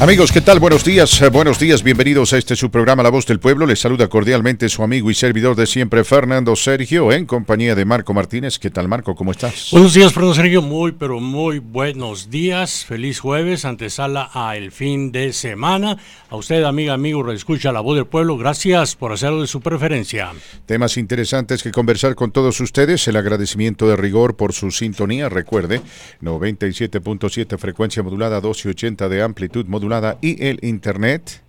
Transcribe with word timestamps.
Amigos, 0.00 0.32
¿qué 0.32 0.40
tal? 0.40 0.58
Buenos 0.58 0.84
días, 0.84 1.22
eh, 1.22 1.28
buenos 1.28 1.60
días, 1.60 1.84
bienvenidos 1.84 2.32
a 2.32 2.38
este 2.38 2.56
su 2.56 2.72
programa 2.72 3.04
La 3.04 3.10
Voz 3.10 3.24
del 3.24 3.38
Pueblo. 3.38 3.66
Les 3.66 3.78
saluda 3.78 4.08
cordialmente 4.08 4.68
su 4.68 4.82
amigo 4.82 5.10
y 5.12 5.14
servidor 5.14 5.54
de 5.54 5.66
siempre, 5.66 6.02
Fernando 6.02 6.56
Sergio, 6.56 7.12
en 7.12 7.24
compañía 7.24 7.76
de 7.76 7.84
Marco 7.84 8.12
Martínez. 8.12 8.58
¿Qué 8.58 8.68
tal, 8.68 8.88
Marco? 8.88 9.14
¿Cómo 9.14 9.30
estás? 9.30 9.68
Buenos 9.70 9.94
días, 9.94 10.12
Fernando 10.12 10.34
Sergio. 10.34 10.60
Muy, 10.60 10.90
pero 10.90 11.20
muy 11.20 11.60
buenos 11.60 12.30
días. 12.30 12.84
Feliz 12.84 13.20
jueves, 13.20 13.64
antesala 13.64 14.28
a 14.34 14.56
el 14.56 14.72
fin 14.72 15.12
de 15.12 15.32
semana. 15.32 15.96
A 16.30 16.36
usted, 16.36 16.64
amiga, 16.64 16.94
amigo, 16.94 17.30
escucha 17.30 17.70
La 17.70 17.80
Voz 17.80 17.94
del 17.94 18.06
Pueblo. 18.06 18.36
Gracias 18.36 18.96
por 18.96 19.12
hacerlo 19.12 19.40
de 19.40 19.46
su 19.46 19.60
preferencia. 19.60 20.32
Temas 20.66 20.96
interesantes 20.96 21.62
que 21.62 21.70
conversar 21.70 22.16
con 22.16 22.32
todos 22.32 22.60
ustedes. 22.60 23.06
El 23.06 23.16
agradecimiento 23.16 23.86
de 23.86 23.96
rigor 23.96 24.34
por 24.34 24.52
su 24.52 24.72
sintonía. 24.72 25.28
Recuerde, 25.28 25.80
97.7 26.20 27.56
frecuencia 27.56 28.02
modulada, 28.02 28.36
1280 28.36 29.08
de 29.08 29.22
amplitud 29.22 29.61
modulada 29.66 30.18
y 30.20 30.44
el 30.44 30.58
Internet. 30.62 31.42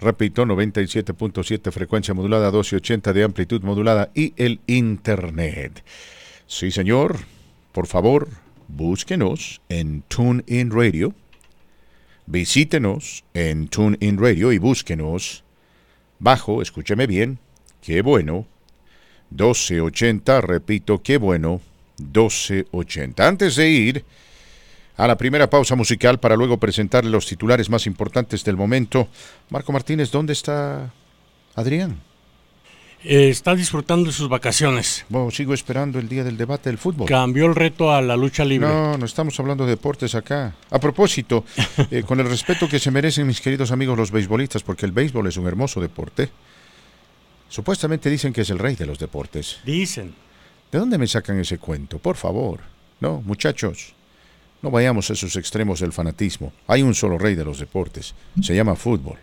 Repito, 0.00 0.46
97.7 0.46 1.70
frecuencia 1.70 2.14
modulada, 2.14 2.46
1280 2.46 3.12
de 3.12 3.22
amplitud 3.22 3.62
modulada 3.62 4.10
y 4.14 4.32
el 4.36 4.60
Internet. 4.66 5.84
Sí, 6.46 6.70
señor. 6.70 7.18
Por 7.72 7.86
favor, 7.86 8.28
búsquenos 8.66 9.60
en 9.68 10.02
TuneIn 10.08 10.70
Radio. 10.70 11.14
Visítenos 12.26 13.24
en 13.34 13.68
TuneIn 13.68 14.18
Radio 14.18 14.52
y 14.52 14.58
búsquenos 14.58 15.44
bajo, 16.20 16.62
escúcheme 16.62 17.06
bien, 17.06 17.38
qué 17.80 18.02
bueno, 18.02 18.46
1280, 19.30 20.40
repito, 20.40 21.02
qué 21.02 21.16
bueno, 21.16 21.60
1280. 21.98 23.26
Antes 23.26 23.56
de 23.56 23.70
ir 23.70 24.04
a 25.00 25.06
la 25.06 25.16
primera 25.16 25.48
pausa 25.48 25.74
musical 25.76 26.20
para 26.20 26.36
luego 26.36 26.58
presentarle 26.58 27.10
los 27.10 27.24
titulares 27.24 27.70
más 27.70 27.86
importantes 27.86 28.44
del 28.44 28.58
momento. 28.58 29.08
Marco 29.48 29.72
Martínez, 29.72 30.10
¿dónde 30.10 30.34
está 30.34 30.92
Adrián? 31.54 31.98
Eh, 33.02 33.30
está 33.30 33.54
disfrutando 33.54 34.08
de 34.08 34.12
sus 34.12 34.28
vacaciones. 34.28 35.06
Bueno, 35.08 35.30
sigo 35.30 35.54
esperando 35.54 35.98
el 35.98 36.06
día 36.06 36.22
del 36.22 36.36
debate 36.36 36.68
del 36.68 36.76
fútbol. 36.76 37.08
Cambió 37.08 37.46
el 37.46 37.54
reto 37.54 37.90
a 37.90 38.02
la 38.02 38.14
lucha 38.14 38.44
libre. 38.44 38.68
No, 38.68 38.98
no 38.98 39.06
estamos 39.06 39.40
hablando 39.40 39.64
de 39.64 39.70
deportes 39.70 40.14
acá. 40.14 40.54
A 40.68 40.78
propósito, 40.78 41.46
eh, 41.90 42.02
con 42.02 42.20
el 42.20 42.28
respeto 42.28 42.68
que 42.68 42.78
se 42.78 42.90
merecen 42.90 43.26
mis 43.26 43.40
queridos 43.40 43.72
amigos 43.72 43.96
los 43.96 44.10
beisbolistas, 44.10 44.62
porque 44.62 44.84
el 44.84 44.92
béisbol 44.92 45.28
es 45.28 45.38
un 45.38 45.46
hermoso 45.46 45.80
deporte. 45.80 46.28
Supuestamente 47.48 48.10
dicen 48.10 48.34
que 48.34 48.42
es 48.42 48.50
el 48.50 48.58
rey 48.58 48.76
de 48.76 48.84
los 48.84 48.98
deportes. 48.98 49.60
Dicen. 49.64 50.14
¿De 50.70 50.78
dónde 50.78 50.98
me 50.98 51.06
sacan 51.06 51.40
ese 51.40 51.56
cuento? 51.56 51.98
Por 51.98 52.16
favor. 52.16 52.60
No, 53.00 53.22
muchachos. 53.22 53.94
No 54.62 54.70
vayamos 54.70 55.08
a 55.10 55.14
esos 55.14 55.36
extremos 55.36 55.80
del 55.80 55.92
fanatismo. 55.92 56.52
Hay 56.66 56.82
un 56.82 56.94
solo 56.94 57.18
rey 57.18 57.34
de 57.34 57.44
los 57.44 57.58
deportes. 57.58 58.14
Se 58.42 58.54
llama 58.54 58.76
fútbol. 58.76 59.18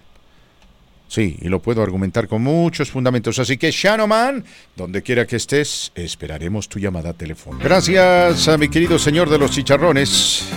Sí, 1.07 1.37
y 1.41 1.47
lo 1.47 1.61
puedo 1.61 1.81
argumentar 1.81 2.27
con 2.27 2.43
muchos 2.43 2.91
fundamentos. 2.91 3.39
Así 3.39 3.57
que, 3.57 3.71
Shanoman, 3.71 4.43
donde 4.75 5.01
quiera 5.01 5.25
que 5.25 5.37
estés, 5.37 5.91
esperaremos 5.95 6.67
tu 6.67 6.79
llamada 6.79 7.13
telefónica. 7.13 7.63
Gracias 7.63 8.47
a 8.47 8.57
mi 8.57 8.67
querido 8.67 8.99
señor 8.99 9.29
de 9.29 9.37
los 9.37 9.51
chicharrones. 9.51 10.49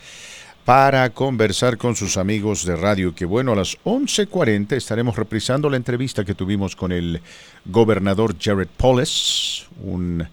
para 0.64 1.10
conversar 1.10 1.76
con 1.76 1.94
sus 1.94 2.16
amigos 2.16 2.64
de 2.64 2.74
radio. 2.74 3.14
Que 3.14 3.24
bueno, 3.24 3.52
a 3.52 3.56
las 3.56 3.78
11.40 3.84 4.72
estaremos 4.72 5.14
reprisando 5.14 5.70
la 5.70 5.76
entrevista 5.76 6.24
que 6.24 6.34
tuvimos 6.34 6.74
con 6.74 6.90
el 6.90 7.20
gobernador 7.64 8.34
Jared 8.40 8.66
Polis. 8.76 9.66
Un, 9.80 10.26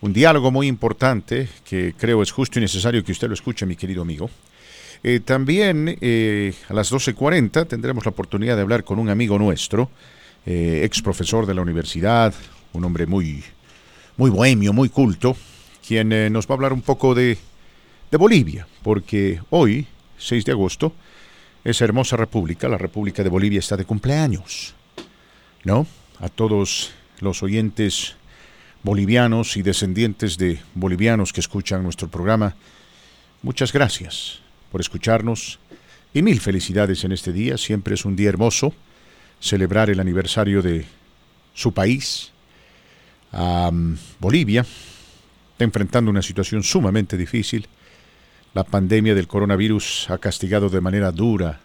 un 0.00 0.12
diálogo 0.12 0.52
muy 0.52 0.68
importante 0.68 1.48
que 1.64 1.92
creo 1.98 2.22
es 2.22 2.30
justo 2.30 2.60
y 2.60 2.62
necesario 2.62 3.02
que 3.02 3.10
usted 3.10 3.26
lo 3.26 3.34
escuche, 3.34 3.66
mi 3.66 3.74
querido 3.74 4.02
amigo. 4.02 4.30
Eh, 5.02 5.20
también 5.20 5.96
eh, 6.00 6.52
a 6.68 6.74
las 6.74 6.92
12.40 6.92 7.66
tendremos 7.66 8.04
la 8.04 8.10
oportunidad 8.10 8.56
de 8.56 8.62
hablar 8.62 8.84
con 8.84 8.98
un 8.98 9.08
amigo 9.08 9.38
nuestro, 9.38 9.90
eh, 10.44 10.82
ex 10.84 11.00
profesor 11.00 11.46
de 11.46 11.54
la 11.54 11.62
universidad, 11.62 12.34
un 12.74 12.84
hombre 12.84 13.06
muy, 13.06 13.42
muy 14.18 14.30
bohemio, 14.30 14.72
muy 14.72 14.90
culto, 14.90 15.36
quien 15.86 16.32
nos 16.32 16.46
va 16.46 16.52
a 16.52 16.56
hablar 16.56 16.72
un 16.72 16.82
poco 16.82 17.14
de, 17.14 17.38
de 18.10 18.16
Bolivia, 18.16 18.66
porque 18.82 19.40
hoy, 19.48 19.86
6 20.18 20.44
de 20.44 20.52
agosto, 20.52 20.92
esa 21.64 21.84
hermosa 21.84 22.16
república, 22.16 22.68
la 22.68 22.78
República 22.78 23.22
de 23.22 23.30
Bolivia, 23.30 23.58
está 23.58 23.76
de 23.76 23.84
cumpleaños. 23.84 24.74
¿No? 25.64 25.86
A 26.20 26.28
todos 26.28 26.92
los 27.20 27.42
oyentes 27.42 28.16
bolivianos 28.82 29.56
y 29.56 29.62
descendientes 29.62 30.38
de 30.38 30.58
bolivianos 30.74 31.32
que 31.32 31.40
escuchan 31.40 31.82
nuestro 31.82 32.08
programa, 32.08 32.54
muchas 33.42 33.72
gracias 33.72 34.40
por 34.70 34.80
escucharnos 34.80 35.58
y 36.12 36.22
mil 36.22 36.40
felicidades 36.40 37.04
en 37.04 37.12
este 37.12 37.32
día. 37.32 37.56
Siempre 37.58 37.94
es 37.94 38.04
un 38.04 38.16
día 38.16 38.28
hermoso 38.28 38.74
celebrar 39.40 39.90
el 39.90 40.00
aniversario 40.00 40.62
de 40.62 40.84
su 41.54 41.72
país. 41.72 42.32
Bolivia 44.18 44.62
está 45.52 45.64
enfrentando 45.64 46.10
una 46.10 46.22
situación 46.22 46.62
sumamente 46.62 47.16
difícil. 47.16 47.68
La 48.54 48.64
pandemia 48.64 49.14
del 49.14 49.28
coronavirus 49.28 50.10
ha 50.10 50.18
castigado 50.18 50.68
de 50.68 50.80
manera 50.80 51.12
dura 51.12 51.60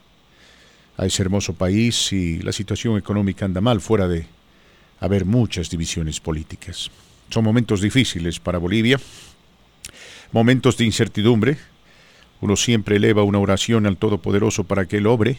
a 0.98 1.06
ese 1.06 1.24
hermoso 1.24 1.54
país 1.54 2.14
y 2.14 2.40
la 2.40 2.52
situación 2.52 2.98
económica 2.98 3.46
anda 3.46 3.62
mal 3.62 3.82
fuera 3.82 4.08
de 4.08 4.28
haber 5.00 5.26
muchas 5.26 5.70
divisiones 5.70 6.20
políticas. 6.20 6.90
Son 7.30 7.44
momentos 7.44 7.82
difíciles 7.82 8.40
para 8.40 8.60
Bolivia, 8.60 9.00
momentos 10.32 10.78
de 10.78 10.86
incertidumbre, 10.86 11.58
uno 12.46 12.56
siempre 12.56 12.98
eleva 12.98 13.24
una 13.24 13.40
oración 13.40 13.86
al 13.86 13.98
Todopoderoso 13.98 14.64
para 14.64 14.86
que 14.86 14.98
Él 14.98 15.08
obre 15.08 15.38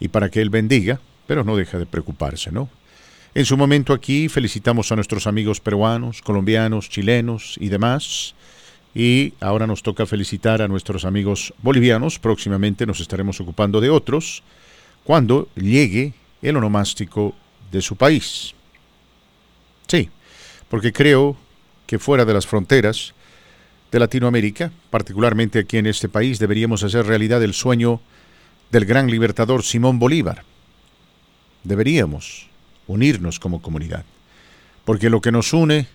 y 0.00 0.08
para 0.08 0.30
que 0.30 0.40
Él 0.40 0.48
bendiga, 0.48 1.00
pero 1.26 1.44
no 1.44 1.56
deja 1.56 1.78
de 1.78 1.86
preocuparse, 1.86 2.52
¿no? 2.52 2.68
En 3.34 3.44
su 3.44 3.56
momento 3.56 3.92
aquí 3.92 4.28
felicitamos 4.28 4.90
a 4.92 4.94
nuestros 4.96 5.26
amigos 5.26 5.60
peruanos, 5.60 6.22
colombianos, 6.22 6.88
chilenos 6.88 7.56
y 7.60 7.68
demás. 7.68 8.34
Y 8.94 9.34
ahora 9.40 9.66
nos 9.66 9.82
toca 9.82 10.06
felicitar 10.06 10.62
a 10.62 10.68
nuestros 10.68 11.04
amigos 11.04 11.52
bolivianos. 11.62 12.18
Próximamente 12.18 12.86
nos 12.86 13.00
estaremos 13.00 13.38
ocupando 13.40 13.82
de 13.82 13.90
otros 13.90 14.42
cuando 15.04 15.48
llegue 15.54 16.14
el 16.40 16.56
onomástico 16.56 17.34
de 17.70 17.82
su 17.82 17.96
país. 17.96 18.54
Sí, 19.86 20.08
porque 20.70 20.92
creo 20.94 21.36
que 21.86 21.98
fuera 21.98 22.24
de 22.24 22.32
las 22.32 22.46
fronteras 22.46 23.12
de 23.90 23.98
Latinoamérica, 23.98 24.72
particularmente 24.90 25.60
aquí 25.60 25.78
en 25.78 25.86
este 25.86 26.08
país, 26.08 26.38
deberíamos 26.38 26.82
hacer 26.82 27.06
realidad 27.06 27.42
el 27.42 27.54
sueño 27.54 28.00
del 28.70 28.84
gran 28.84 29.10
libertador 29.10 29.62
Simón 29.62 29.98
Bolívar. 29.98 30.42
Deberíamos 31.64 32.48
unirnos 32.86 33.38
como 33.38 33.62
comunidad, 33.62 34.04
porque 34.84 35.10
lo 35.10 35.20
que 35.20 35.32
nos 35.32 35.52
une 35.52 35.86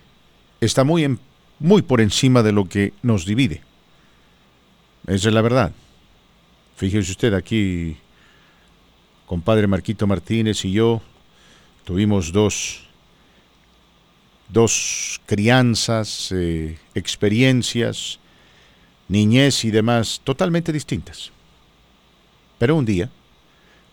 está 0.60 0.84
muy, 0.84 1.18
muy 1.58 1.82
por 1.82 2.00
encima 2.00 2.42
de 2.42 2.52
lo 2.52 2.68
que 2.68 2.92
nos 3.02 3.24
divide. 3.26 3.62
Esa 5.06 5.28
es 5.28 5.34
la 5.34 5.42
verdad. 5.42 5.72
Fíjese 6.76 7.10
usted 7.10 7.34
aquí, 7.34 7.96
compadre 9.26 9.66
Marquito 9.66 10.06
Martínez 10.06 10.64
y 10.64 10.72
yo 10.72 11.02
tuvimos 11.84 12.32
dos 12.32 12.88
dos 14.52 15.20
crianzas, 15.26 16.30
eh, 16.32 16.78
experiencias, 16.94 18.18
niñez 19.08 19.64
y 19.64 19.70
demás 19.70 20.20
totalmente 20.22 20.72
distintas. 20.72 21.32
Pero 22.58 22.76
un 22.76 22.84
día 22.84 23.10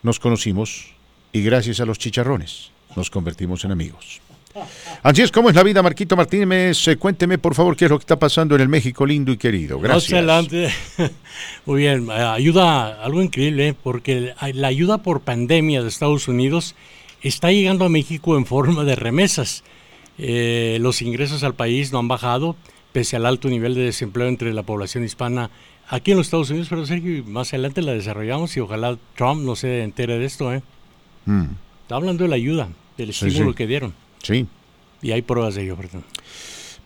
nos 0.04 0.20
conocimos 0.20 0.94
y 1.32 1.42
gracias 1.42 1.80
a 1.80 1.86
los 1.86 1.98
chicharrones 1.98 2.72
nos 2.96 3.10
convertimos 3.10 3.64
en 3.64 3.72
amigos. 3.72 4.22
Así 5.04 5.22
es 5.22 5.32
como 5.32 5.50
es 5.50 5.56
la 5.56 5.64
vida, 5.64 5.82
Marquito 5.82 6.18
Martínez. 6.18 6.88
Eh, 6.88 6.98
cuénteme, 6.98 7.38
por 7.38 7.56
favor, 7.56 7.78
qué 7.78 7.86
es 7.86 7.92
lo 7.92 7.98
que 7.98 8.04
está 8.04 8.18
pasando 8.18 8.56
en 8.56 8.62
el 8.62 8.68
México 8.68 9.06
lindo 9.06 9.32
y 9.32 9.38
querido. 9.38 9.80
Gracias. 9.80 10.14
Adelante. 10.14 10.70
Muy 11.66 11.82
bien, 11.82 12.10
eh, 12.10 12.14
ayuda, 12.14 13.02
algo 13.02 13.22
increíble, 13.22 13.76
porque 13.82 14.34
la 14.54 14.68
ayuda 14.68 14.98
por 14.98 15.22
pandemia 15.22 15.82
de 15.82 15.88
Estados 15.88 16.28
Unidos 16.28 16.76
está 17.22 17.52
llegando 17.52 17.86
a 17.86 17.90
México 17.90 18.38
en 18.38 18.46
forma 18.46 18.84
de 18.84 18.96
remesas. 18.96 19.64
Eh, 20.20 20.78
los 20.82 21.02
ingresos 21.02 21.44
al 21.44 21.56
país 21.56 21.92
no 21.92 22.00
han 22.00 22.08
bajado, 22.08 22.56
pese 22.92 23.16
al 23.16 23.26
alto 23.26 23.48
nivel 23.48 23.74
de 23.74 23.84
desempleo 23.84 24.28
entre 24.28 24.54
la 24.54 24.64
población 24.64 25.06
hispana 25.06 25.50
aquí 25.88 26.12
en 26.12 26.18
los 26.18 26.28
Estados 26.28 26.50
Unidos, 26.50 26.68
pero 26.70 26.86
Sergio, 26.86 27.24
más 27.26 27.54
adelante 27.54 27.82
la 27.82 27.94
desarrollamos 27.94 28.56
y 28.56 28.60
ojalá 28.60 28.98
Trump 29.16 29.44
no 29.44 29.56
se 29.56 29.84
entere 29.84 30.20
de 30.20 30.26
esto. 30.26 30.54
¿eh? 30.54 30.62
Mm. 31.26 31.46
Está 31.82 31.96
hablando 31.96 32.24
de 32.24 32.30
la 32.30 32.36
ayuda, 32.36 32.70
del 32.98 33.10
estímulo 33.10 33.56
que 33.56 33.66
dieron. 33.66 33.94
Sí. 34.22 34.46
Y 35.02 35.12
hay 35.12 35.22
pruebas 35.22 35.56
de 35.56 35.64
ello, 35.64 35.76
perdón. 35.76 36.04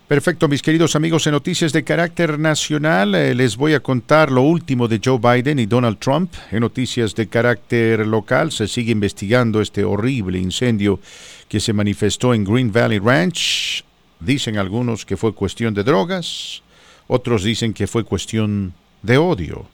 Perfecto, 0.08 0.48
mis 0.48 0.60
queridos 0.60 0.96
amigos, 0.96 1.26
en 1.26 1.32
noticias 1.32 1.72
de 1.72 1.82
carácter 1.82 2.38
nacional 2.38 3.14
eh, 3.14 3.34
les 3.34 3.56
voy 3.56 3.72
a 3.72 3.80
contar 3.80 4.30
lo 4.30 4.42
último 4.42 4.86
de 4.86 5.00
Joe 5.02 5.18
Biden 5.18 5.58
y 5.58 5.64
Donald 5.64 5.98
Trump. 5.98 6.30
En 6.50 6.60
noticias 6.60 7.14
de 7.14 7.26
carácter 7.26 8.06
local 8.06 8.52
se 8.52 8.68
sigue 8.68 8.92
investigando 8.92 9.62
este 9.62 9.82
horrible 9.82 10.38
incendio 10.38 11.00
que 11.48 11.58
se 11.58 11.72
manifestó 11.72 12.34
en 12.34 12.44
Green 12.44 12.70
Valley 12.70 12.98
Ranch. 12.98 13.82
Dicen 14.20 14.58
algunos 14.58 15.06
que 15.06 15.16
fue 15.16 15.32
cuestión 15.32 15.72
de 15.72 15.84
drogas, 15.84 16.62
otros 17.06 17.42
dicen 17.42 17.72
que 17.72 17.86
fue 17.86 18.04
cuestión 18.04 18.74
de 19.00 19.16
odio. 19.16 19.66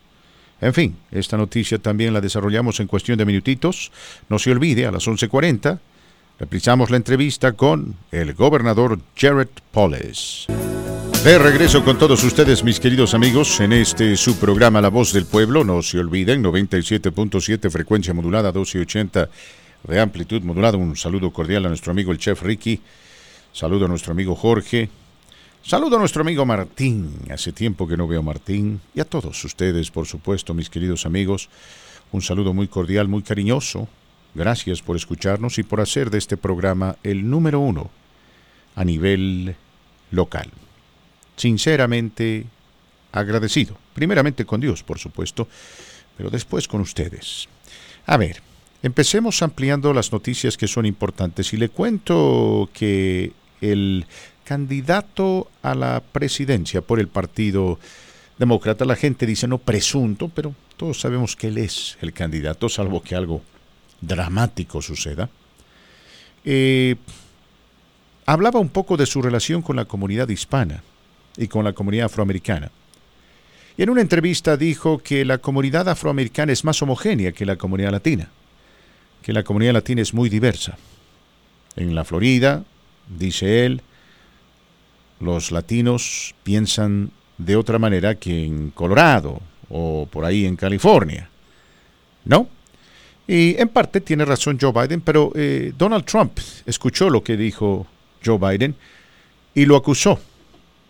En 0.61 0.73
fin, 0.73 0.97
esta 1.11 1.37
noticia 1.39 1.79
también 1.79 2.15
la 2.15 2.21
desarrollamos 2.21 2.79
en 2.79 2.87
cuestión 2.87 3.19
de 3.19 3.25
minutitos. 3.25 3.91
No 4.29 4.39
se 4.39 4.53
olvide, 4.53 4.87
a 4.87 4.93
las 4.93 5.09
11.40 5.09 5.81
Reprisamos 6.41 6.89
la 6.89 6.97
entrevista 6.97 7.53
con 7.53 7.97
el 8.11 8.33
gobernador 8.33 8.99
Jared 9.15 9.51
Polis. 9.73 10.47
De 11.23 11.39
regreso 11.39 11.85
con 11.85 11.99
todos 11.99 12.25
ustedes, 12.25 12.65
mis 12.65 12.81
queridos 12.81 13.13
amigos, 13.13 13.61
en 13.61 13.75
este 13.75 14.17
su 14.17 14.39
programa 14.39 14.81
La 14.81 14.89
Voz 14.89 15.13
del 15.13 15.27
Pueblo. 15.27 15.65
No 15.65 15.83
se 15.83 15.99
olviden, 15.99 16.43
97.7 16.43 17.71
frecuencia 17.71 18.15
modulada, 18.15 18.53
1280 18.53 19.29
de 19.87 20.01
amplitud 20.01 20.41
modulada. 20.41 20.79
Un 20.79 20.97
saludo 20.97 21.31
cordial 21.31 21.67
a 21.67 21.69
nuestro 21.69 21.93
amigo 21.93 22.11
el 22.11 22.17
chef 22.17 22.43
Ricky. 22.43 22.81
Saludo 23.53 23.85
a 23.85 23.89
nuestro 23.89 24.13
amigo 24.13 24.35
Jorge. 24.35 24.89
Saludo 25.63 25.97
a 25.97 25.99
nuestro 25.99 26.23
amigo 26.23 26.47
Martín. 26.47 27.17
Hace 27.31 27.53
tiempo 27.53 27.87
que 27.87 27.99
no 27.99 28.09
veo 28.09 28.21
a 28.21 28.23
Martín. 28.23 28.81
Y 28.95 29.01
a 29.01 29.05
todos 29.05 29.45
ustedes, 29.45 29.91
por 29.91 30.07
supuesto, 30.07 30.55
mis 30.55 30.71
queridos 30.71 31.05
amigos. 31.05 31.51
Un 32.13 32.23
saludo 32.23 32.55
muy 32.55 32.67
cordial, 32.67 33.09
muy 33.09 33.21
cariñoso 33.21 33.89
Gracias 34.35 34.83
por 34.83 34.97
escucharnos 34.97 35.59
y 35.59 35.63
por 35.63 35.81
hacer 35.81 36.11
de 36.11 36.19
este 36.19 36.37
programa 36.37 36.97
el 37.03 37.29
número 37.29 37.61
uno 37.61 37.91
a 38.77 38.85
nivel 38.85 39.57
local. 40.11 40.51
Sinceramente 41.37 42.47
agradecido. 43.13 43.77
Primeramente 43.95 44.45
con 44.45 44.61
Dios, 44.61 44.83
por 44.83 44.99
supuesto, 44.99 45.49
pero 46.17 46.31
después 46.31 46.69
con 46.69 46.81
ustedes. 46.81 47.49
A 48.07 48.17
ver, 48.17 48.41
empecemos 48.83 49.43
ampliando 49.43 49.93
las 49.93 50.13
noticias 50.13 50.57
que 50.57 50.69
son 50.69 50.87
importantes 50.87 51.53
y 51.53 51.57
le 51.57 51.69
cuento 51.69 52.71
que 52.73 53.33
el 53.61 54.07
candidato 54.45 55.51
a 55.63 55.75
la 55.75 56.01
presidencia 56.01 56.81
por 56.81 56.99
el 57.01 57.09
Partido 57.09 57.79
Demócrata, 58.39 58.85
la 58.85 58.97
gente 58.97 59.27
dice 59.27 59.47
no 59.47 59.59
presunto, 59.59 60.29
pero 60.29 60.55
todos 60.77 61.01
sabemos 61.01 61.37
que 61.37 61.49
él 61.49 61.59
es 61.59 61.99
el 62.01 62.13
candidato, 62.13 62.69
salvo 62.69 63.03
que 63.03 63.15
algo 63.15 63.43
dramático 64.01 64.83
suceda, 64.83 65.29
eh, 66.45 66.97
hablaba 68.27 68.61
un 68.61 68.69
poco 68.69 68.97
de 68.97 69.07
su 69.07 69.23
relación 69.23 69.63
con 69.63 69.77
la 69.77 69.85
comunidad 69.85 70.29
hispana 70.29 70.83
y 71.37 71.49
con 71.49 71.65
la 71.65 71.73
comunidad 71.73 72.07
afroamericana. 72.07 72.71
Y 73.77 73.83
en 73.83 73.91
una 73.91 74.01
entrevista 74.01 74.57
dijo 74.57 74.99
que 74.99 75.25
la 75.25 75.39
comunidad 75.39 75.89
afroamericana 75.89 76.53
es 76.53 76.65
más 76.65 76.81
homogénea 76.83 77.33
que 77.33 77.47
la 77.47 77.57
comunidad 77.57 77.93
latina, 77.93 78.29
que 79.23 79.33
la 79.33 79.43
comunidad 79.43 79.75
latina 79.75 80.03
es 80.03 80.13
muy 80.13 80.29
diversa. 80.29 80.77
En 81.77 81.95
la 81.95 82.05
Florida, 82.05 82.65
dice 83.09 83.65
él, 83.65 83.83
los 85.21 85.53
latinos 85.53 86.35
piensan 86.43 87.11
de 87.39 87.57
otra 87.57 87.79
manera 87.79 88.17
que 88.17 88.45
en 88.45 88.71
Colorado 88.71 89.41
o 89.69 90.07
por 90.11 90.25
ahí 90.25 90.47
en 90.47 90.57
California. 90.57 91.29
¿No? 92.25 92.49
Y 93.31 93.55
en 93.61 93.69
parte 93.69 94.01
tiene 94.01 94.25
razón 94.25 94.59
Joe 94.61 94.73
Biden, 94.73 95.03
pero 95.03 95.31
eh, 95.37 95.73
Donald 95.79 96.05
Trump 96.05 96.37
escuchó 96.67 97.09
lo 97.09 97.23
que 97.23 97.37
dijo 97.37 97.87
Joe 98.25 98.39
Biden 98.39 98.75
y 99.55 99.67
lo 99.67 99.77
acusó 99.77 100.19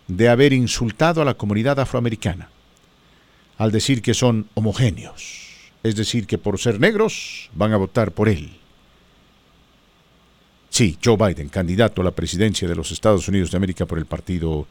de 0.07 0.27
haber 0.27 0.51
insultado 0.51 1.21
a 1.21 1.25
la 1.25 1.35
comunidad 1.35 1.79
afroamericana 1.79 2.49
al 3.59 3.71
decir 3.71 4.01
que 4.01 4.15
son 4.15 4.47
homogéneos, 4.55 5.69
es 5.83 5.95
decir, 5.95 6.25
que 6.25 6.39
por 6.39 6.57
ser 6.57 6.79
negros 6.79 7.51
van 7.53 7.73
a 7.73 7.77
votar 7.77 8.11
por 8.11 8.27
él. 8.27 8.57
Sí, 10.71 10.97
Joe 11.03 11.17
Biden, 11.17 11.49
candidato 11.49 12.01
a 12.01 12.05
la 12.05 12.09
presidencia 12.09 12.67
de 12.67 12.75
los 12.75 12.91
Estados 12.91 13.27
Unidos 13.27 13.51
de 13.51 13.57
América 13.57 13.85
por 13.85 13.99
el 13.99 14.07
Partido 14.07 14.65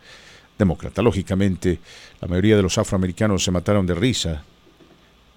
Demócrata. 0.58 1.02
Lógicamente, 1.02 1.78
la 2.20 2.26
mayoría 2.26 2.56
de 2.56 2.62
los 2.62 2.78
afroamericanos 2.78 3.44
se 3.44 3.52
mataron 3.52 3.86
de 3.86 3.94
risa 3.94 4.42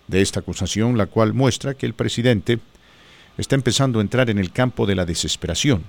de 0.07 0.21
esta 0.21 0.41
acusación, 0.41 0.97
la 0.97 1.07
cual 1.07 1.33
muestra 1.33 1.73
que 1.73 1.85
el 1.85 1.93
presidente 1.93 2.59
está 3.37 3.55
empezando 3.55 3.99
a 3.99 4.01
entrar 4.01 4.29
en 4.29 4.39
el 4.39 4.51
campo 4.51 4.85
de 4.85 4.95
la 4.95 5.05
desesperación, 5.05 5.83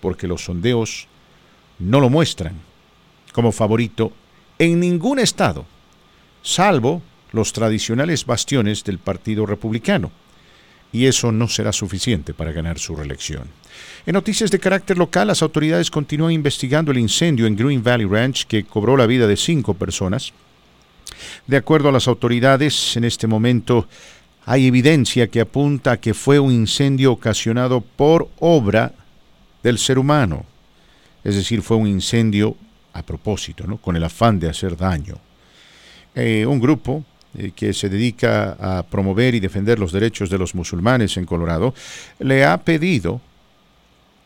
porque 0.00 0.26
los 0.26 0.44
sondeos 0.44 1.06
no 1.78 2.00
lo 2.00 2.10
muestran 2.10 2.54
como 3.32 3.52
favorito 3.52 4.12
en 4.58 4.80
ningún 4.80 5.18
estado, 5.18 5.66
salvo 6.42 7.02
los 7.32 7.52
tradicionales 7.52 8.26
bastiones 8.26 8.84
del 8.84 8.98
Partido 8.98 9.44
Republicano, 9.46 10.12
y 10.92 11.06
eso 11.06 11.32
no 11.32 11.48
será 11.48 11.72
suficiente 11.72 12.32
para 12.32 12.52
ganar 12.52 12.78
su 12.78 12.94
reelección. 12.94 13.48
En 14.06 14.12
noticias 14.12 14.52
de 14.52 14.60
carácter 14.60 14.96
local, 14.96 15.26
las 15.26 15.42
autoridades 15.42 15.90
continúan 15.90 16.32
investigando 16.32 16.92
el 16.92 16.98
incendio 16.98 17.46
en 17.46 17.56
Green 17.56 17.82
Valley 17.82 18.06
Ranch 18.06 18.46
que 18.46 18.62
cobró 18.64 18.96
la 18.96 19.06
vida 19.06 19.26
de 19.26 19.36
cinco 19.36 19.74
personas. 19.74 20.32
De 21.46 21.58
acuerdo 21.58 21.90
a 21.90 21.92
las 21.92 22.08
autoridades, 22.08 22.96
en 22.96 23.04
este 23.04 23.26
momento 23.26 23.86
hay 24.46 24.66
evidencia 24.66 25.28
que 25.28 25.40
apunta 25.40 25.92
a 25.92 25.96
que 25.98 26.14
fue 26.14 26.38
un 26.38 26.52
incendio 26.52 27.12
ocasionado 27.12 27.82
por 27.82 28.28
obra 28.40 28.92
del 29.62 29.78
ser 29.78 29.98
humano. 29.98 30.44
Es 31.22 31.36
decir, 31.36 31.62
fue 31.62 31.76
un 31.76 31.86
incendio 31.86 32.56
a 32.94 33.02
propósito, 33.02 33.66
¿no? 33.66 33.76
con 33.76 33.96
el 33.96 34.04
afán 34.04 34.38
de 34.38 34.48
hacer 34.48 34.76
daño. 34.76 35.18
Eh, 36.14 36.46
un 36.46 36.60
grupo 36.60 37.04
eh, 37.36 37.52
que 37.54 37.74
se 37.74 37.88
dedica 37.88 38.56
a 38.60 38.82
promover 38.84 39.34
y 39.34 39.40
defender 39.40 39.78
los 39.78 39.92
derechos 39.92 40.30
de 40.30 40.38
los 40.38 40.54
musulmanes 40.54 41.16
en 41.16 41.26
Colorado 41.26 41.74
le 42.20 42.44
ha 42.44 42.56
pedido 42.58 43.20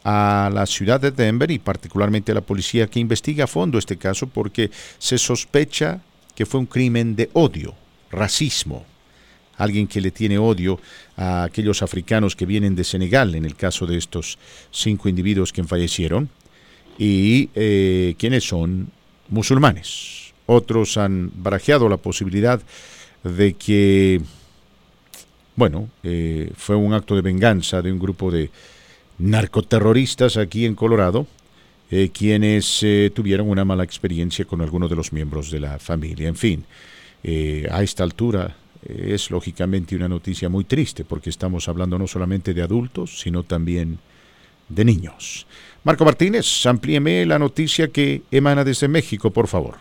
a 0.04 0.50
la 0.52 0.66
ciudad 0.66 1.00
de 1.00 1.10
Denver 1.10 1.50
y 1.50 1.58
particularmente 1.58 2.32
a 2.32 2.36
la 2.36 2.42
policía 2.42 2.86
que 2.86 3.00
investigue 3.00 3.42
a 3.42 3.46
fondo 3.46 3.78
este 3.78 3.96
caso 3.96 4.26
porque 4.26 4.70
se 4.98 5.18
sospecha 5.18 6.00
que 6.38 6.46
fue 6.46 6.60
un 6.60 6.66
crimen 6.66 7.16
de 7.16 7.30
odio, 7.32 7.74
racismo. 8.12 8.86
Alguien 9.56 9.88
que 9.88 10.00
le 10.00 10.12
tiene 10.12 10.38
odio 10.38 10.78
a 11.16 11.42
aquellos 11.42 11.82
africanos 11.82 12.36
que 12.36 12.46
vienen 12.46 12.76
de 12.76 12.84
Senegal, 12.84 13.34
en 13.34 13.44
el 13.44 13.56
caso 13.56 13.86
de 13.86 13.96
estos 13.96 14.38
cinco 14.70 15.08
individuos 15.08 15.52
que 15.52 15.64
fallecieron, 15.64 16.28
y 16.96 17.50
eh, 17.56 18.14
quienes 18.18 18.44
son 18.44 18.88
musulmanes. 19.30 20.32
Otros 20.46 20.96
han 20.96 21.32
barajeado 21.34 21.88
la 21.88 21.96
posibilidad 21.96 22.62
de 23.24 23.54
que, 23.54 24.20
bueno, 25.56 25.88
eh, 26.04 26.52
fue 26.56 26.76
un 26.76 26.94
acto 26.94 27.16
de 27.16 27.22
venganza 27.22 27.82
de 27.82 27.90
un 27.90 27.98
grupo 27.98 28.30
de 28.30 28.52
narcoterroristas 29.18 30.36
aquí 30.36 30.66
en 30.66 30.76
Colorado, 30.76 31.26
eh, 31.90 32.10
quienes 32.12 32.82
eh, 32.82 33.10
tuvieron 33.14 33.48
una 33.48 33.64
mala 33.64 33.84
experiencia 33.84 34.44
con 34.44 34.60
algunos 34.60 34.90
de 34.90 34.96
los 34.96 35.12
miembros 35.12 35.50
de 35.50 35.60
la 35.60 35.78
familia. 35.78 36.28
En 36.28 36.36
fin, 36.36 36.64
eh, 37.22 37.66
a 37.70 37.82
esta 37.82 38.04
altura 38.04 38.56
es 38.86 39.30
lógicamente 39.30 39.96
una 39.96 40.08
noticia 40.08 40.48
muy 40.48 40.64
triste 40.64 41.04
porque 41.04 41.30
estamos 41.30 41.68
hablando 41.68 41.98
no 41.98 42.06
solamente 42.06 42.54
de 42.54 42.62
adultos, 42.62 43.20
sino 43.20 43.42
también 43.42 43.98
de 44.68 44.84
niños. 44.84 45.46
Marco 45.82 46.04
Martínez, 46.04 46.64
amplíeme 46.66 47.26
la 47.26 47.38
noticia 47.38 47.88
que 47.88 48.22
emana 48.30 48.64
desde 48.64 48.86
México, 48.86 49.30
por 49.30 49.48
favor. 49.48 49.76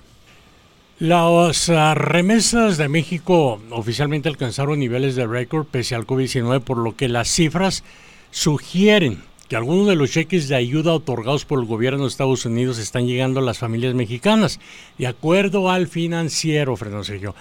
Las 0.99 1.69
ah, 1.69 1.93
remesas 1.93 2.77
de 2.77 2.89
México 2.89 3.61
oficialmente 3.69 4.29
alcanzaron 4.29 4.79
niveles 4.79 5.15
de 5.15 5.27
récord 5.27 5.67
pese 5.67 5.93
al 5.93 6.07
COVID-19, 6.07 6.61
por 6.61 6.79
lo 6.79 6.95
que 6.95 7.07
las 7.07 7.27
cifras 7.27 7.83
sugieren 8.31 9.21
que 9.47 9.55
algunos 9.55 9.87
de 9.87 9.95
los 9.95 10.11
cheques 10.11 10.47
de 10.49 10.55
ayuda 10.55 10.93
otorgados 10.93 11.45
por 11.45 11.59
el 11.59 11.65
gobierno 11.65 12.03
de 12.03 12.09
Estados 12.09 12.45
Unidos 12.45 12.79
están 12.79 13.07
llegando 13.07 13.39
a 13.39 13.43
las 13.43 13.57
familias 13.57 13.93
mexicanas. 13.93 14.59
De 14.97 15.07
acuerdo 15.07 15.69
al 15.71 15.87
financiero, 15.87 16.75
Fernando 16.75 17.05
Sergio, 17.05 17.33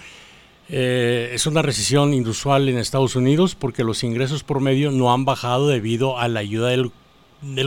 eh, 0.69 1.31
es 1.33 1.45
una 1.45 1.61
recesión 1.61 2.13
inusual 2.13 2.67
en 2.67 2.77
Estados 2.77 3.15
Unidos 3.15 3.55
porque 3.55 3.83
los 3.83 4.03
ingresos 4.03 4.43
por 4.43 4.59
medio 4.59 4.91
no 4.91 5.13
han 5.13 5.23
bajado 5.23 5.67
debido 5.67 6.17
a 6.17 6.27
la 6.27 6.41
ayuda 6.41 6.69
del, 6.69 6.91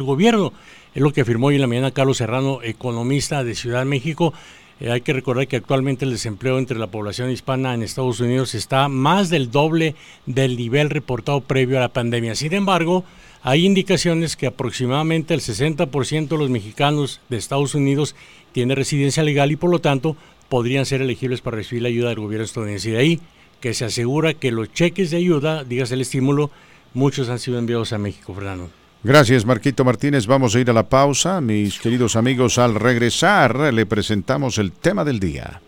gobierno. 0.03 0.53
Es 0.95 1.03
lo 1.03 1.13
que 1.13 1.23
afirmó 1.23 1.49
hoy 1.49 1.55
en 1.55 1.61
la 1.63 1.67
mañana 1.67 1.93
Carlos 1.93 2.17
Serrano, 2.17 2.61
economista 2.63 3.45
de 3.45 3.55
Ciudad 3.55 3.81
de 3.81 3.85
México. 3.85 4.35
Eh, 4.81 4.91
hay 4.91 5.03
que 5.03 5.13
recordar 5.13 5.49
que 5.49 5.57
actualmente 5.57 6.07
el 6.07 6.11
desempleo 6.11 6.59
entre 6.59 6.79
la 6.79 6.89
población 6.89 7.31
hispana 7.31 7.75
en 7.75 7.83
Estados 7.83 8.21
Unidos 8.21 8.55
está 8.55 8.89
más 8.89 9.29
del 9.29 9.51
doble 9.51 9.95
del 10.25 10.57
nivel 10.57 10.89
reportado 10.89 11.43
previo 11.43 11.77
a 11.77 11.81
la 11.81 11.89
pandemia. 11.89 12.35
Sin 12.35 12.53
embargo, 12.55 13.05
hay 13.43 13.65
indicaciones 13.65 14.37
que 14.37 14.47
aproximadamente 14.47 15.35
el 15.35 15.41
60% 15.41 16.29
de 16.29 16.39
los 16.39 16.51
mexicanos 16.51 17.21
de 17.29 17.39
Estados 17.39 17.75
Unidos 17.75 18.15
tiene 18.53 18.75
residencia 18.75 19.23
legal 19.23 19.51
y 19.51 19.57
por 19.57 19.71
lo 19.71 19.81
tanto 19.81 20.17
podrían 20.49 20.85
ser 20.85 21.01
elegibles 21.01 21.41
para 21.41 21.57
recibir 21.57 21.83
la 21.83 21.89
ayuda 21.89 22.11
del 22.11 22.21
gobierno 22.21 22.45
estadounidense. 22.45 22.91
De 22.91 22.99
ahí 22.99 23.21
que 23.61 23.75
se 23.75 23.85
asegura 23.85 24.35
que 24.35 24.51
los 24.51 24.73
cheques 24.73 25.11
de 25.11 25.19
ayuda, 25.19 25.65
digas 25.65 25.93
el 25.93 26.01
estímulo, 26.01 26.51
muchos 26.95 27.29
han 27.29 27.39
sido 27.39 27.59
enviados 27.59 27.93
a 27.93 27.99
México, 27.99 28.35
Fernando. 28.35 28.71
Gracias, 29.03 29.47
Marquito 29.47 29.85
Martínez. 29.85 30.27
Vamos 30.27 30.55
a 30.55 30.61
ir 30.61 30.69
a 30.69 30.75
la 30.75 30.89
pausa. 30.89 31.41
Mis 31.41 31.79
queridos 31.79 32.17
amigos, 32.17 32.59
al 32.59 32.75
regresar 32.75 33.73
le 33.73 33.87
presentamos 33.87 34.59
el 34.59 34.73
tema 34.73 35.05
del 35.05 35.21
día. 35.21 35.63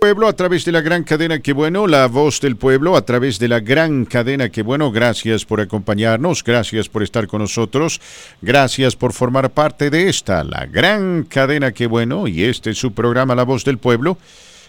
Pueblo 0.00 0.28
a 0.28 0.32
través 0.32 0.64
de 0.64 0.72
la 0.72 0.80
gran 0.80 1.04
cadena 1.04 1.40
Que 1.40 1.52
Bueno, 1.52 1.86
la 1.86 2.06
voz 2.06 2.40
del 2.40 2.56
pueblo 2.56 2.96
a 2.96 3.04
través 3.04 3.38
de 3.38 3.48
la 3.48 3.60
gran 3.60 4.06
cadena 4.06 4.48
Que 4.48 4.62
Bueno. 4.62 4.90
Gracias 4.90 5.44
por 5.44 5.60
acompañarnos, 5.60 6.42
gracias 6.42 6.88
por 6.88 7.02
estar 7.02 7.26
con 7.26 7.42
nosotros, 7.42 8.00
gracias 8.40 8.96
por 8.96 9.12
formar 9.12 9.50
parte 9.50 9.90
de 9.90 10.08
esta, 10.08 10.42
la 10.42 10.64
gran 10.64 11.24
cadena 11.24 11.72
Que 11.72 11.86
Bueno. 11.86 12.26
Y 12.26 12.44
este 12.44 12.70
es 12.70 12.78
su 12.78 12.92
programa 12.92 13.34
La 13.34 13.42
voz 13.42 13.62
del 13.62 13.76
pueblo 13.76 14.16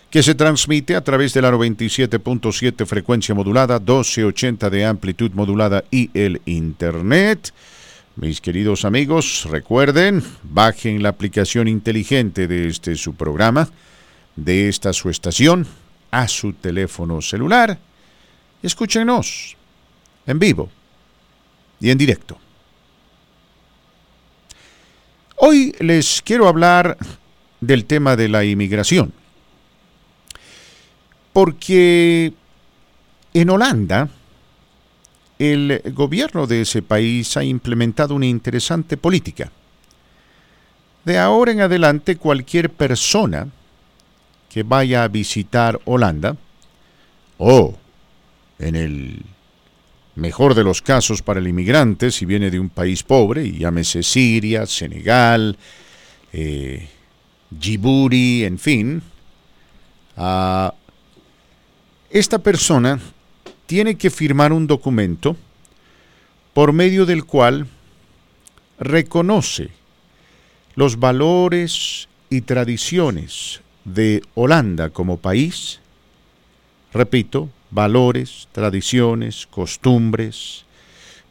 que 0.10 0.22
se 0.22 0.36
transmite 0.36 0.98
a 0.98 1.02
través 1.02 1.34
de 1.34 1.42
la 1.42 1.52
97.7 1.52 2.86
frecuencia 2.86 3.34
modulada, 3.34 3.80
1280 3.80 4.70
de 4.70 4.86
amplitud 4.86 5.32
modulada 5.34 5.86
y 5.90 6.10
el 6.14 6.42
Internet. 6.46 7.54
Mis 8.18 8.42
queridos 8.42 8.84
amigos, 8.84 9.48
recuerden, 9.50 10.22
bajen 10.44 11.02
la 11.02 11.08
aplicación 11.10 11.70
inteligente 11.70 12.50
de 12.50 12.68
este 12.68 12.96
su 12.96 13.14
programa, 13.14 13.70
de 14.44 14.70
esta 14.70 14.94
su 14.94 15.10
estación, 15.10 15.68
a 16.12 16.28
su 16.28 16.54
teléfono 16.54 17.22
celular 17.22 17.78
escúchenos 18.64 19.56
en 20.26 20.40
vivo 20.40 20.70
y 21.80 21.90
en 21.90 21.98
directo. 21.98 22.38
Hoy 25.38 25.76
les 25.80 26.22
quiero 26.22 26.48
hablar 26.48 26.98
del 27.60 27.86
tema 27.86 28.16
de 28.16 28.30
la 28.30 28.44
inmigración 28.44 29.14
porque 31.34 32.34
en 33.34 33.50
Holanda 33.50 34.10
el 35.40 35.82
gobierno 35.94 36.46
de 36.46 36.62
ese 36.62 36.84
país 36.84 37.36
ha 37.38 37.44
implementado 37.44 38.14
una 38.14 38.28
interesante 38.28 38.98
política. 38.98 39.52
De 41.04 41.18
ahora 41.18 41.52
en 41.52 41.62
adelante 41.62 42.18
cualquier 42.18 42.70
persona 42.70 43.48
que 44.52 44.64
vaya 44.64 45.06
a 45.06 45.08
visitar 45.08 45.80
Holanda, 45.86 46.36
o 47.38 47.74
en 48.60 48.76
el 48.76 49.22
mejor 50.16 50.56
de 50.56 50.66
los 50.66 50.82
casos 50.82 51.22
para 51.22 51.40
el 51.40 51.48
inmigrante, 51.48 52.12
si 52.12 52.26
viene 52.26 52.52
de 52.52 52.60
un 52.60 52.68
país 52.68 53.02
pobre, 53.02 53.46
y 53.46 53.60
llámese 53.60 54.04
Siria, 54.04 54.66
Senegal, 54.66 55.58
eh, 56.34 56.86
Djibouti, 57.50 58.44
en 58.44 58.60
fin, 58.60 59.02
esta 62.10 62.40
persona 62.40 63.00
tiene 63.68 63.96
que 63.96 64.10
firmar 64.10 64.52
un 64.52 64.68
documento 64.68 65.38
por 66.54 66.74
medio 66.74 67.06
del 67.06 67.24
cual 67.24 67.68
reconoce 68.80 69.70
los 70.76 71.00
valores 71.00 72.10
y 72.30 72.42
tradiciones 72.42 73.62
de 73.86 74.24
Holanda 74.36 74.90
como 74.90 75.18
país, 75.18 75.80
repito, 76.94 77.50
valores, 77.70 78.48
tradiciones, 78.52 79.48
costumbres, 79.48 80.66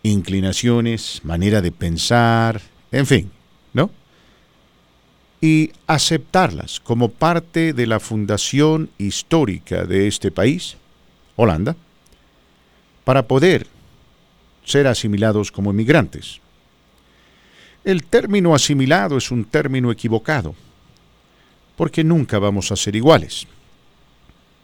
inclinaciones, 0.02 1.20
manera 1.24 1.60
de 1.60 1.72
pensar, 1.72 2.60
en 2.90 3.06
fin, 3.06 3.30
¿no? 3.72 3.90
y 5.40 5.72
aceptarlas 5.86 6.80
como 6.80 7.08
parte 7.08 7.72
de 7.72 7.86
la 7.86 7.98
fundación 7.98 8.90
histórica 8.98 9.84
de 9.84 10.06
este 10.06 10.30
país, 10.30 10.76
Holanda, 11.36 11.76
para 13.04 13.26
poder 13.26 13.66
ser 14.64 14.86
asimilados 14.86 15.50
como 15.50 15.70
inmigrantes. 15.70 16.40
El 17.84 18.04
término 18.04 18.54
asimilado 18.54 19.16
es 19.16 19.30
un 19.30 19.44
término 19.44 19.90
equivocado, 19.90 20.54
porque 21.80 22.04
nunca 22.04 22.38
vamos 22.38 22.70
a 22.72 22.76
ser 22.76 22.94
iguales. 22.94 23.46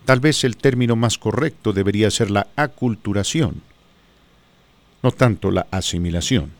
Tal 0.04 0.20
vez 0.20 0.44
el 0.44 0.58
término 0.58 0.96
más 0.96 1.16
correcto 1.16 1.72
debería 1.72 2.10
ser 2.10 2.30
la 2.30 2.48
aculturación, 2.56 3.62
no 5.02 5.12
tanto 5.12 5.50
la 5.50 5.66
asimilación. 5.70 6.52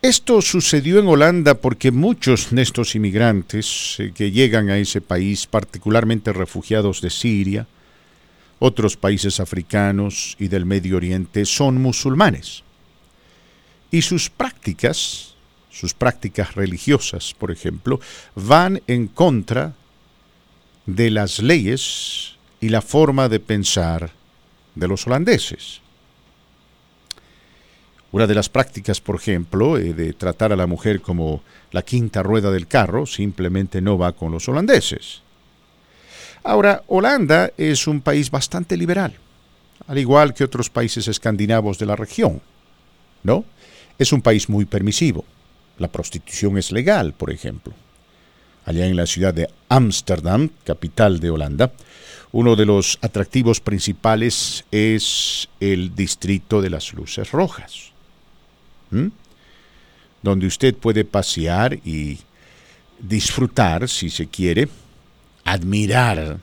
Esto 0.00 0.40
sucedió 0.40 0.98
en 0.98 1.08
Holanda 1.08 1.56
porque 1.56 1.90
muchos 1.90 2.54
de 2.54 2.62
estos 2.62 2.94
inmigrantes 2.94 3.96
eh, 3.98 4.12
que 4.14 4.30
llegan 4.30 4.70
a 4.70 4.78
ese 4.78 5.02
país, 5.02 5.46
particularmente 5.46 6.32
refugiados 6.32 7.02
de 7.02 7.10
Siria, 7.10 7.66
otros 8.60 8.96
países 8.96 9.40
africanos 9.40 10.36
y 10.38 10.48
del 10.48 10.64
Medio 10.64 10.96
Oriente, 10.96 11.44
son 11.44 11.82
musulmanes. 11.82 12.62
Y 13.90 14.00
sus 14.00 14.30
prácticas, 14.30 15.33
sus 15.74 15.92
prácticas 15.92 16.54
religiosas, 16.54 17.34
por 17.36 17.50
ejemplo, 17.50 18.00
van 18.36 18.80
en 18.86 19.08
contra 19.08 19.74
de 20.86 21.10
las 21.10 21.40
leyes 21.40 22.36
y 22.60 22.68
la 22.68 22.80
forma 22.80 23.28
de 23.28 23.40
pensar 23.40 24.12
de 24.76 24.88
los 24.88 25.06
holandeses. 25.06 25.80
Una 28.12 28.28
de 28.28 28.36
las 28.36 28.48
prácticas, 28.48 29.00
por 29.00 29.16
ejemplo, 29.16 29.76
eh, 29.76 29.92
de 29.92 30.12
tratar 30.12 30.52
a 30.52 30.56
la 30.56 30.68
mujer 30.68 31.00
como 31.00 31.42
la 31.72 31.82
quinta 31.82 32.22
rueda 32.22 32.52
del 32.52 32.68
carro, 32.68 33.06
simplemente 33.06 33.80
no 33.80 33.98
va 33.98 34.12
con 34.12 34.30
los 34.30 34.48
holandeses. 34.48 35.22
Ahora, 36.44 36.84
Holanda 36.86 37.50
es 37.56 37.88
un 37.88 38.00
país 38.00 38.30
bastante 38.30 38.76
liberal, 38.76 39.14
al 39.88 39.98
igual 39.98 40.34
que 40.34 40.44
otros 40.44 40.70
países 40.70 41.08
escandinavos 41.08 41.78
de 41.78 41.86
la 41.86 41.96
región. 41.96 42.40
¿No? 43.24 43.44
Es 43.98 44.12
un 44.12 44.22
país 44.22 44.48
muy 44.48 44.66
permisivo. 44.66 45.24
La 45.78 45.88
prostitución 45.88 46.58
es 46.58 46.72
legal, 46.72 47.12
por 47.12 47.30
ejemplo. 47.30 47.72
Allá 48.64 48.86
en 48.86 48.96
la 48.96 49.06
ciudad 49.06 49.34
de 49.34 49.48
Ámsterdam, 49.68 50.50
capital 50.64 51.20
de 51.20 51.30
Holanda, 51.30 51.72
uno 52.32 52.56
de 52.56 52.64
los 52.64 52.98
atractivos 53.02 53.60
principales 53.60 54.64
es 54.70 55.48
el 55.60 55.94
distrito 55.94 56.62
de 56.62 56.70
las 56.70 56.92
luces 56.92 57.30
rojas 57.30 57.92
donde 60.22 60.46
usted 60.46 60.74
puede 60.74 61.04
pasear 61.04 61.74
y 61.84 62.18
disfrutar, 62.98 63.88
si 63.88 64.08
se 64.08 64.26
quiere, 64.26 64.68
admirar 65.44 66.38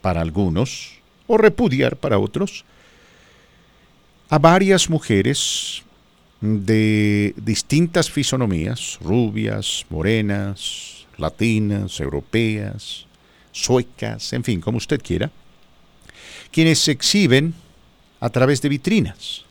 para 0.00 0.20
algunos 0.20 0.92
o 1.26 1.36
repudiar 1.36 1.96
para 1.96 2.18
otros, 2.18 2.64
a 4.28 4.38
varias 4.38 4.88
mujeres 4.88 5.82
de 6.40 7.34
distintas 7.36 8.10
fisonomías, 8.10 8.98
rubias, 9.02 9.84
morenas, 9.90 11.06
latinas, 11.18 12.00
europeas, 12.00 13.06
suecas, 13.52 14.32
en 14.32 14.44
fin, 14.44 14.60
como 14.60 14.78
usted 14.78 15.00
quiera, 15.02 15.30
quienes 16.50 16.78
se 16.78 16.92
exhiben 16.92 17.54
a 18.20 18.30
través 18.30 18.62
de 18.62 18.68
vitrinas 18.68 19.44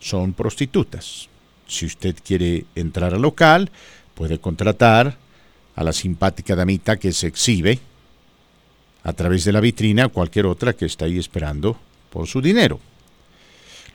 son 0.00 0.32
prostitutas. 0.32 1.28
Si 1.66 1.86
usted 1.86 2.16
quiere 2.22 2.66
entrar 2.74 3.14
al 3.14 3.22
local, 3.22 3.70
puede 4.14 4.38
contratar 4.38 5.16
a 5.74 5.84
la 5.84 5.92
simpática 5.92 6.56
damita 6.56 6.98
que 6.98 7.12
se 7.12 7.28
exhibe 7.28 7.78
a 9.04 9.12
través 9.12 9.44
de 9.44 9.52
la 9.52 9.60
vitrina 9.60 10.06
o 10.06 10.10
cualquier 10.10 10.46
otra 10.46 10.74
que 10.74 10.86
está 10.86 11.06
ahí 11.06 11.18
esperando 11.18 11.78
por 12.10 12.26
su 12.26 12.42
dinero. 12.42 12.78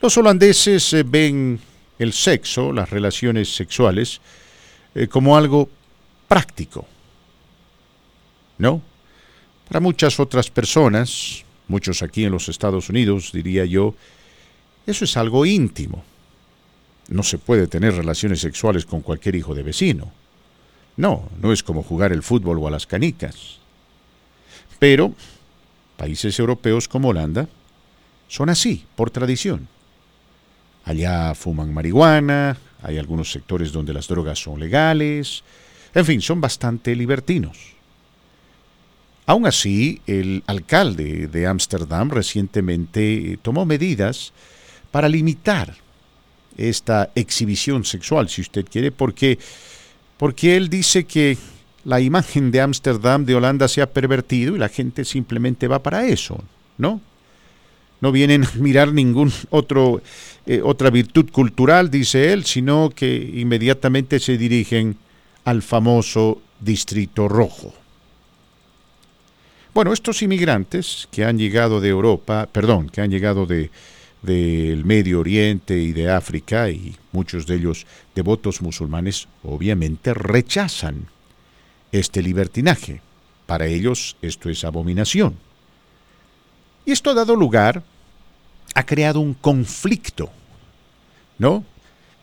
Los 0.01 0.15
holandeses 0.17 0.93
eh, 0.93 1.03
ven 1.03 1.59
el 1.97 2.13
sexo, 2.13 2.71
las 2.71 2.89
relaciones 2.89 3.55
sexuales, 3.55 4.21
eh, 4.93 5.07
como 5.07 5.35
algo 5.35 5.69
práctico. 6.27 6.85
¿No? 8.59 8.81
Para 9.67 9.79
muchas 9.79 10.19
otras 10.19 10.49
personas, 10.49 11.43
muchos 11.67 12.01
aquí 12.01 12.25
en 12.25 12.31
los 12.31 12.47
Estados 12.47 12.89
Unidos, 12.89 13.31
diría 13.33 13.65
yo, 13.65 13.95
eso 14.85 15.05
es 15.05 15.17
algo 15.17 15.45
íntimo. 15.45 16.03
No 17.09 17.23
se 17.23 17.37
puede 17.37 17.67
tener 17.67 17.95
relaciones 17.95 18.39
sexuales 18.39 18.85
con 18.85 19.01
cualquier 19.01 19.35
hijo 19.35 19.55
de 19.55 19.63
vecino. 19.63 20.11
No, 20.95 21.29
no 21.41 21.51
es 21.51 21.63
como 21.63 21.83
jugar 21.83 22.11
el 22.11 22.23
fútbol 22.23 22.59
o 22.59 22.67
a 22.67 22.71
las 22.71 22.85
canicas. 22.85 23.57
Pero 24.79 25.13
países 25.95 26.37
europeos 26.37 26.87
como 26.87 27.09
Holanda 27.09 27.47
son 28.27 28.49
así, 28.49 28.85
por 28.95 29.09
tradición. 29.09 29.67
Allá 30.87 31.35
fuman 31.35 31.73
marihuana, 31.73 32.55
hay 32.81 32.97
algunos 32.97 33.29
sectores 33.29 33.73
donde 33.73 33.93
las 33.93 34.07
drogas 34.07 34.39
son 34.39 34.57
legales, 34.57 35.43
en 35.93 36.05
fin, 36.05 36.21
son 36.21 36.39
bastante 36.39 36.95
libertinos. 36.95 37.57
Aún 39.25 39.45
así, 39.45 40.01
el 40.07 40.43
alcalde 40.47 41.27
de 41.27 41.45
Ámsterdam 41.45 42.09
recientemente 42.09 43.37
tomó 43.41 43.65
medidas 43.65 44.31
para 44.89 45.09
limitar 45.09 45.75
esta 46.55 47.11
exhibición 47.15 47.83
sexual, 47.83 48.29
si 48.29 48.39
usted 48.39 48.65
quiere, 48.65 48.93
porque, 48.93 49.37
porque 50.15 50.55
él 50.55 50.69
dice 50.69 51.03
que 51.03 51.37
la 51.83 51.99
imagen 51.99 52.49
de 52.49 52.61
Ámsterdam, 52.61 53.25
de 53.25 53.35
Holanda, 53.35 53.67
se 53.67 53.81
ha 53.81 53.91
pervertido 53.91 54.55
y 54.55 54.59
la 54.59 54.69
gente 54.69 55.03
simplemente 55.03 55.67
va 55.67 55.83
para 55.83 56.05
eso, 56.05 56.41
¿no? 56.77 57.01
No 58.01 58.11
vienen 58.11 58.43
a 58.45 58.51
mirar 58.55 58.93
ningún 58.93 59.31
otro 59.49 60.01
eh, 60.45 60.61
otra 60.63 60.89
virtud 60.89 61.29
cultural, 61.31 61.91
dice 61.91 62.31
él, 62.31 62.45
sino 62.45 62.89
que 62.89 63.15
inmediatamente 63.15 64.19
se 64.19 64.37
dirigen 64.37 64.97
al 65.43 65.61
famoso 65.61 66.41
Distrito 66.59 67.27
Rojo. 67.27 67.73
Bueno, 69.73 69.93
estos 69.93 70.21
inmigrantes 70.21 71.07
que 71.11 71.25
han 71.25 71.37
llegado 71.37 71.81
de 71.81 71.89
Europa, 71.89 72.47
perdón, 72.51 72.89
que 72.89 73.01
han 73.01 73.11
llegado 73.11 73.45
de 73.45 73.69
del 74.21 74.83
Medio 74.83 75.19
Oriente 75.19 75.77
y 75.77 75.93
de 75.93 76.09
África 76.09 76.69
y 76.69 76.95
muchos 77.11 77.45
de 77.45 77.55
ellos 77.55 77.85
devotos 78.15 78.61
musulmanes, 78.61 79.27
obviamente 79.43 80.13
rechazan 80.13 81.07
este 81.91 82.21
libertinaje. 82.21 83.01
Para 83.45 83.67
ellos 83.67 84.17
esto 84.21 84.49
es 84.49 84.63
abominación. 84.63 85.35
Y 86.87 86.93
esto 86.93 87.09
ha 87.09 87.13
dado 87.13 87.35
lugar, 87.35 87.83
ha 88.73 88.85
creado 88.85 89.19
un 89.19 89.33
conflicto, 89.33 90.31
¿no? 91.37 91.65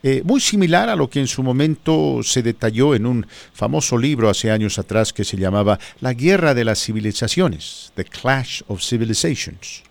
Eh, 0.02 0.22
muy 0.24 0.40
similar 0.40 0.88
a 0.88 0.96
lo 0.96 1.10
que 1.10 1.20
en 1.20 1.26
su 1.26 1.42
momento 1.42 2.22
se 2.22 2.42
detalló 2.42 2.94
en 2.94 3.04
un 3.04 3.26
famoso 3.52 3.98
libro 3.98 4.30
hace 4.30 4.50
años 4.50 4.78
atrás 4.78 5.12
que 5.12 5.22
se 5.22 5.36
llamaba 5.36 5.78
La 6.00 6.14
Guerra 6.14 6.54
de 6.54 6.64
las 6.64 6.82
Civilizaciones, 6.82 7.92
The 7.94 8.06
Clash 8.06 8.62
of 8.66 8.82
Civilizations. 8.82 9.82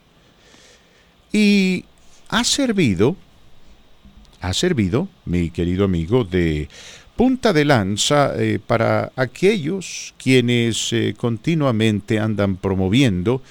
Y 1.31 1.85
ha 2.29 2.43
servido, 2.43 3.15
ha 4.41 4.53
servido, 4.53 5.07
mi 5.25 5.51
querido 5.51 5.85
amigo, 5.85 6.23
de 6.23 6.67
punta 7.15 7.53
de 7.53 7.65
lanza 7.65 8.33
eh, 8.37 8.57
para 8.65 9.11
aquellos 9.15 10.15
quienes 10.17 10.91
eh, 10.93 11.13
continuamente 11.15 12.17
andan 12.17 12.55
promoviendo 12.55 13.43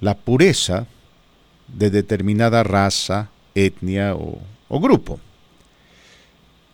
la 0.00 0.16
pureza 0.16 0.86
de 1.68 1.90
determinada 1.90 2.62
raza, 2.62 3.30
etnia 3.54 4.14
o 4.14 4.80
grupo. 4.80 5.20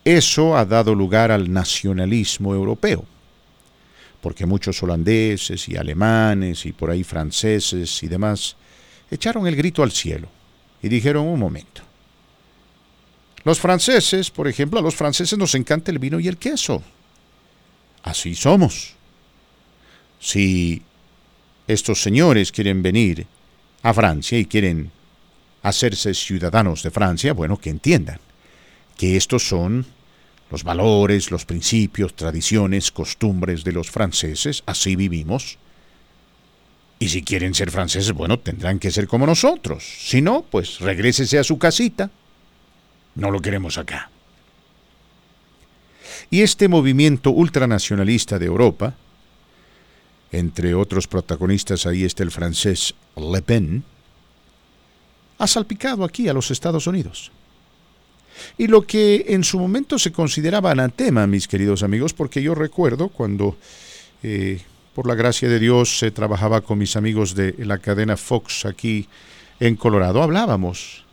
Eso 0.05 0.57
ha 0.57 0.65
dado 0.65 0.95
lugar 0.95 1.31
al 1.31 1.53
nacionalismo 1.53 2.55
europeo, 2.55 3.05
porque 4.21 4.47
muchos 4.47 4.83
holandeses 4.83 5.69
y 5.69 5.77
alemanes 5.77 6.67
y 6.67 6.73
por 6.73 6.91
ahí 6.91 7.05
franceses 7.05 8.03
y 8.03 8.09
demás 8.09 8.57
echaron 9.11 9.47
el 9.47 9.55
grito 9.55 9.83
al 9.83 9.93
cielo 9.93 10.29
y 10.83 10.89
dijeron 10.89 11.27
un 11.27 11.39
momento. 11.39 11.83
Los 13.45 13.61
franceses, 13.61 14.31
por 14.31 14.49
ejemplo, 14.49 14.79
a 14.79 14.83
los 14.83 14.95
franceses 14.95 15.39
nos 15.39 15.55
encanta 15.55 15.91
el 15.91 15.99
vino 15.99 16.19
y 16.19 16.29
el 16.29 16.37
queso. 16.37 16.83
Así 18.03 18.35
somos. 18.35 18.95
Si 20.19 20.83
estos 21.67 22.03
señores 22.03 22.53
quieren 22.53 22.83
venir 22.83 23.27
a 23.83 23.93
Francia 23.95 24.39
y 24.39 24.47
quieren 24.47 24.91
hacerse 25.63 26.15
ciudadanos 26.15 26.83
de 26.83 26.91
Francia, 26.91 27.33
bueno, 27.33 27.59
que 27.59 27.71
entiendan 27.71 28.19
que 28.97 29.17
estos 29.17 29.47
son 29.47 29.87
los 30.51 30.65
valores, 30.65 31.31
los 31.31 31.47
principios, 31.47 32.15
tradiciones, 32.15 32.91
costumbres 32.91 33.65
de 33.65 33.73
los 33.73 33.91
franceses, 33.91 34.63
así 34.67 34.97
vivimos. 34.97 35.59
Y 36.99 37.09
si 37.09 37.23
quieren 37.23 37.55
ser 37.55 37.71
franceses, 37.71 38.13
bueno, 38.13 38.39
tendrán 38.39 38.79
que 38.79 38.91
ser 38.91 39.09
como 39.09 39.27
nosotros. 39.27 39.83
Si 39.99 40.21
no, 40.21 40.43
pues 40.43 40.79
regrésese 40.79 41.39
a 41.39 41.45
su 41.45 41.59
casita. 41.59 42.11
No 43.15 43.31
lo 43.31 43.41
queremos 43.41 43.79
acá. 43.79 44.11
Y 46.31 46.43
este 46.43 46.69
movimiento 46.69 47.31
ultranacionalista 47.31 48.39
de 48.39 48.47
Europa, 48.47 48.95
entre 50.33 50.75
otros 50.75 51.07
protagonistas 51.07 51.87
ahí 51.87 52.05
está 52.05 52.23
el 52.23 52.31
francés 52.31 52.95
Le 53.17 53.43
Pen, 53.43 53.85
ha 55.39 55.47
salpicado 55.47 56.05
aquí 56.05 56.29
a 56.29 56.33
los 56.33 56.51
Estados 56.51 56.87
Unidos. 56.87 57.31
Y 58.57 58.67
lo 58.67 58.83
que 58.83 59.27
en 59.29 59.45
su 59.45 59.59
momento 59.59 59.99
se 59.99 60.11
consideraba 60.11 60.71
anatema, 60.71 61.27
mis 61.27 61.47
queridos 61.47 61.83
amigos, 61.83 62.15
porque 62.15 62.43
yo 62.43 62.55
recuerdo 62.55 63.09
cuando, 63.09 63.57
eh, 64.23 64.61
por 64.95 65.07
la 65.07 65.15
gracia 65.15 65.49
de 65.49 65.59
Dios, 65.59 65.99
se 65.99 66.11
trabajaba 66.11 66.63
con 66.63 66.79
mis 66.79 66.97
amigos 66.97 67.35
de 67.35 67.55
la 67.59 67.79
cadena 67.79 68.17
Fox 68.17 68.65
aquí 68.65 69.07
en 69.61 69.77
Colorado, 69.77 70.23
hablábamos 70.23 71.05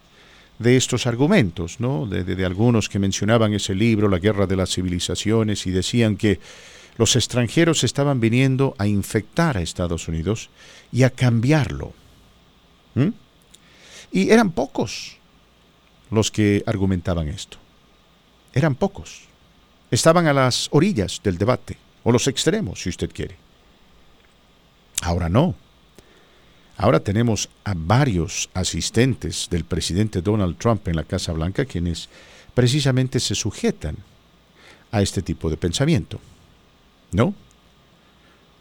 de 0.59 0.75
estos 0.75 1.07
argumentos, 1.07 1.79
¿no? 1.79 2.05
De, 2.05 2.23
de, 2.23 2.45
algunos 2.45 2.89
que 2.89 2.99
mencionaban 2.99 3.53
ese 3.53 3.75
libro, 3.75 4.09
La 4.09 4.19
Guerra 4.19 4.45
de 4.45 4.57
las 4.57 4.73
Civilizaciones, 4.73 5.65
y 5.67 5.71
decían 5.71 6.17
que 6.17 6.39
los 6.99 7.15
extranjeros 7.15 7.85
estaban 7.85 8.19
viniendo 8.19 8.75
a 8.77 8.85
infectar 8.85 9.55
a 9.55 9.61
Estados 9.61 10.09
Unidos 10.09 10.49
y 10.91 11.03
a 11.03 11.09
cambiarlo. 11.09 11.93
Y 14.11 14.29
eran 14.31 14.51
pocos 14.51 15.15
los 16.11 16.29
que 16.29 16.61
argumentaban 16.65 17.29
esto. 17.29 17.57
Eran 18.53 18.75
pocos. 18.75 19.21
Estaban 19.89 20.27
a 20.27 20.33
las 20.33 20.67
orillas 20.71 21.21
del 21.23 21.37
debate, 21.37 21.77
o 22.03 22.11
los 22.11 22.27
extremos, 22.27 22.81
si 22.81 22.89
usted 22.89 23.09
quiere. 23.13 23.37
Ahora 25.01 25.29
no. 25.29 25.55
Ahora 26.75 26.99
tenemos 26.99 27.49
a 27.63 27.75
varios 27.77 28.49
asistentes 28.53 29.47
del 29.49 29.63
presidente 29.63 30.21
Donald 30.21 30.57
Trump 30.57 30.85
en 30.89 30.97
la 30.97 31.05
Casa 31.05 31.31
Blanca 31.31 31.63
quienes 31.63 32.09
precisamente 32.53 33.21
se 33.21 33.35
sujetan 33.35 33.95
a 34.91 35.01
este 35.01 35.21
tipo 35.21 35.49
de 35.49 35.55
pensamiento. 35.55 36.19
¿No? 37.11 37.33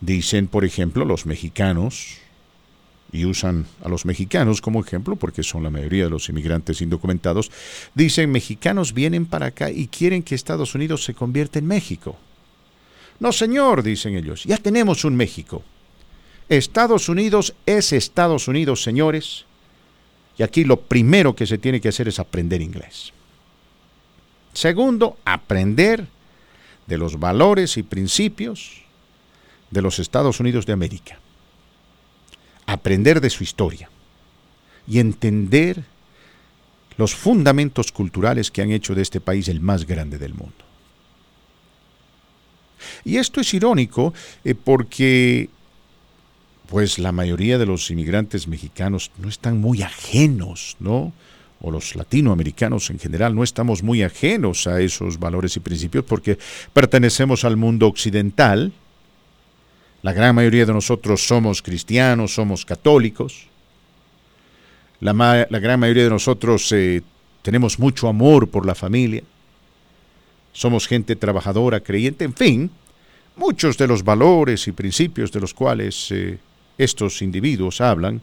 Dicen, 0.01 0.47
por 0.47 0.65
ejemplo, 0.65 1.05
los 1.05 1.27
mexicanos, 1.27 2.19
y 3.13 3.25
usan 3.25 3.67
a 3.83 3.89
los 3.89 4.05
mexicanos 4.05 4.61
como 4.61 4.81
ejemplo 4.81 5.17
porque 5.17 5.43
son 5.43 5.63
la 5.63 5.71
mayoría 5.71 6.05
de 6.05 6.11
los 6.11 6.29
inmigrantes 6.29 6.83
indocumentados, 6.83 7.51
dicen 7.95 8.31
mexicanos 8.31 8.93
vienen 8.93 9.27
para 9.27 9.47
acá 9.47 9.71
y 9.71 9.89
quieren 9.89 10.23
que 10.23 10.35
Estados 10.35 10.75
Unidos 10.75 11.05
se 11.05 11.15
convierta 11.15 11.59
en 11.59 11.67
México. 11.67 12.17
No, 13.21 13.33
señor, 13.33 13.83
dicen 13.83 14.15
ellos, 14.15 14.45
ya 14.45 14.59
tenemos 14.59 15.05
un 15.05 15.17
México. 15.17 15.63
Estados 16.49 17.09
Unidos 17.09 17.55
es 17.67 17.93
Estados 17.93 18.49
Unidos, 18.49 18.83
señores. 18.83 19.45
Y 20.39 20.43
aquí 20.43 20.65
lo 20.65 20.81
primero 20.81 21.35
que 21.35 21.47
se 21.47 21.59
tiene 21.59 21.81
que 21.81 21.89
hacer 21.89 22.09
es 22.09 22.19
aprender 22.19 22.63
inglés. 22.63 23.13
Segundo, 24.53 25.19
aprender 25.25 26.07
de 26.88 26.98
los 26.98 27.20
valores 27.20 27.77
y 27.77 27.83
principios 27.83 28.83
de 29.70 29.83
los 29.83 29.98
Estados 29.98 30.40
Unidos 30.40 30.66
de 30.66 30.72
América 30.72 31.18
aprender 32.68 33.22
de 33.22 33.31
su 33.31 33.44
historia 33.44 33.88
y 34.87 34.98
entender 34.98 35.85
los 36.98 37.14
fundamentos 37.14 37.92
culturales 37.92 38.51
que 38.51 38.61
han 38.61 38.70
hecho 38.72 38.94
de 38.94 39.03
este 39.03 39.20
país 39.20 39.48
el 39.48 39.61
más 39.61 39.87
grande 39.87 40.18
del 40.18 40.35
mundo. 40.35 40.64
Y 43.05 43.16
esto 43.16 43.40
es 43.40 43.55
irónico 43.55 44.12
eh, 44.44 44.55
porque 44.55 45.48
pues 46.68 46.98
la 46.98 47.12
mayoría 47.12 47.57
de 47.57 47.64
los 47.64 47.90
inmigrantes 47.90 48.46
mexicanos 48.46 49.11
no 49.16 49.31
están 49.31 49.59
muy 49.59 49.83
ajenos, 49.83 50.77
¿no? 50.79 51.14
O 51.61 51.71
los 51.71 51.97
latinoamericanos 51.97 52.90
en 52.90 52.99
general 52.99 53.35
no 53.35 53.42
estamos 53.42 53.83
muy 53.83 54.03
ajenos 54.03 54.66
a 54.66 54.81
esos 54.81 55.18
valores 55.18 55.57
y 55.57 55.61
principios 55.61 56.05
porque 56.05 56.38
pertenecemos 56.73 57.44
al 57.44 57.57
mundo 57.57 57.88
occidental, 57.88 58.73
la 60.03 60.12
gran 60.12 60.35
mayoría 60.35 60.64
de 60.64 60.73
nosotros 60.73 61.27
somos 61.27 61.61
cristianos, 61.61 62.35
somos 62.35 62.64
católicos. 62.64 63.47
La, 65.01 65.12
gran 65.49 65.81
mayoría 65.81 66.05
de 66.05 66.11
nosotros 66.11 66.71
eh, 66.73 67.03
tenemos 67.42 67.79
mucho 67.79 68.09
amor 68.09 68.49
por 68.49 68.64
la 68.64 68.77
familia. 68.77 69.23
Somos 70.53 70.87
gente 70.87 71.16
trabajadora, 71.16 71.81
creyente, 71.81 72.25
en 72.25 72.35
fin, 72.35 72.71
muchos 73.37 73.77
de 73.79 73.87
los 73.87 74.05
valores 74.05 74.66
y 74.68 74.73
principios 74.73 75.33
de 75.33 75.40
los 75.40 75.55
cuales 75.55 76.11
eh, 76.11 76.38
estos 76.77 77.23
individuos 77.23 77.81
hablan 77.81 78.21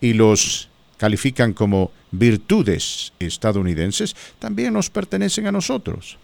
y 0.00 0.12
los 0.12 0.68
califican 0.98 1.54
como 1.54 1.90
virtudes 2.10 3.14
estadounidenses, 3.18 4.14
también 4.38 4.74
nos 4.74 4.90
pertenecen 4.90 5.46
a 5.46 5.52
nosotros. 5.52 6.18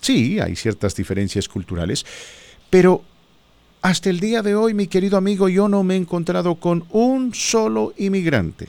Sí, 0.00 0.40
hay 0.40 0.56
ciertas 0.56 0.96
diferencias 0.96 1.48
culturales, 1.48 2.04
pero 2.68 3.04
hasta 3.82 4.10
el 4.10 4.18
día 4.18 4.42
de 4.42 4.56
hoy, 4.56 4.74
mi 4.74 4.88
querido 4.88 5.16
amigo, 5.16 5.48
yo 5.48 5.68
no 5.68 5.84
me 5.84 5.94
he 5.94 5.98
encontrado 5.98 6.56
con 6.56 6.84
un 6.90 7.32
solo 7.34 7.94
inmigrante 7.96 8.68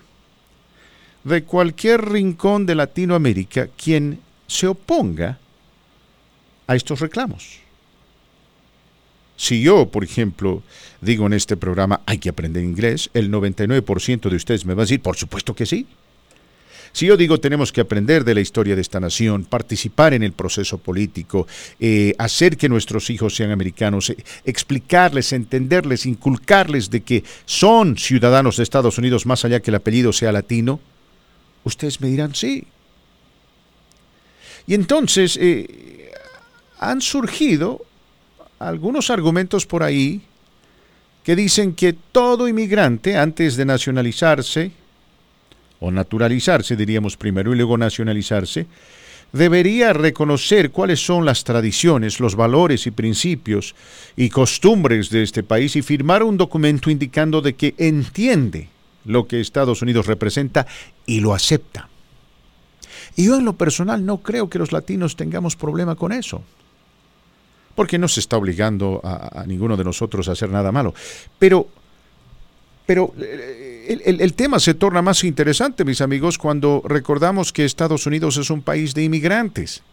de 1.24 1.43
cualquier 1.43 2.10
rincón 2.10 2.65
de 2.65 2.76
Latinoamérica 2.76 3.67
quien 3.67 4.20
se 4.46 4.67
oponga 4.67 5.39
a 6.67 6.76
estos 6.76 7.00
reclamos. 7.00 7.66
Si 9.38 9.62
yo, 9.62 9.88
por 9.89 10.04
ejemplo, 10.04 10.63
digo 11.00 11.28
en 11.28 11.34
este 11.34 11.56
programa 11.56 12.02
hay 12.06 12.17
que 12.17 12.30
aprender 12.30 12.63
inglés, 12.63 13.10
el 13.13 13.32
99% 13.32 14.30
de 14.30 14.36
ustedes 14.36 14.65
me 14.65 14.73
va 14.73 14.82
a 14.82 14.86
decir, 14.86 15.00
por 15.00 15.15
supuesto 15.15 15.56
que 15.56 15.65
sí. 15.65 15.86
Si 16.91 17.06
yo 17.06 17.15
digo 17.15 17.39
tenemos 17.39 17.71
que 17.71 17.82
aprender 17.82 18.23
de 18.23 18.34
la 18.34 18.41
historia 18.41 18.76
de 18.76 18.82
esta 18.82 19.00
nación, 19.00 19.45
participar 19.45 20.15
en 20.15 20.23
el 20.23 20.34
proceso 20.34 20.80
político, 20.80 21.45
eh, 21.80 22.15
hacer 22.17 22.58
que 22.58 22.67
nuestros 22.67 23.12
hijos 23.12 23.36
sean 23.36 23.52
americanos, 23.52 24.10
eh, 24.10 24.17
explicarles, 24.43 25.32
entenderles, 25.32 26.08
inculcarles 26.08 26.89
de 26.89 27.02
que 27.02 27.23
son 27.45 27.95
ciudadanos 27.95 28.58
de 28.58 28.63
Estados 28.63 28.97
Unidos 28.97 29.28
más 29.28 29.45
allá 29.45 29.60
que 29.60 29.69
el 29.69 29.76
apellido 29.76 30.12
sea 30.12 30.32
latino, 30.32 30.80
ustedes 31.63 32.02
me 32.02 32.08
dirán 32.08 32.34
sí. 32.34 32.65
Y 34.65 34.73
entonces 34.73 35.38
eh, 35.39 36.12
han 36.80 37.02
surgido 37.02 37.86
algunos 38.60 39.10
argumentos 39.10 39.65
por 39.65 39.84
ahí 39.84 40.22
que 41.24 41.36
dicen 41.36 41.74
que 41.74 41.93
todo 41.93 42.48
inmigrante, 42.48 43.17
antes 43.17 43.58
de 43.58 43.65
nacionalizarse, 43.65 44.72
o 45.80 45.91
naturalizarse, 45.91 46.76
diríamos 46.76 47.17
primero, 47.17 47.54
y 47.54 47.58
luego 47.58 47.78
nacionalizarse, 47.78 48.65
debería 49.34 49.91
reconocer 49.91 50.72
cuáles 50.72 51.06
son 51.06 51.26
las 51.26 51.43
tradiciones, 51.43 52.20
los 52.20 52.36
valores 52.36 52.88
y 52.88 52.91
principios 52.91 53.76
y 54.15 54.30
costumbres 54.30 55.10
de 55.10 55.22
este 55.22 55.43
país 55.43 55.76
y 55.76 55.82
firmar 55.82 56.24
un 56.24 56.38
documento 56.38 56.89
indicando 56.89 57.41
de 57.41 57.56
que 57.56 57.76
entiende 57.78 58.70
lo 59.04 59.28
que 59.28 59.41
Estados 59.41 59.82
Unidos 59.82 60.08
representa 60.08 60.65
y 61.06 61.20
lo 61.20 61.34
acepta. 61.34 61.89
Y 63.17 63.26
yo 63.26 63.36
en 63.36 63.46
lo 63.46 63.54
personal 63.54 64.06
no 64.06 64.20
creo 64.20 64.50
que 64.50 64.60
los 64.60 64.72
latinos 64.72 65.15
tengamos 65.15 65.56
problema 65.56 65.96
con 65.96 66.13
eso 66.13 66.41
porque 67.77 67.99
no 67.99 68.07
se 68.07 68.21
está 68.21 68.37
obligando 68.37 68.99
a, 69.03 69.43
ninguno 69.45 69.77
de 69.77 69.83
nosotros 69.83 70.27
a 70.27 70.31
hacer 70.31 70.49
nada 70.49 70.71
malo. 70.71 70.95
Pero, 71.37 71.67
pero 72.87 73.13
eh, 73.19 74.01
el, 74.03 74.33
tema 74.33 74.59
se 74.59 74.73
torna 74.73 75.03
más 75.03 75.23
interesante, 75.23 75.85
mis 75.85 76.01
amigos, 76.01 76.39
cuando 76.39 76.81
recordamos 76.83 77.53
que 77.53 77.65
Estados 77.65 78.07
Unidos 78.07 78.37
es 78.37 78.49
un 78.49 78.63
país 78.63 78.95
de 78.95 79.03
inmigrantes. 79.03 79.83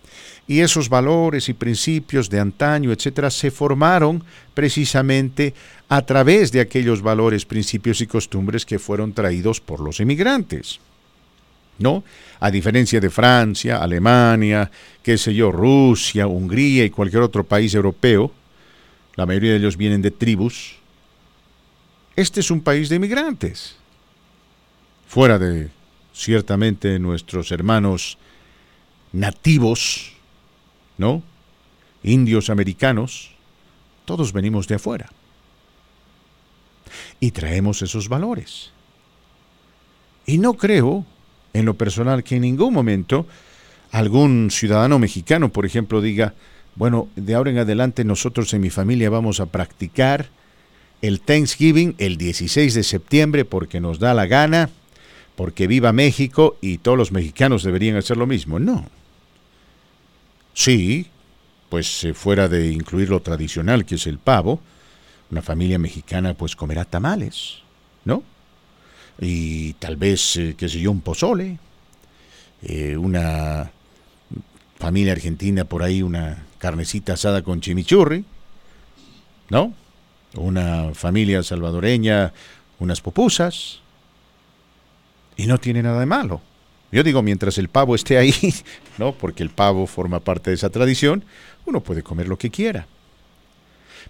Y 0.49 0.61
esos 0.61 0.89
valores 0.89 1.51
y 1.51 1.53
principios 1.53 2.31
de 2.31 2.41
antaño, 2.41 2.91
etcétera, 2.91 3.31
se 3.31 3.51
formaron 3.51 4.25
precisamente 4.55 5.53
a 5.91 6.01
través 6.07 6.53
de 6.53 6.61
aquellos 6.61 7.03
valores, 7.03 7.45
principios 7.45 8.01
y 8.01 8.07
costumbres 8.07 8.65
que 8.65 8.79
fueron 8.79 9.13
traídos 9.13 9.61
por 9.61 9.81
los 9.81 10.01
inmigrantes. 10.01 10.81
¿No? 11.79 12.05
A 12.41 12.51
diferencia 12.51 13.01
de 13.01 13.11
Francia, 13.11 13.83
Alemania, 13.83 14.71
qué 15.03 15.19
sé 15.19 15.35
yo, 15.35 15.51
Rusia, 15.51 16.27
Hungría 16.27 16.85
y 16.85 16.91
cualquier 16.91 17.23
otro 17.23 17.45
país 17.45 17.75
europeo, 17.75 18.33
la 19.17 19.27
mayoría 19.27 19.53
de 19.53 19.59
ellos 19.59 19.77
vienen 19.77 20.03
de 20.03 20.11
tribus, 20.11 20.77
este 22.17 22.41
es 22.41 22.51
un 22.51 22.61
país 22.61 22.89
de 22.89 22.97
inmigrantes. 22.97 23.77
Fuera 25.07 25.39
de, 25.39 25.71
ciertamente, 26.13 26.99
nuestros 26.99 27.51
hermanos 27.53 28.19
nativos, 29.13 30.13
¿no? 30.99 31.23
Indios 32.03 32.51
americanos, 32.51 33.31
todos 34.05 34.33
venimos 34.33 34.69
de 34.69 34.77
afuera. 34.77 35.11
Y 37.21 37.31
traemos 37.31 37.83
esos 37.83 38.09
valores. 38.09 38.71
Y 40.27 40.39
no 40.39 40.55
creo 40.55 41.07
en 41.55 41.65
lo 41.65 41.75
personal 41.75 42.23
que 42.23 42.37
en 42.37 42.43
ningún 42.43 42.75
momento 42.75 43.27
algún 43.91 44.51
ciudadano 44.51 44.99
mexicano, 44.99 45.51
por 45.51 45.65
ejemplo, 45.65 46.01
diga, 46.01 46.35
bueno, 46.75 47.09
de 47.15 47.35
ahora 47.35 47.51
en 47.51 47.59
adelante 47.59 48.05
nosotros 48.05 48.53
en 48.53 48.61
mi 48.61 48.71
familia 48.71 49.09
vamos 49.09 49.39
a 49.41 49.47
practicar 49.47 50.29
el 51.01 51.21
Thanksgiving 51.21 51.95
el 51.99 52.17
16 52.17 52.75
de 52.75 52.83
septiembre 52.83 53.45
porque 53.45 53.81
nos 53.81 54.01
da 54.01 54.13
la 54.13 54.27
gana, 54.27 54.71
porque 55.37 55.67
viva 55.69 55.93
México 55.93 56.57
y 56.61 56.79
todos 56.79 56.99
los 56.99 57.13
mexicanos 57.13 57.63
deberían 57.63 57.97
hacer 57.97 58.17
lo 58.17 58.27
mismo. 58.27 58.59
No. 58.59 58.85
Sí, 60.55 61.07
pues 61.69 62.05
eh, 62.05 62.15
fuera 62.15 62.49
de 62.49 62.73
incluir 62.73 63.11
lo 63.11 63.21
tradicional 63.21 63.85
que 63.85 63.95
es 63.95 64.07
el 64.07 64.19
pavo, 64.19 64.61
una 65.31 65.43
familia 65.43 65.79
mexicana 65.79 66.35
pues 66.35 66.57
comerá 66.57 66.85
tamales, 66.85 67.59
¿no? 68.05 68.23
Y 69.21 69.75
tal 69.75 69.97
vez, 69.97 70.37
eh, 70.37 70.55
qué 70.57 70.69
sé 70.69 70.81
yo, 70.81 70.91
un 70.91 71.01
pozole, 71.01 71.59
eh, 72.63 72.97
una 72.97 73.71
familia 74.79 75.13
argentina 75.13 75.65
por 75.65 75.83
ahí, 75.83 76.03
una 76.03 76.45
carnecita 76.59 77.15
asada 77.15 77.43
con 77.43 77.61
chimichurri, 77.61 78.25
¿no? 79.51 79.75
Una 80.35 80.93
familia 80.95 81.43
salvadoreña, 81.43 82.33
unas 82.79 83.01
pupusas, 83.01 83.81
y 85.37 85.47
no 85.47 85.59
tiene 85.59 85.83
nada 85.83 86.01
de 86.01 86.07
malo. 86.07 86.41
Yo 86.93 87.03
digo, 87.03 87.23
mientras 87.23 87.59
el 87.59 87.69
pavo 87.69 87.95
esté 87.95 88.19
ahí, 88.19 88.33
¿no? 88.99 89.13
Porque 89.13 89.43
el 89.43 89.51
pavo 89.51 89.87
forma 89.87 90.21
parte 90.21 90.51
de 90.51 90.55
esa 90.55 90.71
tradición, 90.71 91.25
uno 91.67 91.81
puede 91.81 92.03
comer 92.03 92.29
lo 92.29 92.39
que 92.39 92.51
quiera. 92.51 92.87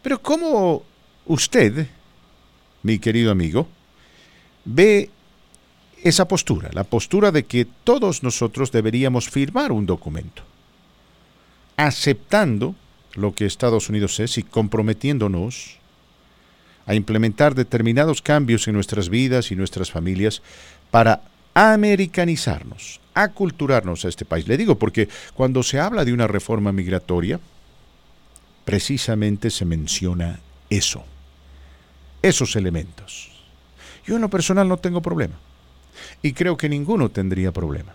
Pero 0.02 0.20
¿cómo 0.20 0.82
usted, 1.26 1.86
mi 2.82 2.98
querido 2.98 3.30
amigo, 3.30 3.68
ve 4.64 5.10
esa 6.02 6.28
postura, 6.28 6.70
la 6.72 6.84
postura 6.84 7.32
de 7.32 7.44
que 7.44 7.64
todos 7.64 8.22
nosotros 8.22 8.70
deberíamos 8.70 9.30
firmar 9.30 9.72
un 9.72 9.86
documento, 9.86 10.42
aceptando 11.76 12.74
lo 13.14 13.34
que 13.34 13.46
Estados 13.46 13.88
Unidos 13.88 14.20
es 14.20 14.36
y 14.38 14.42
comprometiéndonos 14.42 15.78
a 16.86 16.94
implementar 16.94 17.54
determinados 17.54 18.20
cambios 18.20 18.68
en 18.68 18.74
nuestras 18.74 19.08
vidas 19.08 19.50
y 19.50 19.56
nuestras 19.56 19.90
familias 19.90 20.42
para 20.90 21.22
americanizarnos, 21.54 23.00
aculturarnos 23.14 24.04
a 24.04 24.08
este 24.08 24.24
país. 24.24 24.46
Le 24.46 24.56
digo 24.56 24.78
porque 24.78 25.08
cuando 25.34 25.62
se 25.62 25.80
habla 25.80 26.04
de 26.04 26.12
una 26.12 26.26
reforma 26.26 26.72
migratoria, 26.72 27.40
precisamente 28.64 29.50
se 29.50 29.64
menciona 29.64 30.40
eso, 30.68 31.04
esos 32.22 32.56
elementos. 32.56 33.33
Yo 34.06 34.16
en 34.16 34.22
lo 34.22 34.28
personal 34.28 34.68
no 34.68 34.76
tengo 34.76 35.00
problema. 35.00 35.34
Y 36.22 36.32
creo 36.32 36.56
que 36.56 36.68
ninguno 36.68 37.08
tendría 37.08 37.52
problema. 37.52 37.92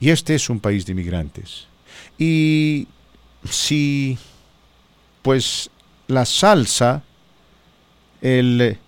Y 0.00 0.10
este 0.10 0.34
es 0.34 0.50
un 0.50 0.60
país 0.60 0.84
de 0.84 0.92
inmigrantes. 0.92 1.66
Y 2.18 2.88
si, 3.48 4.18
pues, 5.22 5.70
la 6.08 6.24
salsa, 6.24 7.02
el 8.20 8.78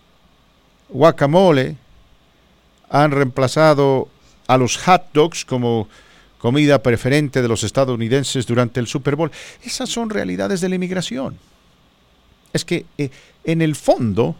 guacamole, 0.88 1.76
han 2.90 3.10
reemplazado 3.10 4.08
a 4.46 4.56
los 4.56 4.76
hot 4.76 5.12
dogs 5.12 5.44
como 5.44 5.88
comida 6.38 6.82
preferente 6.82 7.40
de 7.40 7.48
los 7.48 7.64
estadounidenses 7.64 8.46
durante 8.46 8.78
el 8.78 8.86
Super 8.86 9.16
Bowl, 9.16 9.32
esas 9.64 9.88
son 9.88 10.10
realidades 10.10 10.60
de 10.60 10.68
la 10.68 10.74
inmigración. 10.74 11.38
Es 12.52 12.64
que 12.64 12.84
eh, 12.98 13.10
en 13.44 13.62
el 13.62 13.74
fondo, 13.74 14.36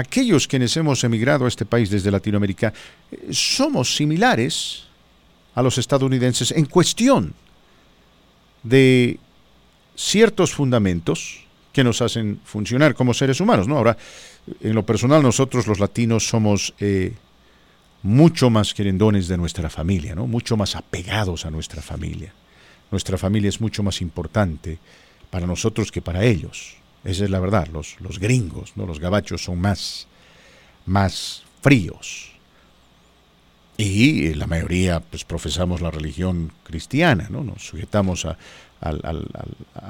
aquellos 0.00 0.46
quienes 0.46 0.76
hemos 0.76 1.04
emigrado 1.04 1.44
a 1.44 1.48
este 1.48 1.64
país 1.64 1.90
desde 1.90 2.10
Latinoamérica, 2.10 2.72
eh, 3.10 3.28
somos 3.32 3.94
similares 3.94 4.84
a 5.54 5.62
los 5.62 5.78
estadounidenses 5.78 6.50
en 6.52 6.66
cuestión 6.66 7.34
de 8.62 9.18
ciertos 9.96 10.52
fundamentos 10.52 11.44
que 11.72 11.84
nos 11.84 12.02
hacen 12.02 12.40
funcionar 12.44 12.94
como 12.94 13.14
seres 13.14 13.40
humanos. 13.40 13.68
¿no? 13.68 13.76
Ahora, 13.76 13.96
en 14.60 14.74
lo 14.74 14.84
personal, 14.84 15.22
nosotros 15.22 15.66
los 15.66 15.78
latinos 15.78 16.26
somos 16.28 16.74
eh, 16.80 17.14
mucho 18.02 18.50
más 18.50 18.74
querendones 18.74 19.28
de 19.28 19.36
nuestra 19.36 19.70
familia, 19.70 20.14
¿no? 20.14 20.26
mucho 20.26 20.56
más 20.56 20.74
apegados 20.76 21.46
a 21.46 21.50
nuestra 21.50 21.82
familia. 21.82 22.32
Nuestra 22.90 23.18
familia 23.18 23.48
es 23.48 23.60
mucho 23.60 23.82
más 23.82 24.00
importante 24.00 24.78
para 25.30 25.46
nosotros 25.46 25.92
que 25.92 26.02
para 26.02 26.24
ellos. 26.24 26.79
Esa 27.04 27.24
es 27.24 27.30
la 27.30 27.40
verdad. 27.40 27.68
Los, 27.68 28.00
los 28.00 28.18
gringos, 28.18 28.72
¿no? 28.76 28.86
los 28.86 29.00
gabachos 29.00 29.44
son 29.44 29.60
más, 29.60 30.06
más 30.86 31.42
fríos. 31.62 32.32
Y 33.76 34.34
la 34.34 34.46
mayoría 34.46 35.00
pues, 35.00 35.24
profesamos 35.24 35.80
la 35.80 35.90
religión 35.90 36.52
cristiana, 36.64 37.28
¿no? 37.30 37.42
nos 37.42 37.66
sujetamos 37.66 38.26
a, 38.26 38.36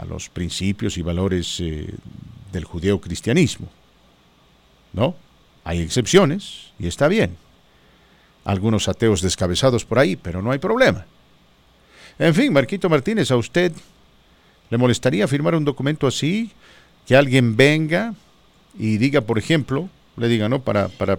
los 0.09 0.29
principios 0.29 0.99
y 0.99 1.03
valores 1.03 1.61
eh, 1.61 1.93
del 2.53 2.65
judeo-cristianismo. 2.65 3.69
¿no? 4.93 5.17
Hay 5.65 5.81
excepciones 5.81 6.73
y 6.79 6.87
está 6.87 7.09
bien. 7.09 7.37
Algunos 8.45 8.89
ateos 8.89 9.23
descabezados 9.23 9.85
por 9.85 9.99
ahí, 9.99 10.17
pero 10.17 10.43
no 10.43 10.51
hay 10.51 10.59
problema. 10.59 11.05
En 12.19 12.35
fin, 12.35 12.53
Marquito 12.53 12.89
Martínez, 12.89 13.31
¿a 13.31 13.37
usted 13.37 13.73
le 14.71 14.79
molestaría 14.79 15.27
firmar 15.29 15.55
un 15.55 15.65
documento 15.65 16.07
así? 16.07 16.51
Que 17.07 17.17
alguien 17.17 17.57
venga 17.57 18.15
y 18.79 18.99
diga, 18.99 19.21
por 19.21 19.39
ejemplo, 19.39 19.89
le 20.17 20.29
diga, 20.29 20.49
¿no? 20.49 20.61
Para, 20.61 20.89
para 20.89 21.19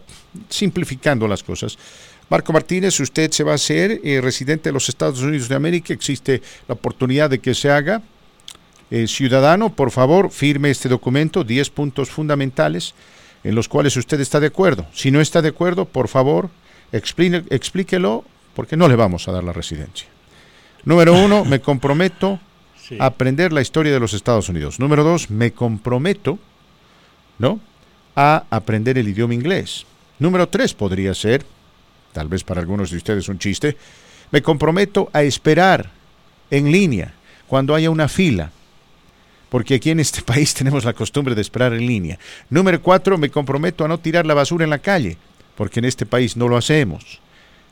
simplificando 0.49 1.27
las 1.27 1.43
cosas. 1.43 1.77
Marco 2.29 2.53
Martínez, 2.53 2.97
usted 2.99 3.29
se 3.31 3.43
va 3.43 3.51
a 3.51 3.55
hacer 3.55 3.99
eh, 4.03 4.21
residente 4.21 4.69
de 4.69 4.73
los 4.73 4.87
Estados 4.87 5.21
Unidos 5.21 5.49
de 5.49 5.55
América, 5.55 5.93
existe 5.93 6.41
la 6.67 6.75
oportunidad 6.75 7.29
de 7.29 7.39
que 7.39 7.53
se 7.53 7.69
haga. 7.69 8.01
Eh, 8.89 9.07
ciudadano, 9.07 9.73
por 9.73 9.91
favor, 9.91 10.31
firme 10.31 10.69
este 10.69 10.87
documento, 10.87 11.43
10 11.43 11.69
puntos 11.71 12.09
fundamentales 12.09 12.93
en 13.43 13.55
los 13.55 13.67
cuales 13.67 13.97
usted 13.97 14.19
está 14.19 14.39
de 14.39 14.47
acuerdo. 14.47 14.85
Si 14.93 15.11
no 15.11 15.19
está 15.19 15.41
de 15.41 15.49
acuerdo, 15.49 15.85
por 15.85 16.07
favor, 16.07 16.49
explíquelo 16.91 18.23
porque 18.55 18.77
no 18.77 18.87
le 18.87 18.95
vamos 18.95 19.27
a 19.27 19.31
dar 19.31 19.43
la 19.43 19.53
residencia. 19.53 20.07
Número 20.83 21.13
uno, 21.13 21.45
me 21.45 21.59
comprometo 21.59 22.39
aprender 22.99 23.53
la 23.53 23.61
historia 23.61 23.93
de 23.93 23.99
los 23.99 24.13
Estados 24.13 24.49
Unidos. 24.49 24.79
Número 24.79 25.03
dos, 25.03 25.29
me 25.29 25.51
comprometo, 25.51 26.39
¿no? 27.39 27.59
A 28.15 28.43
aprender 28.49 28.97
el 28.97 29.07
idioma 29.07 29.33
inglés. 29.33 29.85
Número 30.19 30.47
tres 30.49 30.73
podría 30.73 31.13
ser, 31.13 31.45
tal 32.13 32.27
vez 32.27 32.43
para 32.43 32.61
algunos 32.61 32.91
de 32.91 32.97
ustedes 32.97 33.29
un 33.29 33.39
chiste, 33.39 33.77
me 34.31 34.41
comprometo 34.41 35.09
a 35.13 35.23
esperar 35.23 35.89
en 36.49 36.71
línea 36.71 37.13
cuando 37.47 37.75
haya 37.75 37.89
una 37.89 38.07
fila 38.07 38.51
porque 39.51 39.75
aquí 39.75 39.89
en 39.89 39.99
este 39.99 40.21
país 40.31 40.53
tenemos 40.53 40.85
la 40.85 40.93
costumbre 40.93 41.35
de 41.35 41.41
esperar 41.41 41.73
en 41.73 41.85
línea. 41.85 42.17
Número 42.49 42.81
cuatro, 42.81 43.17
me 43.17 43.29
comprometo 43.29 43.83
a 43.83 43.87
no 43.89 43.99
tirar 43.99 44.25
la 44.25 44.33
basura 44.33 44.63
en 44.63 44.69
la 44.69 44.79
calle, 44.79 45.17
porque 45.55 45.79
en 45.79 45.85
este 45.85 46.05
país 46.05 46.37
no 46.37 46.47
lo 46.47 46.55
hacemos. 46.55 47.19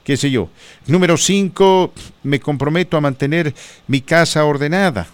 ¿Qué 0.03 0.17
sé 0.17 0.31
yo? 0.31 0.49
Número 0.87 1.17
cinco, 1.17 1.93
me 2.23 2.39
comprometo 2.39 2.97
a 2.97 3.01
mantener 3.01 3.53
mi 3.87 4.01
casa 4.01 4.43
ordenada, 4.45 5.07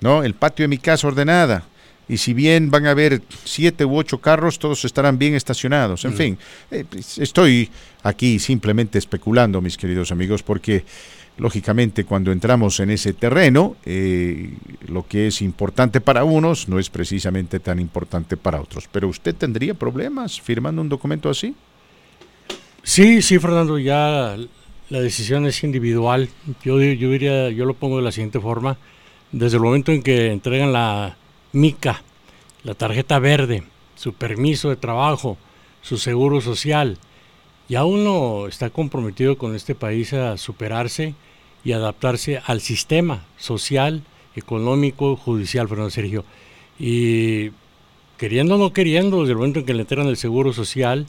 ¿no? 0.00 0.22
El 0.22 0.34
patio 0.34 0.64
de 0.64 0.68
mi 0.68 0.78
casa 0.78 1.06
ordenada. 1.06 1.64
Y 2.08 2.18
si 2.18 2.34
bien 2.34 2.70
van 2.70 2.86
a 2.86 2.92
haber 2.92 3.20
siete 3.44 3.84
u 3.84 3.96
ocho 3.96 4.18
carros, 4.18 4.58
todos 4.58 4.84
estarán 4.84 5.18
bien 5.18 5.34
estacionados. 5.34 6.04
En 6.04 6.12
mm. 6.12 6.16
fin, 6.16 6.38
eh, 6.70 6.84
pues, 6.88 7.18
estoy 7.18 7.68
aquí 8.04 8.38
simplemente 8.38 8.98
especulando, 8.98 9.60
mis 9.60 9.76
queridos 9.76 10.12
amigos, 10.12 10.42
porque 10.42 10.84
Lógicamente, 11.38 12.04
cuando 12.04 12.32
entramos 12.32 12.80
en 12.80 12.90
ese 12.90 13.12
terreno, 13.12 13.76
eh, 13.84 14.54
lo 14.88 15.06
que 15.06 15.26
es 15.26 15.42
importante 15.42 16.00
para 16.00 16.24
unos 16.24 16.66
no 16.66 16.78
es 16.78 16.88
precisamente 16.88 17.60
tan 17.60 17.78
importante 17.78 18.38
para 18.38 18.60
otros. 18.60 18.88
Pero 18.90 19.08
usted 19.08 19.34
tendría 19.34 19.74
problemas 19.74 20.40
firmando 20.40 20.80
un 20.80 20.88
documento 20.88 21.28
así? 21.28 21.54
Sí, 22.86 23.20
sí, 23.20 23.40
Fernando, 23.40 23.80
ya 23.80 24.36
la 24.90 25.00
decisión 25.00 25.44
es 25.44 25.64
individual. 25.64 26.28
Yo, 26.62 26.80
yo 26.80 27.10
diría, 27.10 27.50
yo 27.50 27.64
lo 27.64 27.74
pongo 27.74 27.96
de 27.96 28.04
la 28.04 28.12
siguiente 28.12 28.38
forma. 28.38 28.78
Desde 29.32 29.56
el 29.56 29.64
momento 29.64 29.90
en 29.90 30.04
que 30.04 30.30
entregan 30.30 30.72
la 30.72 31.16
MICA, 31.52 32.04
la 32.62 32.74
tarjeta 32.74 33.18
verde, 33.18 33.64
su 33.96 34.12
permiso 34.12 34.68
de 34.68 34.76
trabajo, 34.76 35.36
su 35.82 35.98
seguro 35.98 36.40
social, 36.40 36.96
ya 37.68 37.84
uno 37.84 38.46
está 38.46 38.70
comprometido 38.70 39.36
con 39.36 39.56
este 39.56 39.74
país 39.74 40.12
a 40.12 40.36
superarse 40.36 41.16
y 41.64 41.72
adaptarse 41.72 42.40
al 42.46 42.60
sistema 42.60 43.26
social, 43.36 44.04
económico, 44.36 45.16
judicial, 45.16 45.68
Fernando 45.68 45.90
Sergio. 45.90 46.24
Y 46.78 47.50
queriendo 48.16 48.54
o 48.54 48.58
no 48.58 48.72
queriendo, 48.72 49.22
desde 49.22 49.32
el 49.32 49.38
momento 49.38 49.58
en 49.58 49.66
que 49.66 49.74
le 49.74 49.80
entregan 49.80 50.06
el 50.06 50.16
seguro 50.16 50.52
social, 50.52 51.08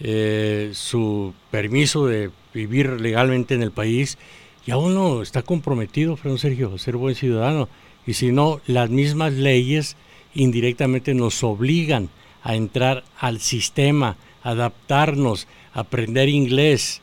eh, 0.00 0.70
su 0.74 1.34
permiso 1.50 2.06
de 2.06 2.30
vivir 2.54 3.00
legalmente 3.00 3.54
en 3.54 3.62
el 3.62 3.72
país, 3.72 4.18
ya 4.66 4.76
uno 4.76 5.22
está 5.22 5.42
comprometido, 5.42 6.16
Fernando 6.16 6.38
Sergio, 6.38 6.74
a 6.74 6.78
ser 6.78 6.96
buen 6.96 7.14
ciudadano. 7.14 7.68
Y 8.06 8.14
si 8.14 8.32
no, 8.32 8.60
las 8.66 8.90
mismas 8.90 9.32
leyes 9.32 9.96
indirectamente 10.34 11.14
nos 11.14 11.42
obligan 11.42 12.10
a 12.42 12.54
entrar 12.54 13.04
al 13.18 13.40
sistema, 13.40 14.16
adaptarnos, 14.42 15.46
aprender 15.72 16.28
inglés 16.28 17.02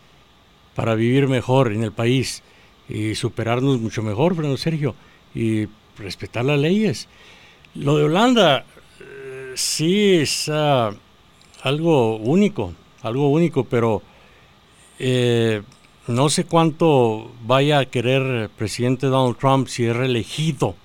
para 0.75 0.95
vivir 0.95 1.27
mejor 1.27 1.71
en 1.71 1.83
el 1.83 1.91
país 1.91 2.43
y 2.87 3.15
superarnos 3.15 3.79
mucho 3.79 4.03
mejor, 4.03 4.35
Fernando 4.35 4.57
Sergio, 4.57 4.95
y 5.33 5.67
respetar 5.97 6.45
las 6.45 6.59
leyes. 6.59 7.07
Lo 7.73 7.97
de 7.97 8.03
Holanda 8.03 8.65
eh, 8.99 9.53
sí 9.55 10.15
es 10.15 10.49
ah, 10.49 10.93
algo 11.63 12.17
único, 12.17 12.73
algo 13.05 13.29
único, 13.29 13.63
pero 13.65 14.01
eh, 14.99 15.61
no 16.07 16.29
sé 16.29 16.45
cuánto 16.45 17.31
vaya 17.43 17.79
a 17.79 17.85
querer 17.85 18.21
el 18.23 18.49
presidente 18.49 19.07
Donald 19.07 19.37
Trump 19.37 19.67
si 19.67 19.85
es 19.85 19.95
reelegido 19.95 20.75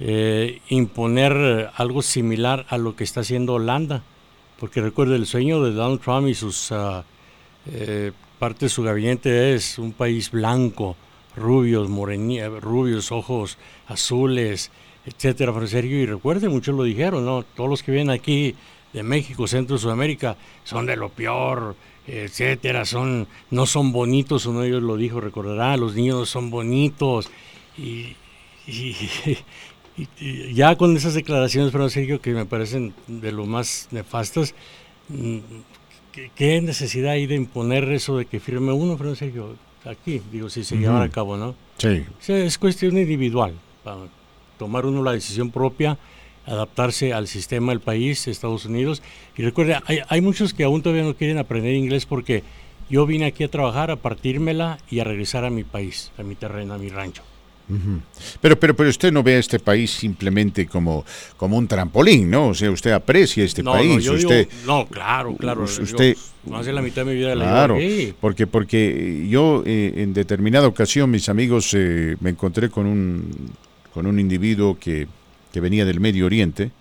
eh, 0.00 0.60
imponer 0.68 1.70
algo 1.74 2.02
similar 2.02 2.66
a 2.68 2.78
lo 2.78 2.94
que 2.94 3.04
está 3.04 3.20
haciendo 3.20 3.54
Holanda, 3.54 4.02
porque 4.60 4.80
recuerde 4.80 5.16
el 5.16 5.26
sueño 5.26 5.62
de 5.62 5.72
Donald 5.72 6.00
Trump 6.00 6.28
y 6.28 6.34
sus 6.34 6.70
uh, 6.70 7.02
parte 8.38 8.66
de 8.66 8.68
su 8.68 8.82
gabinete 8.82 9.54
es 9.54 9.78
un 9.78 9.92
país 9.92 10.30
blanco, 10.30 10.96
rubios, 11.36 11.88
rubios, 12.60 13.10
ojos 13.10 13.58
azules, 13.88 14.70
etcétera, 15.06 15.52
Sergio. 15.66 15.98
Y 15.98 16.06
recuerde, 16.06 16.48
muchos 16.48 16.74
lo 16.74 16.82
dijeron, 16.82 17.24
¿no? 17.24 17.42
Todos 17.42 17.70
los 17.70 17.82
que 17.82 17.92
vienen 17.92 18.10
aquí 18.10 18.54
de 18.94 19.02
México, 19.02 19.46
Centro, 19.46 19.76
Sudamérica, 19.76 20.36
son 20.62 20.86
de 20.86 20.96
lo 20.96 21.10
peor, 21.10 21.76
etcétera, 22.06 22.84
son, 22.84 23.26
no 23.50 23.66
son 23.66 23.92
bonitos, 23.92 24.46
uno 24.46 24.60
de 24.60 24.68
ellos 24.68 24.82
lo 24.82 24.96
dijo, 24.96 25.20
recordará, 25.20 25.76
los 25.76 25.94
niños 25.94 26.30
son 26.30 26.50
bonitos. 26.50 27.30
Y, 28.66 30.54
ya 30.54 30.74
con 30.74 30.96
esas 30.96 31.14
declaraciones, 31.14 31.70
Fernando 31.70 31.90
Sergio, 31.90 32.20
que 32.20 32.32
me 32.32 32.46
parecen 32.46 32.94
de 33.06 33.30
lo 33.30 33.46
más 33.46 33.86
nefastas, 33.92 34.54
mm, 35.08 35.38
¿qué, 36.34 36.60
necesidad 36.62 37.12
hay 37.12 37.26
de 37.26 37.36
imponer 37.36 37.84
eso 37.92 38.16
de 38.16 38.24
que 38.24 38.40
firme 38.40 38.72
uno, 38.72 38.96
Fernando 38.96 39.16
Sergio? 39.16 39.54
aquí, 39.84 40.20
digo, 40.32 40.48
si 40.48 40.64
se 40.64 40.76
lleva 40.76 41.02
a 41.02 41.08
cabo, 41.10 41.36
¿no? 41.36 41.54
Sí. 41.78 42.04
es 42.26 42.58
cuestión 42.58 42.96
individual, 42.98 43.54
para 43.82 43.98
tomar 44.58 44.86
uno 44.86 45.02
la 45.02 45.12
decisión 45.12 45.50
propia, 45.50 45.98
adaptarse 46.46 47.12
al 47.12 47.28
sistema 47.28 47.72
del 47.72 47.80
país, 47.80 48.28
Estados 48.28 48.66
Unidos. 48.66 49.02
Y 49.36 49.42
recuerde, 49.42 49.78
hay, 49.86 50.00
hay 50.08 50.20
muchos 50.20 50.54
que 50.54 50.64
aún 50.64 50.82
todavía 50.82 51.04
no 51.04 51.14
quieren 51.14 51.38
aprender 51.38 51.74
inglés 51.74 52.06
porque 52.06 52.42
yo 52.90 53.06
vine 53.06 53.26
aquí 53.26 53.44
a 53.44 53.48
trabajar, 53.48 53.90
a 53.90 53.96
partírmela 53.96 54.78
y 54.90 55.00
a 55.00 55.04
regresar 55.04 55.44
a 55.44 55.50
mi 55.50 55.64
país, 55.64 56.12
a 56.18 56.22
mi 56.22 56.34
terreno, 56.34 56.74
a 56.74 56.78
mi 56.78 56.88
rancho. 56.88 57.22
Pero, 58.42 58.60
pero, 58.60 58.76
pero 58.76 58.90
usted 58.90 59.10
no 59.10 59.22
ve 59.22 59.36
a 59.36 59.38
este 59.38 59.58
país 59.58 59.90
simplemente 59.90 60.66
como, 60.66 61.04
como 61.38 61.56
un 61.56 61.66
trampolín, 61.66 62.30
¿no? 62.30 62.48
O 62.48 62.54
sea, 62.54 62.70
usted 62.70 62.90
aprecia 62.90 63.42
este 63.42 63.64
país. 63.64 64.04
No, 64.06 64.12
usted, 64.12 64.48
no, 64.66 64.86
claro, 64.86 65.34
claro. 65.36 65.64
Usted, 65.64 66.14
más 66.46 66.66
de 66.66 66.74
la 66.74 66.82
mitad 66.82 67.06
de 67.06 67.12
mi 67.12 67.16
vida 67.16 67.32
claro, 67.32 67.78
porque, 68.20 68.46
porque 68.46 69.26
yo 69.30 69.62
eh, 69.64 69.94
en 69.96 70.12
determinada 70.12 70.68
ocasión, 70.68 71.10
mis 71.10 71.30
amigos, 71.30 71.72
eh, 71.72 72.16
me 72.20 72.30
encontré 72.30 72.68
con 72.68 72.84
un, 72.84 73.50
con 73.94 74.06
un 74.06 74.20
individuo 74.20 74.78
que, 74.78 75.08
que 75.54 75.60
venía 75.60 75.84
del 75.84 76.00
Medio 76.00 76.26
Oriente 76.26 76.72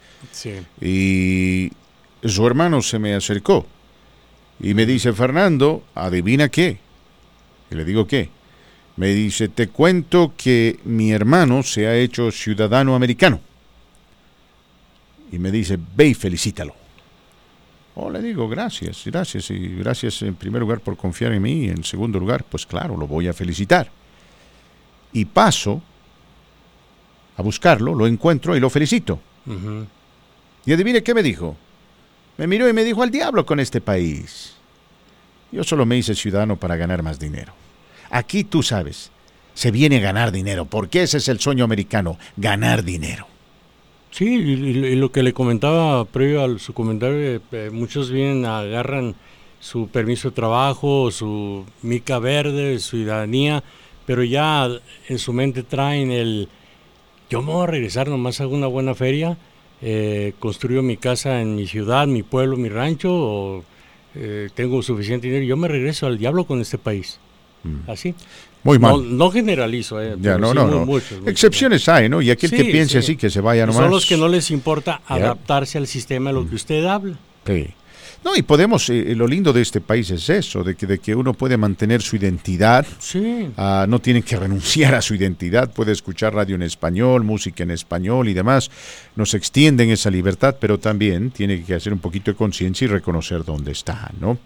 y 0.81 1.71
su 2.23 2.47
hermano 2.47 2.81
se 2.81 2.97
me 2.97 3.13
acercó 3.13 3.67
y 4.59 4.73
me 4.73 4.87
dice, 4.87 5.13
Fernando, 5.13 5.83
adivina 5.93 6.49
qué. 6.49 6.79
Y 7.69 7.75
le 7.75 7.85
digo, 7.85 8.07
¿qué? 8.07 8.31
Me 8.95 9.09
dice, 9.09 9.47
te 9.47 9.67
cuento 9.67 10.33
que 10.35 10.79
mi 10.85 11.11
hermano 11.11 11.61
se 11.61 11.85
ha 11.85 11.95
hecho 11.95 12.31
ciudadano 12.31 12.95
americano. 12.95 13.41
Y 15.31 15.37
me 15.37 15.51
dice, 15.51 15.77
ve 15.95 16.07
y 16.07 16.13
felicítalo. 16.15 16.73
Oh, 17.93 18.09
le 18.09 18.23
digo, 18.23 18.49
gracias, 18.49 19.03
gracias. 19.05 19.51
Y 19.51 19.75
gracias 19.75 20.19
en 20.23 20.33
primer 20.33 20.61
lugar 20.61 20.79
por 20.79 20.97
confiar 20.97 21.31
en 21.31 21.43
mí. 21.43 21.65
Y 21.65 21.69
en 21.69 21.83
segundo 21.83 22.19
lugar, 22.19 22.43
pues 22.43 22.65
claro, 22.65 22.97
lo 22.97 23.05
voy 23.05 23.27
a 23.27 23.33
felicitar. 23.33 23.91
Y 25.11 25.25
paso 25.25 25.83
a 27.37 27.41
buscarlo, 27.41 27.95
lo 27.95 28.07
encuentro 28.07 28.55
y 28.55 28.59
lo 28.59 28.69
felicito. 28.69 29.19
Y 30.65 30.73
adivine 30.73 31.03
qué 31.03 31.13
me 31.13 31.23
dijo. 31.23 31.57
Me 32.37 32.47
miró 32.47 32.67
y 32.67 32.73
me 32.73 32.83
dijo, 32.83 33.03
al 33.03 33.11
diablo 33.11 33.45
con 33.45 33.59
este 33.59 33.81
país. 33.81 34.55
Yo 35.51 35.63
solo 35.63 35.85
me 35.85 35.97
hice 35.97 36.15
ciudadano 36.15 36.57
para 36.57 36.75
ganar 36.75 37.03
más 37.03 37.19
dinero. 37.19 37.53
Aquí 38.09 38.43
tú 38.43 38.63
sabes, 38.63 39.11
se 39.53 39.71
viene 39.71 39.97
a 39.97 40.01
ganar 40.01 40.31
dinero, 40.31 40.65
porque 40.65 41.03
ese 41.03 41.17
es 41.17 41.27
el 41.27 41.39
sueño 41.39 41.63
americano, 41.63 42.17
ganar 42.37 42.83
dinero. 42.83 43.27
Sí, 44.11 44.25
y, 44.25 44.95
lo 44.95 45.11
que 45.11 45.23
le 45.23 45.33
comentaba 45.33 46.05
previo 46.05 46.43
a 46.43 46.59
su 46.59 46.73
comentario, 46.73 47.17
eh, 47.17 47.39
eh, 47.51 47.69
muchos 47.71 48.11
vienen, 48.11 48.45
agarran 48.45 49.15
su 49.59 49.87
permiso 49.87 50.29
de 50.29 50.35
trabajo, 50.35 51.09
su 51.09 51.65
mica 51.81 52.19
verde, 52.19 52.77
su 52.79 52.97
ciudadanía, 52.97 53.63
pero 54.05 54.23
ya 54.23 54.69
en 55.07 55.17
su 55.17 55.33
mente 55.33 55.63
traen 55.63 56.11
el, 56.11 56.47
yo 57.33 57.41
me 57.41 57.51
voy 57.51 57.63
a 57.63 57.67
regresar, 57.67 58.07
nomás 58.09 58.39
hago 58.41 58.53
una 58.53 58.67
buena 58.67 58.93
feria, 58.93 59.37
eh, 59.81 60.33
construyo 60.37 60.83
mi 60.83 60.97
casa 60.97 61.41
en 61.41 61.55
mi 61.55 61.65
ciudad, 61.65 62.05
mi 62.05 62.21
pueblo, 62.21 62.57
mi 62.57 62.69
rancho, 62.69 63.09
o 63.11 63.63
tengo 64.53 64.83
suficiente 64.83 65.25
dinero, 65.25 65.43
yo 65.43 65.57
me 65.57 65.67
regreso 65.67 66.05
al 66.05 66.19
diablo 66.19 66.43
con 66.43 66.61
este 66.61 66.77
país. 66.77 67.19
Mm. 67.63 67.89
Así. 67.89 68.13
Muy 68.63 68.77
mal. 68.77 69.17
No, 69.17 69.31
generalizo, 69.31 70.01
eh, 70.01 70.15
ya, 70.21 70.37
no, 70.37 70.53
no, 70.53 70.85
Excepciones 71.25 71.89
hay, 71.89 72.07
¿no? 72.07 72.21
Y 72.21 72.29
aquel 72.29 72.51
que 72.51 72.65
piense 72.65 72.99
así, 72.99 73.17
que 73.17 73.31
se 73.31 73.41
vaya 73.41 73.65
nomás. 73.65 73.81
Son 73.81 73.89
los 73.89 74.05
que 74.05 74.15
no 74.15 74.27
les 74.27 74.51
importa 74.51 75.01
adaptarse 75.07 75.79
al 75.79 75.87
sistema 75.87 76.29
de 76.29 76.35
lo 76.35 76.45
que 76.45 76.51
mm. 76.51 76.55
usted 76.55 76.85
habla. 76.85 77.17
Sí. 77.47 77.67
No, 78.23 78.35
y 78.35 78.41
podemos, 78.41 78.89
eh, 78.89 79.13
lo 79.15 79.27
lindo 79.27 79.51
de 79.51 79.61
este 79.61 79.81
país 79.81 80.09
es 80.11 80.29
eso, 80.29 80.63
de 80.63 80.75
que, 80.75 80.87
de 80.87 80.99
que 80.99 81.13
uno 81.13 81.33
puede 81.33 81.57
mantener 81.57 82.01
su 82.01 82.15
identidad, 82.15 82.85
sí. 82.99 83.49
Ah, 83.57 83.85
no 83.87 83.99
tiene 83.99 84.21
que 84.21 84.37
renunciar 84.37 84.95
a 84.95 85.01
su 85.01 85.13
identidad, 85.15 85.71
puede 85.71 85.91
escuchar 85.91 86.33
radio 86.33 86.55
en 86.55 86.61
español, 86.61 87.23
música 87.23 87.63
en 87.63 87.71
español 87.71 88.29
y 88.29 88.33
demás, 88.33 88.71
nos 89.15 89.33
extienden 89.33 89.89
esa 89.89 90.09
libertad, 90.09 90.55
pero 90.59 90.79
también 90.79 91.31
tiene 91.31 91.63
que 91.63 91.75
hacer 91.75 91.91
un 91.91 91.99
poquito 91.99 92.31
de 92.31 92.37
conciencia 92.37 92.85
y 92.85 92.87
reconocer 92.87 93.43
dónde 93.43 93.71
está, 93.71 94.11
¿no? 94.19 94.37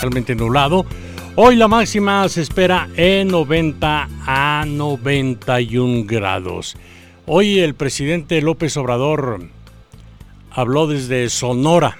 Realmente 0.00 0.34
nublado. 0.34 0.86
Hoy 1.34 1.54
la 1.54 1.68
máxima 1.68 2.26
se 2.28 2.40
espera 2.42 2.88
en 2.96 3.28
90 3.28 4.08
a 4.26 4.64
91 4.66 6.04
grados. 6.04 6.76
Hoy 7.26 7.60
el 7.60 7.74
presidente 7.74 8.42
López 8.42 8.76
Obrador 8.76 9.48
habló 10.58 10.88
desde 10.88 11.30
Sonora 11.30 11.98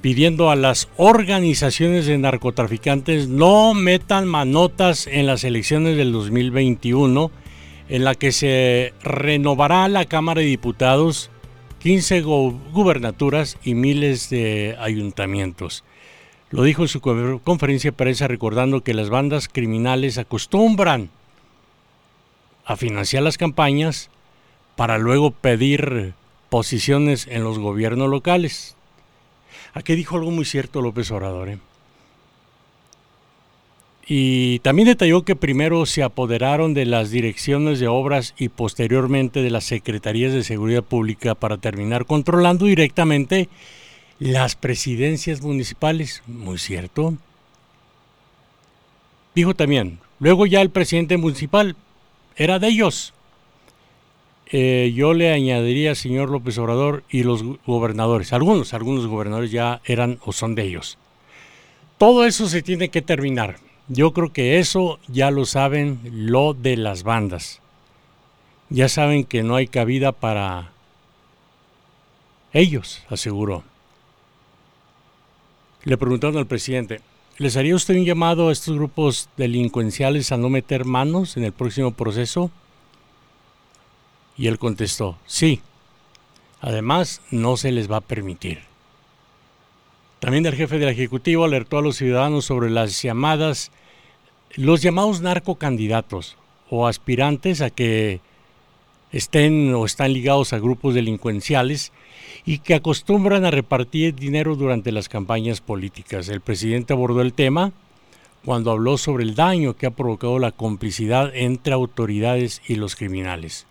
pidiendo 0.00 0.50
a 0.50 0.56
las 0.56 0.88
organizaciones 0.96 2.06
de 2.06 2.18
narcotraficantes 2.18 3.28
no 3.28 3.74
metan 3.74 4.26
manotas 4.26 5.06
en 5.06 5.26
las 5.26 5.44
elecciones 5.44 5.96
del 5.96 6.10
2021 6.10 7.30
en 7.88 8.02
la 8.02 8.16
que 8.16 8.32
se 8.32 8.92
renovará 9.04 9.86
la 9.86 10.04
Cámara 10.06 10.40
de 10.40 10.48
Diputados, 10.48 11.30
15 11.78 12.22
gubernaturas 12.22 13.56
y 13.62 13.74
miles 13.74 14.28
de 14.28 14.76
ayuntamientos. 14.80 15.84
Lo 16.50 16.64
dijo 16.64 16.82
en 16.82 16.88
su 16.88 17.00
conferencia 17.44 17.92
de 17.92 17.96
prensa 17.96 18.26
recordando 18.26 18.82
que 18.82 18.94
las 18.94 19.10
bandas 19.10 19.46
criminales 19.46 20.18
acostumbran 20.18 21.08
a 22.64 22.74
financiar 22.74 23.22
las 23.22 23.38
campañas 23.38 24.10
para 24.74 24.98
luego 24.98 25.30
pedir 25.30 26.14
posiciones 26.52 27.28
en 27.30 27.44
los 27.44 27.58
gobiernos 27.58 28.10
locales. 28.10 28.76
Aquí 29.72 29.94
dijo 29.94 30.18
algo 30.18 30.30
muy 30.30 30.44
cierto 30.44 30.82
López 30.82 31.10
Obrador. 31.10 31.48
¿eh? 31.48 31.58
Y 34.06 34.58
también 34.58 34.86
detalló 34.86 35.22
que 35.24 35.34
primero 35.34 35.86
se 35.86 36.02
apoderaron 36.02 36.74
de 36.74 36.84
las 36.84 37.10
direcciones 37.10 37.80
de 37.80 37.88
obras 37.88 38.34
y 38.36 38.50
posteriormente 38.50 39.40
de 39.40 39.48
las 39.48 39.64
secretarías 39.64 40.34
de 40.34 40.44
seguridad 40.44 40.82
pública 40.82 41.34
para 41.34 41.56
terminar 41.56 42.04
controlando 42.04 42.66
directamente 42.66 43.48
las 44.18 44.54
presidencias 44.54 45.40
municipales, 45.40 46.22
muy 46.26 46.58
cierto. 46.58 47.16
Dijo 49.34 49.54
también, 49.54 50.00
luego 50.18 50.44
ya 50.44 50.60
el 50.60 50.68
presidente 50.68 51.16
municipal 51.16 51.76
era 52.36 52.58
de 52.58 52.68
ellos. 52.68 53.14
Eh, 54.54 54.92
yo 54.94 55.14
le 55.14 55.32
añadiría, 55.32 55.94
señor 55.94 56.28
López 56.28 56.58
Obrador, 56.58 57.04
y 57.08 57.22
los 57.22 57.42
gobernadores, 57.64 58.34
algunos, 58.34 58.74
algunos 58.74 59.06
gobernadores 59.06 59.50
ya 59.50 59.80
eran 59.86 60.18
o 60.26 60.32
son 60.32 60.54
de 60.54 60.64
ellos. 60.64 60.98
Todo 61.96 62.26
eso 62.26 62.46
se 62.48 62.60
tiene 62.60 62.90
que 62.90 63.00
terminar. 63.00 63.56
Yo 63.88 64.12
creo 64.12 64.30
que 64.30 64.58
eso 64.58 64.98
ya 65.08 65.30
lo 65.30 65.46
saben 65.46 66.00
lo 66.04 66.52
de 66.52 66.76
las 66.76 67.02
bandas. 67.02 67.60
Ya 68.68 68.90
saben 68.90 69.24
que 69.24 69.42
no 69.42 69.56
hay 69.56 69.68
cabida 69.68 70.12
para 70.12 70.72
ellos, 72.52 73.02
aseguró. 73.08 73.64
Le 75.84 75.96
preguntaron 75.96 76.36
al 76.36 76.46
presidente, 76.46 77.00
¿les 77.38 77.56
haría 77.56 77.74
usted 77.74 77.96
un 77.96 78.04
llamado 78.04 78.48
a 78.48 78.52
estos 78.52 78.76
grupos 78.76 79.30
delincuenciales 79.38 80.30
a 80.30 80.36
no 80.36 80.50
meter 80.50 80.84
manos 80.84 81.38
en 81.38 81.44
el 81.44 81.52
próximo 81.52 81.92
proceso? 81.92 82.50
Y 84.36 84.46
él 84.46 84.58
contestó, 84.58 85.18
sí. 85.26 85.60
Además, 86.60 87.20
no 87.30 87.56
se 87.56 87.72
les 87.72 87.90
va 87.90 87.96
a 87.96 88.00
permitir. 88.00 88.60
También 90.20 90.46
el 90.46 90.54
jefe 90.54 90.78
del 90.78 90.88
Ejecutivo 90.88 91.44
alertó 91.44 91.78
a 91.78 91.82
los 91.82 91.96
ciudadanos 91.96 92.44
sobre 92.44 92.70
las 92.70 93.02
llamadas, 93.02 93.72
los 94.54 94.80
llamados 94.80 95.20
narcocandidatos 95.20 96.36
o 96.70 96.86
aspirantes 96.86 97.60
a 97.60 97.70
que 97.70 98.20
estén 99.10 99.74
o 99.74 99.84
están 99.84 100.12
ligados 100.12 100.52
a 100.52 100.60
grupos 100.60 100.94
delincuenciales 100.94 101.92
y 102.44 102.58
que 102.58 102.74
acostumbran 102.74 103.44
a 103.44 103.50
repartir 103.50 104.14
dinero 104.14 104.54
durante 104.54 104.92
las 104.92 105.08
campañas 105.08 105.60
políticas. 105.60 106.28
El 106.28 106.40
presidente 106.40 106.92
abordó 106.92 107.20
el 107.20 107.32
tema 107.32 107.72
cuando 108.44 108.70
habló 108.70 108.98
sobre 108.98 109.24
el 109.24 109.34
daño 109.34 109.76
que 109.76 109.86
ha 109.86 109.90
provocado 109.90 110.38
la 110.38 110.52
complicidad 110.52 111.34
entre 111.34 111.74
autoridades 111.74 112.62
y 112.66 112.76
los 112.76 112.96
criminales. 112.96 113.66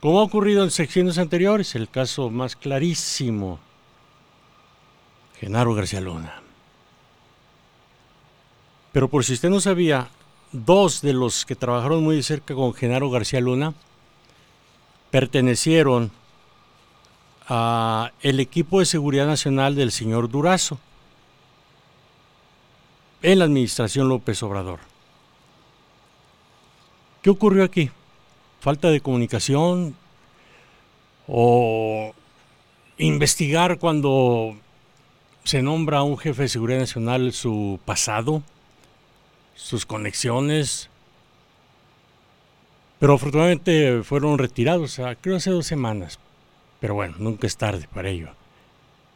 Como 0.00 0.20
ha 0.20 0.24
ocurrido 0.24 0.62
en 0.62 0.70
secciones 0.70 1.18
anteriores, 1.18 1.74
el 1.74 1.88
caso 1.88 2.30
más 2.30 2.54
clarísimo, 2.54 3.58
Genaro 5.40 5.74
García 5.74 6.00
Luna. 6.00 6.42
Pero 8.92 9.08
por 9.08 9.24
si 9.24 9.34
usted 9.34 9.50
no 9.50 9.60
sabía, 9.60 10.08
dos 10.52 11.02
de 11.02 11.12
los 11.12 11.44
que 11.44 11.56
trabajaron 11.56 12.02
muy 12.02 12.16
de 12.16 12.22
cerca 12.22 12.54
con 12.54 12.72
Genaro 12.72 13.10
García 13.10 13.40
Luna 13.40 13.74
pertenecieron 15.10 16.10
el 17.48 18.40
equipo 18.40 18.80
de 18.80 18.86
seguridad 18.86 19.26
nacional 19.26 19.74
del 19.74 19.92
señor 19.92 20.28
Durazo 20.28 20.78
en 23.22 23.38
la 23.38 23.44
administración 23.44 24.08
López 24.08 24.42
Obrador. 24.42 24.80
¿Qué 27.22 27.30
ocurrió 27.30 27.64
aquí? 27.64 27.90
Falta 28.60 28.90
de 28.90 29.00
comunicación 29.00 29.94
o 31.28 32.12
investigar 32.98 33.78
cuando 33.78 34.56
se 35.44 35.62
nombra 35.62 35.98
a 35.98 36.02
un 36.02 36.18
jefe 36.18 36.42
de 36.42 36.48
seguridad 36.48 36.80
nacional 36.80 37.32
su 37.32 37.78
pasado, 37.84 38.42
sus 39.54 39.86
conexiones, 39.86 40.90
pero 42.98 43.14
afortunadamente 43.14 44.02
fueron 44.02 44.38
retirados, 44.38 45.00
creo 45.20 45.36
hace 45.36 45.50
dos 45.50 45.66
semanas, 45.66 46.18
pero 46.80 46.94
bueno, 46.94 47.16
nunca 47.18 47.46
es 47.46 47.56
tarde 47.56 47.86
para 47.92 48.08
ello. 48.08 48.30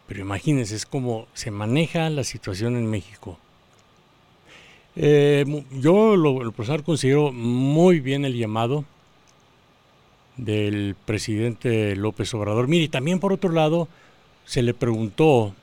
Pero 0.07 0.21
imagínense, 0.21 0.75
es 0.75 0.87
como 0.87 1.29
se 1.35 1.51
maneja 1.51 2.11
la 2.11 2.25
situación 2.25 2.77
en 2.77 2.91
México. 2.91 3.39
Eh, 4.97 5.45
yo, 5.73 6.17
lo, 6.17 6.43
el 6.43 6.53
profesor, 6.53 6.83
considero 6.83 7.33
muy 7.33 8.01
bien 8.01 8.25
el 8.25 8.37
llamado 8.37 8.85
del 10.45 10.97
presidente 11.05 11.95
López 11.97 12.33
Obrador. 12.35 12.67
Mire, 12.67 12.89
también 12.89 13.21
por 13.21 13.33
otro 13.33 13.51
lado, 13.51 13.89
se 14.45 14.63
le 14.63 14.75
preguntó 14.75 15.55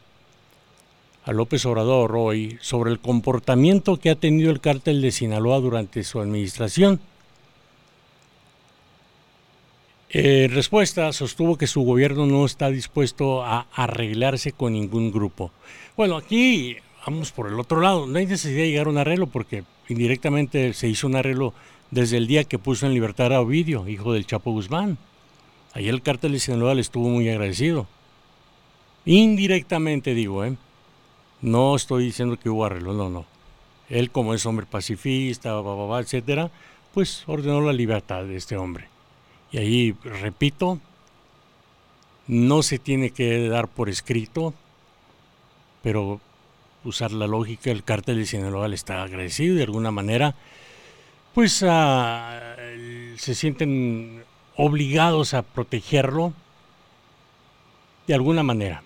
a 1.26 1.34
López 1.34 1.66
Obrador 1.66 2.16
hoy 2.16 2.58
sobre 2.62 2.92
el 2.92 3.00
comportamiento 3.00 3.98
que 3.98 4.10
ha 4.10 4.16
tenido 4.16 4.52
el 4.52 4.62
cártel 4.62 5.02
de 5.02 5.12
Sinaloa 5.12 5.60
durante 5.60 6.04
su 6.04 6.20
administración. 6.20 7.00
En 10.10 10.52
respuesta, 10.52 11.12
sostuvo 11.12 11.58
que 11.58 11.68
su 11.68 11.82
gobierno 11.82 12.26
no 12.26 12.46
está 12.46 12.70
dispuesto 12.70 13.44
a 13.44 13.68
arreglarse 13.74 14.54
con 14.54 14.74
ningún 14.74 15.12
grupo. 15.12 15.52
Bueno, 15.98 16.16
aquí 16.16 16.78
vamos 17.06 17.32
por 17.32 17.48
el 17.48 17.60
otro 17.60 17.82
lado. 17.82 18.08
No 18.08 18.18
hay 18.18 18.26
necesidad 18.26 18.62
de 18.62 18.70
llegar 18.70 18.88
a 18.88 18.92
un 18.92 18.98
arreglo 18.98 19.28
porque 19.28 19.66
indirectamente 19.90 20.74
se 20.74 20.88
hizo 20.88 21.08
un 21.08 21.18
arreglo 21.18 21.54
desde 21.92 22.18
el 22.18 22.28
día 22.28 22.44
que 22.44 22.60
puso 22.60 22.86
en 22.86 22.94
libertad 22.94 23.34
a 23.34 23.42
Ovidio, 23.42 23.88
hijo 23.88 24.14
del 24.14 24.26
Chapo 24.26 24.52
Guzmán. 24.52 24.98
Ahí 25.74 25.88
el 25.88 26.02
cártel 26.02 26.34
de 26.34 26.40
Sinaloa 26.40 26.76
le 26.76 26.82
estuvo 26.82 27.10
muy 27.10 27.30
agradecido. 27.30 27.88
Indirectamente 29.06 30.14
digo, 30.14 30.44
¿eh? 30.44 30.58
No 31.42 31.76
estoy 31.76 32.06
diciendo 32.06 32.38
que 32.38 32.50
hubo 32.50 32.66
arreglo, 32.66 32.94
no, 32.94 33.10
no. 33.10 33.26
Él 33.90 34.12
como 34.12 34.34
es 34.34 34.46
hombre 34.46 34.66
pacifista, 34.66 35.52
etc., 35.52 36.00
etcétera, 36.02 36.52
pues 36.94 37.24
ordenó 37.28 37.62
la 37.62 37.74
libertad 37.74 38.26
de 38.26 38.36
este 38.36 38.58
hombre. 38.58 38.90
Y 39.52 39.60
ahí, 39.60 39.96
repito, 40.04 40.80
no 42.28 42.64
se 42.64 42.80
tiene 42.80 43.12
que 43.12 43.48
dar 43.48 43.68
por 43.68 43.88
escrito, 43.88 44.54
pero 45.82 46.20
usar 46.84 47.12
la 47.12 47.28
lógica, 47.28 47.72
el 47.72 47.84
cártel 47.84 48.18
de 48.18 48.26
Sinaloa 48.26 48.68
le 48.68 48.76
está 48.76 49.04
agradecido 49.04 49.56
de 49.56 49.64
alguna 49.64 49.92
manera, 49.92 50.36
pues 51.38 51.64
ah, 51.68 52.56
se 53.16 53.36
sienten 53.36 54.24
obligados 54.56 55.36
a 55.36 55.44
protegerlo 55.44 56.34
de 58.08 58.16
alguna 58.16 58.42
manera. 58.42 58.82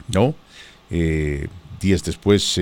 ¿No? 0.09 0.35
Eh, 0.91 1.47
días 1.81 2.03
después 2.03 2.59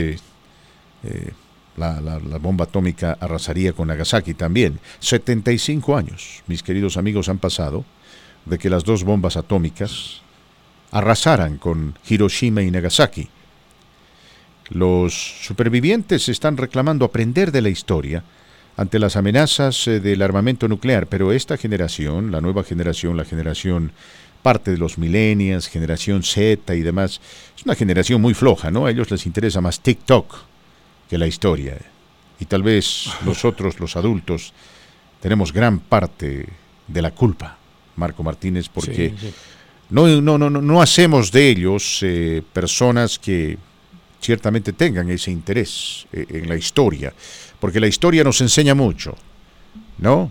la, 1.78 2.38
bomba 2.40 2.64
atómica 2.64 3.16
arrasaría 3.20 3.72
con 3.72 3.88
Nagasaki 3.88 4.34
también. 4.34 4.78
75 5.00 5.96
años, 5.96 6.42
mis 6.46 6.62
queridos 6.62 6.96
amigos, 6.96 7.28
han 7.28 7.38
pasado 7.38 7.84
de 8.44 8.58
que 8.58 8.70
las 8.70 8.84
dos 8.84 9.04
bombas 9.04 9.36
atómicas 9.36 10.20
arrasaran 10.90 11.58
con 11.58 11.96
Hiroshima 12.08 12.62
y 12.62 12.70
Nagasaki. 12.70 13.28
Los 14.70 15.14
supervivientes 15.42 16.28
están 16.28 16.56
reclamando 16.56 17.04
aprender 17.04 17.52
de 17.52 17.62
la 17.62 17.70
historia 17.70 18.22
ante 18.76 18.98
las 18.98 19.16
amenazas 19.16 19.88
eh, 19.88 20.00
del 20.00 20.22
armamento 20.22 20.68
nuclear, 20.68 21.06
pero 21.06 21.32
esta 21.32 21.56
generación, 21.56 22.30
la 22.30 22.40
nueva 22.40 22.62
generación, 22.62 23.16
la 23.16 23.24
generación 23.24 23.92
parte 24.42 24.70
de 24.70 24.78
los 24.78 24.98
millennials, 24.98 25.66
generación 25.68 26.22
Z 26.22 26.74
y 26.74 26.82
demás, 26.82 27.20
es 27.56 27.64
una 27.64 27.74
generación 27.74 28.20
muy 28.20 28.34
floja, 28.34 28.70
¿no? 28.70 28.86
A 28.86 28.90
ellos 28.90 29.10
les 29.10 29.26
interesa 29.26 29.60
más 29.60 29.80
TikTok, 29.80 30.32
que 31.10 31.18
la 31.18 31.26
historia. 31.26 31.76
Y 32.38 32.44
tal 32.44 32.62
vez 32.62 33.10
nosotros, 33.24 33.80
los 33.80 33.96
adultos, 33.96 34.52
tenemos 35.20 35.52
gran 35.52 35.80
parte 35.80 36.46
de 36.86 37.02
la 37.02 37.10
culpa, 37.10 37.58
Marco 37.96 38.22
Martínez, 38.22 38.68
porque 38.68 39.12
No, 39.90 40.06
no, 40.20 40.38
no, 40.38 40.50
no 40.50 40.82
hacemos 40.82 41.32
de 41.32 41.48
ellos 41.48 42.00
eh, 42.02 42.42
personas 42.52 43.18
que 43.18 43.58
ciertamente 44.20 44.72
tengan 44.72 45.10
ese 45.10 45.30
interés 45.30 46.06
eh, 46.12 46.26
en 46.28 46.48
la 46.48 46.56
historia, 46.56 47.12
porque 47.60 47.80
la 47.80 47.86
historia 47.86 48.24
nos 48.24 48.40
enseña 48.40 48.74
mucho, 48.74 49.16
¿no? 49.98 50.30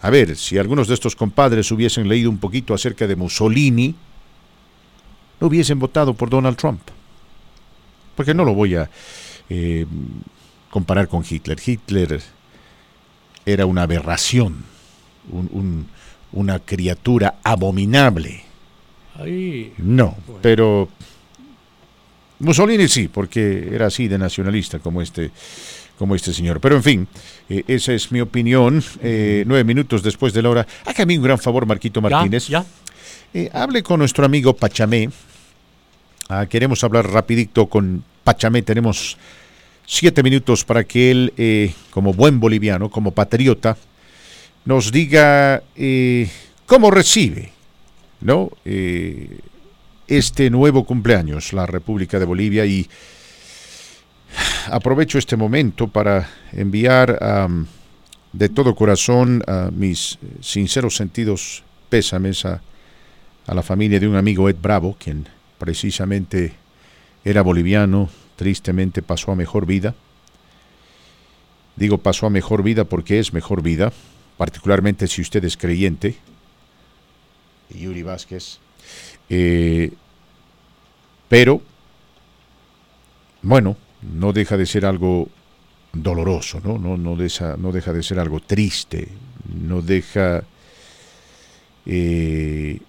A 0.00 0.10
ver, 0.10 0.36
si 0.36 0.58
algunos 0.58 0.88
de 0.88 0.94
estos 0.94 1.14
compadres 1.14 1.70
hubiesen 1.70 2.08
leído 2.08 2.28
un 2.28 2.38
poquito 2.38 2.74
acerca 2.74 3.06
de 3.06 3.14
Mussolini, 3.14 3.94
no 5.40 5.46
hubiesen 5.46 5.78
votado 5.78 6.14
por 6.14 6.28
Donald 6.28 6.56
Trump. 6.56 6.80
Porque 8.16 8.34
no 8.34 8.44
lo 8.44 8.52
voy 8.52 8.74
a, 8.74 8.90
eh, 9.48 9.86
comparar 10.70 11.06
con 11.06 11.24
Hitler. 11.28 11.58
Hitler 11.64 12.22
era 13.44 13.66
una 13.66 13.82
aberración, 13.82 14.64
una 16.32 16.58
criatura 16.60 17.36
abominable. 17.44 18.42
no, 19.76 20.16
pero 20.40 20.88
Mussolini 22.42 22.88
sí, 22.88 23.08
porque 23.08 23.68
era 23.72 23.86
así 23.86 24.08
de 24.08 24.18
nacionalista 24.18 24.78
como 24.78 25.00
este, 25.00 25.30
como 25.98 26.14
este 26.14 26.32
señor. 26.32 26.60
Pero 26.60 26.76
en 26.76 26.82
fin, 26.82 27.08
eh, 27.48 27.64
esa 27.66 27.92
es 27.92 28.12
mi 28.12 28.20
opinión. 28.20 28.82
Eh, 29.02 29.44
nueve 29.46 29.64
minutos 29.64 30.02
después 30.02 30.32
de 30.32 30.42
la 30.42 30.50
hora. 30.50 30.66
Hágame 30.84 31.16
un 31.16 31.24
gran 31.24 31.38
favor, 31.38 31.66
Marquito 31.66 32.00
Martínez. 32.00 32.48
¿Ya? 32.48 32.64
hable 33.54 33.82
con 33.82 33.98
nuestro 33.98 34.26
amigo 34.26 34.54
Pachamé. 34.54 35.08
Ah, 36.28 36.44
queremos 36.46 36.84
hablar 36.84 37.10
rapidito 37.10 37.66
con 37.66 38.04
Pachamé. 38.24 38.62
Tenemos 38.62 39.16
siete 39.86 40.22
minutos 40.22 40.64
para 40.64 40.84
que 40.84 41.10
él, 41.10 41.32
eh, 41.36 41.72
como 41.90 42.12
buen 42.12 42.40
boliviano, 42.40 42.90
como 42.90 43.12
patriota, 43.12 43.76
nos 44.64 44.92
diga 44.92 45.62
eh, 45.76 46.30
cómo 46.66 46.90
recibe 46.90 47.52
¿no? 48.22 48.50
Eh, 48.64 49.38
este 50.16 50.50
nuevo 50.50 50.84
cumpleaños, 50.84 51.54
la 51.54 51.64
República 51.64 52.18
de 52.18 52.26
Bolivia, 52.26 52.66
y 52.66 52.86
aprovecho 54.70 55.16
este 55.16 55.36
momento 55.36 55.88
para 55.88 56.28
enviar 56.52 57.18
de 58.32 58.48
todo 58.50 58.74
corazón 58.74 59.42
a 59.46 59.70
mis 59.72 60.18
sinceros 60.42 60.96
sentidos 60.96 61.62
pésames 61.88 62.44
a, 62.44 62.60
a 63.46 63.54
la 63.54 63.62
familia 63.62 63.98
de 63.98 64.06
un 64.08 64.16
amigo 64.16 64.50
Ed 64.50 64.56
Bravo, 64.60 64.96
quien 64.98 65.26
precisamente 65.56 66.52
era 67.24 67.40
boliviano, 67.40 68.10
tristemente 68.36 69.00
pasó 69.00 69.32
a 69.32 69.36
mejor 69.36 69.64
vida. 69.64 69.94
Digo 71.76 71.98
pasó 71.98 72.26
a 72.26 72.30
mejor 72.30 72.62
vida 72.62 72.84
porque 72.84 73.18
es 73.18 73.32
mejor 73.32 73.62
vida, 73.62 73.94
particularmente 74.36 75.08
si 75.08 75.22
usted 75.22 75.42
es 75.44 75.56
creyente. 75.56 76.16
Yuri 77.70 78.02
Vázquez. 78.02 78.58
Eh, 79.30 79.92
pero, 81.32 81.62
bueno, 83.40 83.74
no 84.02 84.34
deja 84.34 84.58
de 84.58 84.66
ser 84.66 84.84
algo 84.84 85.30
doloroso, 85.94 86.60
¿no? 86.62 86.76
No, 86.76 86.98
no, 86.98 87.16
deja, 87.16 87.56
no 87.56 87.72
deja 87.72 87.94
de 87.94 88.02
ser 88.02 88.18
algo 88.18 88.40
triste, 88.40 89.08
no 89.48 89.80
deja 89.80 90.44
eh, 91.86 92.80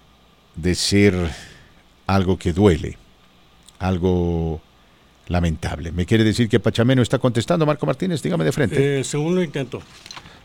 de 0.56 0.74
ser 0.74 1.14
algo 2.06 2.38
que 2.38 2.52
duele, 2.52 2.98
algo 3.78 4.60
Lamentable. 5.28 5.90
¿Me 5.90 6.04
quiere 6.04 6.22
decir 6.22 6.50
que 6.50 6.60
Pachamé 6.60 6.94
no 6.94 7.00
está 7.00 7.18
contestando, 7.18 7.64
Marco 7.64 7.86
Martínez? 7.86 8.20
Dígame 8.20 8.44
de 8.44 8.52
frente. 8.52 9.00
Eh, 9.00 9.04
segundo 9.04 9.42
intento. 9.42 9.80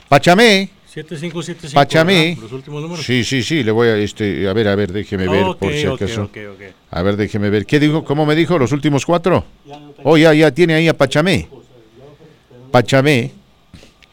Pachamé. 0.08 0.70
7575. 0.90 1.76
Pachamé. 1.76 2.38
Los 2.42 2.52
últimos 2.52 2.82
números. 2.82 3.06
Sí, 3.06 3.24
sí, 3.24 3.44
sí. 3.44 3.64
Le 3.64 3.72
voy 3.72 3.90
a, 3.90 3.98
este, 3.98 4.48
a 4.48 4.54
ver, 4.54 4.68
a 4.68 4.76
ver, 4.76 4.92
déjeme 4.92 5.28
ver 5.28 5.46
por 5.60 5.72
si 5.72 5.86
acaso. 5.86 6.30
a 6.90 7.02
ver, 7.04 7.16
déjeme 7.16 7.50
ver. 7.52 7.66
¿Qué 7.68 7.80
dijo? 7.80 8.04
¿Cómo 8.04 8.26
me 8.26 8.36
dijo? 8.36 8.58
¿Los 8.58 8.72
últimos 8.72 9.06
cuatro? 9.06 9.46
Oh, 10.04 10.18
ya, 10.18 10.34
ya 10.34 10.52
tiene 10.52 10.74
ahí 10.74 10.88
a 10.88 10.98
Pachamé. 10.98 11.48
Pachamé. 12.72 13.32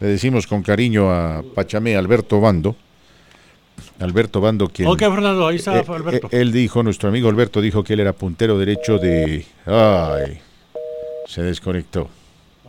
Le 0.00 0.06
decimos 0.06 0.46
con 0.46 0.62
cariño 0.62 1.10
a 1.10 1.42
Pachamé 1.54 1.96
Alberto 1.96 2.40
Bando. 2.40 2.76
Alberto 3.98 4.42
Bando, 4.42 4.68
quien... 4.68 4.88
Ok, 4.88 4.98
Fernando, 4.98 5.46
ahí 5.46 5.56
está 5.56 5.78
eh, 5.78 5.84
Alberto. 5.88 6.28
Eh, 6.30 6.40
él 6.40 6.52
dijo, 6.52 6.82
nuestro 6.82 7.08
amigo 7.08 7.30
Alberto 7.30 7.62
dijo 7.62 7.82
que 7.82 7.94
él 7.94 8.00
era 8.00 8.12
puntero 8.12 8.58
derecho 8.58 8.98
de... 8.98 9.46
Ay, 9.64 10.40
se 11.26 11.42
desconectó. 11.42 12.10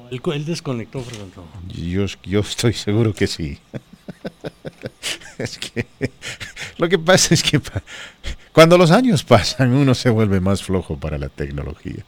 él, 0.09 0.45
desconectó, 0.45 1.01
Fernando. 1.01 1.43
Yo, 1.73 2.05
yo 2.23 2.39
estoy 2.39 2.73
seguro 2.73 3.13
que 3.13 3.27
sí. 3.27 3.57
es 5.37 5.57
que 5.57 5.85
lo 6.77 6.87
que 6.89 6.99
pasa 6.99 7.33
es 7.33 7.43
que 7.43 7.59
cuando 8.51 8.77
los 8.77 8.91
años 8.91 9.23
pasan 9.23 9.73
uno 9.73 9.95
se 9.95 10.09
vuelve 10.09 10.39
más 10.39 10.63
flojo 10.63 10.97
para 10.97 11.17
la 11.17 11.29
tecnología. 11.29 12.03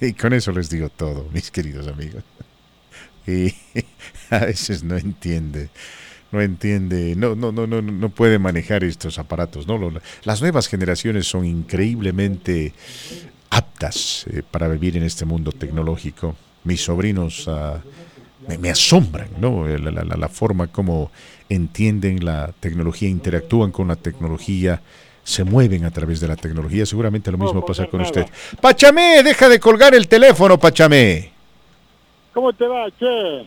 Y 0.00 0.14
con 0.14 0.32
eso 0.32 0.50
les 0.50 0.68
digo 0.68 0.88
todo, 0.88 1.28
mis 1.32 1.50
queridos 1.50 1.86
amigos. 1.86 2.24
Y 3.26 3.54
a 4.30 4.46
veces 4.46 4.82
no 4.82 4.96
entiende, 4.96 5.68
no 6.32 6.40
entiende, 6.40 7.14
no, 7.16 7.36
no, 7.36 7.52
no, 7.52 7.68
no, 7.68 7.80
no 7.80 8.08
puede 8.08 8.40
manejar 8.40 8.82
estos 8.82 9.18
aparatos. 9.20 9.68
No, 9.68 9.78
las 10.24 10.40
nuevas 10.40 10.66
generaciones 10.66 11.28
son 11.28 11.44
increíblemente 11.44 12.74
aptas 13.50 14.26
eh, 14.30 14.42
para 14.48 14.66
vivir 14.66 14.96
en 14.96 15.04
este 15.04 15.24
mundo 15.24 15.52
tecnológico. 15.52 16.34
Mis 16.64 16.82
sobrinos 16.82 17.46
uh, 17.46 17.78
me, 18.48 18.70
asombran, 18.70 19.28
¿no? 19.38 19.66
La, 19.66 19.90
la, 19.90 20.04
la, 20.04 20.28
forma 20.28 20.66
como 20.66 21.10
entienden 21.48 22.24
la 22.24 22.52
tecnología, 22.60 23.08
interactúan 23.08 23.70
con 23.70 23.88
la 23.88 23.96
tecnología, 23.96 24.80
se 25.24 25.44
mueven 25.44 25.84
a 25.84 25.90
través 25.90 26.20
de 26.20 26.28
la 26.28 26.36
tecnología. 26.36 26.86
Seguramente 26.86 27.30
lo 27.30 27.38
mismo 27.38 27.64
pasa 27.64 27.86
con 27.86 28.00
usted. 28.00 28.26
Pachamé, 28.60 29.22
deja 29.22 29.48
de 29.48 29.60
colgar 29.60 29.94
el 29.94 30.08
teléfono, 30.08 30.58
Pachamé. 30.58 31.32
¿Cómo 32.32 32.50
te 32.54 32.66
va, 32.66 32.86
che? 32.98 33.46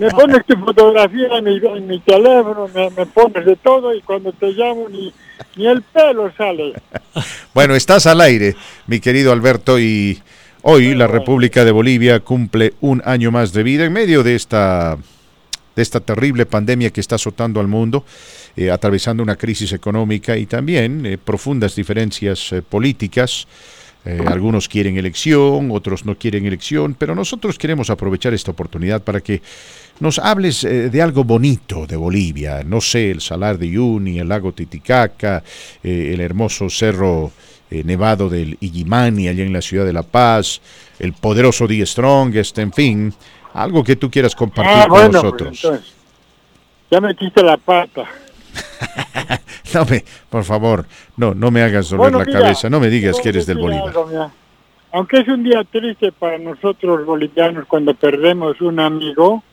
me 0.00 0.10
pones 0.10 0.46
tu 0.46 0.56
fotografía 0.56 1.36
en 1.36 1.44
mi, 1.44 1.56
en 1.58 1.86
mi 1.86 1.98
teléfono, 2.00 2.66
me, 2.74 2.88
me, 2.88 3.04
pones 3.04 3.44
de 3.44 3.54
todo 3.56 3.94
y 3.94 4.00
cuando 4.00 4.32
te 4.32 4.50
llamo 4.52 4.88
ni, 4.88 5.12
ni 5.56 5.66
el 5.66 5.82
pelo 5.82 6.32
sale. 6.38 6.72
bueno, 7.54 7.74
estás 7.74 8.06
al 8.06 8.22
aire, 8.22 8.56
mi 8.86 8.98
querido 8.98 9.30
Alberto, 9.30 9.78
y 9.78 10.22
Hoy 10.62 10.94
la 10.94 11.06
República 11.06 11.64
de 11.64 11.70
Bolivia 11.70 12.20
cumple 12.20 12.74
un 12.82 13.00
año 13.06 13.30
más 13.30 13.54
de 13.54 13.62
vida 13.62 13.86
en 13.86 13.94
medio 13.94 14.22
de 14.22 14.34
esta, 14.34 14.98
de 15.74 15.82
esta 15.82 16.00
terrible 16.00 16.44
pandemia 16.44 16.90
que 16.90 17.00
está 17.00 17.14
azotando 17.14 17.60
al 17.60 17.66
mundo, 17.66 18.04
eh, 18.54 18.70
atravesando 18.70 19.22
una 19.22 19.36
crisis 19.36 19.72
económica 19.72 20.36
y 20.36 20.44
también 20.44 21.06
eh, 21.06 21.16
profundas 21.16 21.74
diferencias 21.74 22.52
eh, 22.52 22.60
políticas. 22.60 23.46
algunos 24.26 24.66
quieren 24.66 24.96
elección, 24.96 25.70
otros 25.70 26.06
no 26.06 26.16
quieren 26.16 26.46
elección, 26.46 26.94
pero 26.98 27.14
nosotros 27.14 27.58
queremos 27.58 27.90
aprovechar 27.90 28.32
esta 28.32 28.50
oportunidad 28.50 29.02
para 29.02 29.20
que 29.20 29.42
nos 30.00 30.18
hables 30.18 30.62
de 30.62 31.02
algo 31.02 31.22
bonito 31.22 31.86
de 31.86 31.96
Bolivia. 31.96 32.62
No 32.64 32.80
sé, 32.80 33.10
el 33.10 33.20
Salar 33.20 33.58
de 33.58 33.66
Uyuni, 33.66 34.18
el 34.18 34.28
lago 34.28 34.52
Titicaca, 34.52 35.44
el 35.82 36.18
hermoso 36.18 36.70
cerro 36.70 37.30
eh, 37.70 37.84
nevado 37.84 38.28
del 38.28 38.56
Illimani, 38.60 39.28
allá 39.28 39.44
en 39.44 39.52
la 39.52 39.62
ciudad 39.62 39.84
de 39.84 39.92
La 39.92 40.02
Paz, 40.02 40.60
el 40.98 41.12
poderoso 41.12 41.68
The 41.68 41.86
Strongest, 41.86 42.58
en 42.58 42.72
fin, 42.72 43.14
algo 43.54 43.84
que 43.84 43.96
tú 43.96 44.10
quieras 44.10 44.34
compartir 44.34 44.74
ah, 44.74 44.86
con 44.88 44.98
pues, 44.98 45.10
nosotros. 45.10 45.82
ya 46.90 47.00
me 47.00 47.14
quiste 47.14 47.42
la 47.42 47.56
pata. 47.56 48.04
no 49.74 49.84
me, 49.84 50.04
por 50.28 50.44
favor, 50.44 50.86
no, 51.16 51.34
no 51.34 51.50
me 51.50 51.62
hagas 51.62 51.90
doler 51.90 52.12
la 52.12 52.26
cabeza, 52.26 52.68
no 52.68 52.80
me 52.80 52.88
digas 52.88 53.20
que 53.20 53.28
eres 53.28 53.46
del 53.46 53.58
Bolívar. 53.58 53.94
Aunque 54.92 55.18
es 55.18 55.28
un 55.28 55.44
día 55.44 55.62
triste 55.62 56.10
para 56.10 56.36
nosotros 56.38 57.06
bolivianos 57.06 57.66
cuando 57.66 57.94
perdemos 57.94 58.60
un 58.60 58.80
amigo, 58.80 59.44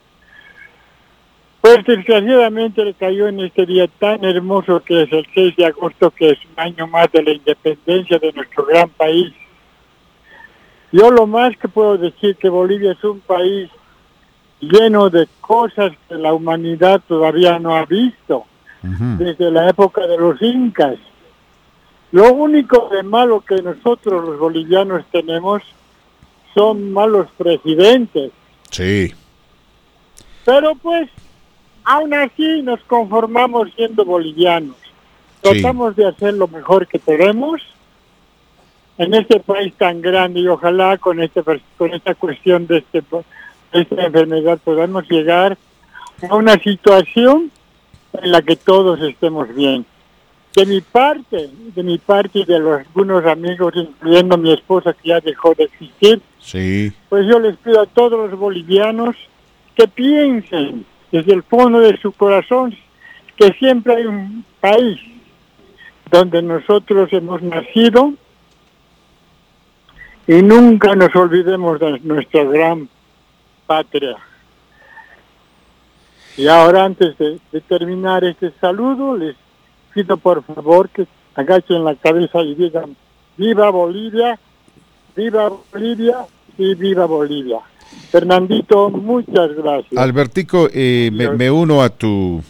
pues 1.68 1.86
desgraciadamente 1.86 2.86
le 2.86 2.94
cayó 2.94 3.28
en 3.28 3.42
este 3.42 3.66
día 3.66 3.90
tan 4.00 4.24
hermoso 4.24 4.82
que 4.82 5.04
es 5.04 5.12
el 5.12 5.28
6 5.34 5.56
de 5.58 5.66
agosto, 5.66 6.12
que 6.12 6.30
es 6.30 6.38
un 6.46 6.64
año 6.64 6.88
más 6.88 7.12
de 7.12 7.24
la 7.24 7.32
independencia 7.32 8.18
de 8.20 8.32
nuestro 8.32 8.66
gran 8.66 8.90
país. 8.90 9.34
Yo 10.94 11.12
lo 11.12 11.28
más 11.28 11.58
que 11.58 11.68
puedo 11.68 11.98
decir 11.98 12.38
que 12.38 12.48
Bolivia 12.48 12.94
es 12.94 13.04
un 13.04 13.20
país 13.20 13.70
lleno 14.62 15.10
de 15.10 15.28
cosas 15.42 15.92
que 16.08 16.16
la 16.16 16.34
humanidad 16.34 17.02
todavía 17.06 17.60
no 17.60 17.76
ha 17.76 17.86
visto, 17.86 18.46
desde 18.82 19.52
la 19.52 19.70
época 19.70 20.08
de 20.08 20.18
los 20.18 20.42
incas. 20.42 20.96
Lo 22.14 22.32
único 22.32 22.88
de 22.90 23.04
malo 23.04 23.42
que 23.42 23.62
nosotros 23.62 24.24
los 24.24 24.40
bolivianos 24.40 25.04
tenemos 25.12 25.62
son 26.54 26.94
malos 26.94 27.28
presidentes. 27.38 28.32
Sí. 28.72 29.14
Pero 30.46 30.74
pues 30.76 31.10
Aún 31.90 32.14
así 32.14 32.62
nos 32.64 32.82
conformamos 32.82 33.70
siendo 33.74 34.04
bolivianos. 34.04 34.76
Tratamos 35.40 35.96
de 35.96 36.06
hacer 36.06 36.34
lo 36.34 36.50
mejor 36.50 36.86
que 36.86 37.00
podemos 37.00 37.62
en 38.98 39.14
este 39.14 39.40
país 39.40 39.74
tan 39.78 40.02
grande 40.02 40.42
y 40.42 40.48
ojalá 40.50 40.98
con, 40.98 41.22
este, 41.22 41.42
con 41.78 41.94
esta 41.94 42.14
cuestión 42.14 42.68
de, 42.68 42.80
este, 42.80 43.02
esta 43.72 44.04
enfermedad 44.04 44.60
podamos 44.66 45.10
llegar 45.10 45.58
a 46.30 46.36
una 46.36 46.60
situación 46.60 47.52
en 48.22 48.32
la 48.34 48.42
que 48.42 48.58
todos 48.58 49.00
estemos 49.02 49.56
bien. 49.56 49.86
De 50.58 50.66
mi 50.66 50.82
parte, 50.82 51.50
de 51.74 51.84
mi 51.84 52.00
parte 52.00 52.40
y 52.40 52.44
de 52.44 52.60
los, 52.60 52.82
algunos 52.82 53.26
amigos, 53.26 53.74
incluyendo 53.78 54.38
mi 54.38 54.52
esposa 54.52 54.92
que 54.92 55.08
ya 55.08 55.22
dejó 55.22 55.54
de 55.54 55.64
existir, 55.64 56.22
sí. 56.40 56.92
pues 57.08 57.26
yo 57.28 57.40
les 57.40 57.56
pido 57.56 57.80
a 57.80 57.86
todos 57.86 58.30
los 58.30 58.38
bolivianos 58.38 59.16
que 59.74 59.88
piensen 59.88 60.86
desde 61.12 61.34
el 61.34 61.44
fondo 61.44 61.80
de 61.80 61.98
su 61.98 62.12
corazón 62.12 62.76
que 63.36 63.54
siempre 63.54 63.96
hay 63.96 64.06
un 64.06 64.44
país 64.60 65.00
donde 66.10 66.42
nosotros 66.42 67.10
hemos 67.12 67.42
nacido 67.42 68.14
y 70.28 70.42
nunca 70.42 70.96
nos 70.96 71.16
olvidemos 71.16 71.80
de 71.80 72.00
nuestra 72.00 72.44
gran 72.44 72.90
patria. 73.66 74.18
Y 76.36 76.48
ahora 76.48 76.86
antes 76.86 77.18
de, 77.18 77.40
terminar 77.62 78.24
este 78.24 78.52
saludo, 78.60 79.18
les 79.18 79.36
pido 79.94 80.18
por 80.18 80.44
favor 80.44 80.90
que 80.90 81.08
agachen 81.36 81.84
la 81.84 81.96
cabeza 81.96 82.42
y 82.42 82.56
digan, 82.56 82.96
viva 83.38 83.70
Bolivia, 83.70 84.40
viva 85.16 85.50
Bolivia 85.50 86.26
y 86.58 86.76
viva 86.76 87.06
Bolivia. 87.06 87.60
Fernandito, 88.12 88.90
muchas 88.90 89.56
gracias. 89.56 89.98
Albertico, 89.98 90.70
eh, 90.74 91.10
me, 91.12 91.52
uno 91.52 91.82
a 91.82 91.90
tu... 91.90 92.42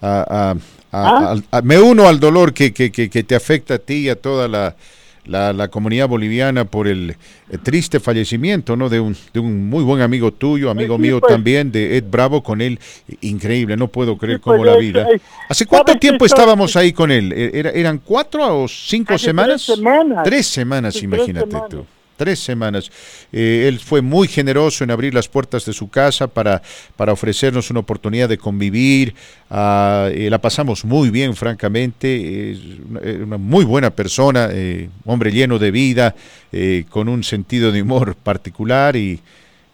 ¿Ah? 0.00 0.54
me 1.62 1.78
uno 1.78 2.08
al 2.08 2.18
dolor 2.18 2.54
que, 2.54 2.72
que, 2.72 2.90
que, 2.90 3.08
te 3.22 3.34
afecta 3.34 3.74
a 3.74 3.78
ti 3.78 4.06
y 4.06 4.08
a 4.08 4.16
toda 4.16 4.48
la, 4.48 4.74
la, 5.26 5.68
comunidad 5.68 6.08
boliviana 6.08 6.64
por 6.64 6.88
el, 6.88 7.10
eh, 7.50 7.58
triste 7.62 8.00
fallecimiento 8.00 8.74
¿no? 8.74 8.88
de, 8.88 8.98
un, 9.00 9.14
de 9.34 9.40
un 9.40 9.68
muy 9.68 9.84
buen 9.84 10.00
amigo 10.00 10.32
tuyo, 10.32 10.70
amigo 10.70 10.96
mío 10.96 11.20
pues. 11.20 11.32
también, 11.32 11.70
de 11.70 11.98
Ed 11.98 12.04
Bravo, 12.10 12.42
con 12.42 12.60
él. 12.62 12.78
Increíble, 13.20 13.76
no 13.76 13.88
puedo 13.88 14.16
creer 14.16 14.40
cómo 14.40 14.58
pues, 14.58 14.70
la 14.70 14.78
vida. 14.78 15.06
¿Hace 15.48 15.66
cuánto 15.66 15.98
tiempo 15.98 16.24
estábamos 16.24 16.74
ahí 16.76 16.92
con 16.92 17.10
él? 17.10 17.32
¿Era, 17.32 17.70
¿Eran 17.70 17.98
cuatro 17.98 18.62
o 18.62 18.68
cinco 18.68 19.18
semanas? 19.18 19.64
Tres 19.66 19.76
semanas. 19.76 20.24
Tres 20.24 20.46
semanas, 20.46 21.02
imagínate 21.02 21.56
tú 21.68 21.84
tres 22.18 22.40
semanas. 22.40 22.90
Eh, 23.32 23.64
él 23.66 23.78
fue 23.78 24.02
muy 24.02 24.28
generoso 24.28 24.84
en 24.84 24.90
abrir 24.90 25.14
las 25.14 25.28
puertas 25.28 25.64
de 25.64 25.72
su 25.72 25.88
casa 25.88 26.26
para, 26.26 26.60
para 26.96 27.12
ofrecernos 27.12 27.70
una 27.70 27.80
oportunidad 27.80 28.28
de 28.28 28.36
convivir. 28.36 29.14
Eh, 29.50 30.28
la 30.30 30.38
pasamos 30.38 30.84
muy 30.84 31.08
bien, 31.08 31.34
francamente. 31.34 32.50
Es 32.50 32.58
una, 33.22 33.38
muy 33.38 33.64
buena 33.64 33.88
persona, 33.90 34.48
eh, 34.52 34.90
hombre 35.06 35.32
lleno 35.32 35.58
de 35.58 35.70
vida, 35.70 36.14
con 36.90 37.08
un 37.08 37.22
sentido 37.24 37.72
de 37.72 37.82
humor 37.82 38.16
particular 38.16 38.96
y, 38.96 39.20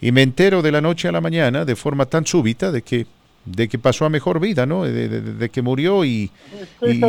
y 0.00 0.12
me 0.12 0.22
entero 0.22 0.60
de 0.60 0.72
la 0.72 0.80
noche 0.80 1.08
a 1.08 1.12
la 1.12 1.20
mañana 1.20 1.64
de 1.64 1.76
forma 1.76 2.06
tan 2.06 2.26
súbita 2.26 2.70
de 2.70 2.82
que 2.82 3.06
de 3.44 3.68
que 3.68 3.78
pasó 3.78 4.06
a 4.06 4.08
mejor 4.08 4.40
vida, 4.40 4.66
¿no? 4.66 4.84
De, 4.84 5.48
que 5.50 5.62
murió 5.62 6.04
y, 6.04 6.30
es, 6.80 7.02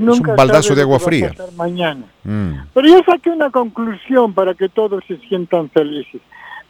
un 0.00 0.22
baldazo 0.36 0.74
de 0.74 0.82
agua 0.82 0.98
fría. 0.98 1.32
Mañana. 1.56 2.04
Mm. 2.24 2.52
Pero 2.74 2.88
yo 2.88 3.02
saqué 3.04 3.30
una 3.30 3.50
conclusión 3.50 4.34
para 4.34 4.54
que 4.54 4.68
todos 4.68 5.02
se 5.06 5.16
sientan 5.18 5.70
felices. 5.70 6.20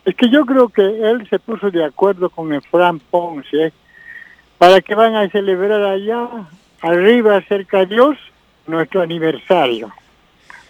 Es 0.05 0.15
que 0.15 0.29
yo 0.29 0.45
creo 0.45 0.69
que 0.69 0.83
él 0.83 1.27
se 1.29 1.39
puso 1.39 1.71
de 1.71 1.85
acuerdo 1.85 2.31
con 2.31 2.53
el 2.53 2.63
Fran 2.63 2.99
Ponce 2.99 3.73
para 4.59 4.81
que 4.81 4.95
van 4.95 5.15
a 5.17 5.29
celebrar 5.29 5.83
allá, 5.83 6.29
arriba, 6.81 7.41
cerca 7.49 7.79
de 7.81 7.87
Dios, 7.87 8.17
nuestro 8.67 9.03
aniversario. 9.03 9.93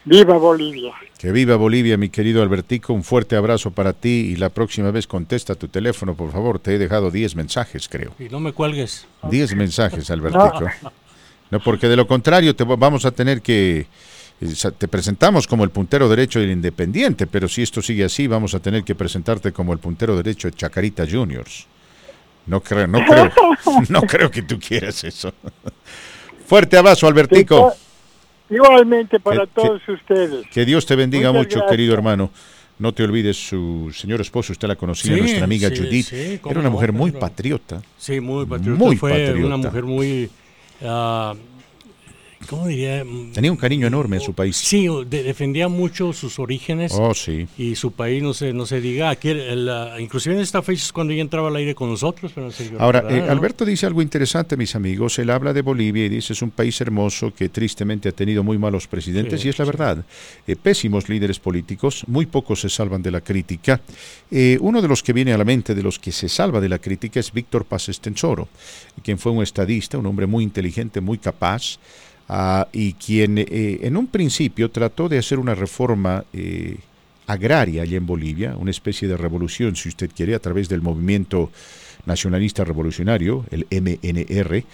Viva 0.05 0.37
Bolivia. 0.37 0.95
Que 1.23 1.31
viva 1.31 1.55
Bolivia, 1.55 1.97
mi 1.97 2.09
querido 2.09 2.43
Albertico. 2.43 2.93
Un 2.93 3.05
fuerte 3.05 3.37
abrazo 3.37 3.71
para 3.71 3.93
ti 3.93 4.33
y 4.33 4.35
la 4.35 4.49
próxima 4.49 4.91
vez 4.91 5.07
contesta 5.07 5.55
tu 5.55 5.69
teléfono, 5.69 6.17
por 6.17 6.33
favor. 6.33 6.59
Te 6.59 6.75
he 6.75 6.79
dejado 6.79 7.13
10 7.13 7.37
mensajes, 7.37 7.89
creo. 7.89 8.13
Y 8.19 8.25
no 8.25 8.41
me 8.41 8.53
cuelgues. 8.53 9.07
10 9.31 9.55
mensajes, 9.55 10.11
Albertico. 10.11 10.69
No. 11.53 11.61
porque 11.61 11.87
de 11.87 11.95
lo 11.95 12.09
contrario 12.09 12.57
te 12.57 12.65
vamos 12.65 13.05
a 13.05 13.13
tener 13.13 13.41
que... 13.41 13.87
Eh, 14.41 14.55
te 14.77 14.89
presentamos 14.89 15.47
como 15.47 15.63
el 15.63 15.71
puntero 15.71 16.09
derecho 16.09 16.41
del 16.41 16.51
Independiente, 16.51 17.29
pero 17.29 17.47
si 17.47 17.63
esto 17.63 17.81
sigue 17.81 18.03
así, 18.03 18.27
vamos 18.27 18.55
a 18.55 18.59
tener 18.59 18.83
que 18.83 18.97
presentarte 18.97 19.53
como 19.53 19.73
el 19.73 19.79
puntero 19.79 20.17
derecho 20.17 20.49
de 20.49 20.57
Chacarita 20.57 21.07
Juniors. 21.09 21.69
No 22.47 22.61
creo, 22.61 22.89
no 22.89 22.99
creo, 23.07 23.31
no 23.91 24.03
creo 24.03 24.29
que 24.29 24.43
tú 24.43 24.59
quieras 24.59 25.05
eso. 25.05 25.33
Fuerte 26.49 26.77
abrazo, 26.77 27.07
Albertico. 27.07 27.73
Igualmente 28.53 29.19
para 29.19 29.47
todos 29.47 29.81
ustedes. 29.89 30.47
Que 30.49 30.65
Dios 30.65 30.85
te 30.85 30.95
bendiga 30.95 31.33
mucho, 31.33 31.65
querido 31.69 31.95
hermano. 31.95 32.31
No 32.79 32.93
te 32.93 33.05
olvides, 33.05 33.37
su 33.37 33.93
señor 33.95 34.21
esposo, 34.21 34.53
usted 34.53 34.67
la 34.67 34.77
conocía, 34.77 35.17
nuestra 35.17 35.45
amiga 35.45 35.69
Judith. 35.69 36.13
Era 36.13 36.61
una 36.61 36.71
mujer 36.71 36.93
muy 36.93 37.13
patriota. 37.13 37.81
Sí, 37.97 38.21
muy 38.21 38.45
patriota. 38.45 38.79
Muy 38.79 38.97
Fue 38.97 39.33
una 39.35 39.57
mujer 39.57 39.85
muy... 39.85 40.29
Uh, 40.81 41.37
¿cómo 42.49 42.67
diría? 42.67 43.05
Tenía 43.33 43.51
un 43.51 43.57
cariño 43.57 43.87
enorme 43.87 44.17
en 44.17 44.23
su 44.23 44.35
país. 44.35 44.57
Sí, 44.57 44.89
defendía 45.09 45.69
mucho 45.69 46.13
sus 46.13 46.39
orígenes. 46.39 46.93
Oh, 46.95 47.15
sí. 47.15 47.47
Y 47.59 47.75
su 47.75 47.93
país, 47.93 48.23
no 48.23 48.35
se, 48.35 48.53
no 48.53 48.67
se 48.67 48.81
diga, 48.81 49.11
aquí, 49.11 49.33
inclusive 49.99 50.35
en 50.35 50.41
esta 50.41 50.63
fecha 50.63 50.85
es 50.85 50.93
cuando 50.93 51.13
ella 51.13 51.23
entraba 51.23 51.49
al 51.49 51.57
aire 51.57 51.75
con 51.75 51.91
nosotros. 51.91 52.33
Pero 52.35 52.51
Ahora, 52.79 53.05
eh, 53.09 53.23
Alberto 53.29 53.65
dice 53.65 53.87
algo 53.87 54.03
interesante, 54.03 54.57
mis 54.57 54.75
amigos. 54.75 55.19
Él 55.19 55.31
habla 55.31 55.53
de 55.53 55.63
Bolivia 55.63 56.07
y 56.07 56.09
dice 56.09 56.33
es 56.33 56.43
un 56.43 56.51
país 56.51 56.81
hermoso 56.81 57.33
que 57.35 57.49
tristemente 57.49 58.09
ha 58.09 58.13
tenido 58.13 58.43
muy 58.43 58.59
malos 58.59 58.87
presidentes 58.87 59.45
y 59.45 59.49
es 59.49 59.59
la 59.59 59.65
verdad. 59.65 60.05
Eh, 60.47 60.57
pésimos 60.57 61.09
líderes 61.09 61.39
políticos, 61.39 62.05
muy 62.07 62.27
pocos 62.27 62.61
se 62.61 62.69
salvan 62.69 63.03
de 63.03 63.11
la 63.11 63.21
crítica. 63.21 63.81
Eh, 64.31 64.59
uno 64.61 64.83
de 64.83 64.89
los 64.89 65.03
que 65.03 65.13
viene 65.13 65.33
a 65.33 65.39
la 65.39 65.45
mente 65.45 65.75
de 65.75 65.83
los 65.83 65.99
que 65.99 66.13
se 66.13 66.29
salva 66.29 66.61
de 66.61 66.69
la 66.69 66.79
crítica 66.79 67.21
es 67.21 67.33
Víctor 67.33 67.65
Paz 67.65 67.89
Estensoro, 67.89 68.49
quien 69.03 69.19
fue 69.19 69.33
un 69.33 69.43
estadista, 69.43 69.99
un 69.99 70.07
hombre 70.07 70.27
muy 70.27 70.45
inteligente, 70.45 71.01
muy 71.01 71.19
capaz. 71.19 71.79
Ah, 72.29 72.69
y 72.73 72.95
quien 72.95 73.39
eh, 73.39 73.81
en 73.83 73.97
un 73.97 74.07
principio 74.07 74.71
trató 74.71 75.09
de 75.09 75.19
hacer 75.19 75.39
una 75.39 75.55
reforma 75.55 76.25
eh, 76.33 76.79
agraria 77.27 77.83
allá 77.83 77.97
en 77.97 78.07
Bolivia, 78.07 78.57
una 78.57 78.71
especie 78.71 79.09
de 79.09 79.17
revolución, 79.17 79.77
si 79.77 79.89
usted 79.89 80.11
quiere, 80.15 80.35
a 80.35 80.39
través 80.39 80.69
del 80.69 80.83
movimiento 80.83 81.51
nacionalista 82.07 82.65
revolucionario, 82.65 83.45
el 83.51 83.67
MNR, 83.71 84.65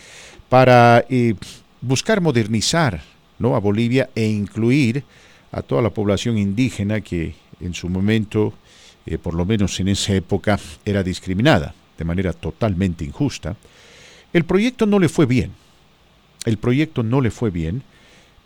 para 0.48 1.04
eh, 1.08 1.34
buscar 1.80 2.20
modernizar 2.20 3.02
¿no? 3.38 3.56
a 3.56 3.60
Bolivia 3.60 4.10
e 4.14 4.26
incluir 4.26 5.04
a 5.50 5.62
toda 5.62 5.82
la 5.82 5.90
población 5.90 6.38
indígena 6.38 7.00
que 7.00 7.34
en 7.60 7.74
su 7.74 7.88
momento, 7.88 8.52
por 9.22 9.34
lo 9.34 9.44
menos 9.44 9.80
en 9.80 9.88
esa 9.88 10.14
época, 10.14 10.60
era 10.84 11.02
discriminada 11.02 11.74
de 11.96 12.04
manera 12.04 12.32
totalmente 12.32 13.04
injusta. 13.04 13.56
El 14.32 14.44
proyecto 14.44 14.86
no 14.86 14.98
le 14.98 15.08
fue 15.08 15.26
bien 15.26 15.52
el 16.48 16.58
proyecto 16.58 17.02
no 17.02 17.20
le 17.20 17.30
fue 17.30 17.50
bien, 17.50 17.82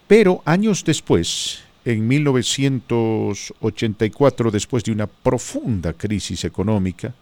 pero 0.08 0.42
años 0.44 0.82
después, 0.84 1.60
en 1.84 2.08
1984, 2.08 4.50
después 4.50 4.82
de 4.82 4.90
una 4.90 5.06
profunda 5.06 5.92
crisis 5.92 6.44
económica 6.44 7.14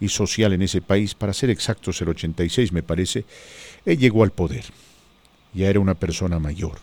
y 0.00 0.08
social 0.08 0.52
en 0.52 0.62
ese 0.62 0.82
país, 0.82 1.14
para 1.14 1.32
ser 1.32 1.50
exactos 1.50 2.02
el 2.02 2.08
86 2.08 2.72
me 2.72 2.82
parece, 2.82 3.24
él 3.86 3.96
llegó 3.96 4.24
al 4.24 4.32
poder. 4.32 4.64
Ya 5.52 5.70
era 5.70 5.78
una 5.78 5.94
persona 5.94 6.40
mayor. 6.40 6.80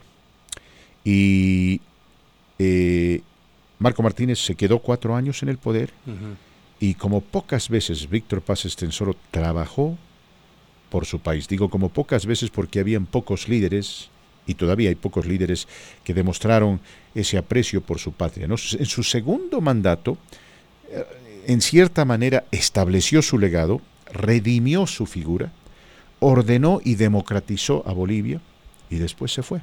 Y 1.04 1.82
eh, 2.58 3.22
Marco 3.80 4.02
Martínez 4.02 4.40
se 4.40 4.56
quedó 4.56 4.80
cuatro 4.80 5.14
años 5.14 5.44
en 5.44 5.50
el 5.50 5.58
poder 5.58 5.92
y 6.80 6.94
como 6.94 7.20
pocas 7.20 7.68
veces 7.68 8.10
Víctor 8.10 8.42
Paz 8.42 8.64
Estensoro 8.64 9.14
trabajó 9.30 9.98
por 10.92 11.06
su 11.06 11.20
país. 11.20 11.48
Digo 11.48 11.70
como 11.70 11.90
pocas 11.90 12.28
veces 12.28 12.52
porque 12.52 12.82
habían 12.82 13.08
pocos 13.08 13.48
líderes, 13.48 14.10
y 14.46 14.56
todavía 14.56 14.90
hay 14.90 14.96
pocos 14.96 15.26
líderes 15.26 15.68
que 16.04 16.14
demostraron 16.14 16.82
ese 17.16 17.38
aprecio 17.38 17.82
por 17.82 17.98
su 17.98 18.12
patria. 18.12 18.46
En 18.46 18.86
su 18.86 19.04
segundo 19.04 19.62
mandato, 19.62 20.18
eh, 20.90 21.04
en 21.48 21.62
cierta 21.62 22.04
manera, 22.06 22.44
estableció 22.52 23.22
su 23.22 23.40
legado, 23.40 23.82
redimió 24.12 24.86
su 24.86 25.06
figura, 25.06 25.52
ordenó 26.20 26.82
y 26.84 26.96
democratizó 26.96 27.84
a 27.88 27.94
Bolivia 27.94 28.42
y 28.90 28.98
después 28.98 29.32
se 29.32 29.44
fue. 29.44 29.62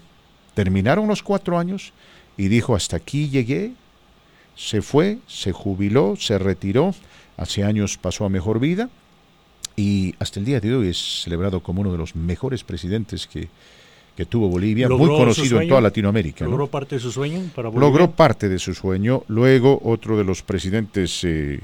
Terminaron 0.54 1.06
los 1.06 1.22
cuatro 1.22 1.58
años 1.58 1.92
y 2.36 2.48
dijo, 2.48 2.74
hasta 2.74 2.96
aquí 2.96 3.28
llegué, 3.28 3.72
se 4.56 4.80
fue, 4.80 5.18
se 5.26 5.52
jubiló, 5.52 6.16
se 6.16 6.38
retiró, 6.38 6.94
hace 7.36 7.64
años 7.64 7.98
pasó 7.98 8.24
a 8.24 8.30
mejor 8.30 8.58
vida 8.58 8.88
y 9.78 10.12
hasta 10.18 10.40
el 10.40 10.46
día 10.46 10.58
de 10.58 10.74
hoy 10.74 10.88
es 10.88 11.22
celebrado 11.22 11.60
como 11.60 11.82
uno 11.82 11.92
de 11.92 11.98
los 11.98 12.16
mejores 12.16 12.64
presidentes 12.64 13.28
que, 13.28 13.48
tuvo 14.26 14.48
Bolivia, 14.48 14.88
muy 14.88 15.06
conocido 15.06 15.60
en 15.60 15.68
toda 15.68 15.80
Latinoamérica. 15.80 16.44
¿Logró 16.44 16.66
parte 16.66 16.96
de 16.96 17.00
su 17.00 17.12
sueño 17.12 17.40
para 17.54 17.68
Bolivia? 17.68 17.88
Logró 17.88 18.10
parte 18.10 18.48
de 18.48 18.58
su 18.58 18.74
sueño. 18.74 19.22
Luego, 19.28 19.80
otro 19.84 20.18
de 20.18 20.24
los 20.24 20.42
presidentes 20.42 21.22
eh, 21.22 21.60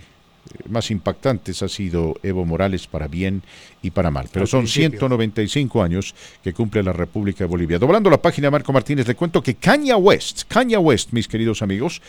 más 0.68 0.90
impactantes 0.90 1.62
ha 1.62 1.68
sido 1.68 2.16
Evo 2.22 2.44
Morales 2.44 2.86
para 2.86 3.08
bien 3.08 3.42
y 3.82 3.90
para 3.90 4.10
mal. 4.10 4.28
Pero 4.32 4.46
son 4.46 4.66
195 4.66 5.82
años 5.82 6.14
que 6.42 6.52
cumple 6.52 6.82
la 6.82 6.92
República 6.92 7.44
de 7.44 7.48
Bolivia. 7.48 7.78
Doblando 7.78 8.10
la 8.10 8.20
página 8.20 8.50
Marco 8.50 8.72
Martínez, 8.72 9.06
le 9.06 9.14
cuento 9.14 9.42
que 9.42 9.54
Kanye 9.54 9.94
West, 9.94 10.42
Kanye 10.48 10.76
West, 10.76 11.12
mis 11.12 11.28
queridos 11.28 11.62
amigos, 11.62 12.00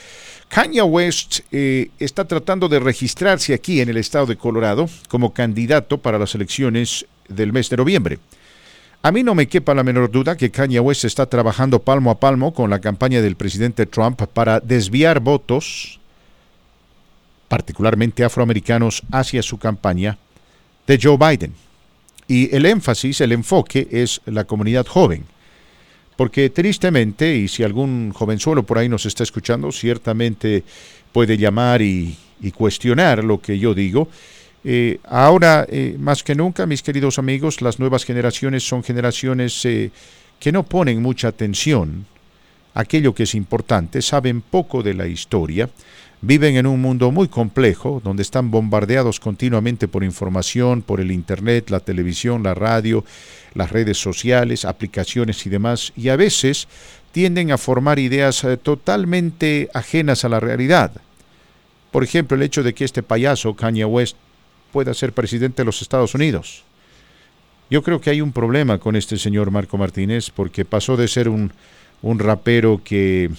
Kanye 0.47 0.81
West 0.81 1.39
eh, 1.51 1.89
está 1.99 2.25
tratando 2.25 2.69
de 2.69 2.79
registrarse 2.79 3.53
aquí 3.53 3.81
en 3.81 3.89
el 3.89 3.97
estado 3.97 4.25
de 4.25 4.37
Colorado 4.37 4.87
como 5.09 5.33
candidato 5.33 5.97
para 5.97 6.19
las 6.19 6.35
elecciones 6.35 7.05
del 7.27 7.53
mes 7.53 7.69
de 7.69 7.77
noviembre. 7.77 8.19
A 9.01 9.11
mí 9.11 9.21
no 9.21 9.35
me 9.35 9.47
quepa 9.47 9.75
la 9.75 9.83
menor 9.83 10.09
duda 10.09 10.35
que 10.35 10.49
Kanye 10.49 10.79
West 10.79 11.05
está 11.05 11.27
trabajando 11.27 11.79
palmo 11.79 12.09
a 12.09 12.19
palmo 12.19 12.53
con 12.53 12.71
la 12.71 12.79
campaña 12.79 13.21
del 13.21 13.35
presidente 13.35 13.85
Trump 13.85 14.19
para 14.33 14.59
desviar 14.59 15.19
votos 15.19 15.99
particularmente 17.47 18.23
afroamericanos, 18.23 19.03
hacia 19.11 19.41
su 19.41 19.57
campaña 19.57 20.17
de 20.87 20.99
Joe 21.01 21.17
Biden. 21.17 21.53
Y 22.27 22.53
el 22.55 22.65
énfasis, 22.65 23.21
el 23.21 23.31
enfoque 23.31 23.87
es 23.91 24.21
la 24.25 24.45
comunidad 24.45 24.85
joven. 24.87 25.25
Porque 26.15 26.49
tristemente, 26.49 27.35
y 27.35 27.47
si 27.47 27.63
algún 27.63 28.11
jovenzuelo 28.13 28.63
por 28.63 28.77
ahí 28.77 28.87
nos 28.87 29.05
está 29.05 29.23
escuchando, 29.23 29.71
ciertamente 29.71 30.63
puede 31.11 31.37
llamar 31.37 31.81
y, 31.81 32.17
cuestionar 32.55 33.23
lo 33.23 33.41
que 33.41 33.57
yo 33.57 33.73
digo. 33.73 34.07
Eh, 34.63 34.99
ahora, 35.05 35.65
eh, 35.67 35.95
más 35.97 36.21
que 36.21 36.35
nunca, 36.35 36.67
mis 36.67 36.83
queridos 36.83 37.17
amigos, 37.17 37.61
las 37.61 37.79
nuevas 37.79 38.05
generaciones 38.05 38.67
son 38.67 38.83
generaciones 38.83 39.65
eh, 39.65 39.89
que 40.39 40.51
no 40.51 40.61
ponen 40.63 41.01
mucha 41.01 41.29
atención 41.29 42.05
a 42.75 42.81
aquello 42.81 43.15
que 43.15 43.23
es 43.23 43.33
importante, 43.33 44.01
saben 44.01 44.41
poco 44.41 44.83
de 44.83 44.93
la 44.93 45.07
historia, 45.07 45.69
Viven 46.21 46.55
en 46.55 46.65
un 46.65 46.81
mundo 46.81 47.11
muy 47.11 47.27
complejo, 47.27 48.01
donde 48.03 48.23
están 48.23 48.49
bombardeados 48.49 49.19
continuamente 49.19 49.87
por 49.87 50.03
información, 50.03 50.81
por 50.81 50.99
el 50.99 51.11
Internet, 51.11 51.69
la 51.69 51.81
televisión, 51.81 52.41
la 52.41 52.53
radio, 52.53 53.03
las 53.53 53.71
redes 53.71 53.97
sociales, 53.97 54.65
aplicaciones 54.65 55.45
y 55.45 55.49
demás, 55.49 55.93
y 55.95 56.09
a 56.09 56.15
veces 56.15 56.67
tienden 57.11 57.51
a 57.51 57.57
formar 57.57 57.99
ideas 57.99 58.43
eh, 58.43 58.57
totalmente 58.57 59.69
ajenas 59.73 60.25
a 60.25 60.29
la 60.29 60.39
realidad. 60.39 60.91
Por 61.91 62.03
ejemplo, 62.03 62.35
el 62.35 62.43
hecho 62.43 62.63
de 62.63 62.73
que 62.73 62.85
este 62.85 63.03
payaso, 63.03 63.55
Kanye 63.55 63.85
West, 63.85 64.17
pueda 64.73 64.93
ser 64.93 65.13
presidente 65.13 65.61
de 65.61 65.65
los 65.65 65.81
Estados 65.81 66.13
Unidos. 66.15 66.63
Yo 67.69 67.83
creo 67.83 68.01
que 68.01 68.09
hay 68.09 68.19
un 68.19 68.33
problema 68.33 68.77
con 68.79 68.95
este 68.95 69.17
señor 69.17 69.49
Marco 69.49 69.77
Martínez, 69.77 70.29
porque 70.29 70.65
pasó 70.65 70.97
de 70.97 71.07
ser 71.07 71.29
un, 71.29 71.53
un 72.01 72.19
rapero 72.19 72.81
que 72.83 73.29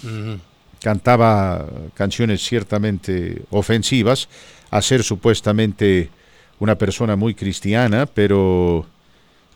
cantaba 0.80 1.66
canciones 1.94 2.42
ciertamente 2.42 3.42
ofensivas, 3.50 4.28
a 4.70 4.82
ser 4.82 5.02
supuestamente 5.02 6.10
una 6.58 6.76
persona 6.76 7.16
muy 7.16 7.34
cristiana, 7.34 8.06
pero, 8.06 8.86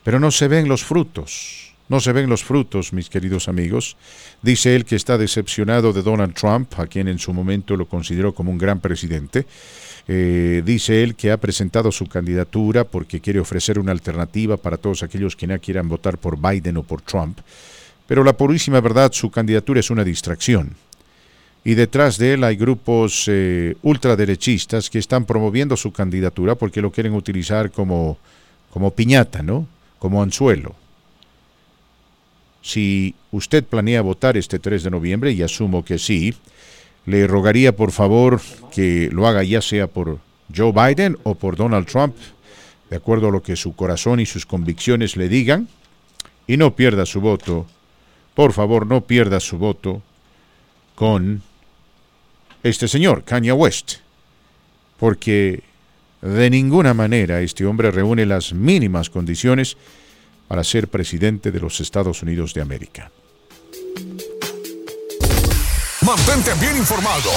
pero 0.03 0.19
no 0.19 0.31
se 0.31 0.47
ven 0.47 0.67
los 0.67 0.83
frutos. 0.83 1.71
No 1.89 1.99
se 1.99 2.13
ven 2.13 2.29
los 2.29 2.45
frutos, 2.45 2.93
mis 2.93 3.09
queridos 3.09 3.49
amigos. 3.49 3.97
Dice 4.41 4.75
él 4.75 4.85
que 4.85 4.95
está 4.95 5.17
decepcionado 5.17 5.91
de 5.91 6.01
Donald 6.01 6.33
Trump, 6.33 6.79
a 6.79 6.87
quien 6.87 7.09
en 7.09 7.19
su 7.19 7.33
momento 7.33 7.75
lo 7.75 7.85
consideró 7.85 8.33
como 8.33 8.49
un 8.49 8.57
gran 8.57 8.79
presidente. 8.79 9.45
Eh, 10.07 10.63
dice 10.65 11.03
él 11.03 11.15
que 11.15 11.31
ha 11.31 11.37
presentado 11.37 11.91
su 11.91 12.07
candidatura 12.07 12.85
porque 12.85 13.19
quiere 13.19 13.41
ofrecer 13.41 13.77
una 13.77 13.91
alternativa 13.91 14.55
para 14.55 14.77
todos 14.77 15.03
aquellos 15.03 15.35
que 15.35 15.47
no 15.47 15.59
quieran 15.59 15.89
votar 15.89 16.17
por 16.17 16.39
Biden 16.39 16.77
o 16.77 16.83
por 16.83 17.01
Trump. 17.01 17.39
Pero 18.07 18.23
la 18.23 18.37
purísima 18.37 18.79
verdad, 18.79 19.11
su 19.11 19.29
candidatura 19.29 19.81
es 19.81 19.89
una 19.89 20.05
distracción 20.05 20.77
y 21.63 21.75
detrás 21.75 22.17
de 22.17 22.33
él 22.33 22.43
hay 22.43 22.55
grupos 22.55 23.25
eh, 23.27 23.75
ultraderechistas 23.83 24.89
que 24.89 24.97
están 24.99 25.25
promoviendo 25.25 25.77
su 25.77 25.91
candidatura 25.91 26.55
porque 26.55 26.81
lo 26.81 26.91
quieren 26.91 27.13
utilizar 27.13 27.71
como, 27.71 28.17
como 28.71 28.91
piñata, 28.91 29.43
¿no? 29.43 29.67
Como 29.99 30.23
anzuelo. 30.23 30.75
Si 32.63 33.13
usted 33.31 33.63
planea 33.63 34.01
votar 34.01 34.37
este 34.37 34.59
3 34.59 34.83
de 34.83 34.91
noviembre, 34.91 35.31
y 35.31 35.43
asumo 35.43 35.85
que 35.85 35.99
sí, 35.99 36.33
le 37.05 37.27
rogaría 37.27 37.75
por 37.75 37.91
favor 37.91 38.39
que 38.73 39.09
lo 39.11 39.27
haga 39.27 39.43
ya 39.43 39.61
sea 39.61 39.87
por 39.87 40.19
Joe 40.55 40.71
Biden 40.71 41.17
o 41.23 41.35
por 41.35 41.55
Donald 41.55 41.87
Trump, 41.87 42.15
de 42.89 42.97
acuerdo 42.97 43.27
a 43.27 43.31
lo 43.31 43.41
que 43.41 43.55
su 43.55 43.75
corazón 43.75 44.19
y 44.19 44.25
sus 44.25 44.45
convicciones 44.45 45.15
le 45.15 45.29
digan, 45.29 45.67
y 46.47 46.57
no 46.57 46.75
pierda 46.75 47.05
su 47.05 47.21
voto, 47.21 47.65
por 48.33 48.53
favor 48.53 48.85
no 48.85 49.01
pierda 49.01 49.39
su 49.39 49.57
voto 49.57 50.01
con 50.95 51.41
este 52.63 52.87
señor, 52.87 53.23
Kanye 53.23 53.51
West, 53.51 53.95
porque 54.99 55.63
de 56.21 56.49
ninguna 56.49 56.93
manera 56.93 57.41
este 57.41 57.65
hombre 57.65 57.91
reúne 57.91 58.25
las 58.25 58.53
mínimas 58.53 59.09
condiciones 59.09 59.77
para 60.47 60.63
ser 60.63 60.87
presidente 60.87 61.51
de 61.51 61.59
los 61.59 61.79
Estados 61.79 62.21
Unidos 62.21 62.53
de 62.53 62.61
América. 62.61 63.11
Mantente 66.01 66.51
bien 66.59 66.77
informado. 66.77 67.31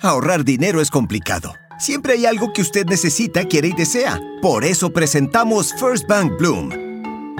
Ahorrar 0.00 0.44
dinero 0.44 0.80
es 0.80 0.90
complicado. 0.90 1.54
Siempre 1.78 2.14
hay 2.14 2.26
algo 2.26 2.52
que 2.52 2.62
usted 2.62 2.86
necesita, 2.86 3.44
quiere 3.44 3.68
y 3.68 3.72
desea. 3.72 4.20
Por 4.42 4.64
eso 4.64 4.90
presentamos 4.90 5.72
First 5.74 6.08
Bank 6.08 6.32
Bloom 6.38 6.88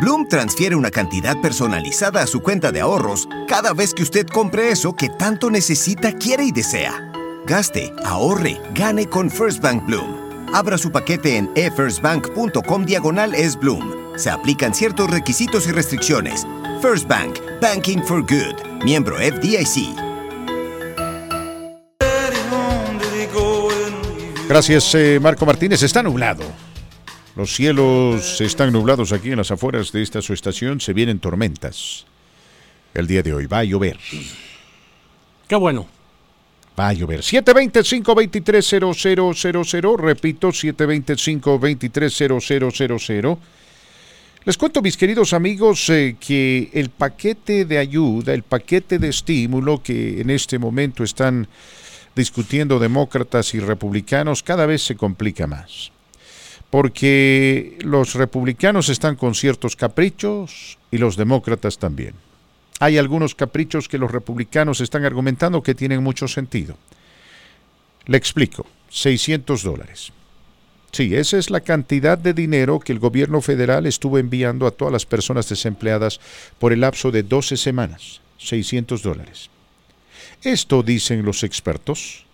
Bloom 0.00 0.28
transfiere 0.28 0.76
una 0.76 0.92
cantidad 0.92 1.40
personalizada 1.40 2.22
a 2.22 2.26
su 2.28 2.40
cuenta 2.40 2.70
de 2.70 2.80
ahorros 2.80 3.28
cada 3.48 3.72
vez 3.72 3.92
que 3.92 4.04
usted 4.04 4.26
compre 4.28 4.70
eso 4.70 4.94
que 4.94 5.08
tanto 5.08 5.50
necesita, 5.50 6.12
quiere 6.12 6.44
y 6.44 6.52
desea. 6.52 7.12
Gaste, 7.46 7.92
ahorre, 8.04 8.60
gane 8.74 9.06
con 9.06 9.28
First 9.28 9.60
Bank 9.60 9.84
Bloom. 9.86 10.54
Abra 10.54 10.78
su 10.78 10.92
paquete 10.92 11.36
en 11.36 11.50
efirstbank.com 11.56 12.84
diagonal 12.84 13.34
es 13.34 13.58
Bloom. 13.58 13.92
Se 14.16 14.30
aplican 14.30 14.72
ciertos 14.72 15.10
requisitos 15.10 15.66
y 15.66 15.72
restricciones. 15.72 16.46
First 16.80 17.08
Bank, 17.08 17.38
Banking 17.60 18.02
for 18.02 18.22
Good, 18.22 18.84
miembro 18.84 19.16
FDIC. 19.16 20.07
Gracias, 24.48 24.94
eh, 24.94 25.20
Marco 25.20 25.44
Martínez. 25.44 25.82
Está 25.82 26.02
nublado. 26.02 26.42
Los 27.36 27.54
cielos 27.54 28.40
están 28.40 28.72
nublados 28.72 29.12
aquí 29.12 29.30
en 29.30 29.36
las 29.36 29.50
afueras 29.50 29.92
de 29.92 30.00
esta 30.00 30.22
su 30.22 30.32
estación. 30.32 30.80
Se 30.80 30.94
vienen 30.94 31.18
tormentas. 31.18 32.06
El 32.94 33.06
día 33.06 33.22
de 33.22 33.34
hoy 33.34 33.44
va 33.44 33.58
a 33.58 33.64
llover. 33.64 33.98
Qué 35.46 35.54
bueno. 35.54 35.86
Va 36.80 36.88
a 36.88 36.94
llover. 36.94 37.20
725-230000. 37.20 39.98
Repito, 39.98 40.48
725-230000. 40.48 43.38
Les 44.44 44.56
cuento, 44.56 44.80
mis 44.80 44.96
queridos 44.96 45.34
amigos, 45.34 45.90
eh, 45.90 46.16
que 46.18 46.70
el 46.72 46.88
paquete 46.88 47.66
de 47.66 47.76
ayuda, 47.76 48.32
el 48.32 48.44
paquete 48.44 48.98
de 48.98 49.10
estímulo 49.10 49.82
que 49.82 50.22
en 50.22 50.30
este 50.30 50.58
momento 50.58 51.04
están 51.04 51.46
discutiendo 52.14 52.78
demócratas 52.78 53.54
y 53.54 53.60
republicanos, 53.60 54.42
cada 54.42 54.66
vez 54.66 54.82
se 54.82 54.96
complica 54.96 55.46
más 55.46 55.92
porque 56.70 57.78
los 57.80 58.14
republicanos 58.14 58.88
están 58.88 59.16
con 59.16 59.34
ciertos 59.34 59.76
caprichos 59.76 60.78
y 60.90 60.98
los 60.98 61.16
demócratas 61.16 61.78
también. 61.78 62.14
Hay 62.80 62.98
algunos 62.98 63.34
caprichos 63.34 63.88
que 63.88 63.98
los 63.98 64.10
republicanos 64.10 64.80
están 64.80 65.04
argumentando 65.04 65.62
que 65.62 65.74
tienen 65.74 66.02
mucho 66.02 66.28
sentido. 66.28 66.76
Le 68.06 68.16
explico, 68.16 68.66
600 68.90 69.62
dólares. 69.62 70.12
Sí, 70.92 71.14
esa 71.14 71.36
es 71.38 71.50
la 71.50 71.60
cantidad 71.60 72.16
de 72.16 72.32
dinero 72.32 72.80
que 72.80 72.92
el 72.92 72.98
gobierno 72.98 73.42
federal 73.42 73.84
estuvo 73.84 74.18
enviando 74.18 74.66
a 74.66 74.70
todas 74.70 74.92
las 74.92 75.04
personas 75.04 75.48
desempleadas 75.48 76.20
por 76.58 76.72
el 76.72 76.80
lapso 76.80 77.10
de 77.10 77.22
12 77.22 77.56
semanas, 77.56 78.20
600 78.38 79.02
dólares. 79.02 79.50
Esto, 80.42 80.82
dicen 80.82 81.24
los 81.24 81.42
expertos, 81.42 82.24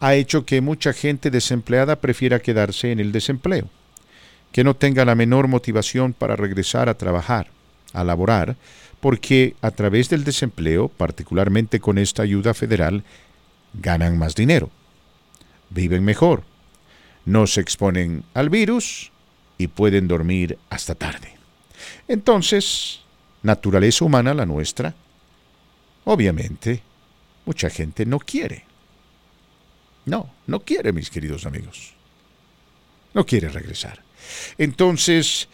ha 0.00 0.14
hecho 0.14 0.46
que 0.46 0.60
mucha 0.60 0.92
gente 0.92 1.30
desempleada 1.30 1.96
prefiera 2.00 2.40
quedarse 2.40 2.92
en 2.92 2.98
el 2.98 3.12
desempleo, 3.12 3.68
que 4.50 4.64
no 4.64 4.74
tenga 4.74 5.04
la 5.04 5.14
menor 5.14 5.48
motivación 5.48 6.12
para 6.12 6.34
regresar 6.34 6.88
a 6.88 6.96
trabajar, 6.96 7.50
a 7.92 8.04
laborar, 8.04 8.56
porque 9.00 9.54
a 9.60 9.70
través 9.70 10.08
del 10.08 10.24
desempleo, 10.24 10.88
particularmente 10.88 11.78
con 11.78 11.98
esta 11.98 12.22
ayuda 12.22 12.54
federal, 12.54 13.04
ganan 13.74 14.18
más 14.18 14.34
dinero, 14.34 14.70
viven 15.70 16.04
mejor, 16.04 16.44
no 17.24 17.46
se 17.46 17.60
exponen 17.60 18.24
al 18.34 18.48
virus 18.48 19.12
y 19.58 19.66
pueden 19.68 20.08
dormir 20.08 20.58
hasta 20.70 20.94
tarde. 20.94 21.36
Entonces, 22.08 23.00
naturaleza 23.42 24.04
humana 24.04 24.34
la 24.34 24.46
nuestra, 24.46 24.94
obviamente, 26.04 26.82
mucha 27.44 27.70
gente 27.70 28.06
no 28.06 28.18
quiere 28.18 28.64
no, 30.04 30.30
no 30.46 30.60
quiere, 30.60 30.92
mis 30.92 31.10
queridos 31.10 31.46
amigos. 31.46 31.92
No 33.14 33.24
quiere 33.24 33.48
regresar. 33.48 34.00
Entonces, 34.58 35.48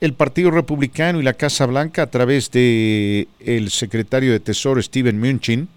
el 0.00 0.14
Partido 0.14 0.50
Republicano 0.50 1.20
y 1.20 1.24
la 1.24 1.34
Casa 1.34 1.66
Blanca, 1.66 2.02
a 2.02 2.10
través 2.10 2.50
de 2.50 3.28
el 3.40 3.70
secretario 3.70 4.32
de 4.32 4.40
Tesoro 4.40 4.80
Steven 4.80 5.18
Mnuchin, 5.18 5.68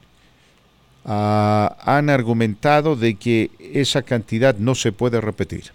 ah, 1.05 1.77
han 1.81 2.09
argumentado 2.09 2.95
de 2.95 3.15
que 3.15 3.51
esa 3.59 4.03
cantidad 4.03 4.55
no 4.57 4.75
se 4.75 4.91
puede 4.91 5.21
repetir, 5.21 5.71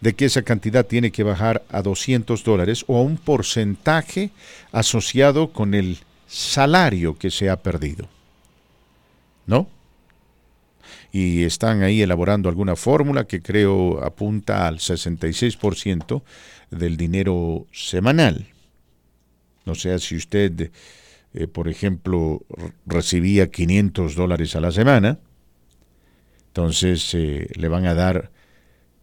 de 0.00 0.14
que 0.14 0.24
esa 0.24 0.42
cantidad 0.42 0.86
tiene 0.86 1.12
que 1.12 1.22
bajar 1.22 1.62
a 1.68 1.82
200 1.82 2.42
dólares 2.42 2.84
o 2.88 2.98
a 2.98 3.02
un 3.02 3.18
porcentaje 3.18 4.30
asociado 4.72 5.52
con 5.52 5.74
el 5.74 5.98
salario 6.30 7.18
que 7.18 7.30
se 7.30 7.50
ha 7.50 7.62
perdido. 7.62 8.08
¿No? 9.46 9.68
y 11.12 11.42
están 11.44 11.82
ahí 11.82 12.02
elaborando 12.02 12.48
alguna 12.48 12.76
fórmula 12.76 13.24
que 13.24 13.42
creo 13.42 14.02
apunta 14.04 14.66
al 14.66 14.78
66% 14.78 16.22
del 16.70 16.96
dinero 16.96 17.66
semanal. 17.72 18.46
No 19.66 19.74
sea 19.74 19.98
si 19.98 20.16
usted, 20.16 20.70
eh, 21.34 21.46
por 21.48 21.68
ejemplo, 21.68 22.42
recibía 22.86 23.50
500 23.50 24.14
dólares 24.14 24.54
a 24.54 24.60
la 24.60 24.72
semana, 24.72 25.18
entonces 26.48 27.12
eh, 27.14 27.48
le 27.54 27.68
van 27.68 27.86
a 27.86 27.94
dar 27.94 28.30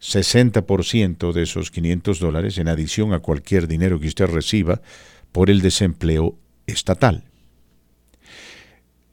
60% 0.00 1.32
de 1.32 1.42
esos 1.42 1.70
500 1.70 2.20
dólares 2.20 2.58
en 2.58 2.68
adición 2.68 3.12
a 3.12 3.20
cualquier 3.20 3.68
dinero 3.68 4.00
que 4.00 4.08
usted 4.08 4.26
reciba 4.26 4.80
por 5.32 5.50
el 5.50 5.60
desempleo 5.60 6.36
estatal. 6.68 7.24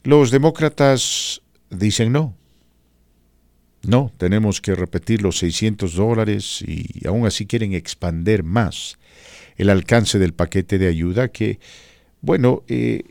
Los 0.03 0.30
demócratas 0.30 1.41
dicen 1.72 2.12
no, 2.12 2.36
no, 3.88 4.12
tenemos 4.18 4.62
que 4.62 4.76
repetir 4.76 5.22
los 5.22 5.39
600 5.39 5.95
dólares 5.95 6.64
y 6.66 7.08
aún 7.08 7.26
así 7.26 7.45
quieren 7.45 7.74
expander 7.74 8.43
más 8.43 8.97
el 9.58 9.70
alcance 9.70 10.20
del 10.20 10.34
paquete 10.34 10.78
de 10.78 10.88
ayuda 10.88 11.30
que, 11.30 11.60
bueno, 12.22 12.64
eh, 12.68 13.03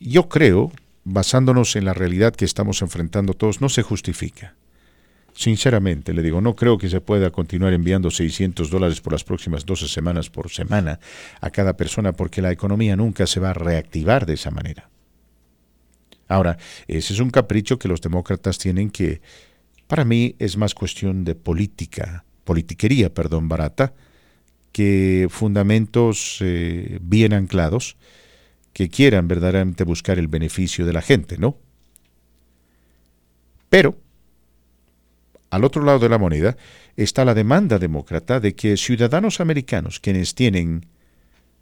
yo 0.00 0.28
creo, 0.28 0.72
basándonos 1.04 1.76
en 1.76 1.84
la 1.84 1.94
realidad 1.94 2.34
que 2.34 2.44
estamos 2.44 2.82
enfrentando 2.82 3.34
todos, 3.34 3.60
no 3.60 3.68
se 3.68 3.82
justifica. 3.82 4.54
Sinceramente, 5.34 6.12
le 6.12 6.22
digo, 6.22 6.40
no 6.40 6.54
creo 6.54 6.76
que 6.76 6.90
se 6.90 7.00
pueda 7.00 7.30
continuar 7.30 7.72
enviando 7.72 8.10
600 8.10 8.68
dólares 8.70 9.00
por 9.00 9.14
las 9.14 9.24
próximas 9.24 9.64
12 9.64 9.88
semanas 9.88 10.28
por 10.28 10.50
semana 10.50 11.00
a 11.40 11.50
cada 11.50 11.76
persona 11.76 12.12
porque 12.12 12.42
la 12.42 12.52
economía 12.52 12.96
nunca 12.96 13.26
se 13.26 13.40
va 13.40 13.50
a 13.50 13.54
reactivar 13.54 14.26
de 14.26 14.34
esa 14.34 14.50
manera. 14.50 14.90
Ahora, 16.28 16.58
ese 16.86 17.14
es 17.14 17.20
un 17.20 17.30
capricho 17.30 17.78
que 17.78 17.88
los 17.88 18.00
demócratas 18.00 18.58
tienen 18.58 18.90
que 18.90 19.20
para 19.86 20.04
mí 20.04 20.36
es 20.38 20.56
más 20.56 20.74
cuestión 20.74 21.24
de 21.24 21.34
política, 21.34 22.24
politiquería, 22.44 23.12
perdón, 23.12 23.48
barata, 23.48 23.92
que 24.72 25.28
fundamentos 25.30 26.38
eh, 26.40 26.98
bien 27.02 27.34
anclados 27.34 27.96
que 28.72 28.88
quieran 28.88 29.28
verdaderamente 29.28 29.84
buscar 29.84 30.18
el 30.18 30.28
beneficio 30.28 30.86
de 30.86 30.94
la 30.94 31.02
gente, 31.02 31.36
¿no? 31.36 31.58
Pero 33.68 33.98
al 35.52 35.64
otro 35.64 35.84
lado 35.84 35.98
de 35.98 36.08
la 36.08 36.16
moneda 36.16 36.56
está 36.96 37.26
la 37.26 37.34
demanda 37.34 37.78
demócrata 37.78 38.40
de 38.40 38.54
que 38.54 38.78
ciudadanos 38.78 39.38
americanos, 39.38 40.00
quienes 40.00 40.34
tienen 40.34 40.86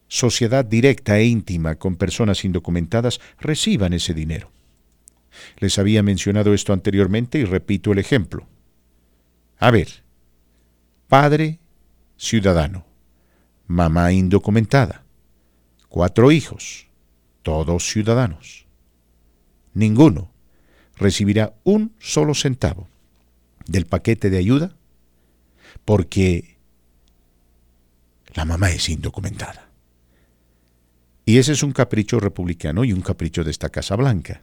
sociedad 0.07 0.65
directa 0.65 1.19
e 1.19 1.25
íntima 1.25 1.75
con 1.75 1.97
personas 1.97 2.45
indocumentadas, 2.45 3.21
reciban 3.41 3.93
ese 3.93 4.15
dinero. 4.15 4.53
Les 5.59 5.77
había 5.81 6.05
mencionado 6.05 6.55
esto 6.55 6.73
anteriormente 6.73 7.41
y 7.41 7.45
repito 7.45 7.91
el 7.91 7.99
ejemplo. 7.99 8.47
A 9.59 9.73
ver, 9.73 10.05
padre 11.09 11.59
ciudadano, 12.17 12.87
mamá 13.67 14.13
indocumentada, 14.13 15.03
cuatro 15.89 16.31
hijos, 16.31 16.87
todos 17.43 17.91
ciudadanos. 17.91 18.67
Ninguno 19.75 20.31
recibirá 20.97 21.55
un 21.65 21.93
solo 21.99 22.35
centavo 22.35 22.90
del 23.71 23.87
paquete 23.87 24.31
de 24.31 24.39
ayuda 24.39 24.75
porque 25.85 26.57
la 28.35 28.45
mamá 28.45 28.71
es 28.71 28.89
indocumentada. 28.89 29.71
Y 31.25 31.39
ese 31.39 31.53
es 31.53 31.63
un 31.63 31.73
capricho 31.73 32.19
republicano 32.19 32.85
y 32.85 32.93
un 32.93 33.01
capricho 33.01 33.45
de 33.45 33.53
esta 33.53 33.69
Casa 33.69 33.95
Blanca. 33.95 34.43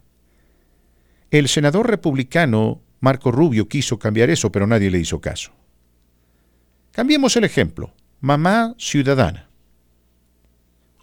El 1.30 1.50
senador 1.50 1.90
republicano 1.90 2.82
Marco 3.02 3.32
Rubio 3.32 3.68
quiso 3.68 4.00
cambiar 4.00 4.30
eso, 4.30 4.50
pero 4.50 4.66
nadie 4.66 4.90
le 4.90 5.00
hizo 5.00 5.20
caso. 5.20 5.52
Cambiemos 6.92 7.36
el 7.36 7.44
ejemplo. 7.44 7.94
Mamá 8.22 8.76
ciudadana. 8.78 9.50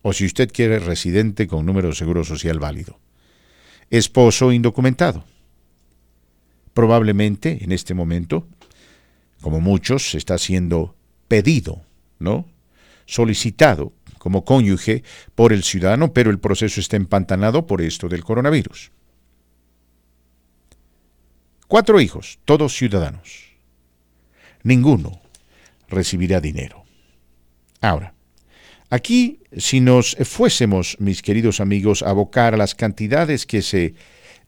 O 0.00 0.14
si 0.14 0.24
usted 0.24 0.50
quiere, 0.50 0.78
residente 0.78 1.46
con 1.46 1.66
número 1.66 1.88
de 1.88 1.94
seguro 1.94 2.24
social 2.24 2.58
válido. 2.58 2.98
Esposo 3.90 4.50
indocumentado. 4.50 5.24
Probablemente 6.74 7.64
en 7.64 7.72
este 7.72 7.94
momento, 7.94 8.46
como 9.40 9.60
muchos, 9.60 10.14
está 10.14 10.36
siendo 10.38 10.94
pedido, 11.28 11.82
¿no? 12.18 12.46
Solicitado 13.06 13.92
como 14.18 14.44
cónyuge 14.44 15.02
por 15.34 15.52
el 15.52 15.62
ciudadano, 15.62 16.12
pero 16.12 16.30
el 16.30 16.38
proceso 16.38 16.80
está 16.80 16.96
empantanado 16.96 17.66
por 17.66 17.82
esto 17.82 18.08
del 18.08 18.24
coronavirus. 18.24 18.90
Cuatro 21.68 22.00
hijos, 22.00 22.38
todos 22.44 22.74
ciudadanos. 22.74 23.50
Ninguno 24.62 25.20
recibirá 25.88 26.40
dinero. 26.40 26.84
Ahora, 27.80 28.14
aquí, 28.88 29.40
si 29.56 29.80
nos 29.80 30.16
fuésemos, 30.24 30.96
mis 31.00 31.20
queridos 31.20 31.60
amigos, 31.60 32.02
a 32.02 32.10
abocar 32.10 32.54
a 32.54 32.56
las 32.56 32.74
cantidades 32.74 33.44
que 33.44 33.60
se 33.60 33.94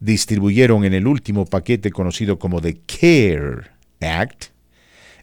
distribuyeron 0.00 0.84
en 0.84 0.94
el 0.94 1.06
último 1.06 1.46
paquete 1.46 1.90
conocido 1.90 2.38
como 2.38 2.60
The 2.60 2.78
CARE 2.86 3.70
Act, 4.00 4.46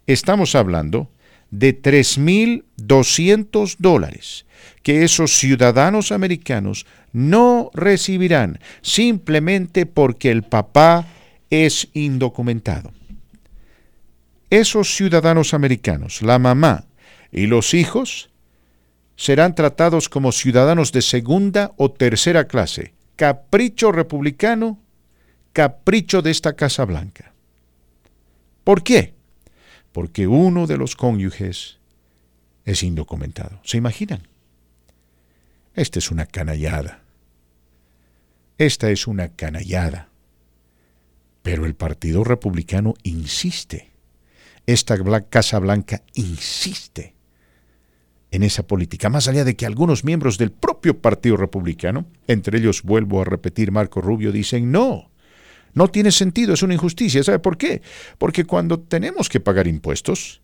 estamos 0.08 0.56
hablando 0.56 1.10
de 1.52 1.80
3.200 1.80 3.76
dólares 3.78 4.46
que 4.82 5.04
esos 5.04 5.38
ciudadanos 5.38 6.12
americanos 6.12 6.86
no 7.12 7.70
recibirán 7.74 8.60
simplemente 8.82 9.86
porque 9.86 10.32
el 10.32 10.44
papá 10.44 11.08
es 11.50 11.90
indocumentado. 11.94 12.92
Esos 14.50 14.96
ciudadanos 14.96 15.54
americanos, 15.54 16.22
la 16.22 16.40
mamá 16.40 16.86
y 17.32 17.46
los 17.48 17.74
hijos, 17.74 18.30
serán 19.16 19.56
tratados 19.56 20.10
como 20.10 20.32
ciudadanos 20.32 20.92
de 20.92 21.02
segunda 21.02 21.72
o 21.78 21.92
tercera 21.92 22.48
clase, 22.48 22.94
capricho 23.16 23.92
republicano, 23.92 24.80
capricho 25.52 26.22
de 26.22 26.32
esta 26.32 26.56
Casa 26.56 26.86
Blanca. 26.86 27.34
¿Por 28.64 28.84
qué? 28.84 29.14
Porque 29.92 30.28
uno 30.28 30.68
de 30.68 30.78
los 30.78 30.96
cónyuges 30.96 31.80
es 32.66 32.84
indocumentado. 32.84 33.60
¿Se 33.64 33.78
imaginan? 33.78 34.28
Esta 35.76 36.00
es 36.00 36.12
una 36.12 36.26
canallada. 36.26 37.02
Esta 38.58 38.90
es 38.90 39.08
una 39.08 39.30
canallada. 39.30 40.10
Pero 41.42 41.66
el 41.66 41.76
Partido 41.76 42.24
Republicano 42.24 42.94
insiste. 43.04 43.92
Esta 44.66 44.98
Casa 45.30 45.60
Blanca 45.60 46.04
insiste 46.14 47.14
en 48.34 48.42
esa 48.42 48.66
política, 48.66 49.10
más 49.10 49.28
allá 49.28 49.44
de 49.44 49.56
que 49.56 49.68
algunos 49.68 50.04
miembros 50.04 50.40
del 50.40 50.52
propio 50.52 50.98
Partido 50.98 51.38
Republicano, 51.38 52.08
entre 52.28 52.58
ellos 52.58 52.82
vuelvo 52.82 53.22
a 53.22 53.26
repetir 53.26 53.72
Marco 53.72 54.02
Rubio, 54.02 54.32
dicen 54.32 54.72
no, 54.72 55.12
no 55.76 55.88
tiene 55.90 56.12
sentido, 56.12 56.56
es 56.56 56.64
una 56.64 56.74
injusticia. 56.74 57.24
¿Sabe 57.24 57.38
por 57.38 57.58
qué? 57.58 57.84
Porque 58.18 58.46
cuando 58.46 58.80
tenemos 58.80 59.30
que 59.30 59.40
pagar 59.40 59.68
impuestos, 59.68 60.42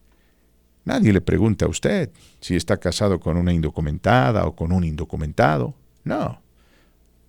nadie 0.86 1.12
le 1.12 1.22
pregunta 1.22 1.66
a 1.66 1.70
usted 1.70 2.12
si 2.40 2.56
está 2.56 2.78
casado 2.78 3.20
con 3.20 3.38
una 3.38 3.54
indocumentada 3.54 4.46
o 4.46 4.56
con 4.56 4.72
un 4.72 4.84
indocumentado. 4.84 5.74
No, 6.04 6.44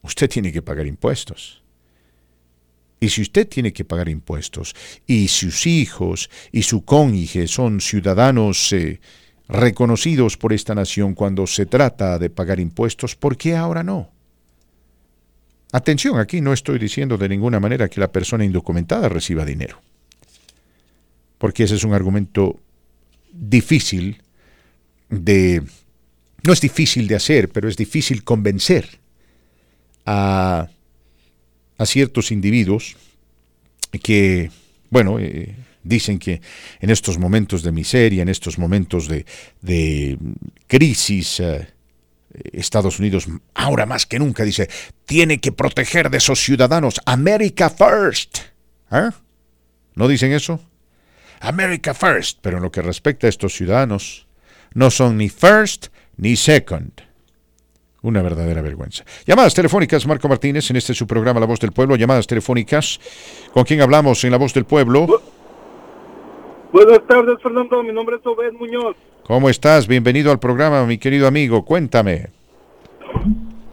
usted 0.03 0.29
tiene 0.29 0.53
que 0.53 0.61
pagar 0.61 0.87
impuestos. 0.87 1.63
Y 3.01 3.09
si 3.09 3.23
usted 3.23 3.49
tiene 3.49 3.73
que 3.73 3.87
pagar 3.87 4.11
impuestos 4.11 4.75
y 5.07 5.29
sus 5.29 5.67
hijos 5.67 6.29
y 6.53 6.65
su 6.65 6.85
cónyuge 6.85 7.49
son 7.49 7.81
ciudadanos 7.81 8.75
eh, 8.75 9.01
reconocidos 9.51 10.37
por 10.37 10.53
esta 10.53 10.75
nación 10.75 11.15
cuando 11.15 11.47
se 11.47 11.67
trata 11.67 12.19
de 12.19 12.31
pagar 12.31 12.61
impuestos, 12.61 13.17
¿por 13.17 13.37
qué 13.37 13.57
ahora 13.57 13.83
no? 13.83 14.11
Atención, 15.73 16.19
aquí 16.19 16.41
no 16.41 16.53
estoy 16.53 16.79
diciendo 16.79 17.17
de 17.17 17.29
ninguna 17.29 17.61
manera 17.61 17.89
que 17.89 18.01
la 18.01 18.11
persona 18.11 18.45
indocumentada 18.45 19.09
reciba 19.09 19.45
dinero, 19.45 19.81
porque 21.39 21.65
ese 21.65 21.77
es 21.77 21.85
un 21.85 21.95
argumento 21.95 22.59
difícil 23.33 24.23
de... 25.09 25.63
No 26.43 26.53
es 26.53 26.61
difícil 26.61 27.07
de 27.07 27.17
hacer, 27.17 27.51
pero 27.51 27.69
es 27.69 27.77
difícil 27.77 28.25
convencer 28.25 28.99
a 30.07 30.69
a 31.81 31.87
ciertos 31.87 32.31
individuos 32.31 32.95
que, 34.03 34.51
bueno, 34.91 35.19
eh, 35.19 35.55
dicen 35.83 36.19
que 36.19 36.41
en 36.81 36.91
estos 36.91 37.19
momentos 37.19 37.63
de 37.63 37.73
miseria, 37.73 38.23
en 38.23 38.29
estos 38.29 38.59
momentos 38.59 39.09
de, 39.09 40.19
crisis, 40.67 41.41
eh, 41.41 41.69
Estados 42.53 42.99
Unidos 42.99 43.27
ahora 43.55 43.87
más 43.87 44.07
que 44.07 44.19
nunca 44.19 44.45
dice, 44.45 44.69
tiene 45.05 45.41
que 45.41 45.53
proteger 45.53 46.11
de 46.11 46.19
esos 46.19 46.41
ciudadanos 46.41 47.01
America 47.07 47.71
First. 47.71 48.39
¿Eh? 48.93 49.11
¿No 49.95 50.09
dicen 50.09 50.33
eso? 50.33 50.61
America 51.41 51.95
First, 51.95 52.39
pero 52.43 52.59
en 52.59 52.63
lo 52.63 52.71
que 52.71 52.83
respecta 52.83 53.27
a 53.27 53.31
estos 53.31 53.55
ciudadanos, 53.55 54.27
no 54.75 54.91
son 54.91 55.17
ni 55.17 55.29
first 55.29 55.89
ni 56.17 56.37
second. 56.37 56.93
Una 58.03 58.23
verdadera 58.23 58.63
vergüenza. 58.63 59.05
Llamadas 59.27 59.55
telefónicas, 59.55 60.07
Marco 60.07 60.29
Martínez, 60.29 60.71
en 60.71 60.77
este 60.77 60.95
su 60.95 61.07
programa 61.07 61.39
La 61.39 61.47
Voz 61.47 61.61
del 61.61 61.73
Pueblo. 61.73 61.97
Llamadas 61.97 62.27
telefónicas. 62.27 62.99
¿Con 63.53 63.65
quién 63.65 63.83
hablamos 63.83 64.25
en 64.25 64.31
La 64.31 64.39
Voz 64.39 64.55
del 64.55 64.65
Pueblo? 64.65 65.07
buenas 66.73 67.07
tardes, 67.07 67.43
Fernando. 67.43 67.83
Mi 67.83 67.93
nombre 67.93 68.17
es 68.17 68.27
Obed 68.27 68.53
Muñoz. 68.53 68.97
¿Cómo 69.25 69.51
estás? 69.51 69.87
Bienvenido 69.87 70.31
al 70.31 70.39
programa, 70.39 70.85
mi 70.87 70.97
querido 70.97 71.27
amigo. 71.27 71.65
Cuéntame. 71.65 72.31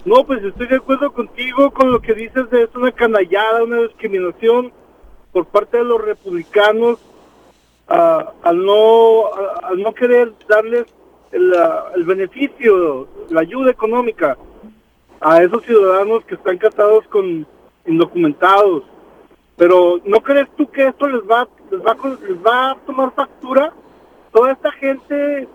No, 0.04 0.26
pues 0.26 0.44
estoy 0.44 0.68
de 0.68 0.76
acuerdo 0.76 1.12
contigo 1.14 1.72
con 1.72 1.92
lo 1.92 2.02
que 2.02 2.14
dices 2.14 2.50
de 2.50 2.64
es 2.64 2.76
una 2.76 2.92
canallada, 2.92 3.64
una 3.64 3.82
discriminación 3.82 4.72
por 5.32 5.46
parte 5.46 5.78
de 5.78 5.84
los 5.84 6.02
republicanos 6.02 7.00
ah, 7.88 8.32
al 8.44 8.66
no 8.66 9.26
al 9.64 9.82
no 9.82 9.94
querer 9.94 10.34
darles 10.48 10.86
el, 11.32 12.04
beneficio, 12.04 13.08
la 13.30 13.42
ayuda 13.42 13.72
económica 13.72 14.38
a 15.20 15.42
esos 15.42 15.64
ciudadanos 15.64 16.24
que 16.26 16.36
están 16.36 16.58
casados 16.58 17.08
con 17.08 17.46
indocumentados. 17.86 18.84
Pero 19.56 20.00
¿no 20.06 20.22
crees 20.22 20.48
tú 20.56 20.70
que 20.70 20.88
esto 20.88 21.08
les 21.08 21.22
va, 21.22 21.48
les 21.72 21.82
va, 21.82 21.98
les 22.28 22.46
va 22.46 22.72
a 22.72 22.76
tomar 22.86 23.12
factura? 23.14 23.74
Toda 24.32 24.52
esta 24.52 24.72
gente 24.74 25.48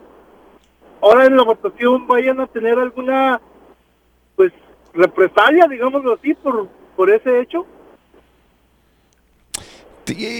ahora 1.01 1.27
en 1.27 1.37
la 1.37 1.45
votación 1.45 2.07
vayan 2.07 2.41
a 2.41 2.47
tener 2.47 2.79
alguna 2.79 3.41
pues 4.37 4.53
represalia, 4.95 5.66
digámoslo 5.68 6.14
así, 6.14 6.35
por, 6.35 6.68
por 6.97 7.11
ese 7.11 7.41
hecho. 7.41 7.66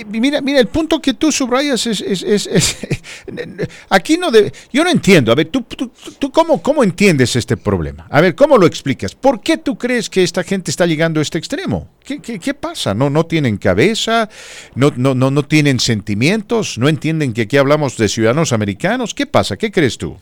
Mira, 0.09 0.41
mira, 0.41 0.61
el 0.61 0.69
punto 0.69 1.01
que 1.01 1.15
tú 1.15 1.33
subrayas 1.33 1.87
es, 1.87 2.01
es, 2.01 2.49
aquí 3.89 4.17
no 4.19 4.31
de, 4.31 4.53
yo 4.73 4.85
no 4.85 4.91
entiendo. 4.91 5.33
A 5.33 5.35
ver, 5.35 5.47
tú, 5.47 5.63
tú, 5.63 5.91
tú 6.19 6.31
cómo, 6.31 6.63
cómo 6.63 6.83
entiendes 6.83 7.37
este 7.37 7.57
problema. 7.57 8.07
A 8.11 8.21
ver, 8.21 8.35
cómo 8.35 8.59
lo 8.59 8.67
explicas. 8.67 9.15
¿Por 9.15 9.41
qué 9.41 9.57
tú 9.57 9.77
crees 9.77 10.09
que 10.09 10.23
esta 10.23 10.43
gente 10.43 10.71
está 10.71 10.87
llegando 10.87 11.21
a 11.21 11.23
este 11.23 11.39
extremo? 11.39 11.89
¿Qué, 12.05 12.21
qué, 12.21 12.39
qué 12.39 12.55
pasa? 12.55 12.95
No, 12.95 13.11
no 13.11 13.27
tienen 13.27 13.57
cabeza, 13.57 14.29
no, 14.75 14.93
no, 14.97 15.15
no, 15.15 15.31
no 15.31 15.43
tienen 15.45 15.81
sentimientos, 15.81 16.79
no 16.79 16.89
entienden 16.89 17.33
que 17.33 17.43
aquí 17.43 17.57
hablamos 17.57 17.97
de 17.97 18.09
ciudadanos 18.09 18.53
americanos. 18.53 19.15
¿Qué 19.15 19.27
pasa? 19.27 19.57
¿Qué 19.57 19.71
crees 19.71 19.99
tú? 19.99 20.17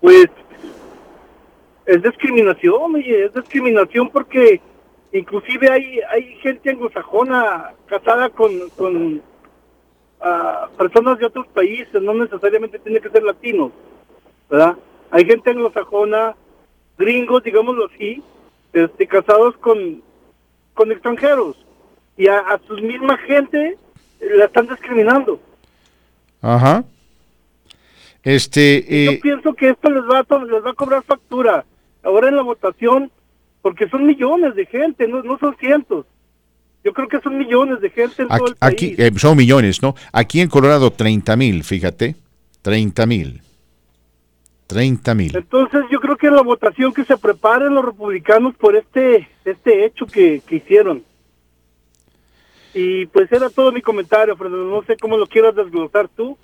Pues 0.00 0.26
es 1.86 2.02
discriminación, 2.02 2.94
oye, 2.94 3.26
es 3.26 3.34
discriminación 3.34 4.10
porque 4.10 4.60
inclusive 5.18 5.70
hay 5.70 6.00
hay 6.10 6.36
gente 6.36 6.70
anglosajona 6.70 7.72
casada 7.86 8.28
con, 8.30 8.68
con 8.70 9.22
ah, 10.20 10.68
personas 10.76 11.18
de 11.18 11.26
otros 11.26 11.46
países, 11.48 12.02
no 12.02 12.14
necesariamente 12.14 12.78
tiene 12.78 13.00
que 13.00 13.10
ser 13.10 13.22
latinos, 13.22 13.72
¿verdad? 14.50 14.76
Hay 15.10 15.24
gente 15.24 15.50
anglosajona, 15.50 16.34
gringos, 16.98 17.42
digámoslo 17.44 17.86
así, 17.86 18.22
este, 18.72 19.06
casados 19.06 19.56
con, 19.58 20.02
con 20.74 20.90
extranjeros 20.90 21.56
y 22.16 22.26
a, 22.28 22.40
a 22.40 22.58
su 22.66 22.74
misma 22.74 23.16
gente 23.18 23.78
la 24.20 24.46
están 24.46 24.66
discriminando. 24.66 25.40
Ajá. 26.42 26.84
Este, 28.22 28.82
Yo 28.82 29.12
eh, 29.12 29.20
pienso 29.22 29.52
que 29.54 29.68
esto 29.70 29.90
les 29.90 30.02
va, 30.04 30.24
a, 30.28 30.44
les 30.44 30.64
va 30.64 30.70
a 30.70 30.74
cobrar 30.74 31.02
factura 31.02 31.64
ahora 32.02 32.28
en 32.28 32.36
la 32.36 32.42
votación, 32.42 33.10
porque 33.64 33.88
son 33.88 34.04
millones 34.04 34.54
de 34.56 34.66
gente, 34.66 35.08
no, 35.08 35.22
no 35.22 35.38
son 35.38 35.56
cientos. 35.56 36.04
Yo 36.84 36.92
creo 36.92 37.08
que 37.08 37.18
son 37.20 37.38
millones 37.38 37.80
de 37.80 37.88
gente 37.88 38.20
en 38.20 38.28
todo 38.28 38.36
aquí, 38.36 38.44
el 38.50 38.56
país. 38.56 38.74
aquí, 38.74 38.94
eh, 38.98 39.10
son 39.16 39.38
millones, 39.38 39.80
¿no? 39.80 39.94
Aquí 40.12 40.42
en 40.42 40.50
Colorado 40.50 40.90
30 40.90 41.34
mil, 41.34 41.64
fíjate, 41.64 42.14
30 42.60 43.06
mil. 43.06 43.40
30 44.66 45.14
mil. 45.14 45.34
Entonces 45.34 45.80
yo 45.90 45.98
creo 45.98 46.14
que 46.18 46.30
la 46.30 46.42
votación 46.42 46.92
que 46.92 47.06
se 47.06 47.16
preparen 47.16 47.74
los 47.74 47.86
republicanos 47.86 48.54
por 48.54 48.76
este 48.76 49.30
este 49.46 49.86
hecho 49.86 50.04
que, 50.04 50.42
que 50.46 50.56
hicieron. 50.56 51.02
Y 52.74 53.06
pues 53.06 53.32
era 53.32 53.48
todo 53.48 53.72
mi 53.72 53.80
comentario, 53.80 54.36
Fernando. 54.36 54.66
No 54.66 54.84
sé 54.84 54.98
cómo 54.98 55.16
lo 55.16 55.26
quieras 55.26 55.54
desglosar 55.54 56.08
tú. 56.08 56.36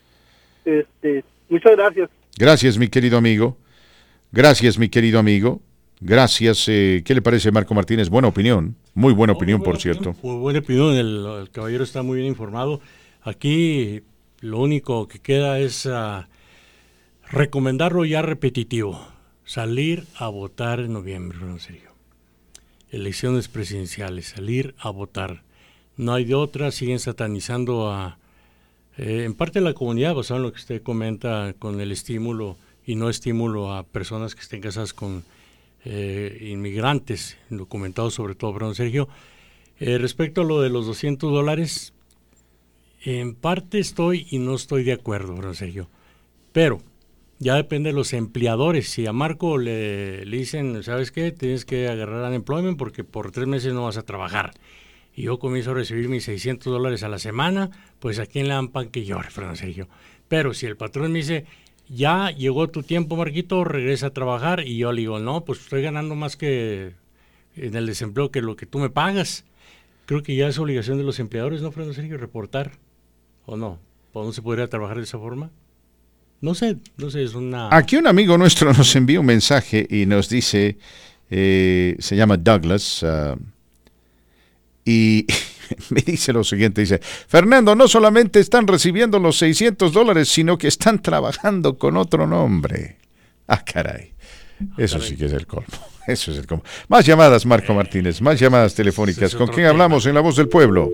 Este, 0.64 1.22
muchas 1.50 1.76
gracias. 1.76 2.08
Gracias, 2.38 2.78
mi 2.78 2.88
querido 2.88 3.18
amigo. 3.18 3.58
Gracias, 4.32 4.78
mi 4.78 4.88
querido 4.88 5.18
amigo. 5.18 5.60
Gracias. 6.00 6.66
eh, 6.68 7.02
¿Qué 7.04 7.14
le 7.14 7.22
parece, 7.22 7.52
Marco 7.52 7.74
Martínez? 7.74 8.08
Buena 8.08 8.28
opinión. 8.28 8.74
Muy 8.94 9.12
buena 9.12 9.34
opinión, 9.34 9.58
Muy 9.58 9.64
por 9.66 9.78
cierto. 9.78 10.16
Muy 10.22 10.36
buena 10.36 10.58
opinión, 10.60 10.94
el, 10.94 11.26
el 11.42 11.50
caballero 11.50 11.84
está 11.84 12.02
muy 12.02 12.16
bien 12.16 12.28
informado. 12.28 12.80
Aquí 13.22 14.02
lo 14.40 14.58
único 14.60 15.06
que 15.08 15.18
queda 15.18 15.58
es 15.58 15.86
ah, 15.86 16.28
recomendarlo 17.30 18.04
ya 18.06 18.22
repetitivo, 18.22 19.06
salir 19.44 20.06
a 20.16 20.28
votar 20.28 20.80
en 20.80 20.94
noviembre, 20.94 21.38
en 21.42 21.60
serio. 21.60 21.90
Elecciones 22.90 23.48
presidenciales, 23.48 24.28
salir 24.28 24.74
a 24.78 24.90
votar. 24.90 25.42
No 25.96 26.14
hay 26.14 26.24
de 26.24 26.34
otra, 26.34 26.70
siguen 26.70 26.98
satanizando 26.98 27.90
a, 27.92 28.18
eh, 28.96 29.24
en 29.26 29.34
parte 29.34 29.60
la 29.60 29.74
comunidad, 29.74 30.14
basado 30.14 30.38
en 30.38 30.44
lo 30.44 30.52
que 30.52 30.58
usted 30.58 30.82
comenta, 30.82 31.54
con 31.58 31.78
el 31.80 31.92
estímulo 31.92 32.56
y 32.86 32.94
no 32.94 33.10
estímulo 33.10 33.74
a 33.74 33.84
personas 33.84 34.34
que 34.34 34.40
estén 34.40 34.62
casadas 34.62 34.94
con 34.94 35.22
eh, 35.84 36.48
inmigrantes, 36.50 37.38
documentados 37.48 38.14
sobre 38.14 38.34
todo, 38.34 38.52
perdón, 38.52 38.74
Sergio. 38.74 39.08
Eh, 39.78 39.98
respecto 39.98 40.42
a 40.42 40.44
lo 40.44 40.60
de 40.60 40.70
los 40.70 40.86
200 40.86 41.32
dólares, 41.32 41.94
en 43.02 43.34
parte 43.34 43.78
estoy 43.78 44.26
y 44.30 44.38
no 44.38 44.54
estoy 44.54 44.84
de 44.84 44.92
acuerdo, 44.92 45.34
perdón, 45.34 45.54
Sergio. 45.54 45.88
Pero 46.52 46.82
ya 47.38 47.54
depende 47.54 47.90
de 47.90 47.94
los 47.94 48.12
empleadores. 48.12 48.90
Si 48.90 49.06
a 49.06 49.12
Marco 49.12 49.56
le, 49.56 50.26
le 50.26 50.36
dicen, 50.36 50.82
¿sabes 50.82 51.10
qué? 51.10 51.32
Tienes 51.32 51.64
que 51.64 51.88
agarrar 51.88 52.28
unemployment 52.28 52.76
porque 52.76 53.04
por 53.04 53.32
tres 53.32 53.46
meses 53.46 53.72
no 53.72 53.84
vas 53.84 53.96
a 53.96 54.02
trabajar. 54.02 54.52
Y 55.14 55.22
yo 55.22 55.38
comienzo 55.38 55.70
a 55.70 55.74
recibir 55.74 56.08
mis 56.08 56.24
600 56.24 56.72
dólares 56.72 57.02
a 57.02 57.08
la 57.08 57.18
semana, 57.18 57.70
pues 57.98 58.18
a 58.18 58.26
quién 58.26 58.48
le 58.48 58.54
dan 58.54 58.68
pan 58.68 58.90
que 58.90 59.04
llore, 59.04 59.28
perdón, 59.34 59.56
Sergio. 59.56 59.88
Pero 60.28 60.54
si 60.54 60.66
el 60.66 60.76
patrón 60.76 61.12
me 61.12 61.20
dice, 61.20 61.46
ya 61.90 62.30
llegó 62.30 62.68
tu 62.68 62.82
tiempo, 62.82 63.16
Marquito, 63.16 63.64
regresa 63.64 64.06
a 64.06 64.10
trabajar, 64.10 64.66
y 64.66 64.76
yo 64.76 64.92
le 64.92 65.00
digo, 65.00 65.18
no, 65.18 65.44
pues 65.44 65.60
estoy 65.60 65.82
ganando 65.82 66.14
más 66.14 66.36
que 66.36 66.92
en 67.56 67.74
el 67.74 67.86
desempleo 67.86 68.30
que 68.30 68.42
lo 68.42 68.56
que 68.56 68.66
tú 68.66 68.78
me 68.78 68.90
pagas. 68.90 69.44
Creo 70.06 70.22
que 70.22 70.36
ya 70.36 70.48
es 70.48 70.58
obligación 70.58 70.98
de 70.98 71.04
los 71.04 71.18
empleadores, 71.18 71.62
¿no, 71.62 71.72
Fernando 71.72 71.94
Sergio, 71.94 72.16
reportar? 72.16 72.72
¿O 73.44 73.56
no? 73.56 73.78
¿O 74.12 74.24
no 74.24 74.32
se 74.32 74.42
podría 74.42 74.68
trabajar 74.68 74.98
de 74.98 75.02
esa 75.04 75.18
forma? 75.18 75.50
No 76.40 76.54
sé, 76.54 76.76
no 76.96 77.10
sé, 77.10 77.22
es 77.22 77.34
una... 77.34 77.68
Aquí 77.76 77.96
un 77.96 78.06
amigo 78.06 78.38
nuestro 78.38 78.72
nos 78.76 78.94
envía 78.94 79.20
un 79.20 79.26
mensaje 79.26 79.86
y 79.90 80.06
nos 80.06 80.28
dice, 80.28 80.78
eh, 81.28 81.96
se 81.98 82.16
llama 82.16 82.36
Douglas, 82.36 83.02
ah, 83.02 83.36
y 84.84 85.26
me 85.90 86.00
dice 86.00 86.32
lo 86.32 86.44
siguiente, 86.44 86.80
dice, 86.80 87.00
Fernando, 87.00 87.74
no 87.74 87.88
solamente 87.88 88.40
están 88.40 88.66
recibiendo 88.66 89.18
los 89.18 89.38
600 89.38 89.92
dólares, 89.92 90.28
sino 90.28 90.58
que 90.58 90.68
están 90.68 91.00
trabajando 91.00 91.78
con 91.78 91.96
otro 91.96 92.26
nombre. 92.26 92.98
Ah, 93.46 93.64
caray. 93.64 94.14
Eso 94.76 95.00
sí 95.00 95.16
que 95.16 95.26
es 95.26 95.32
el 95.32 95.46
colmo. 95.46 95.66
Eso 96.06 96.32
es 96.32 96.38
el 96.38 96.46
colmo. 96.46 96.64
Más 96.88 97.06
llamadas, 97.06 97.46
Marco 97.46 97.72
Martínez, 97.74 98.20
más 98.20 98.38
llamadas 98.38 98.74
telefónicas. 98.74 99.34
¿Con 99.34 99.48
quién 99.48 99.66
hablamos 99.66 100.06
en 100.06 100.14
La 100.14 100.20
Voz 100.20 100.36
del 100.36 100.48
Pueblo? 100.48 100.90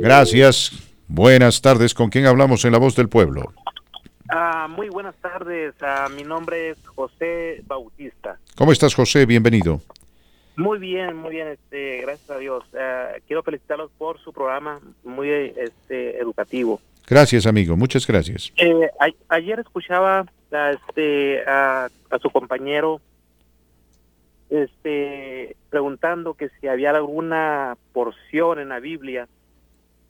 Gracias. 0.00 0.72
Buenas 1.08 1.60
tardes. 1.60 1.94
¿Con 1.94 2.10
quién 2.10 2.26
hablamos 2.26 2.64
en 2.64 2.72
La 2.72 2.78
Voz 2.78 2.94
del 2.96 3.08
Pueblo? 3.08 3.52
Ah, 4.28 4.66
muy 4.68 4.88
buenas 4.88 5.14
tardes. 5.16 5.74
Ah, 5.80 6.08
mi 6.14 6.22
nombre 6.22 6.70
es 6.70 6.78
José 6.86 7.62
Bautista. 7.66 8.38
¿Cómo 8.56 8.72
estás, 8.72 8.94
José? 8.94 9.26
Bienvenido. 9.26 9.82
Muy 10.56 10.78
bien, 10.78 11.16
muy 11.16 11.30
bien. 11.30 11.48
Este, 11.48 12.02
gracias 12.02 12.30
a 12.30 12.38
Dios. 12.38 12.64
Ah, 12.78 13.12
quiero 13.26 13.42
felicitarlos 13.42 13.90
por 13.98 14.18
su 14.18 14.32
programa 14.32 14.80
muy 15.04 15.28
este, 15.30 16.18
educativo. 16.18 16.80
Gracias, 17.06 17.46
amigo. 17.46 17.76
Muchas 17.76 18.06
gracias. 18.06 18.52
Eh, 18.56 18.88
a- 19.00 19.34
ayer 19.34 19.58
escuchaba 19.60 20.26
a, 20.52 20.70
este, 20.70 21.42
a, 21.46 21.88
a 22.10 22.18
su 22.18 22.30
compañero 22.30 23.00
este, 24.50 25.56
preguntando 25.70 26.34
que 26.34 26.50
si 26.60 26.68
había 26.68 26.90
alguna 26.90 27.76
porción 27.92 28.58
en 28.58 28.68
la 28.68 28.80
Biblia 28.80 29.28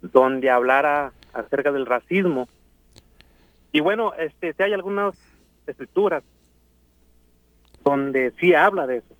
donde 0.00 0.50
hablara 0.50 1.12
acerca 1.32 1.70
del 1.70 1.86
racismo. 1.86 2.48
Y 3.70 3.80
bueno, 3.80 4.12
este, 4.14 4.52
si 4.52 4.62
hay 4.62 4.72
algunas 4.72 5.14
escrituras 5.66 6.24
donde 7.84 8.32
sí 8.40 8.52
habla 8.54 8.86
de 8.86 8.98
eso. 8.98 9.16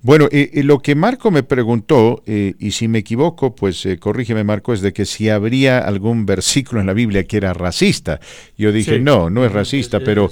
Bueno, 0.00 0.26
eh, 0.30 0.50
eh, 0.54 0.62
lo 0.62 0.78
que 0.78 0.94
Marco 0.94 1.30
me 1.32 1.42
preguntó, 1.42 2.22
eh, 2.24 2.54
y 2.60 2.70
si 2.70 2.86
me 2.86 2.98
equivoco, 2.98 3.54
pues 3.56 3.84
eh, 3.84 3.98
corrígeme 3.98 4.44
Marco, 4.44 4.72
es 4.72 4.80
de 4.80 4.92
que 4.92 5.04
si 5.04 5.28
habría 5.28 5.80
algún 5.80 6.24
versículo 6.24 6.80
en 6.80 6.86
la 6.86 6.92
Biblia 6.92 7.24
que 7.24 7.36
era 7.36 7.52
racista. 7.52 8.20
Yo 8.56 8.70
dije, 8.70 8.96
Sí. 8.98 9.00
no, 9.02 9.28
no 9.28 9.44
es 9.44 9.50
racista, 9.52 9.98
pero, 9.98 10.30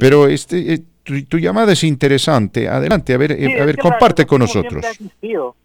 pero 0.00 0.28
este, 0.28 0.72
eh, 0.74 0.82
tu, 1.02 1.22
tu 1.26 1.38
llamada 1.38 1.72
es 1.74 1.84
interesante. 1.84 2.68
Adelante, 2.68 3.12
a 3.12 3.18
ver, 3.18 3.32
eh, 3.32 3.46
Sí, 3.48 3.52
a 3.58 3.64
ver, 3.66 3.76
comparte 3.76 4.24
con 4.24 4.38
nosotros. 4.38 4.80
Siempre 4.80 4.88
ha 4.88 4.90
existido. 4.92 5.56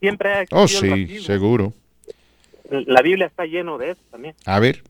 Siempre 0.00 0.28
ha 0.32 0.40
existido 0.42 0.62
Oh, 0.62 0.68
sí, 0.68 1.18
seguro. 1.22 1.72
La 2.70 3.02
Biblia 3.02 3.26
está 3.26 3.44
lleno 3.44 3.76
de 3.76 3.90
eso 3.90 4.00
también. 4.10 4.34
A 4.46 4.58
ver, 4.60 4.82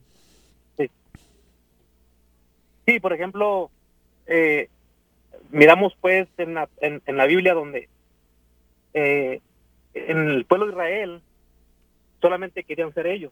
Sí, 2.87 2.99
por 2.99 3.13
ejemplo, 3.13 3.71
eh, 4.27 4.69
miramos 5.51 5.93
pues 5.99 6.27
en 6.37 6.53
la, 6.53 6.69
en, 6.81 7.01
en 7.07 7.17
la 7.17 7.25
Biblia 7.25 7.55
donde 7.55 7.89
eh, 8.95 9.39
en 9.93 10.17
el 10.29 10.45
pueblo 10.45 10.65
de 10.65 10.71
Israel 10.71 11.21
solamente 12.21 12.63
querían 12.63 12.91
ser 12.93 13.05
ellos, 13.07 13.31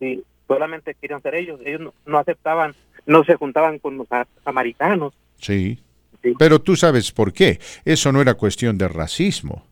sí, 0.00 0.22
solamente 0.48 0.94
querían 1.00 1.22
ser 1.22 1.34
ellos. 1.36 1.60
Ellos 1.64 1.80
no, 1.80 1.94
no 2.06 2.18
aceptaban, 2.18 2.74
no 3.06 3.24
se 3.24 3.34
juntaban 3.36 3.78
con 3.78 3.96
los 3.96 4.10
a- 4.10 4.26
samaritanos. 4.44 5.14
sí. 5.38 5.78
Sí. 6.22 6.32
Pero 6.38 6.58
tú 6.58 6.74
sabes 6.74 7.12
por 7.12 7.34
qué. 7.34 7.60
Eso 7.84 8.10
no 8.10 8.22
era 8.22 8.32
cuestión 8.32 8.78
de 8.78 8.88
racismo. 8.88 9.62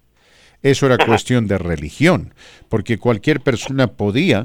Eso 0.63 0.85
era 0.85 0.99
cuestión 0.99 1.47
de 1.49 1.57
religión, 1.57 2.35
porque 2.69 2.99
cualquier 2.99 3.41
persona 3.41 3.87
podía 3.87 4.43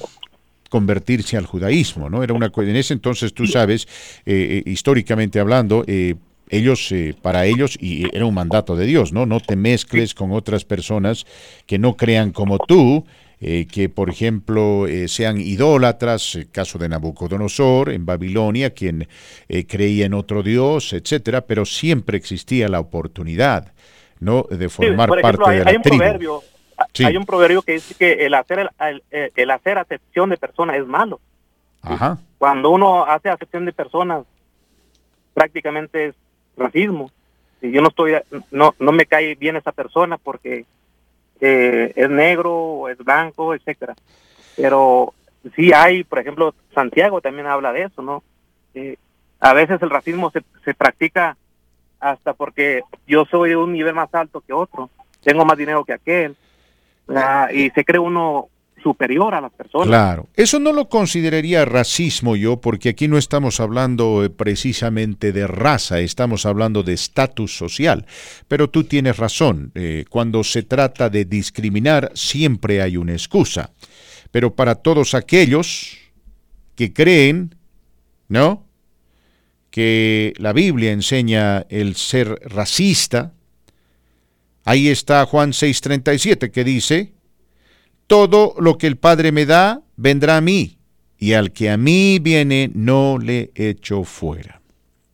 convertirse 0.69 1.35
al 1.35 1.45
judaísmo, 1.45 2.09
¿no? 2.09 2.23
Era 2.23 2.33
una 2.33 2.49
en 2.55 2.75
ese 2.77 2.93
entonces 2.93 3.33
tú 3.33 3.45
sabes, 3.45 3.87
eh, 4.25 4.63
eh, 4.65 4.69
históricamente 4.69 5.41
hablando, 5.41 5.83
eh, 5.85 6.15
ellos 6.49 6.91
eh, 6.91 7.13
para 7.21 7.45
ellos 7.45 7.77
y 7.79 8.13
era 8.15 8.25
un 8.25 8.33
mandato 8.33 8.75
de 8.75 8.85
Dios, 8.85 9.11
¿no? 9.13 9.25
No 9.25 9.39
te 9.39 9.55
mezcles 9.55 10.13
con 10.13 10.31
otras 10.31 10.63
personas 10.65 11.25
que 11.65 11.77
no 11.79 11.95
crean 11.95 12.31
como 12.31 12.57
tú. 12.59 13.05
eh, 13.39 13.67
que 13.71 13.87
por 13.87 14.09
ejemplo 14.09 14.87
eh, 14.87 15.07
sean 15.07 15.39
idólatras, 15.39 16.33
el 16.33 16.49
caso 16.49 16.79
de 16.79 16.89
Nabucodonosor 16.89 17.91
en 17.91 18.03
Babilonia, 18.03 18.71
quien 18.71 19.07
eh, 19.47 19.67
creía 19.67 20.07
en 20.07 20.15
otro 20.15 20.41
dios, 20.41 20.91
etcétera, 20.91 21.41
pero 21.41 21.63
siempre 21.63 22.17
existía 22.17 22.67
la 22.67 22.79
oportunidad, 22.79 23.73
¿no? 24.19 24.47
de 24.49 24.67
Sí, 24.69 24.75
formar 24.77 25.07
por 25.07 25.19
ejemplo, 25.19 25.45
parte 25.45 25.51
hay, 25.51 25.59
de 25.59 25.63
la 25.65 25.69
hay 25.69 25.75
un 25.77 25.81
tribu. 25.83 25.97
proverbio, 25.99 26.43
Sí. 26.93 27.03
hay 27.05 27.15
un 27.15 27.25
proverbio 27.27 27.61
que 27.61 27.73
dice 27.73 27.93
que 27.93 28.25
el 28.25 28.33
hacer 28.33 28.71
el, 28.79 29.03
el- 29.11 29.31
el 29.35 29.51
hacer 29.51 29.77
acepción 29.77 30.31
de 30.31 30.37
personas 30.37 30.77
es 30.77 30.87
malo. 30.87 31.19
Ajá. 31.83 32.17
cuando 32.39 32.71
uno 32.71 33.05
hace 33.05 33.29
acepción 33.29 33.65
de 33.65 33.71
personas, 33.71 34.25
prácticamente 35.35 36.07
es 36.07 36.15
racismo. 36.57 37.11
Yo 37.61 37.81
no 37.81 37.89
estoy, 37.89 38.13
no, 38.51 38.75
no 38.79 38.91
me 38.91 39.05
cae 39.05 39.35
bien 39.35 39.55
esa 39.55 39.71
persona 39.71 40.17
porque 40.17 40.65
eh, 41.41 41.93
es 41.95 42.09
negro 42.09 42.53
o 42.53 42.89
es 42.89 42.97
blanco, 42.97 43.53
etcétera. 43.53 43.95
Pero 44.55 45.13
sí 45.55 45.71
hay, 45.73 46.03
por 46.03 46.19
ejemplo, 46.19 46.53
Santiago 46.73 47.21
también 47.21 47.47
habla 47.47 47.71
de 47.71 47.83
eso, 47.83 48.01
¿no? 48.01 48.23
Eh, 48.73 48.97
a 49.39 49.53
veces 49.53 49.81
el 49.81 49.89
racismo 49.89 50.31
se, 50.31 50.43
se 50.65 50.73
practica 50.73 51.37
hasta 51.99 52.33
porque 52.33 52.81
yo 53.07 53.25
soy 53.25 53.49
de 53.49 53.55
un 53.55 53.73
nivel 53.73 53.95
más 53.95 54.13
alto 54.13 54.41
que 54.41 54.53
otro. 54.53 54.89
tengo 55.23 55.45
más 55.45 55.57
dinero 55.57 55.83
que 55.83 55.93
aquel. 55.93 56.35
Ah, 57.09 57.49
y 57.51 57.69
se 57.69 57.85
cree 57.85 57.99
uno 57.99 58.49
superior 58.81 59.33
a 59.33 59.41
las 59.41 59.51
personas. 59.51 59.87
Claro, 59.87 60.27
eso 60.35 60.59
no 60.59 60.71
lo 60.71 60.89
consideraría 60.89 61.65
racismo 61.65 62.35
yo, 62.35 62.61
porque 62.61 62.89
aquí 62.89 63.07
no 63.07 63.17
estamos 63.17 63.59
hablando 63.59 64.23
eh, 64.23 64.29
precisamente 64.29 65.31
de 65.31 65.47
raza, 65.47 65.99
estamos 65.99 66.45
hablando 66.45 66.83
de 66.83 66.93
estatus 66.93 67.57
social. 67.57 68.05
Pero 68.47 68.69
tú 68.69 68.83
tienes 68.83 69.17
razón, 69.17 69.71
eh, 69.75 70.05
cuando 70.09 70.43
se 70.43 70.63
trata 70.63 71.09
de 71.09 71.25
discriminar 71.25 72.11
siempre 72.13 72.81
hay 72.81 72.97
una 72.97 73.13
excusa. 73.13 73.71
Pero 74.31 74.55
para 74.55 74.75
todos 74.75 75.13
aquellos 75.13 75.97
que 76.75 76.93
creen, 76.93 77.55
¿no? 78.27 78.65
Que 79.71 80.33
la 80.37 80.53
Biblia 80.53 80.91
enseña 80.91 81.65
el 81.69 81.95
ser 81.95 82.39
racista, 82.43 83.33
ahí 84.63 84.87
está 84.87 85.25
Juan 85.25 85.51
6:37 85.51 86.51
que 86.51 86.63
dice, 86.63 87.16
todo 88.07 88.55
lo 88.57 88.77
que 88.77 88.87
el 88.87 88.97
Padre 88.97 89.31
me 89.31 89.45
da 89.45 89.81
vendrá 89.97 90.37
a 90.37 90.41
mí, 90.41 90.77
y 91.17 91.33
al 91.33 91.51
que 91.51 91.69
a 91.69 91.77
mí 91.77 92.19
viene 92.19 92.71
no 92.73 93.17
le 93.19 93.51
echo 93.55 94.03
fuera. 94.03 94.61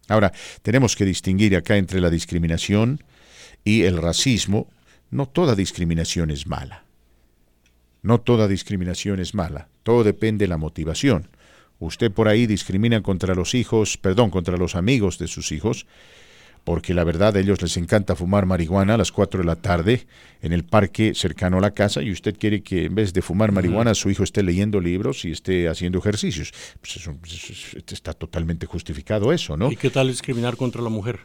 Ahora, 0.08 0.32
tenemos 0.62 0.96
que 0.96 1.06
distinguir 1.06 1.56
acá 1.56 1.78
entre 1.78 2.02
la 2.02 2.10
discriminación 2.10 3.04
y 3.64 3.84
el 3.84 3.98
racismo. 3.98 4.68
No 5.10 5.28
toda 5.28 5.56
discriminación 5.56 6.30
es 6.30 6.46
mala. 6.46 6.84
No 8.02 8.20
toda 8.20 8.48
discriminación 8.48 9.20
es 9.20 9.34
mala. 9.34 9.70
Todo 9.84 10.04
depende 10.04 10.44
de 10.44 10.50
la 10.50 10.58
motivación. 10.58 11.30
Usted 11.80 12.12
por 12.12 12.28
ahí 12.28 12.48
discrimina 12.48 13.02
contra 13.02 13.34
los 13.34 13.56
hijos, 13.56 13.98
perdón, 13.98 14.30
contra 14.30 14.58
los 14.58 14.76
amigos 14.76 15.18
de 15.18 15.28
sus 15.28 15.52
hijos, 15.52 15.86
porque 16.64 16.94
la 16.94 17.04
verdad 17.04 17.36
a 17.36 17.40
ellos 17.40 17.62
les 17.62 17.76
encanta 17.78 18.16
fumar 18.16 18.46
marihuana 18.46 18.94
a 18.94 18.98
las 18.98 19.12
4 19.12 19.42
de 19.42 19.46
la 19.46 19.56
tarde 19.56 20.06
en 20.42 20.54
el 20.54 20.64
parque 20.64 21.14
cercano 21.14 21.58
a 21.58 21.62
la 21.62 21.72
casa 21.72 22.02
y 22.02 22.12
usted 22.12 22.38
quiere 22.38 22.64
que 22.64 22.86
en 22.86 22.96
vez 22.96 23.14
de 23.14 23.22
fumar 23.22 23.52
marihuana 23.52 23.94
su 23.94 24.10
hijo 24.10 24.24
esté 24.24 24.44
leyendo 24.44 24.80
libros 24.80 25.26
y 25.26 25.32
esté 25.32 25.68
haciendo 25.68 26.00
ejercicios. 26.00 26.54
Pues 26.80 26.98
eso, 26.98 27.16
está 27.76 28.14
totalmente 28.14 28.66
justificado 28.66 29.34
eso, 29.34 29.58
¿no? 29.58 29.72
¿Y 29.72 29.76
qué 29.76 29.90
tal 29.90 30.08
discriminar 30.08 30.56
contra 30.56 30.82
la 30.82 30.90
mujer? 30.90 31.20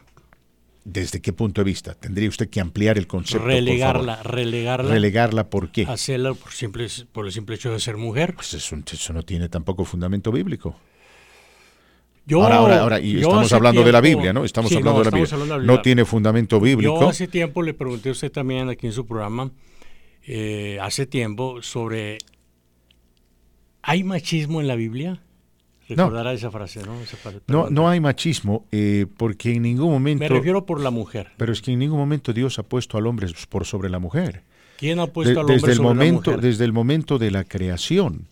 ¿Desde 0.83 1.21
qué 1.21 1.33
punto 1.33 1.61
de 1.61 1.65
vista? 1.65 1.93
Tendría 1.93 2.27
usted 2.29 2.49
que 2.49 2.59
ampliar 2.59 2.97
el 2.97 3.05
concepto. 3.05 3.45
Relegarla, 3.45 4.21
por 4.21 4.31
relegarla. 4.33 4.91
¿Relegarla 4.91 5.49
por 5.49 5.71
qué? 5.71 5.85
Hacerla 5.87 6.33
por, 6.33 6.51
simple, 6.51 6.87
por 7.11 7.25
el 7.25 7.31
simple 7.31 7.55
hecho 7.55 7.71
de 7.71 7.79
ser 7.79 7.97
mujer. 7.97 8.33
Pues 8.33 8.53
eso, 8.53 8.77
eso 8.91 9.13
no 9.13 9.23
tiene 9.23 9.49
tampoco 9.49 9.85
fundamento 9.85 10.31
bíblico. 10.31 10.75
Yo, 12.29 12.43
ahora, 12.43 12.55
ahora, 12.57 12.79
ahora, 12.81 12.99
y 12.99 13.17
estamos 13.17 13.51
hablando 13.51 13.83
de 13.83 13.91
la 13.91 14.01
Biblia, 14.01 14.31
¿no? 14.31 14.45
Estamos, 14.45 14.69
sí, 14.69 14.77
hablando, 14.77 14.99
no, 14.99 15.05
de 15.05 15.11
la 15.11 15.17
Biblia. 15.17 15.33
hablando 15.33 15.53
de 15.59 15.65
la 15.65 15.73
No 15.73 15.81
tiene 15.81 16.05
fundamento 16.05 16.59
bíblico. 16.61 17.01
Yo 17.01 17.09
hace 17.09 17.27
tiempo 17.27 17.61
le 17.63 17.73
pregunté 17.73 18.09
a 18.09 18.11
usted 18.11 18.31
también 18.31 18.69
aquí 18.69 18.85
en 18.87 18.93
su 18.93 19.05
programa, 19.05 19.51
eh, 20.27 20.77
hace 20.81 21.05
tiempo, 21.07 21.61
sobre, 21.63 22.19
¿hay 23.81 24.03
machismo 24.03 24.61
en 24.61 24.67
la 24.67 24.75
Biblia? 24.75 25.21
Recordará 25.87 26.33
esa 26.33 26.51
frase, 26.51 26.83
¿no? 26.85 27.01
Esa 27.01 27.17
frase, 27.17 27.39
No, 27.47 27.69
no 27.71 27.89
hay 27.89 27.99
machismo, 27.99 28.65
eh, 28.71 29.07
porque 29.17 29.53
en 29.53 29.63
ningún 29.63 29.89
momento... 29.91 30.19
Me 30.23 30.29
refiero 30.29 30.63
por 30.65 30.79
la 30.81 30.91
mujer. 30.91 31.31
Pero 31.37 31.51
es 31.51 31.63
que 31.63 31.71
en 31.71 31.79
ningún 31.79 31.97
momento 31.97 32.31
Dios 32.31 32.59
ha 32.59 32.63
puesto 32.63 32.97
al 32.99 33.07
hombre 33.07 33.25
por 33.49 33.65
sobre 33.65 33.89
la 33.89 33.97
mujer. 33.97 34.43
¿Quién 34.77 34.99
ha 34.99 35.07
puesto 35.07 35.33
De- 35.33 35.39
al 35.39 35.45
hombre 35.45 35.55
desde 35.55 35.71
el 35.71 35.77
sobre 35.77 35.87
momento, 35.89 36.31
la 36.31 36.37
mujer? 36.37 36.49
Desde 36.51 36.65
el 36.65 36.73
momento 36.73 37.17
de 37.17 37.31
la 37.31 37.43
creación. 37.43 38.27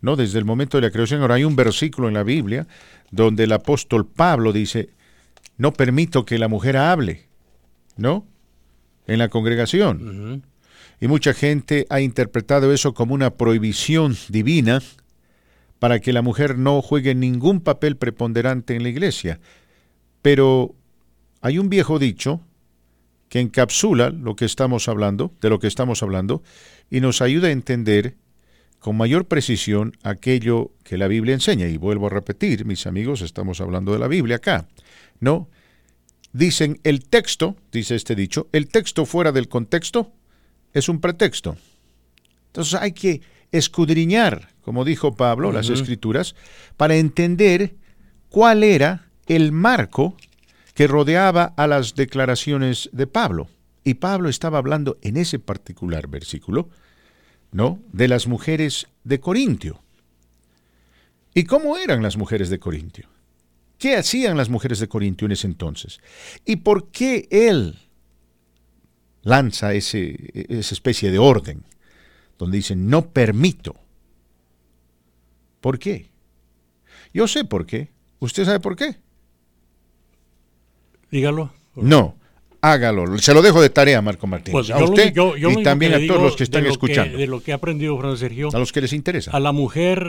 ¿No? 0.00 0.16
Desde 0.16 0.38
el 0.38 0.44
momento 0.44 0.78
de 0.78 0.82
la 0.82 0.90
creación. 0.90 1.20
Ahora 1.20 1.36
hay 1.36 1.44
un 1.44 1.56
versículo 1.56 2.08
en 2.08 2.14
la 2.14 2.22
Biblia 2.22 2.66
donde 3.10 3.44
el 3.44 3.52
apóstol 3.52 4.06
Pablo 4.06 4.52
dice, 4.52 4.90
no 5.58 5.72
permito 5.72 6.24
que 6.24 6.38
la 6.38 6.48
mujer 6.48 6.76
hable, 6.76 7.26
¿no? 7.96 8.26
En 9.06 9.18
la 9.18 9.28
congregación. 9.28 10.42
Y 11.00 11.08
mucha 11.08 11.34
gente 11.34 11.86
ha 11.90 12.00
interpretado 12.00 12.72
eso 12.72 12.94
como 12.94 13.14
una 13.14 13.34
prohibición 13.34 14.16
divina 14.28 14.82
para 15.78 16.00
que 16.00 16.12
la 16.12 16.22
mujer 16.22 16.58
no 16.58 16.80
juegue 16.82 17.14
ningún 17.14 17.60
papel 17.60 17.96
preponderante 17.96 18.74
en 18.74 18.82
la 18.82 18.88
iglesia. 18.88 19.40
Pero 20.22 20.74
hay 21.42 21.58
un 21.58 21.68
viejo 21.68 21.98
dicho 21.98 22.40
que 23.28 23.40
encapsula 23.40 24.10
lo 24.10 24.36
que 24.36 24.44
estamos 24.44 24.88
hablando, 24.88 25.32
de 25.40 25.50
lo 25.50 25.58
que 25.58 25.66
estamos 25.66 26.02
hablando, 26.02 26.42
y 26.90 27.00
nos 27.00 27.20
ayuda 27.20 27.48
a 27.48 27.52
entender 27.52 28.16
con 28.86 28.96
mayor 28.96 29.26
precisión 29.26 29.96
aquello 30.04 30.70
que 30.84 30.96
la 30.96 31.08
Biblia 31.08 31.34
enseña. 31.34 31.66
Y 31.66 31.76
vuelvo 31.76 32.06
a 32.06 32.10
repetir, 32.10 32.64
mis 32.66 32.86
amigos, 32.86 33.20
estamos 33.20 33.60
hablando 33.60 33.92
de 33.92 33.98
la 33.98 34.06
Biblia 34.06 34.36
acá. 34.36 34.68
¿No? 35.18 35.48
Dicen 36.32 36.78
el 36.84 37.04
texto, 37.04 37.56
dice 37.72 37.96
este 37.96 38.14
dicho, 38.14 38.46
el 38.52 38.68
texto 38.68 39.04
fuera 39.04 39.32
del 39.32 39.48
contexto 39.48 40.12
es 40.72 40.88
un 40.88 41.00
pretexto. 41.00 41.56
Entonces 42.46 42.74
hay 42.80 42.92
que 42.92 43.22
escudriñar, 43.50 44.50
como 44.62 44.84
dijo 44.84 45.16
Pablo, 45.16 45.50
las 45.50 45.68
escrituras, 45.68 46.36
para 46.76 46.94
entender 46.94 47.74
cuál 48.28 48.62
era 48.62 49.08
el 49.26 49.50
marco 49.50 50.16
que 50.74 50.86
rodeaba 50.86 51.54
a 51.56 51.66
las 51.66 51.96
declaraciones 51.96 52.88
de 52.92 53.08
Pablo. 53.08 53.48
Y 53.82 53.94
Pablo 53.94 54.28
estaba 54.28 54.58
hablando 54.58 54.96
en 55.02 55.16
ese 55.16 55.40
particular 55.40 56.06
versículo, 56.06 56.68
¿no? 57.52 57.80
De 57.92 58.08
las 58.08 58.26
mujeres 58.26 58.86
de 59.04 59.20
Corintio. 59.20 59.80
¿Y 61.34 61.44
cómo 61.44 61.76
eran 61.76 62.02
las 62.02 62.16
mujeres 62.16 62.48
de 62.48 62.58
Corintio? 62.58 63.08
¿Qué 63.78 63.96
hacían 63.96 64.36
las 64.36 64.48
mujeres 64.48 64.78
de 64.78 64.88
Corintio 64.88 65.26
en 65.26 65.32
ese 65.32 65.46
entonces? 65.46 66.00
¿Y 66.44 66.56
por 66.56 66.90
qué 66.90 67.28
él 67.30 67.78
lanza 69.22 69.74
ese, 69.74 70.16
esa 70.48 70.74
especie 70.74 71.10
de 71.10 71.18
orden 71.18 71.64
donde 72.38 72.56
dice 72.56 72.74
no 72.74 73.10
permito? 73.10 73.76
¿Por 75.60 75.78
qué? 75.78 76.10
Yo 77.12 77.28
sé 77.28 77.44
por 77.44 77.66
qué. 77.66 77.90
¿Usted 78.18 78.44
sabe 78.44 78.60
por 78.60 78.76
qué? 78.76 78.96
Dígalo. 81.10 81.52
No, 81.74 82.16
hágalo. 82.72 83.18
Se 83.18 83.32
lo 83.34 83.42
dejo 83.42 83.60
de 83.62 83.70
tarea, 83.70 84.00
Marco 84.02 84.26
Martínez. 84.26 84.52
Pues 84.52 84.70
a 84.70 84.78
lo- 84.78 84.86
usted 84.90 85.12
yo- 85.12 85.36
yo 85.36 85.50
lo 85.50 85.60
y 85.60 85.62
también 85.62 85.94
a 85.94 86.06
todos 86.06 86.22
los 86.22 86.36
que 86.36 86.44
están 86.44 86.64
lo 86.64 86.70
escuchando. 86.70 87.16
de 87.18 87.26
lo 87.26 87.40
que 87.40 87.50
he 87.50 87.54
aprendido, 87.54 87.94
Fernando 87.96 88.16
Sergio, 88.16 88.48
A 88.52 88.58
los 88.58 88.72
que 88.72 88.80
les 88.80 88.92
interesa. 88.92 89.30
a 89.32 89.40
la 89.40 89.52
mujer 89.52 90.06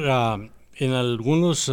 en 0.76 0.92
algunos 0.94 1.72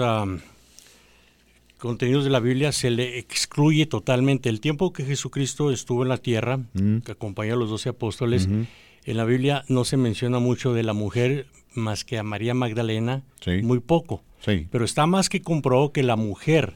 contenidos 1.78 2.24
de 2.24 2.30
la 2.30 2.40
Biblia 2.40 2.72
se 2.72 2.90
le 2.90 3.18
excluye 3.18 3.86
totalmente. 3.86 4.48
El 4.48 4.60
tiempo 4.60 4.92
que 4.92 5.04
Jesucristo 5.04 5.70
estuvo 5.70 6.02
en 6.02 6.08
la 6.08 6.16
tierra, 6.18 6.58
Mm. 6.72 6.98
que 6.98 7.12
acompañó 7.12 7.54
a 7.54 7.56
los 7.56 7.68
doce 7.70 7.90
apóstoles, 7.90 8.46
en 8.46 9.16
la 9.16 9.24
Biblia 9.24 9.64
no 9.68 9.84
se 9.84 9.96
menciona 9.96 10.38
mucho 10.38 10.72
de 10.72 10.82
la 10.82 10.94
mujer 10.94 11.46
más 11.74 12.04
que 12.04 12.18
a 12.18 12.22
María 12.22 12.54
Magdalena, 12.54 13.22
Sí. 13.40 13.60
muy 13.62 13.80
poco. 13.80 14.22
Sí. 14.40 14.66
Pero 14.70 14.84
está 14.84 15.06
más 15.06 15.28
que 15.28 15.42
comprobado 15.42 15.92
que 15.92 16.02
la 16.02 16.16
mujer 16.16 16.74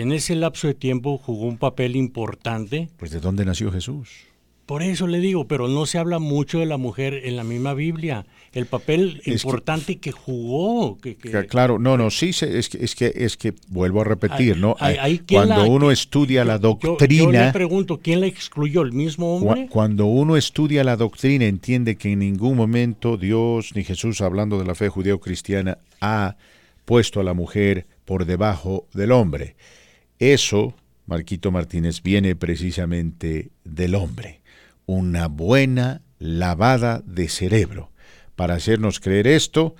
en 0.00 0.12
ese 0.12 0.34
lapso 0.34 0.66
de 0.66 0.74
tiempo 0.74 1.18
jugó 1.18 1.46
un 1.46 1.58
papel 1.58 1.96
importante. 1.96 2.88
Pues 2.96 3.10
de 3.10 3.20
dónde 3.20 3.44
nació 3.44 3.70
Jesús. 3.72 4.26
Por 4.66 4.82
eso 4.82 5.06
le 5.06 5.20
digo, 5.20 5.46
pero 5.46 5.68
no 5.68 5.86
se 5.86 5.96
habla 5.96 6.18
mucho 6.18 6.58
de 6.58 6.66
la 6.66 6.76
mujer 6.76 7.20
en 7.22 7.36
la 7.36 7.44
misma 7.44 7.72
Biblia. 7.72 8.26
El 8.52 8.66
papel 8.66 9.22
importante 9.24 9.98
que, 9.98 10.10
jugó. 10.10 10.98
Que, 10.98 11.16
Claro, 11.48 11.78
no, 11.78 11.96
no, 11.96 12.10
sí, 12.10 12.30
es 12.30 12.68
que, 12.68 12.84
es 12.84 12.96
que, 12.96 13.12
es 13.14 13.36
que 13.36 13.54
vuelvo 13.68 14.00
a 14.00 14.04
repetir, 14.04 14.56
¿no? 14.56 14.74
ay, 14.80 14.94
Ay, 14.94 14.98
ay, 15.00 15.18
¿quién 15.24 15.44
Cuando 15.46 15.62
la- 15.64 15.70
uno 15.70 15.92
estudia 15.92 16.44
la 16.44 16.56
Yo- 16.56 16.76
Yo, 16.82 16.88
doctrina, 16.90 17.46
le 17.46 17.52
pregunto, 17.52 18.00
¿quién 18.02 18.20
la 18.20 18.26
excluyó? 18.26 18.82
¿El 18.82 18.92
mismo 18.92 19.36
hombre? 19.36 19.68
cuando 19.70 20.06
uno 20.06 20.36
estudia 20.36 20.82
la 20.82 20.96
doctrina, 20.96 21.44
entiende 21.44 21.94
que 21.94 22.10
en 22.10 22.18
ningún 22.18 22.56
momento 22.56 23.16
Dios 23.16 23.70
ni 23.76 23.84
Jesús, 23.84 24.20
hablando 24.20 24.58
de 24.58 24.64
la 24.64 24.74
fe 24.74 24.88
judeo-cristiana, 24.88 25.78
ha 26.00 26.34
puesto 26.84 27.20
a 27.20 27.24
la 27.24 27.34
mujer 27.34 27.86
por 28.04 28.24
debajo 28.24 28.88
del 28.94 29.12
hombre. 29.12 29.54
Eso, 30.18 30.74
Marquito 31.06 31.50
Martínez, 31.52 32.02
viene 32.02 32.36
precisamente 32.36 33.50
del 33.64 33.94
hombre. 33.94 34.40
Una 34.86 35.28
buena 35.28 36.02
lavada 36.18 37.02
de 37.04 37.28
cerebro 37.28 37.90
para 38.34 38.54
hacernos 38.54 39.00
creer 39.00 39.26
esto 39.26 39.74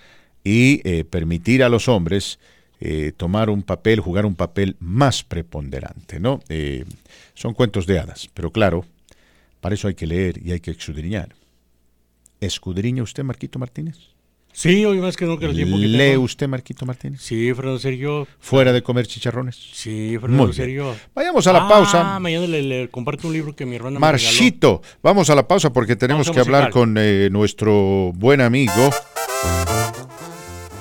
y 0.45 0.81
eh, 0.89 1.05
permitir 1.05 1.63
a 1.63 1.69
los 1.69 1.89
hombres 1.89 2.39
eh, 2.81 3.13
tomar 3.17 3.49
un 3.49 3.63
papel, 3.63 4.01
jugar 4.01 4.27
un 4.27 4.35
papel 4.35 4.77
más 4.81 5.25
preponderante, 5.25 6.21
¿no? 6.21 6.41
Eh, 6.49 6.85
son 7.35 7.55
cuentos 7.55 7.87
de 7.87 7.99
hadas, 7.99 8.29
pero 8.35 8.53
claro, 8.53 8.85
para 9.61 9.75
eso 9.75 9.89
hay 9.89 9.95
que 9.95 10.07
leer 10.07 10.45
y 10.45 10.53
hay 10.53 10.61
que 10.61 10.73
escudriñar. 10.73 11.35
¿Escudriña 12.41 13.03
usted, 13.03 13.25
Marquito 13.25 13.59
Martínez? 13.59 14.16
Sí, 14.59 14.87
hoy 14.87 14.99
más 15.01 15.19
que 15.19 15.27
nunca 15.27 15.45
el 15.45 15.55
tiempo 15.55 15.77
que 15.77 15.87
¿Lee 15.87 15.99
tengo. 16.13 16.23
usted, 16.25 16.49
Marquito 16.49 16.87
Martínez? 16.87 17.21
Sí, 17.21 17.53
Fernando 17.53 17.79
Sergio. 17.79 18.27
¿Fuera 18.41 18.73
de 18.73 18.83
comer 18.83 19.07
chicharrones? 19.07 19.55
Sí, 19.75 20.17
Fernando. 20.19 20.51
Sergio. 20.51 20.97
Vayamos 21.15 21.47
a 21.47 21.53
la 21.53 21.67
Ah, 21.67 21.69
pausa. 21.69 22.19
mañana 22.19 22.47
le, 22.47 22.63
le 22.63 22.89
comparto 22.89 23.27
un 23.29 23.35
libro 23.35 23.55
que 23.55 23.67
mi 23.67 23.77
hermana 23.77 24.01
me 24.01 24.07
regaló. 24.07 24.13
Marchito, 24.31 24.81
vamos 25.03 25.29
a 25.29 25.35
la 25.35 25.47
pausa 25.47 25.71
porque 25.75 25.95
tenemos 25.95 26.31
que 26.31 26.41
hablar 26.41 26.71
con 26.71 26.97
eh, 26.99 27.29
nuestro 27.31 28.13
buen 28.15 28.41
amigo. 28.41 28.89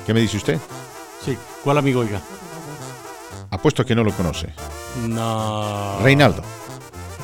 ¿Qué 0.06 0.14
me 0.14 0.22
dice 0.22 0.38
usted? 0.38 0.58
Sí, 1.26 1.36
¿cuál 1.62 1.78
amigo, 1.78 2.00
oiga? 2.00 2.22
Apuesto 3.52 3.86
que 3.86 3.94
no 3.94 4.06
lo 4.06 4.14
conoce. 4.14 4.48
No. 5.06 6.00
Reinaldo. 6.02 6.44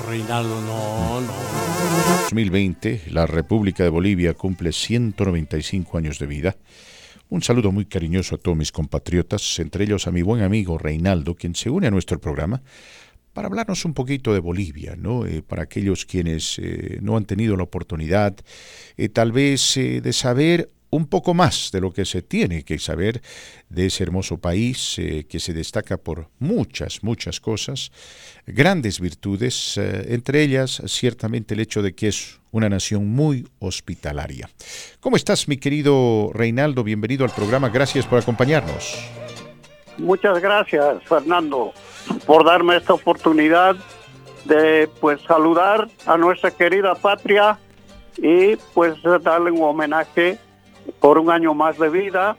Reinaldo, 0.07 0.61
no, 0.61 1.22
no. 1.22 1.34
2020, 2.23 3.03
la 3.11 3.26
República 3.26 3.84
de 3.84 3.90
Bolivia 3.90 4.34
cumple 4.34 4.72
195 4.72 5.98
años 5.98 6.19
de 6.19 6.28
vida. 6.28 6.56
Un 7.30 7.41
saludo 7.41 7.72
muy 7.72 7.86
cariñoso 7.86 8.36
a 8.36 8.38
todos 8.38 8.57
mis 8.57 8.72
compatriotas, 8.72 9.60
entre 9.60 9.86
ellos 9.86 10.07
a 10.07 10.11
mi 10.11 10.22
buen 10.22 10.44
amigo 10.44 10.78
Reinaldo, 10.78 11.36
quien 11.36 11.56
se 11.56 11.69
une 11.69 11.88
a 11.88 11.91
nuestro 11.91 12.19
programa 12.19 12.61
para 13.34 13.48
hablarnos 13.48 13.86
un 13.86 13.94
poquito 13.94 14.34
de 14.34 14.40
Bolivia, 14.40 14.95
¿no? 14.98 15.26
Eh, 15.26 15.41
para 15.41 15.64
aquellos 15.64 16.06
quienes 16.06 16.60
eh, 16.60 16.99
no 17.02 17.15
han 17.18 17.26
tenido 17.26 17.56
la 17.56 17.64
oportunidad, 17.64 18.36
eh, 18.98 19.10
tal 19.10 19.32
vez 19.32 19.76
de 19.76 20.14
saber 20.14 20.69
un 20.92 21.08
poco 21.08 21.34
más 21.34 21.72
de 21.72 21.82
lo 21.82 21.92
que 21.92 22.06
se 22.06 22.22
tiene 22.22 22.64
que 22.64 22.78
saber 22.78 23.22
de 23.70 23.88
ese 23.88 24.04
hermoso 24.04 24.38
país 24.38 24.96
que 25.28 25.40
se 25.40 25.54
destaca 25.54 25.98
por 25.98 26.28
muchas, 26.38 27.04
muchas 27.04 27.40
cosas, 27.40 27.92
grandes 28.46 29.00
virtudes, 29.00 29.78
entre 29.78 30.44
ellas 30.44 30.82
ciertamente 30.86 31.56
el 31.56 31.62
hecho 31.62 31.82
de 31.82 31.96
que 31.96 32.10
es 32.10 32.40
una 32.52 32.70
nación 32.70 33.08
muy 33.08 33.48
hospitalaria. 33.60 34.50
¿Cómo 35.00 35.16
estás, 35.16 35.48
mi 35.48 35.58
querido 35.58 36.32
Reinaldo? 36.34 36.84
Bienvenido 36.84 37.26
al 37.26 37.32
programa, 37.32 37.70
gracias 37.70 38.06
por 38.06 38.20
acompañarnos. 38.20 39.10
Muchas 39.98 40.40
gracias, 40.40 41.04
Fernando 41.06 41.74
por 42.26 42.46
darme 42.46 42.78
esta 42.78 42.94
oportunidad 42.94 43.76
de 44.46 44.90
pues 45.00 45.22
saludar 45.22 45.88
a 46.06 46.18
nuestra 46.18 46.52
querida 46.52 46.96
patria 46.96 47.60
y 48.18 48.56
pues 48.74 48.96
darle 49.24 49.52
un 49.52 49.64
homenaje 49.64 50.38
por 51.00 51.18
un 51.18 51.30
año 51.30 51.54
más 51.54 51.78
de 51.78 51.90
vida 51.90 52.38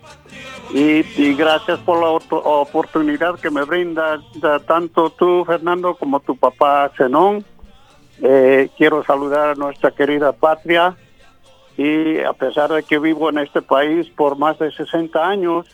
y, 0.72 1.02
gracias 1.34 1.78
por 1.80 2.00
la 2.00 2.08
oportunidad 2.08 3.38
que 3.38 3.50
me 3.50 3.64
brinda 3.64 4.18
tanto 4.66 5.10
tú 5.10 5.44
Fernando 5.44 5.94
como 5.96 6.20
tu 6.20 6.36
papá 6.36 6.90
Zenón. 6.96 7.44
Eh, 8.22 8.68
quiero 8.78 9.04
saludar 9.04 9.50
a 9.50 9.54
nuestra 9.54 9.90
querida 9.90 10.32
patria 10.32 10.96
y 11.76 12.20
a 12.20 12.32
pesar 12.32 12.72
de 12.72 12.82
que 12.82 12.98
vivo 12.98 13.28
en 13.30 13.38
este 13.38 13.62
país 13.62 14.08
por 14.16 14.38
más 14.38 14.58
de 14.58 14.70
60 14.70 15.18
años, 15.26 15.66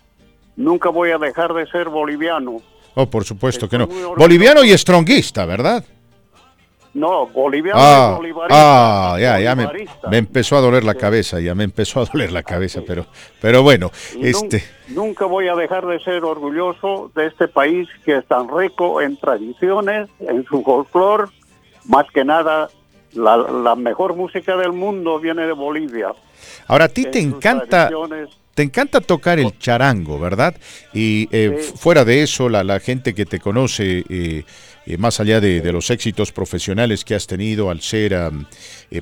nunca 0.56 0.88
voy 0.88 1.10
a 1.10 1.18
dejar 1.18 1.52
de 1.52 1.66
ser 1.66 1.88
boliviano. 1.88 2.56
Oh, 2.94 3.08
por 3.08 3.24
supuesto 3.24 3.68
que 3.68 3.78
no. 3.78 3.86
Boliviano 4.16 4.64
y 4.64 4.72
estronguista, 4.72 5.44
¿verdad? 5.44 5.84
No, 6.94 7.26
boliviano 7.26 7.78
ah, 7.80 8.12
y 8.12 8.16
bolivarista. 8.16 8.56
Ah, 8.58 9.16
ya, 9.20 9.38
ya 9.40 9.54
me, 9.54 9.68
empezó 10.16 10.56
a 10.56 10.60
doler 10.60 10.84
la 10.84 10.94
cabeza, 10.94 11.38
ya 11.40 11.54
me 11.54 11.64
empezó 11.64 12.00
a 12.00 12.04
doler 12.04 12.32
la 12.32 12.42
cabeza, 12.42 12.80
pero, 12.86 13.06
pero 13.40 13.62
bueno, 13.62 13.90
este... 14.20 14.64
Nunca 14.88 15.26
voy 15.26 15.48
a 15.48 15.54
dejar 15.54 15.86
de 15.86 16.00
ser 16.00 16.24
orgulloso 16.24 17.12
de 17.14 17.26
este 17.26 17.46
país 17.46 17.88
que 18.04 18.16
es 18.16 18.26
tan 18.26 18.48
rico 18.48 19.02
en 19.02 19.16
tradiciones, 19.16 20.08
en 20.20 20.44
su 20.46 20.62
folclore, 20.62 21.24
más 21.84 22.06
que 22.12 22.24
nada 22.24 22.70
la, 23.12 23.36
la 23.36 23.74
mejor 23.76 24.16
música 24.16 24.56
del 24.56 24.72
mundo 24.72 25.20
viene 25.20 25.46
de 25.46 25.52
Bolivia. 25.52 26.12
Ahora 26.66 26.86
a 26.86 26.88
ti 26.88 27.04
te 27.04 27.20
encanta 27.20 27.90
te 28.58 28.64
encanta 28.64 29.00
tocar 29.00 29.38
el 29.38 29.56
charango, 29.56 30.18
¿verdad? 30.18 30.56
Y 30.92 31.28
eh, 31.30 31.62
fuera 31.76 32.04
de 32.04 32.24
eso, 32.24 32.48
la, 32.48 32.80
gente 32.80 33.14
que 33.14 33.24
te 33.24 33.38
conoce, 33.38 34.02
eh, 34.08 34.42
eh, 34.88 34.98
más 34.98 35.20
allá 35.20 35.40
de, 35.40 35.72
los 35.72 35.90
éxitos 35.90 36.32
profesionales 36.32 37.04
que 37.04 37.14
has 37.14 37.26
tenido 37.26 37.70
al 37.70 37.80
ser 37.80 38.16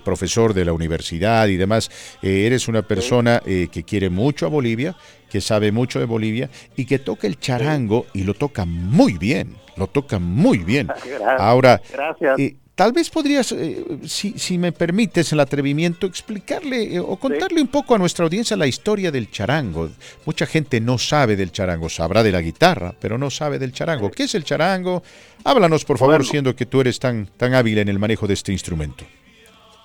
profesor 0.05 0.53
de 0.53 0.65
la 0.65 0.73
universidad 0.73 1.47
y 1.49 1.57
demás, 1.57 1.91
eres 2.23 2.69
una 2.69 2.83
persona 2.83 3.41
que 3.45 3.85
quiere 3.87 4.11
mucho 4.11 4.47
a 4.47 4.49
Bolivia, 4.49 4.97
que 5.31 5.41
sabe 5.41 5.73
mucho 5.73 5.99
de 5.99 6.07
Bolivia 6.07 6.51
y 6.77 6.87
que 6.87 6.99
toca 6.99 7.27
el 7.27 7.39
charango 7.39 8.07
y 8.13 8.25
lo 8.25 8.35
toca 8.35 8.65
muy 8.65 9.15
bien, 9.15 9.57
lo 9.77 9.87
toca 9.87 10.19
muy 10.19 10.59
bien. 10.59 10.89
Ahora, 11.39 11.81
Gracias. 11.93 12.37
Tal 12.77 12.93
vez 12.93 13.09
podrías, 13.09 13.53
eh, 13.53 13.87
si, 14.05 14.59
me 14.59 14.71
permites 14.71 15.33
el 15.33 15.41
atrevimiento, 15.41 16.07
explicarle 16.07 16.97
eh, 16.97 17.01
o 17.01 17.17
contarle 17.17 17.63
un 17.63 17.69
poco 17.69 17.95
a 17.95 17.99
nuestra 17.99 18.27
audiencia 18.27 18.55
la 18.55 18.67
historia 18.67 19.11
del 19.11 19.31
charango. 19.31 19.89
Mucha 20.27 20.45
gente 20.45 20.79
no 20.79 20.99
sabe 20.99 21.37
del 21.37 21.53
charango, 21.53 21.89
sabrá 21.89 22.23
de 22.23 22.33
la 22.33 22.43
guitarra, 22.43 22.93
pero 23.01 23.17
no 23.17 23.31
sabe 23.31 23.59
del 23.59 23.73
charango. 23.73 24.11
¿Qué 24.11 24.25
es 24.25 24.35
el 24.35 24.45
charango? 24.45 25.03
Háblanos, 25.43 25.87
por 25.87 25.97
favor, 25.97 26.23
siendo 26.27 26.55
que 26.55 26.67
tú 26.67 26.83
eres 26.83 27.01
tan, 27.01 27.29
tan 27.39 27.55
hábil 27.55 27.79
en 27.79 27.89
el 27.89 27.99
manejo 27.99 28.27
de 28.27 28.35
este 28.35 28.53
instrumento. 28.53 29.07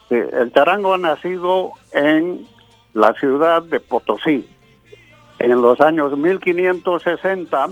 Sí, 0.10 0.16
el 0.16 0.52
charango 0.52 0.94
ha 0.94 0.98
nacido 0.98 1.72
en 1.94 2.46
la 2.94 3.14
ciudad 3.14 3.64
de 3.64 3.80
Potosí. 3.80 4.46
En 5.40 5.62
los 5.62 5.80
años 5.80 6.18
1560, 6.18 7.70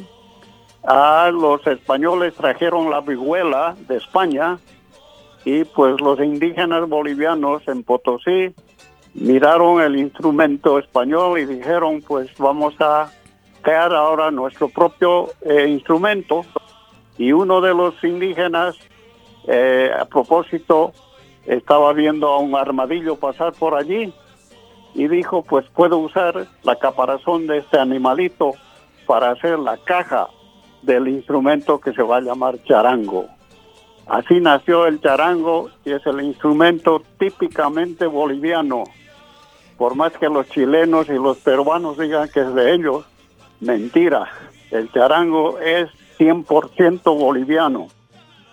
a 0.84 1.30
los 1.34 1.68
españoles 1.68 2.36
trajeron 2.36 2.90
la 2.90 3.02
vihuela 3.02 3.76
de 3.86 3.98
España 3.98 4.58
y 5.50 5.64
pues 5.64 6.00
los 6.00 6.20
indígenas 6.20 6.88
bolivianos 6.88 7.68
en 7.68 7.82
Potosí 7.82 8.54
miraron 9.16 9.82
el 9.82 9.96
instrumento 9.96 10.78
español 10.78 11.40
y 11.40 11.46
dijeron 11.46 12.04
pues 12.08 12.30
vamos 12.38 12.76
a 12.80 13.12
crear 13.64 13.92
ahora 13.96 14.30
nuestro 14.30 14.70
propio 14.70 15.30
eh, 15.42 15.68
instrumento 15.68 16.46
y 17.18 17.32
uno 17.32 17.62
de 17.62 17.74
los 17.74 17.96
indígenas 18.04 18.76
eh, 19.48 19.90
a 20.00 20.06
propósito 20.06 20.94
estaba 21.48 21.94
viendo 21.94 22.28
a 22.28 22.38
un 22.38 22.54
armadillo 22.54 23.16
pasar 23.16 23.54
por 23.54 23.74
allí 23.74 24.14
y 24.94 25.08
dijo 25.08 25.42
pues 25.42 25.66
puedo 25.74 25.98
usar 25.98 26.46
la 26.62 26.76
caparazón 26.76 27.48
de 27.48 27.58
este 27.58 27.80
animalito 27.80 28.52
para 29.08 29.32
hacer 29.32 29.58
la 29.58 29.78
caja 29.78 30.28
del 30.84 31.08
instrumento 31.08 31.80
que 31.80 31.92
se 31.94 32.04
va 32.04 32.18
a 32.18 32.22
llamar 32.22 32.64
charango. 32.66 33.39
Así 34.10 34.40
nació 34.40 34.88
el 34.88 35.00
charango 35.02 35.70
y 35.86 35.92
es 35.92 36.04
el 36.08 36.22
instrumento 36.22 37.04
típicamente 37.20 38.08
boliviano. 38.08 38.86
Por 39.78 39.96
más 39.96 40.14
que 40.14 40.28
los 40.28 40.50
chilenos 40.50 41.08
y 41.10 41.14
los 41.14 41.38
peruanos 41.38 41.98
digan 41.98 42.28
que 42.34 42.42
es 42.42 42.54
de 42.56 42.74
ellos, 42.74 43.06
mentira. 43.60 44.28
El 44.72 44.92
charango 44.92 45.60
es 45.60 45.90
100% 46.18 47.04
boliviano, 47.04 47.88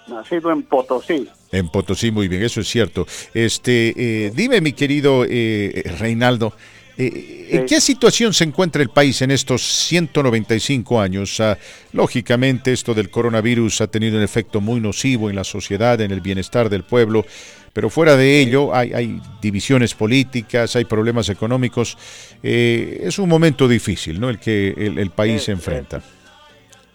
nacido 0.09 0.53
en 0.53 0.63
Potosí. 0.63 1.29
En 1.53 1.69
Potosí, 1.71 2.11
muy 2.11 2.29
bien, 2.29 2.43
eso 2.43 2.61
es 2.61 2.69
cierto. 2.69 3.07
Este, 3.33 3.95
eh, 3.97 4.33
dime, 4.35 4.61
mi 4.61 4.75
querido 4.75 5.25
eh, 5.27 5.83
Reinaldo, 5.99 6.53
eh, 6.99 7.49
¿En 7.51 7.67
qué 7.67 7.81
situación 7.81 8.33
se 8.33 8.45
encuentra 8.45 8.83
el 8.83 8.89
país 8.89 9.21
en 9.21 9.31
estos 9.31 9.63
195 9.63 11.01
años? 11.01 11.39
Ah, 11.41 11.59
lógicamente, 11.93 12.73
esto 12.73 12.95
del 12.95 13.11
coronavirus 13.11 13.83
ha 13.83 13.87
tenido 13.87 14.17
un 14.17 14.23
efecto 14.23 14.61
muy 14.61 14.81
nocivo 14.81 15.29
en 15.29 15.37
la 15.37 15.45
sociedad, 15.45 16.01
en 16.01 16.11
el 16.11 16.23
bienestar 16.23 16.71
del 16.71 16.85
pueblo, 16.85 17.27
pero 17.75 17.91
fuera 17.91 18.17
de 18.17 18.41
ello 18.41 18.75
hay, 18.75 19.21
divisiones 19.43 19.95
políticas, 19.95 20.75
hay 20.77 20.87
problemas 20.87 21.29
económicos. 21.29 21.99
Eh, 22.43 23.03
es 23.03 23.19
un 23.19 23.29
momento 23.29 23.69
difícil, 23.69 24.19
¿no? 24.19 24.31
El 24.31 24.39
que 24.39 24.69
el, 24.71 25.11
país 25.11 25.43
se 25.43 25.53
enfrenta. 25.53 26.01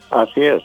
Así 0.09 0.41
es. 0.41 0.63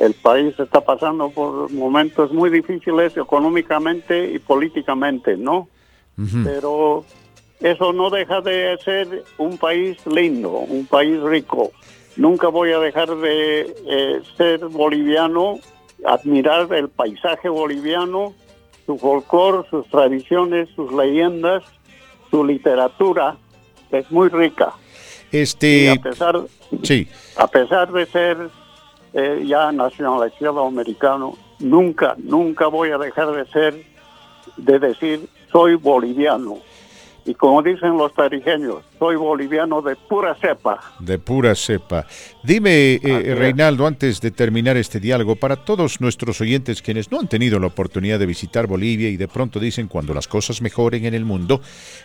El 0.00 0.14
país 0.14 0.58
está 0.58 0.80
pasando 0.80 1.28
por 1.28 1.70
momentos 1.70 2.32
muy 2.32 2.48
difíciles 2.48 3.14
económicamente 3.18 4.32
y 4.32 4.38
políticamente, 4.38 5.36
¿no? 5.36 5.68
Pero 6.42 7.04
eso 7.60 7.92
no 7.92 8.10
deja 8.10 8.40
de 8.40 8.78
ser 8.84 9.24
un 9.36 9.58
país 9.58 9.98
lindo, 10.06 10.50
un 10.50 10.86
país 10.86 11.20
rico. 11.22 11.72
Nunca 12.16 12.48
voy 12.48 12.72
a 12.72 12.78
dejar 12.78 13.14
de 13.16 13.74
eh, 13.86 14.20
ser 14.36 14.60
boliviano, 14.66 15.58
admirar 16.04 16.72
el 16.72 16.88
paisaje 16.88 17.48
boliviano, 17.48 18.34
su 18.86 18.98
folclore, 18.98 19.68
sus 19.70 19.86
tradiciones, 19.88 20.68
sus 20.74 20.92
leyendas, 20.92 21.64
su 22.30 22.44
literatura, 22.44 23.36
es 23.90 24.10
muy 24.10 24.28
rica. 24.28 24.72
Este, 25.30 25.90
a 25.90 25.96
pesar, 25.96 26.40
sí. 26.82 27.08
a 27.36 27.46
pesar 27.46 27.92
de 27.92 28.06
ser 28.06 28.50
eh, 29.12 29.44
ya 29.46 29.72
nacionalizado 29.72 30.66
americano, 30.66 31.36
nunca, 31.58 32.14
nunca 32.18 32.66
voy 32.68 32.90
a 32.90 32.98
dejar 32.98 33.32
de 33.32 33.46
ser, 33.46 33.84
de 34.56 34.78
decir, 34.78 35.28
soy 35.52 35.74
boliviano. 35.74 36.58
Y 37.28 37.34
como 37.34 37.62
dicen 37.62 37.98
los 37.98 38.14
tarijeños, 38.14 38.76
soy 38.98 39.16
boliviano 39.16 39.82
de 39.82 39.96
pura 39.96 40.34
cepa. 40.36 40.80
De 40.98 41.18
pura 41.18 41.54
cepa. 41.54 42.06
Dime, 42.42 42.94
eh, 42.94 43.34
Reinaldo, 43.36 43.86
antes 43.86 44.22
de 44.22 44.30
terminar 44.30 44.78
este 44.78 44.98
diálogo, 44.98 45.36
para 45.36 45.56
todos 45.56 46.00
nuestros 46.00 46.40
oyentes 46.40 46.80
quienes 46.80 47.12
no 47.12 47.20
han 47.20 47.28
tenido 47.28 47.58
la 47.58 47.66
oportunidad 47.66 48.18
de 48.18 48.24
visitar 48.24 48.66
Bolivia 48.66 49.10
y 49.10 49.18
de 49.18 49.28
pronto 49.28 49.60
dicen 49.60 49.88
cuando 49.88 50.14
las 50.14 50.26
cosas 50.26 50.62
mejoren 50.62 51.04
en 51.04 51.12
el 51.12 51.26
mundo, 51.26 51.60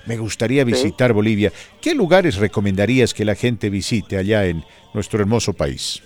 me 0.08 0.18
gustaría 0.18 0.66
visitar 0.66 1.14
Bolivia, 1.14 1.54
¿qué 1.80 1.95
lugares 1.95 2.36
recomendarías 2.36 3.14
que 3.14 3.24
la 3.24 3.36
gente 3.36 3.70
visite 3.70 4.18
allá 4.18 4.45
en 4.48 4.66
nuestro 4.94 5.22
hermoso 5.22 5.54
país? 5.54 6.04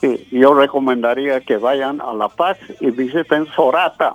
Sí, 0.00 0.26
yo 0.32 0.54
recomendaría 0.54 1.40
que 1.42 1.56
vayan 1.56 2.00
a 2.00 2.12
La 2.14 2.28
Paz 2.28 2.58
y 2.80 2.90
visiten 2.90 3.46
Sorata 3.54 4.14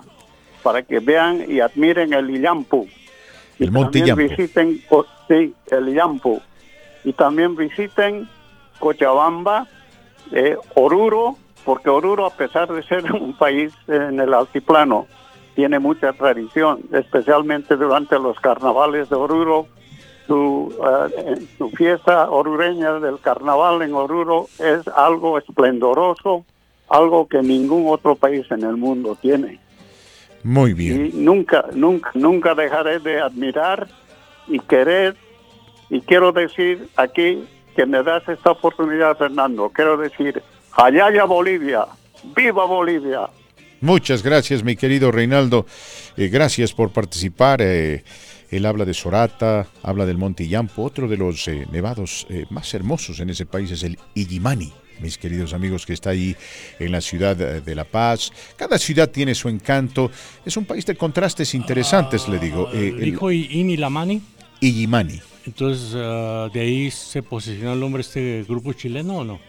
para 0.62 0.82
que 0.82 0.98
vean 0.98 1.42
y 1.48 1.60
admiren 1.60 2.12
el 2.12 2.28
Illampu 2.28 2.86
el 3.58 3.70
Monte 3.70 4.00
también 4.00 4.28
visiten 4.28 4.82
sí, 5.28 5.54
el 5.70 5.94
Yampu. 5.94 6.40
Y 7.04 7.12
también 7.12 7.54
visiten 7.54 8.28
Cochabamba, 8.78 9.66
eh, 10.32 10.56
Oruro, 10.74 11.36
porque 11.64 11.90
Oruro, 11.90 12.26
a 12.26 12.30
pesar 12.30 12.72
de 12.72 12.82
ser 12.82 13.10
un 13.12 13.36
país 13.36 13.72
en 13.88 14.20
el 14.20 14.34
altiplano, 14.34 15.06
tiene 15.54 15.78
mucha 15.78 16.12
tradición, 16.12 16.80
especialmente 16.92 17.76
durante 17.76 18.18
los 18.18 18.38
carnavales 18.40 19.08
de 19.08 19.16
Oruro. 19.16 19.66
Su, 20.26 20.74
eh, 21.18 21.46
su 21.58 21.68
fiesta 21.70 22.30
orureña 22.30 22.94
del 22.94 23.20
carnaval 23.20 23.82
en 23.82 23.92
Oruro 23.92 24.46
es 24.58 24.88
algo 24.88 25.36
esplendoroso, 25.36 26.46
algo 26.88 27.28
que 27.28 27.42
ningún 27.42 27.92
otro 27.92 28.14
país 28.14 28.50
en 28.50 28.64
el 28.64 28.78
mundo 28.78 29.18
tiene. 29.20 29.60
Muy 30.44 30.74
bien. 30.74 31.06
Y 31.06 31.16
nunca, 31.16 31.64
nunca, 31.74 32.10
nunca 32.14 32.54
dejaré 32.54 33.00
de 33.00 33.20
admirar 33.20 33.88
y 34.46 34.60
querer, 34.60 35.16
y 35.90 36.00
quiero 36.02 36.32
decir 36.32 36.88
aquí 36.96 37.44
que 37.74 37.86
me 37.86 38.02
das 38.02 38.28
esta 38.28 38.52
oportunidad, 38.52 39.16
Fernando, 39.16 39.70
quiero 39.74 39.96
decir, 39.96 40.42
allá 40.72 41.24
Bolivia, 41.24 41.86
viva 42.36 42.64
Bolivia. 42.66 43.28
Muchas 43.80 44.22
gracias, 44.22 44.64
mi 44.64 44.76
querido 44.76 45.10
Reinaldo. 45.10 45.66
Eh, 46.16 46.28
gracias 46.28 46.72
por 46.72 46.90
participar. 46.90 47.60
Eh, 47.60 48.02
él 48.50 48.64
habla 48.64 48.84
de 48.84 48.94
Sorata, 48.94 49.66
habla 49.82 50.06
del 50.06 50.16
Monte 50.16 50.48
Yampo. 50.48 50.84
Otro 50.84 51.06
de 51.08 51.16
los 51.18 51.48
eh, 51.48 51.66
nevados 51.70 52.26
más 52.50 52.72
hermosos 52.72 53.20
en 53.20 53.30
ese 53.30 53.44
país 53.44 53.70
es 53.72 53.82
el 53.82 53.98
Illimani, 54.14 54.72
mis 55.00 55.18
queridos 55.18 55.52
amigos, 55.52 55.84
que 55.86 55.92
está 55.92 56.10
ahí 56.10 56.36
en 56.78 56.92
la 56.92 57.00
ciudad 57.00 57.36
de 57.36 57.74
La 57.74 57.84
Paz. 57.84 58.30
Cada 58.56 58.78
ciudad 58.78 59.10
tiene 59.10 59.34
su 59.34 59.48
encanto. 59.48 60.10
Es 60.44 60.56
un 60.56 60.64
país 60.64 60.86
de 60.86 60.94
contrastes 60.94 61.54
interesantes, 61.54 62.28
le 62.28 62.38
digo. 62.38 62.70
¿Dijo 62.72 63.30
Inilamani? 63.30 64.20
Illimani. 64.60 65.20
Entonces, 65.46 65.92
ah, 65.94 66.48
¿de 66.52 66.60
ahí 66.60 66.90
se 66.90 67.22
posicionó 67.22 67.74
el 67.74 67.80
nombre 67.80 68.02
de 68.02 68.08
este 68.08 68.44
grupo 68.48 68.72
chileno 68.72 69.18
o 69.18 69.24
no? 69.24 69.40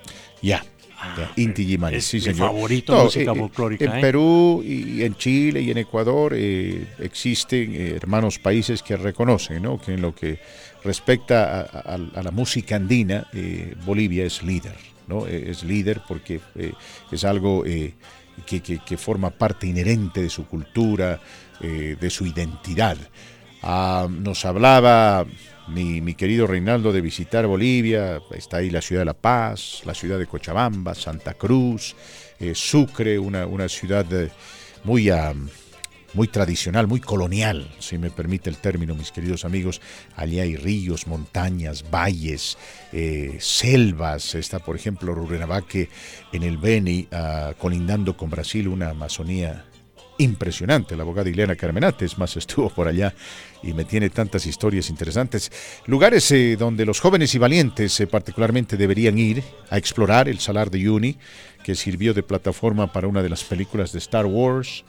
Ya. 0.41 0.63
Ah, 0.97 1.29
Inti 1.35 1.65
Gimani, 1.65 2.01
sí, 2.01 2.19
señor. 2.19 2.47
favorito 2.47 2.95
No, 2.95 3.03
música 3.03 3.31
eh, 3.31 3.35
folclórica, 3.35 3.85
En 3.85 3.97
¿eh? 3.97 4.01
Perú 4.01 4.63
y 4.65 5.03
en 5.03 5.15
Chile 5.15 5.61
y 5.61 5.69
en 5.69 5.77
Ecuador 5.77 6.33
eh, 6.35 6.87
existen 6.99 7.75
eh, 7.75 7.93
hermanos 7.97 8.39
países 8.39 8.81
que 8.81 8.95
reconocen 8.95 9.61
¿no? 9.61 9.79
que 9.79 9.93
en 9.93 10.01
lo 10.01 10.15
que 10.15 10.39
respecta 10.83 11.61
a, 11.61 11.95
a- 11.95 12.19
a 12.19 12.23
la 12.23 12.31
música 12.31 12.77
andina, 12.77 13.27
eh, 13.33 13.75
Bolivia 13.85 14.25
es 14.25 14.41
líder. 14.41 14.73
¿No? 15.07 15.27
Eh, 15.27 15.49
Es 15.49 15.63
líder 15.63 16.01
porque 16.07 16.39
eh, 16.55 16.73
es 17.11 17.23
algo 17.23 17.65
eh, 17.65 17.93
que, 18.45 18.97
forma 18.97 19.29
parte 19.29 19.67
inherente 19.67 20.21
de 20.21 20.29
su 20.29 20.45
cultura, 20.47 21.19
de 21.61 22.09
su 22.09 22.25
identidad. 22.25 22.97
Ah, 23.63 24.07
nos 24.09 24.43
hablaba 24.43 25.25
mi, 25.69 26.13
querido 26.15 26.45
Reinaldo 26.45 26.91
de 26.91 26.99
visitar 26.99 27.47
Bolivia, 27.47 28.21
está 28.31 28.57
ahí 28.57 28.69
la 28.69 28.81
ciudad 28.81 29.01
de 29.01 29.05
La 29.05 29.13
Paz, 29.13 29.81
la 29.85 29.93
ciudad 29.93 30.19
de 30.19 30.27
Cochabamba, 30.27 30.93
Santa 30.93 31.33
Cruz, 31.33 31.95
Sucre, 32.53 33.17
una, 33.17 33.69
ciudad 33.69 34.05
muy, 34.83 35.09
muy 36.15 36.27
tradicional, 36.29 36.87
muy 36.87 37.01
colonial, 37.01 37.69
si 37.79 37.97
me 37.97 38.09
permite 38.09 38.49
el 38.49 38.57
término, 38.57 38.95
mis 38.95 39.11
queridos 39.11 39.45
amigos. 39.45 39.81
Allí 40.15 40.39
hay 40.39 40.55
ríos, 40.55 41.07
montañas, 41.07 41.85
valles, 41.91 42.57
eh, 42.93 43.37
selvas. 43.39 44.33
Está, 44.35 44.59
por 44.59 44.75
ejemplo, 44.75 45.13
Rurrenabaque 45.13 45.89
en 46.31 46.43
el 46.43 46.57
Beni, 46.57 47.07
ah, 47.11 47.53
colindando 47.59 48.15
con 48.15 48.29
Brasil, 48.29 48.67
una 48.69 48.89
Amazonía 48.89 49.65
impresionante. 50.17 50.95
La 50.95 51.03
abogada 51.03 51.29
Ileana 51.29 51.55
Carmenates 51.55 52.17
más 52.17 52.37
estuvo 52.37 52.69
por 52.69 52.87
allá 52.87 53.13
y 53.61 53.73
me 53.73 53.85
tiene 53.85 54.09
tantas 54.09 54.45
historias 54.45 54.89
interesantes. 54.89 55.51
Lugares 55.85 56.29
eh, 56.31 56.55
donde 56.57 56.85
los 56.85 56.99
jóvenes 56.99 57.33
y 57.35 57.37
valientes 57.37 57.99
eh, 57.99 58.07
particularmente 58.07 58.77
deberían 58.77 59.17
ir 59.17 59.43
a 59.69 59.77
explorar 59.77 60.29
el 60.29 60.39
Salar 60.39 60.69
de 60.71 60.77
Uyuni, 60.77 61.17
que 61.63 61.75
sirvió 61.75 62.13
de 62.13 62.23
plataforma 62.23 62.91
para 62.91 63.07
una 63.07 63.23
de 63.23 63.29
las 63.29 63.43
películas 63.43 63.91
de 63.91 63.99
Star 63.99 64.25
Wars. 64.25 64.85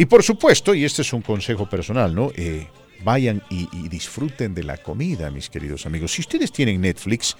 Y 0.00 0.06
por 0.06 0.22
supuesto, 0.22 0.74
y 0.74 0.86
este 0.86 1.02
es 1.02 1.12
un 1.12 1.20
consejo 1.20 1.68
personal, 1.68 2.14
¿no? 2.14 2.32
Eh, 2.34 2.66
vayan 3.04 3.42
y, 3.50 3.68
y 3.70 3.90
disfruten 3.90 4.54
de 4.54 4.62
la 4.62 4.78
comida, 4.78 5.30
mis 5.30 5.50
queridos 5.50 5.84
amigos. 5.84 6.12
Si 6.12 6.22
ustedes 6.22 6.50
tienen 6.52 6.80
Netflix, 6.80 7.36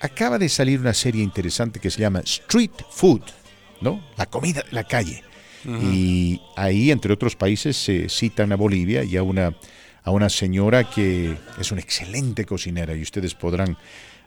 acaba 0.00 0.38
de 0.38 0.48
salir 0.48 0.80
una 0.80 0.94
serie 0.94 1.22
interesante 1.22 1.78
que 1.78 1.90
se 1.90 2.00
llama 2.00 2.20
Street 2.20 2.70
Food, 2.90 3.20
¿no? 3.82 4.02
La 4.16 4.24
comida 4.24 4.62
de 4.62 4.72
la 4.72 4.84
calle. 4.84 5.22
Y 5.62 6.40
ahí, 6.56 6.90
entre 6.90 7.12
otros 7.12 7.36
países, 7.36 7.76
se 7.76 8.08
citan 8.08 8.50
a 8.50 8.56
Bolivia 8.56 9.04
y 9.04 9.18
a 9.18 9.22
una, 9.22 9.54
a 10.02 10.10
una 10.10 10.30
señora 10.30 10.88
que 10.88 11.36
es 11.60 11.70
una 11.70 11.82
excelente 11.82 12.46
cocinera 12.46 12.96
y 12.96 13.02
ustedes 13.02 13.34
podrán 13.34 13.76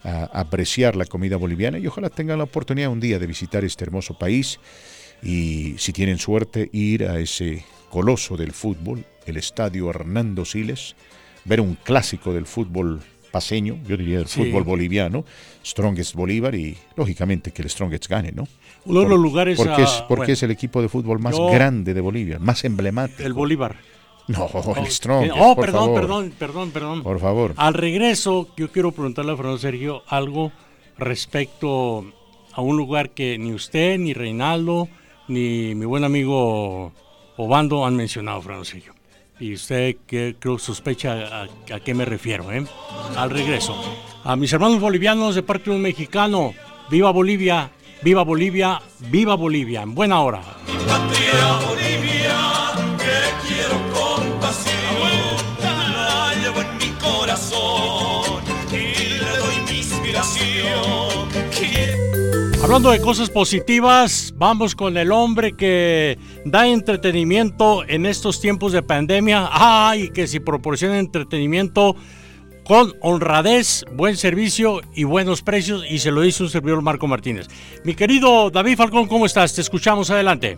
ah, 0.03 0.29
apreciar 0.31 0.95
la 0.95 1.07
comida 1.07 1.37
boliviana 1.37 1.79
y 1.79 1.87
ojalá 1.87 2.11
tengan 2.11 2.37
la 2.37 2.43
oportunidad 2.43 2.91
un 2.91 2.99
día 2.99 3.17
de 3.17 3.25
visitar 3.25 3.65
este 3.65 3.83
hermoso 3.83 4.15
país 4.15 4.59
y 5.21 5.75
si 5.77 5.93
tienen 5.93 6.17
suerte 6.17 6.69
ir 6.73 7.05
a 7.05 7.19
ese 7.19 7.63
coloso 7.89 8.35
del 8.37 8.51
fútbol, 8.51 9.05
el 9.25 9.37
estadio 9.37 9.89
Hernando 9.89 10.45
Siles, 10.45 10.95
ver 11.45 11.61
un 11.61 11.75
clásico 11.75 12.33
del 12.33 12.45
fútbol 12.45 13.01
paseño, 13.31 13.77
yo 13.87 13.97
diría 13.97 14.19
del 14.19 14.27
Sí. 14.27 14.43
fútbol 14.43 14.63
boliviano, 14.63 15.25
Strongest 15.65 16.13
Bolívar 16.15 16.53
y 16.55 16.77
lógicamente 16.95 17.51
que 17.51 17.61
el 17.63 17.69
Strongest 17.69 18.07
gane, 18.07 18.31
¿no? 18.31 18.47
Uno 18.85 19.01
de 19.01 19.09
los 19.09 19.19
lugares, 19.19 19.57
Porque, 19.57 19.81
es, 19.83 19.89
ah, 19.89 20.05
porque 20.07 20.19
bueno. 20.21 20.33
es 20.33 20.43
el 20.43 20.51
equipo 20.51 20.81
de 20.81 20.89
fútbol 20.89 21.19
más 21.19 21.35
Yo- 21.37 21.47
grande 21.49 21.93
de 21.93 22.01
Bolivia, 22.01 22.37
más 22.39 22.63
emblemático. 22.65 23.23
El 23.23 23.33
Bolívar. 23.33 23.77
No, 24.27 24.49
el 24.77 24.87
Strongest. 24.87 25.35
Oh, 25.37 25.55
por 25.55 25.65
perdón, 25.65 25.81
favor. 25.85 26.01
perdón, 26.01 26.33
perdón, 26.37 26.71
perdón. 26.71 27.03
Por 27.03 27.19
favor. 27.19 27.53
Al 27.57 27.73
regreso, 27.73 28.47
yo 28.55 28.71
quiero 28.71 28.91
preguntarle 28.91 29.31
a 29.33 29.35
Fernando 29.35 29.57
Sergio 29.57 30.03
algo 30.07 30.51
respecto 30.97 32.05
a 32.53 32.61
un 32.61 32.77
lugar 32.77 33.09
que 33.11 33.37
ni 33.37 33.53
usted, 33.53 33.97
ni 33.99 34.13
Reinaldo, 34.13 34.87
ni 35.27 35.75
mi 35.75 35.85
buen 35.85 36.03
amigo 36.03 36.91
Obando 37.37 37.85
han 37.85 37.95
mencionado, 37.95 38.63
Sergio. 38.63 38.93
Y 39.39 39.53
usted 39.53 39.97
que 40.05 40.35
creo 40.39 40.59
sospecha 40.59 41.43
a, 41.43 41.79
qué 41.79 41.93
me 41.93 42.05
refiero, 42.05 42.51
¿eh? 42.51 42.65
Al 43.17 43.29
regreso. 43.31 43.75
A 44.23 44.35
mis 44.35 44.53
hermanos 44.53 44.79
bolivianos 44.79 45.35
de 45.35 45.43
parte 45.43 45.69
de 45.69 45.75
un 45.75 45.81
mexicano, 45.81 46.53
viva 46.89 47.11
Bolivia, 47.11 47.71
viva 48.03 48.23
Bolivia, 48.23 48.81
viva 49.09 49.35
Bolivia, 49.35 49.81
en 49.81 49.95
buena 49.95 50.21
hora. 50.21 50.41
patria 50.87 51.67
Bolivia, 51.67 52.52
Hablando 62.63 62.91
de 62.91 63.01
cosas 63.01 63.29
positivas, 63.29 64.33
vamos 64.37 64.73
con 64.73 64.95
el 64.95 65.11
hombre 65.11 65.51
que 65.51 66.17
da 66.45 66.65
entretenimiento 66.65 67.83
en 67.85 68.05
estos 68.05 68.39
tiempos 68.39 68.71
de 68.71 68.81
pandemia. 68.81 69.49
¡Ay! 69.51 70.09
que 70.11 70.27
si 70.27 70.39
proporciona 70.39 70.97
entretenimiento 70.97 71.97
con 72.63 72.93
honradez, 73.01 73.83
buen 73.91 74.15
servicio 74.15 74.79
y 74.95 75.03
buenos 75.03 75.41
precios. 75.41 75.83
Y 75.89 75.99
se 75.99 76.11
lo 76.11 76.21
dice 76.21 76.41
un 76.41 76.49
servidor 76.49 76.81
Marco 76.81 77.05
Martínez. 77.05 77.47
Mi 77.83 77.95
querido 77.95 78.49
David 78.49 78.77
Falcón, 78.77 79.07
¿cómo 79.07 79.25
estás? 79.25 79.53
Te 79.53 79.59
escuchamos 79.59 80.09
adelante. 80.09 80.57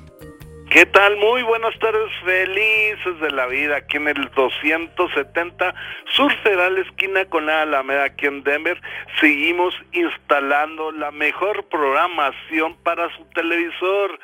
¿Qué 0.69 0.85
tal? 0.87 1.15
Muy 1.17 1.43
buenas 1.43 1.77
tardes, 1.79 2.11
felices 2.25 3.19
de 3.21 3.31
la 3.31 3.45
vida, 3.45 3.77
aquí 3.77 3.97
en 3.97 4.07
el 4.07 4.29
270 4.35 5.75
Sur 6.09 6.33
Federal 6.41 6.77
Esquina 6.79 7.23
con 7.25 7.45
la 7.45 7.61
Alameda, 7.61 8.05
aquí 8.05 8.25
en 8.25 8.43
Denver. 8.43 8.81
Seguimos 9.19 9.75
instalando 9.93 10.91
la 10.91 11.11
mejor 11.11 11.65
programación 11.65 12.75
para 12.83 13.15
su 13.15 13.23
televisor, 13.35 14.19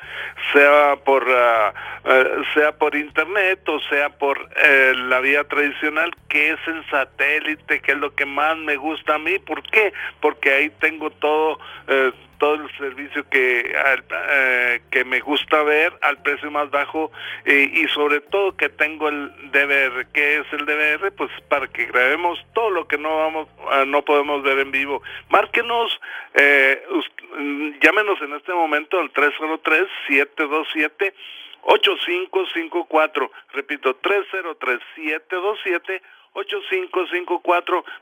sea 0.52 0.96
por, 1.04 1.26
eh, 1.28 2.26
sea 2.54 2.72
por 2.72 2.96
internet 2.96 3.66
o 3.68 3.78
sea 3.88 4.10
por 4.10 4.36
eh, 4.64 4.94
la 4.96 5.20
vía 5.20 5.44
tradicional, 5.44 6.12
que 6.28 6.50
es 6.50 6.58
en 6.66 6.84
satélite, 6.90 7.80
que 7.80 7.92
es 7.92 7.98
lo 7.98 8.14
que 8.14 8.26
más 8.26 8.56
me 8.58 8.76
gusta 8.76 9.14
a 9.14 9.18
mí. 9.18 9.38
¿Por 9.38 9.62
qué? 9.62 9.92
Porque 10.20 10.52
ahí 10.52 10.70
tengo 10.80 11.10
todo... 11.10 11.58
eh, 12.42 12.48
todo 12.48 12.54
el 12.54 12.76
servicio 12.76 13.24
que 13.30 13.72
al- 13.86 14.04
eh, 14.30 14.80
que 14.90 15.04
me 15.04 15.20
gusta 15.20 15.62
ver 15.62 15.92
al 16.02 16.20
precio 16.22 16.50
más 16.50 16.70
bajo 16.70 17.12
eh, 17.44 17.70
y 17.72 17.86
sobre 17.88 18.20
todo 18.20 18.56
que 18.56 18.68
tengo 18.68 19.08
el 19.08 19.30
DVR 19.52 20.06
¿qué 20.12 20.38
es 20.38 20.46
el 20.52 20.66
DVR? 20.66 21.12
pues 21.12 21.30
para 21.48 21.68
que 21.68 21.86
grabemos 21.86 22.44
todo 22.54 22.70
lo 22.70 22.88
que 22.88 22.98
no 22.98 23.16
vamos 23.16 23.48
ah, 23.70 23.84
no 23.86 24.02
podemos 24.04 24.42
ver 24.42 24.58
en 24.58 24.70
vivo 24.72 25.02
márquenos 25.28 26.00
eh, 26.34 26.82
mm, 27.38 27.78
llámenos 27.80 28.20
en 28.22 28.32
este 28.34 28.52
momento 28.52 28.98
al 28.98 29.10
303 29.10 29.86
727 30.08 31.14
8554 31.62 33.30
repito 33.52 33.94
303 33.96 34.80
727 34.96 36.02
8554 36.21 36.21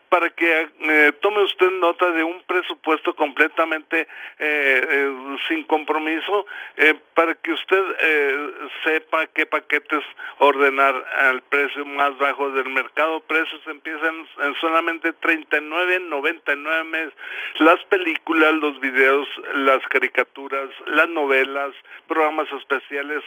para 0.09 0.29
que 0.31 0.69
eh, 0.81 1.13
tome 1.21 1.43
usted 1.45 1.71
nota 1.71 2.11
de 2.11 2.23
un 2.25 2.43
presupuesto 2.43 3.15
completamente 3.15 4.03
eh, 4.03 4.07
eh, 4.39 5.37
sin 5.49 5.65
compromiso 5.65 6.47
eh, 6.77 6.95
para 7.15 7.35
que 7.35 7.53
usted 7.53 7.83
eh, 8.01 8.53
sepa 8.85 9.27
qué 9.29 9.47
paquetes 9.47 10.05
ordenar 10.39 10.95
al 11.17 11.41
precio 11.43 11.87
más 11.87 12.19
bajo 12.19 12.51
del 12.51 12.69
mercado. 12.71 13.21
Precios 13.21 13.61
empiezan 13.67 14.27
en 14.43 14.55
solamente 14.61 15.15
39.99 15.15 16.85
mes. 16.85 17.13
Las 17.59 17.83
películas, 17.85 18.53
los 18.55 18.79
videos, 18.81 19.29
las 19.55 19.83
caricaturas, 19.89 20.69
las 20.87 21.09
novelas, 21.09 21.73
programas 22.09 22.51
especiales, 22.53 23.23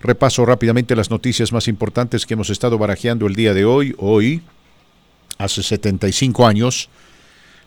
Repaso 0.00 0.46
rápidamente 0.46 0.94
las 0.94 1.10
noticias 1.10 1.52
más 1.52 1.66
importantes 1.66 2.24
que 2.24 2.34
hemos 2.34 2.50
estado 2.50 2.78
barajeando 2.78 3.26
el 3.26 3.34
día 3.34 3.52
de 3.52 3.64
hoy. 3.64 3.96
Hoy, 3.98 4.42
hace 5.38 5.64
75 5.64 6.46
años, 6.46 6.88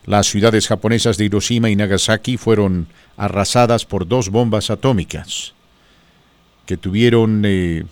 las 0.06 0.28
ciudades 0.28 0.66
japonesas 0.66 1.18
de 1.18 1.26
Hiroshima 1.26 1.70
y 1.70 1.76
Nagasaki 1.76 2.38
fueron 2.38 2.88
arrasadas 3.18 3.84
por 3.84 4.08
dos 4.08 4.30
bombas 4.30 4.70
atómicas 4.70 5.59
que 6.70 6.78
tuvieron 6.78 7.42
eh, 7.48 7.84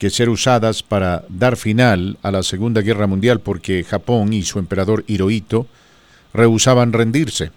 que 0.00 0.10
ser 0.10 0.30
usadas 0.30 0.82
para 0.82 1.24
dar 1.28 1.56
final 1.56 2.18
a 2.24 2.32
la 2.32 2.42
Segunda 2.42 2.80
Guerra 2.80 3.06
Mundial 3.06 3.38
porque 3.38 3.84
Japón 3.84 4.32
y 4.32 4.42
su 4.42 4.58
emperador 4.58 5.04
Hirohito 5.06 5.68
rehusaban 6.34 6.92
rendirse. 6.92 7.52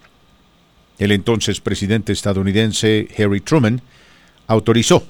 El 0.99 1.11
entonces 1.11 1.59
presidente 1.59 2.13
estadounidense 2.13 3.07
Harry 3.17 3.41
Truman 3.41 3.81
autorizó 4.45 5.03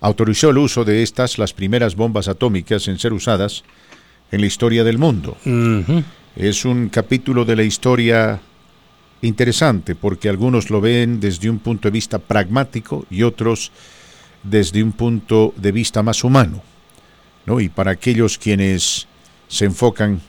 autorizó 0.00 0.50
el 0.50 0.58
uso 0.58 0.84
de 0.84 1.04
estas 1.04 1.38
las 1.38 1.52
primeras 1.52 1.94
bombas 1.94 2.26
atómicas 2.26 2.88
en 2.88 2.98
ser 2.98 3.12
usadas 3.12 3.62
en 4.32 4.40
la 4.40 4.48
historia 4.48 4.82
del 4.82 4.98
mundo. 4.98 5.36
Es 6.34 6.64
un 6.64 6.88
capítulo 6.88 7.44
de 7.44 7.54
la 7.54 7.62
historia 7.62 8.40
interesante 9.22 9.94
porque 9.94 10.28
algunos 10.28 10.70
lo 10.70 10.80
ven 10.80 11.20
desde 11.20 11.48
un 11.48 11.60
punto 11.60 11.86
de 11.86 11.92
vista 11.92 12.18
pragmático 12.18 13.06
y 13.10 13.22
otros 13.22 13.70
desde 14.42 14.82
un 14.82 14.92
punto 14.92 15.52
de 15.56 15.72
vista 15.72 16.02
más 16.02 16.24
humano. 16.24 16.62
¿no? 17.46 17.60
Y 17.60 17.68
para 17.68 17.92
aquellos 17.92 18.38
quienes 18.38 19.06
se 19.48 19.64
enfocan 19.64 20.20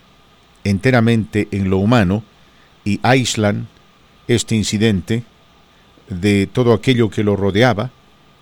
enteramente 0.64 1.48
en 1.52 1.70
lo 1.70 1.78
humano 1.78 2.24
y 2.84 3.00
aíslan 3.04 3.68
este 4.28 4.56
incidente 4.56 5.24
de 6.10 6.48
todo 6.52 6.74
aquello 6.74 7.10
que 7.10 7.24
lo 7.24 7.36
rodeaba, 7.36 7.92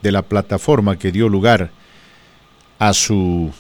de 0.02 0.12
la 0.12 0.22
plataforma 0.22 0.98
que 0.98 1.12
dio 1.12 1.28
lugar 1.28 1.72
a 2.80 2.94
su 2.94 3.52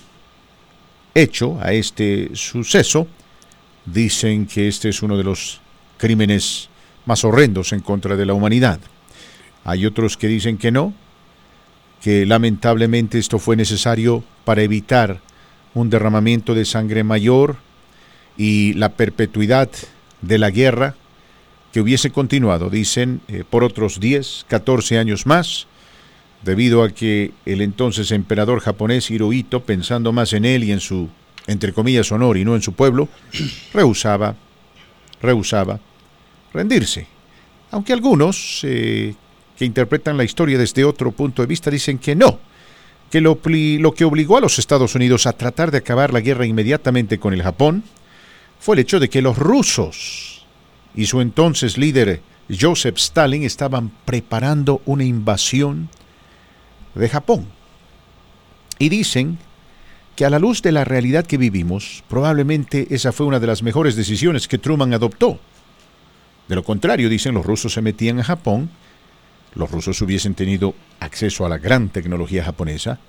hecho, 1.13 1.59
a 1.61 1.73
este 1.73 2.29
suceso, 2.33 3.07
dicen 3.85 4.45
que 4.45 4.67
este 4.67 4.89
es 4.89 5.01
uno 5.01 5.17
de 5.17 5.23
los 5.23 5.59
crímenes 5.97 6.69
más 7.05 7.23
horrendos 7.23 7.73
en 7.73 7.81
contra 7.81 8.15
de 8.15 8.25
la 8.25 8.33
humanidad. 8.33 8.79
Hay 9.65 9.85
otros 9.85 10.15
que 10.15 10.27
dicen 10.27 10.57
que 10.57 10.71
no, 10.71 10.93
que 12.01 12.25
lamentablemente 12.25 13.19
esto 13.19 13.39
fue 13.39 13.55
necesario 13.55 14.23
para 14.45 14.61
evitar 14.61 15.21
un 15.73 15.89
derramamiento 15.89 16.55
de 16.55 16.65
sangre 16.65 17.03
mayor 17.03 17.57
y 18.37 18.73
la 18.73 18.89
perpetuidad 18.89 19.69
de 20.21 20.37
la 20.37 20.49
guerra 20.49 20.95
que 21.71 21.81
hubiese 21.81 22.09
continuado, 22.09 22.69
dicen, 22.69 23.21
eh, 23.27 23.43
por 23.47 23.63
otros 23.63 23.99
10, 23.99 24.45
14 24.47 24.97
años 24.97 25.25
más, 25.25 25.67
debido 26.43 26.83
a 26.83 26.89
que 26.89 27.31
el 27.45 27.61
entonces 27.61 28.11
emperador 28.11 28.59
japonés 28.59 29.11
Hirohito, 29.11 29.63
pensando 29.63 30.11
más 30.11 30.33
en 30.33 30.45
él 30.45 30.63
y 30.63 30.71
en 30.71 30.79
su, 30.79 31.09
entre 31.47 31.73
comillas, 31.73 32.11
honor 32.11 32.37
y 32.37 32.45
no 32.45 32.55
en 32.55 32.61
su 32.61 32.73
pueblo, 32.73 33.09
rehusaba, 33.73 34.35
rehusaba 35.21 35.79
rendirse. 36.53 37.07
Aunque 37.71 37.93
algunos, 37.93 38.61
eh, 38.63 39.13
que 39.59 39.65
interpretan 39.65 40.15
la 40.15 40.23
historia 40.23 40.57
desde 40.57 40.85
otro 40.85 41.11
punto 41.11 41.41
de 41.41 41.47
vista 41.47 41.69
dicen 41.69 41.99
que 41.99 42.15
no, 42.15 42.39
que 43.11 43.19
lo, 43.19 43.41
que 43.41 44.05
obligó 44.05 44.37
a 44.37 44.41
los 44.41 44.57
Estados 44.57 44.95
Unidos 44.95 45.25
a 45.25 45.33
tratar 45.33 45.69
de 45.69 45.79
acabar 45.79 46.13
la 46.13 46.21
guerra 46.21 46.45
inmediatamente 46.45 47.19
con 47.19 47.33
el 47.33 47.43
Japón 47.43 47.83
fue 48.57 48.77
el 48.77 48.79
hecho 48.79 49.01
de 49.01 49.09
que 49.09 49.21
los 49.21 49.37
rusos 49.37 50.45
y 50.95 51.07
su 51.07 51.19
entonces 51.19 51.77
líder 51.77 52.21
Joseph 52.49 52.95
Stalin 52.95 53.43
estaban 53.43 53.91
preparando 54.05 54.81
una 54.85 55.03
invasión 55.03 55.89
de 56.95 57.09
Japón. 57.09 57.45
Y 58.79 58.87
dicen 58.87 59.39
que 60.15 60.23
a 60.23 60.29
la 60.29 60.39
luz 60.39 60.61
de 60.61 60.71
la 60.71 60.85
realidad 60.85 61.25
que 61.25 61.37
vivimos, 61.37 62.05
probablemente 62.07 62.87
esa 62.91 63.11
fue 63.11 63.25
una 63.25 63.41
de 63.41 63.47
las 63.47 63.61
mejores 63.61 63.97
decisiones 63.97 64.47
que 64.47 64.57
Truman 64.57 64.93
adoptó. 64.93 65.37
De 66.47 66.55
lo 66.55 66.63
contrario, 66.63 67.09
dicen, 67.09 67.33
los 67.33 67.45
rusos 67.45 67.73
se 67.73 67.81
metían 67.81 68.21
a 68.21 68.23
Japón 68.23 68.69
los 69.55 69.71
rusos 69.71 70.01
hubiesen 70.01 70.35
tenido 70.35 70.75
acceso 70.99 71.45
a 71.45 71.49
la 71.49 71.57
gran 71.57 71.89
tecnología 71.89 72.43
japonesa, 72.43 72.99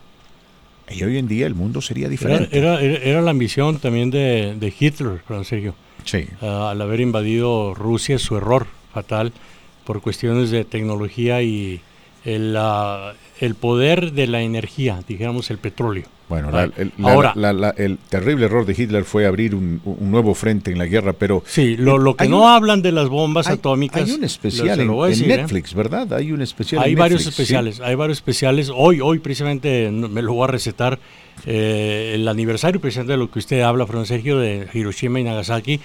y 0.90 1.04
hoy 1.04 1.18
en 1.18 1.28
día 1.28 1.46
el 1.46 1.54
mundo 1.54 1.80
sería 1.80 2.08
diferente. 2.08 2.56
Era, 2.56 2.80
era, 2.80 3.22
la 3.22 3.30
ambición 3.30 3.78
también 3.78 4.10
de, 4.10 4.56
de 4.58 4.74
Hitler, 4.76 5.22
Sergio. 5.44 5.74
Sí. 6.04 6.26
Ah, 6.40 6.70
al 6.70 6.80
haber 6.80 7.00
invadido 7.00 7.74
Rusia, 7.74 8.18
su 8.18 8.36
error 8.36 8.66
fatal 8.92 9.32
por 9.84 10.00
cuestiones 10.00 10.50
de 10.50 10.64
tecnología 10.64 11.42
y 11.42 11.80
el, 12.24 12.56
el 13.40 13.54
poder 13.54 14.12
de 14.12 14.26
la 14.26 14.42
energía, 14.42 15.00
dijéramos 15.06 15.50
el 15.50 15.58
petróleo. 15.58 16.04
Bueno, 16.30 16.56
el, 16.60 16.92
Ahora, 17.02 17.34
el 17.76 17.98
terrible 18.08 18.46
error 18.46 18.64
de 18.64 18.80
Hitler 18.80 19.04
fue 19.04 19.26
abrir 19.26 19.52
un, 19.52 19.82
nuevo 19.98 20.32
frente 20.34 20.70
en 20.70 20.78
la 20.78 20.86
guerra, 20.86 21.12
pero... 21.12 21.42
Sí, 21.44 21.76
lo, 21.76 22.14
que 22.14 22.28
no 22.28 22.48
hablan 22.48 22.82
de 22.82 22.92
las 22.92 23.08
bombas 23.08 23.48
atomicas... 23.48 24.08
Hay 24.08 24.12
un 24.12 24.22
especial 24.22 24.78
en, 24.78 24.90
¿eh? 24.90 25.26
Netflix, 25.26 25.74
¿verdad? 25.74 26.12
Hay 26.12 26.30
un 26.30 26.40
especial 26.40 26.84
Hay 26.84 26.94
varios 26.94 27.26
especiales, 27.26 27.80
hay 27.80 27.96
varios 27.96 28.18
especiales. 28.18 28.70
Hoy, 28.72 29.00
hoy 29.00 29.18
precisamente 29.18 29.90
me 29.90 30.22
lo 30.22 30.34
voy 30.34 30.44
a 30.44 30.46
recetar 30.52 31.00
eh, 31.46 32.12
el 32.14 32.28
aniversario 32.28 32.80
precisamente 32.80 33.14
de 33.14 33.18
lo 33.18 33.28
que 33.28 33.40
usted 33.40 33.62
habla, 33.62 33.84
Fran 33.86 34.06
Sergio, 34.06 34.38
de 34.38 34.68
Hiroshima 34.72 35.18
y 35.18 35.24
Nagasaki. 35.24 35.80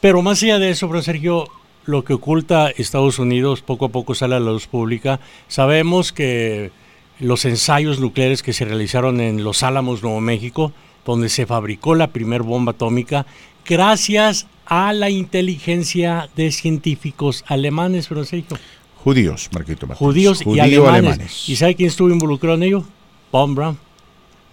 Pero 0.00 0.20
más 0.20 0.42
allá 0.42 0.58
de 0.58 0.70
eso, 0.70 0.88
Fran 0.88 1.04
Sergio, 1.04 1.46
lo 1.86 2.04
que 2.04 2.14
oculta 2.14 2.68
Estados 2.70 3.18
Unidos 3.18 3.62
poco 3.62 3.86
a 3.86 3.88
poco 3.88 4.14
sale 4.14 4.34
a 4.34 4.40
la 4.40 4.50
luz 4.50 4.66
pública. 4.66 5.20
Sabemos 5.48 6.12
que 6.12 6.70
los 7.18 7.44
ensayos 7.44 8.00
nucleares 8.00 8.42
que 8.42 8.52
se 8.52 8.64
realizaron 8.64 9.20
en 9.20 9.42
Los 9.44 9.62
Álamos, 9.62 10.02
Nuevo 10.02 10.20
México, 10.20 10.72
donde 11.04 11.28
se 11.28 11.46
fabricó 11.46 11.94
la 11.94 12.08
primera 12.08 12.44
bomba 12.44 12.72
atómica, 12.72 13.26
gracias 13.64 14.46
a 14.66 14.92
la 14.92 15.10
inteligencia 15.10 16.28
de 16.36 16.50
científicos 16.50 17.44
alemanes, 17.46 18.08
pero 18.08 18.24
Sergio. 18.24 18.58
Judíos, 18.96 19.48
Marquito 19.52 19.86
Martínez. 19.86 19.98
Judíos 19.98 20.42
y 20.44 20.58
alemanes. 20.58 21.48
¿Y 21.48 21.56
sabe 21.56 21.76
quién 21.76 21.88
estuvo 21.88 22.10
involucrado 22.10 22.56
en 22.56 22.64
ello? 22.64 22.84
Von 23.30 23.54
Braun, 23.54 23.78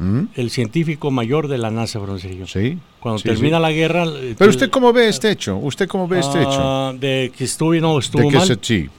¿Mm? 0.04 0.28
el 0.36 0.50
científico 0.50 1.12
mayor 1.12 1.48
de 1.48 1.58
la 1.58 1.72
NASA, 1.72 2.00
Sergio. 2.20 2.46
Sí. 2.48 2.78
Cuando 3.00 3.20
sí, 3.20 3.30
termina 3.30 3.58
sí. 3.58 3.62
la 3.62 3.72
guerra... 3.72 4.06
eh, 4.06 4.36
Pero 4.38 4.50
usted 4.50 4.70
cómo 4.70 4.92
ve 4.94 5.08
este 5.08 5.32
hecho? 5.32 5.56
¿Usted 5.58 5.88
cómo 5.88 6.08
ve 6.08 6.20
este 6.20 6.40
hecho? 6.42 6.60
ah, 6.60 6.94
De 7.00 7.32
que 7.36 7.44
estuvo 7.46 7.74
y 7.74 7.82
no 7.82 7.98
estuvo 8.00 8.24
De 8.24 8.30
que 8.30 8.38
mal. 8.38 8.48
se- 8.48 8.58
sí. 8.62 8.90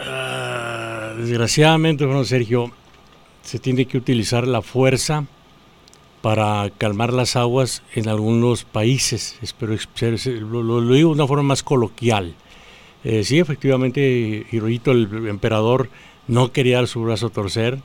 Ah, 0.00 1.14
desgraciadamente, 1.18 2.04
don 2.04 2.24
Sergio, 2.24 2.70
se 3.42 3.58
tiene 3.58 3.86
que 3.86 3.98
utilizar 3.98 4.46
la 4.46 4.62
fuerza 4.62 5.24
para 6.22 6.70
calmar 6.78 7.12
las 7.12 7.36
aguas 7.36 7.82
en 7.94 8.08
algunos 8.08 8.64
países. 8.64 9.36
Espero 9.42 9.74
lo- 10.40 10.62
lo 10.80 10.92
digo 10.94 11.10
de 11.10 11.14
una 11.14 11.26
forma 11.26 11.42
más 11.44 11.62
coloquial. 11.62 12.34
Eh, 13.04 13.22
sí, 13.24 13.38
efectivamente, 13.38 14.46
Hirohito, 14.50 14.90
el 14.92 15.28
emperador, 15.28 15.88
no 16.26 16.52
quería 16.52 16.76
dar 16.76 16.88
su 16.88 17.00
brazo 17.02 17.26
a 17.28 17.30
torcer 17.30 17.78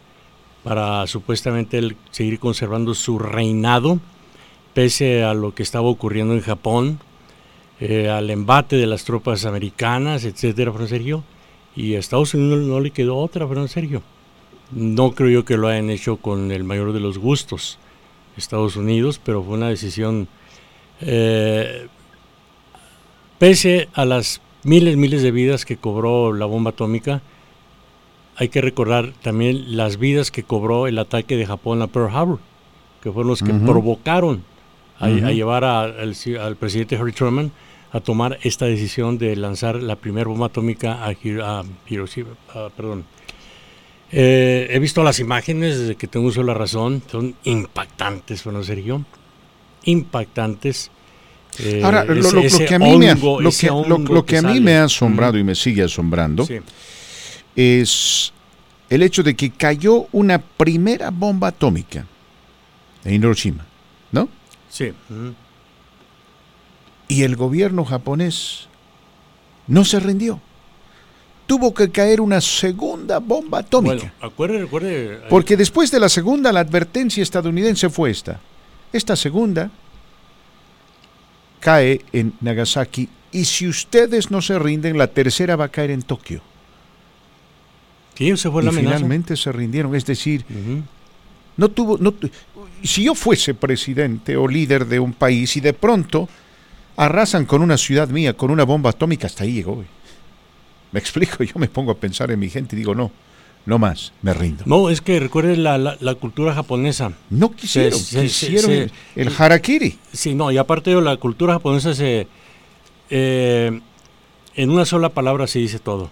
para 0.63 1.05
supuestamente 1.07 1.77
él 1.77 1.97
seguir 2.11 2.39
conservando 2.39 2.93
su 2.93 3.19
reinado, 3.19 3.99
pese 4.73 5.23
a 5.23 5.33
lo 5.33 5.53
que 5.53 5.63
estaba 5.63 5.87
ocurriendo 5.87 6.33
en 6.33 6.41
Japón, 6.41 6.99
eh, 7.79 8.09
al 8.09 8.29
embate 8.29 8.77
de 8.77 8.87
las 8.87 9.03
tropas 9.03 9.45
americanas, 9.45 10.23
etcétera, 10.23 10.71
Fran 10.71 10.87
Sergio. 10.87 11.23
Y 11.75 11.95
a 11.95 11.99
Estados 11.99 12.33
Unidos 12.33 12.59
no 12.59 12.79
le 12.79 12.91
quedó 12.91 13.17
otra, 13.17 13.47
Fran 13.47 13.67
Sergio. 13.67 14.01
No 14.71 15.11
creo 15.11 15.29
yo 15.29 15.45
que 15.45 15.57
lo 15.57 15.67
hayan 15.67 15.89
hecho 15.89 16.17
con 16.17 16.51
el 16.51 16.63
mayor 16.63 16.93
de 16.93 16.99
los 16.99 17.17
gustos, 17.17 17.77
Estados 18.37 18.75
Unidos, 18.75 19.19
pero 19.23 19.43
fue 19.43 19.55
una 19.55 19.69
decisión, 19.69 20.27
eh, 21.01 21.87
pese 23.37 23.89
a 23.93 24.05
las 24.05 24.41
miles, 24.63 24.97
miles 24.97 25.21
de 25.21 25.31
vidas 25.31 25.65
que 25.65 25.77
cobró 25.77 26.33
la 26.33 26.45
bomba 26.45 26.71
atómica, 26.71 27.21
hay 28.35 28.49
que 28.49 28.61
recordar 28.61 29.13
también 29.21 29.77
las 29.77 29.97
vidas 29.97 30.31
que 30.31 30.43
cobró 30.43 30.87
el 30.87 30.97
ataque 30.99 31.35
de 31.37 31.45
Japón 31.45 31.81
a 31.81 31.87
Pearl 31.87 32.09
Harbor, 32.15 32.39
que 33.01 33.11
fueron 33.11 33.29
los 33.29 33.41
que 33.43 33.53
provocaron 33.53 34.43
a, 34.99 35.09
llevar 35.09 35.63
a- 35.65 35.83
al, 35.83 36.55
presidente 36.59 36.95
Harry 36.95 37.11
Truman 37.11 37.51
a 37.91 37.99
tomar 37.99 38.39
esta 38.43 38.65
decisión 38.65 39.17
de 39.17 39.35
lanzar 39.35 39.75
la 39.83 39.95
primera 39.97 40.27
bomba 40.29 40.47
atómica 40.47 41.03
a, 41.03 41.09
a 41.09 41.63
Hiroshima. 41.87 42.29
perdón. 42.75 43.03
Eh, 44.11 44.67
he 44.69 44.79
visto 44.79 45.03
las 45.03 45.19
imágenes 45.19 45.79
desde 45.79 45.95
que 45.95 46.07
tengo 46.07 46.27
uso 46.27 46.41
de 46.41 46.47
la 46.47 46.53
razón, 46.53 47.01
son 47.11 47.35
impactantes, 47.43 48.43
bueno, 48.43 48.63
Sergio, 48.63 49.03
impactantes. 49.85 50.91
Eh, 51.59 51.81
Ahora, 51.83 52.03
lo, 52.05 52.13
ese- 52.15 52.59
lo- 52.63 52.65
que 52.67 52.75
a 52.75 52.79
mí, 52.79 52.97
me, 52.97 53.09
ha- 53.09 53.13
hongo, 53.13 53.41
lo 53.41 53.49
ese 53.49 53.67
que, 53.67 53.71
lo- 53.71 53.77
hongo 53.95 54.13
lo 54.13 54.25
que 54.25 54.37
a 54.37 54.41
mí 54.41 54.47
sale. 54.49 54.61
me 54.61 54.75
ha 54.77 54.83
asombrado 54.85 55.37
y 55.37 55.43
me 55.43 55.53
sigue 55.55 55.83
asombrando 55.83 56.45
Sí. 56.45 56.55
Es 57.55 58.33
el 58.89 59.03
hecho 59.03 59.23
de 59.23 59.35
que 59.35 59.51
cayó 59.51 60.07
una 60.11 60.39
primera 60.39 61.09
bomba 61.09 61.49
atómica 61.49 62.05
en 63.03 63.13
Hiroshima, 63.15 63.65
¿no? 64.11 64.29
Sí. 64.69 64.93
Y 67.07 67.23
el 67.23 67.35
gobierno 67.35 67.85
japonés 67.85 68.67
no 69.67 69.85
se 69.85 69.99
rindió. 69.99 70.39
Tuvo 71.45 71.73
que 71.73 71.91
caer 71.91 72.21
una 72.21 72.39
segunda 72.39 73.19
bomba 73.19 73.59
atómica. 73.59 73.95
Bueno, 73.95 74.11
acuerde, 74.21 74.59
recuerde. 74.59 75.21
Porque 75.29 75.57
después 75.57 75.91
de 75.91 75.99
la 75.99 76.09
segunda, 76.09 76.51
la 76.53 76.61
advertencia 76.61 77.21
estadounidense 77.21 77.89
fue 77.89 78.11
esta. 78.11 78.39
Esta 78.93 79.15
segunda 79.15 79.69
cae 81.59 82.01
en 82.13 82.33
Nagasaki 82.41 83.09
y 83.31 83.45
si 83.45 83.67
ustedes 83.67 84.31
no 84.31 84.41
se 84.41 84.57
rinden, 84.59 84.97
la 84.97 85.07
tercera 85.07 85.55
va 85.55 85.65
a 85.65 85.69
caer 85.69 85.91
en 85.91 86.03
Tokio. 86.03 86.41
Sí, 88.17 88.29
esa 88.29 88.51
fue 88.51 88.63
y 88.63 88.67
amenaza. 88.67 88.95
finalmente 88.95 89.35
se 89.37 89.51
rindieron. 89.51 89.95
Es 89.95 90.05
decir, 90.05 90.45
Ujú. 90.49 90.81
no 91.57 91.69
tuvo... 91.69 91.97
No, 91.97 92.13
si 92.83 93.03
yo 93.03 93.15
fuese 93.15 93.53
presidente 93.53 94.35
o 94.37 94.47
líder 94.47 94.85
de 94.85 94.99
un 94.99 95.13
país 95.13 95.55
y 95.57 95.61
de 95.61 95.73
pronto 95.73 96.27
arrasan 96.95 97.45
con 97.45 97.61
una 97.61 97.77
ciudad 97.77 98.09
mía, 98.09 98.33
con 98.35 98.51
una 98.51 98.63
bomba 98.65 98.91
atómica, 98.91 99.27
hasta 99.27 99.43
ahí 99.45 99.53
llegó. 99.53 99.83
Me 100.91 100.99
explico, 100.99 101.43
yo 101.43 101.53
me 101.55 101.67
pongo 101.67 101.91
a 101.91 101.95
pensar 101.97 102.29
en 102.31 102.39
mi 102.39 102.49
gente 102.49 102.75
y 102.75 102.79
digo, 102.79 102.93
no, 102.93 103.09
no 103.65 103.79
más, 103.79 104.11
me 104.21 104.33
rindo. 104.33 104.63
No, 104.67 104.89
es 104.89 105.01
que 105.01 105.19
recuerde 105.19 105.55
la, 105.57 105.77
la- 105.77 105.97
la 105.99 106.15
cultura 106.15 106.53
japonesa. 106.53 107.13
No 107.29 107.51
quisieron, 107.51 107.97
Se- 107.97 108.05
se- 108.29 108.45
quisieron 108.47 108.69
se- 108.71 108.83
el, 108.83 108.91
el 109.15 109.33
harakiri. 109.35 109.97
Sí, 110.11 110.35
no, 110.35 110.51
y 110.51 110.57
aparte 110.57 110.93
de 110.93 111.01
la 111.01 111.15
cultura 111.17 111.53
japonesa 111.53 111.93
se... 111.95 112.27
eh, 113.09 113.79
en 114.55 114.69
una 114.69 114.85
sola 114.85 115.09
palabra 115.09 115.47
se 115.47 115.59
dice 115.59 115.79
todo. 115.79 116.11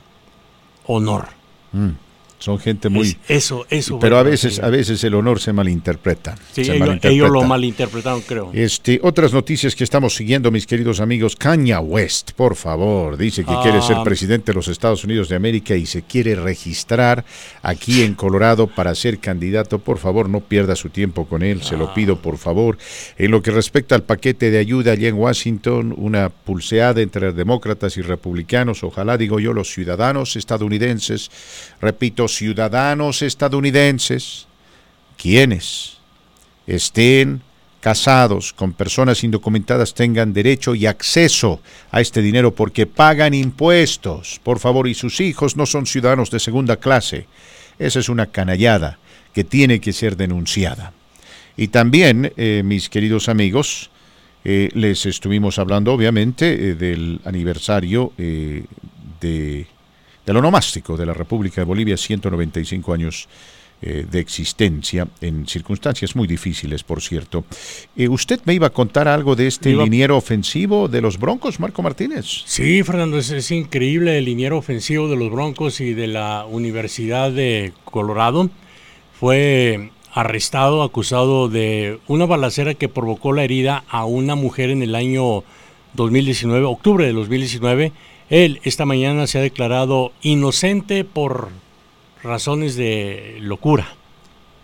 Honor. 0.88 1.28
Mm, 1.74 1.96
Son 2.42 2.58
gente 2.58 2.90
muy... 2.90 3.08
Es- 3.08 3.18
eso, 3.30 3.66
eso. 3.70 4.00
pero 4.00 4.18
a 4.18 4.24
veces, 4.24 4.60
a 4.60 4.70
veces 4.70 5.04
el 5.04 5.14
honor 5.14 5.40
se 5.40 5.54
malinterpreta. 5.54 6.36
Sí, 6.52 6.66
se 6.66 6.72
ellos, 6.74 6.80
malinterpreta. 6.80 7.14
ellos 7.14 7.30
lo 7.30 7.44
malinterpretaron, 7.44 8.22
creo. 8.22 8.50
Este, 8.54 9.00
otras 9.04 9.32
noticias 9.32 9.76
que 9.76 9.84
estamos 9.84 10.16
siguiendo, 10.16 10.50
mis 10.50 10.66
queridos 10.66 11.00
amigos. 11.02 11.36
Kanye 11.36 11.78
West, 11.78 12.32
por 12.32 12.56
favor, 12.56 13.16
dice 13.16 13.46
que 13.46 13.54
quiere 13.62 13.80
ser 13.84 13.98
Ah. 13.98 14.04
presidente 14.04 14.52
de 14.52 14.56
los 14.56 14.68
Estados 14.68 15.04
Unidos 15.04 15.30
de 15.30 15.36
América 15.36 15.76
y 15.76 15.86
se 15.86 16.02
quiere 16.02 16.34
registrar 16.34 17.24
aquí 17.62 18.02
en 18.02 18.16
Colorado 18.16 18.66
para 18.66 18.96
ser 18.96 19.20
candidato. 19.20 19.78
Por 19.78 20.00
favor, 20.00 20.28
no 20.28 20.40
pierda 20.40 20.76
su 20.76 20.90
tiempo 20.90 21.28
con 21.28 21.44
él, 21.44 21.62
se 21.62 21.76
Ah. 21.76 21.78
lo 21.78 21.94
pido, 21.94 22.22
por 22.24 22.38
favor. 22.40 22.78
En 23.20 23.30
lo 23.30 23.44
que 23.44 23.52
respecta 23.52 23.94
al 23.94 24.02
paquete 24.04 24.50
de 24.50 24.58
ayuda 24.58 24.94
allá 24.94 25.10
en 25.10 25.16
Washington, 25.16 25.94
una 25.96 26.30
pulseada 26.30 27.02
entre 27.02 27.32
demócratas 27.34 27.98
y 27.98 28.02
republicanos. 28.02 28.84
Ojalá, 28.84 29.18
digo 29.18 29.40
yo, 29.40 29.54
los 29.54 29.72
ciudadanos 29.72 30.36
estadounidenses, 30.36 31.30
repito, 31.80 32.28
ciudadanos 32.36 33.22
estadounidenses, 33.22 34.48
quienes 35.18 35.98
estén 36.68 37.42
casados 37.82 38.54
con 38.54 38.74
personas 38.74 39.24
indocumentadas 39.24 39.94
tengan 39.94 40.34
derecho 40.34 40.76
y 40.76 40.86
acceso 40.86 41.60
a 41.92 42.00
este 42.00 42.22
dinero 42.22 42.54
porque 42.54 42.86
pagan 42.86 43.34
impuestos, 43.34 44.40
por 44.44 44.60
favor, 44.60 44.88
y 44.88 44.94
sus 44.94 45.20
hijos 45.20 45.58
no 45.58 45.66
son 45.66 45.86
ciudadanos 45.86 46.30
de 46.30 46.40
segunda 46.40 46.78
clase. 46.78 47.26
Esa 47.80 48.00
es 48.00 48.08
una 48.08 48.28
canallada 48.28 49.00
que 49.34 49.44
tiene 49.44 49.82
que 49.82 49.94
ser 49.94 50.16
denunciada. 50.16 50.94
Y 51.58 51.70
también, 51.70 52.32
eh, 52.38 52.62
mis 52.64 52.90
queridos 52.90 53.28
amigos, 53.30 53.90
eh, 54.44 54.70
les 54.74 55.06
estuvimos 55.06 55.60
hablando 55.60 55.94
obviamente 55.94 56.54
eh, 56.54 56.76
del 56.76 57.20
aniversario 57.26 58.14
de, 58.18 59.68
del 60.26 60.38
onomástico 60.38 60.96
de 60.98 61.06
la 61.06 61.14
República 61.14 61.62
de 61.62 61.66
Bolivia, 61.66 61.98
195 61.98 62.94
años 62.94 63.28
eh, 63.84 64.06
de 64.10 64.20
existencia 64.20 65.08
en 65.22 65.48
circunstancias 65.48 66.16
muy 66.16 66.28
difíciles, 66.28 66.84
por 66.84 67.02
cierto. 67.02 67.44
Eh, 67.98 68.08
¿Usted 68.08 68.40
me 68.46 68.54
iba 68.54 68.68
a 68.68 68.70
contar 68.70 69.08
algo 69.08 69.36
de 69.36 69.48
este 69.48 69.72
Iba- 69.72 69.84
liniero 69.84 70.18
ofensivo 70.18 70.88
de 70.88 71.02
los 71.02 71.18
Broncos, 71.18 71.60
Marco 71.60 71.82
Martínez? 71.82 72.26
Sí, 72.46 72.84
Fernando, 72.84 73.18
es, 73.18 73.32
es 73.32 73.50
increíble 73.50 74.20
el 74.20 74.26
liniero 74.26 74.58
ofensivo 74.60 75.08
de 75.08 75.16
los 75.16 75.32
Broncos 75.32 75.82
y 75.82 75.94
de 75.96 76.06
la 76.06 76.46
Universidad 76.46 77.32
de 77.32 77.74
Colorado. 77.84 78.52
Fue 79.20 79.90
arrestado, 80.14 80.84
acusado 80.84 81.48
de 81.50 82.00
una 82.08 82.26
balacera 82.26 82.74
que 82.76 82.90
provocó 82.90 83.34
la 83.34 83.44
herida 83.44 83.84
a 83.90 84.06
una 84.06 84.36
mujer 84.36 84.70
en 84.70 84.84
el 84.84 84.94
año 84.94 85.44
2019, 85.94 86.66
octubre 86.66 87.06
de 87.06 87.14
2019. 87.14 87.92
Él 88.32 88.60
esta 88.64 88.86
mañana 88.86 89.28
se 89.28 89.38
ha 89.38 89.42
declarado 89.42 90.12
inocente 90.24 91.04
por 91.04 91.50
razones 92.24 92.76
de 92.76 93.38
locura. 93.42 93.94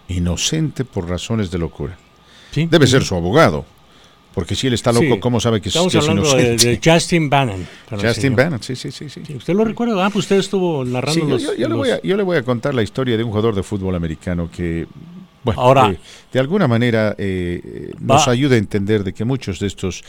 Inocente 0.08 0.86
por 0.86 1.08
razones 1.10 1.52
de 1.52 1.58
locura. 1.60 1.98
Sí. 2.52 2.66
Debe 2.72 2.88
ser 2.88 3.04
su 3.04 3.14
abogado. 3.16 3.66
Porque 4.34 4.56
si 4.56 4.68
él 4.68 4.74
está 4.74 4.92
loco, 4.94 5.16
Sí. 5.16 5.20
¿cómo 5.20 5.40
sabe 5.40 5.60
que 5.60 5.70
es, 5.70 5.76
Estamos 5.76 5.92
que 5.92 5.98
es 5.98 6.08
hablando 6.08 6.34
de, 6.36 6.44
inocente? 6.52 6.80
de 6.80 6.92
Justin 6.94 7.30
Bannon. 7.30 7.68
Justin. 7.90 8.36
Bannon, 8.36 8.62
sí, 8.62 8.76
sí, 8.76 8.92
sí. 8.92 9.10
sí. 9.10 9.22
¿Usted 9.36 9.54
lo 9.56 9.66
recuerda? 9.66 10.06
Ah, 10.06 10.10
pues 10.12 10.26
usted 10.26 10.38
estuvo 10.38 10.86
narrando 10.86 11.22
yo, 11.22 11.28
los, 11.28 11.42
yo- 11.44 11.56
yo 11.56 11.68
le 11.68 11.74
voy 11.76 11.90
a, 11.90 12.02
yo 12.04 12.16
le 12.16 12.24
voy 12.24 12.38
a 12.38 12.44
contar 12.44 12.76
la 12.76 12.84
historia 12.84 13.18
de 13.18 13.24
un 13.24 13.32
jugador 13.32 13.56
de 13.56 13.64
fútbol 13.64 13.96
americano 13.96 14.48
que, 14.56 14.86
bueno, 15.44 15.60
Ahora- 15.60 15.90
eh, 15.90 15.98
de 16.32 16.40
alguna 16.40 16.68
manera 16.68 17.16
eh, 17.18 17.60
eh, 17.66 17.94
nos 18.00 18.28
ayuda 18.28 18.54
a 18.56 18.60
entender 18.60 19.04
de 19.04 19.12
que 19.12 19.26
muchos 19.26 19.60
de 19.60 19.66
estos 19.68 20.04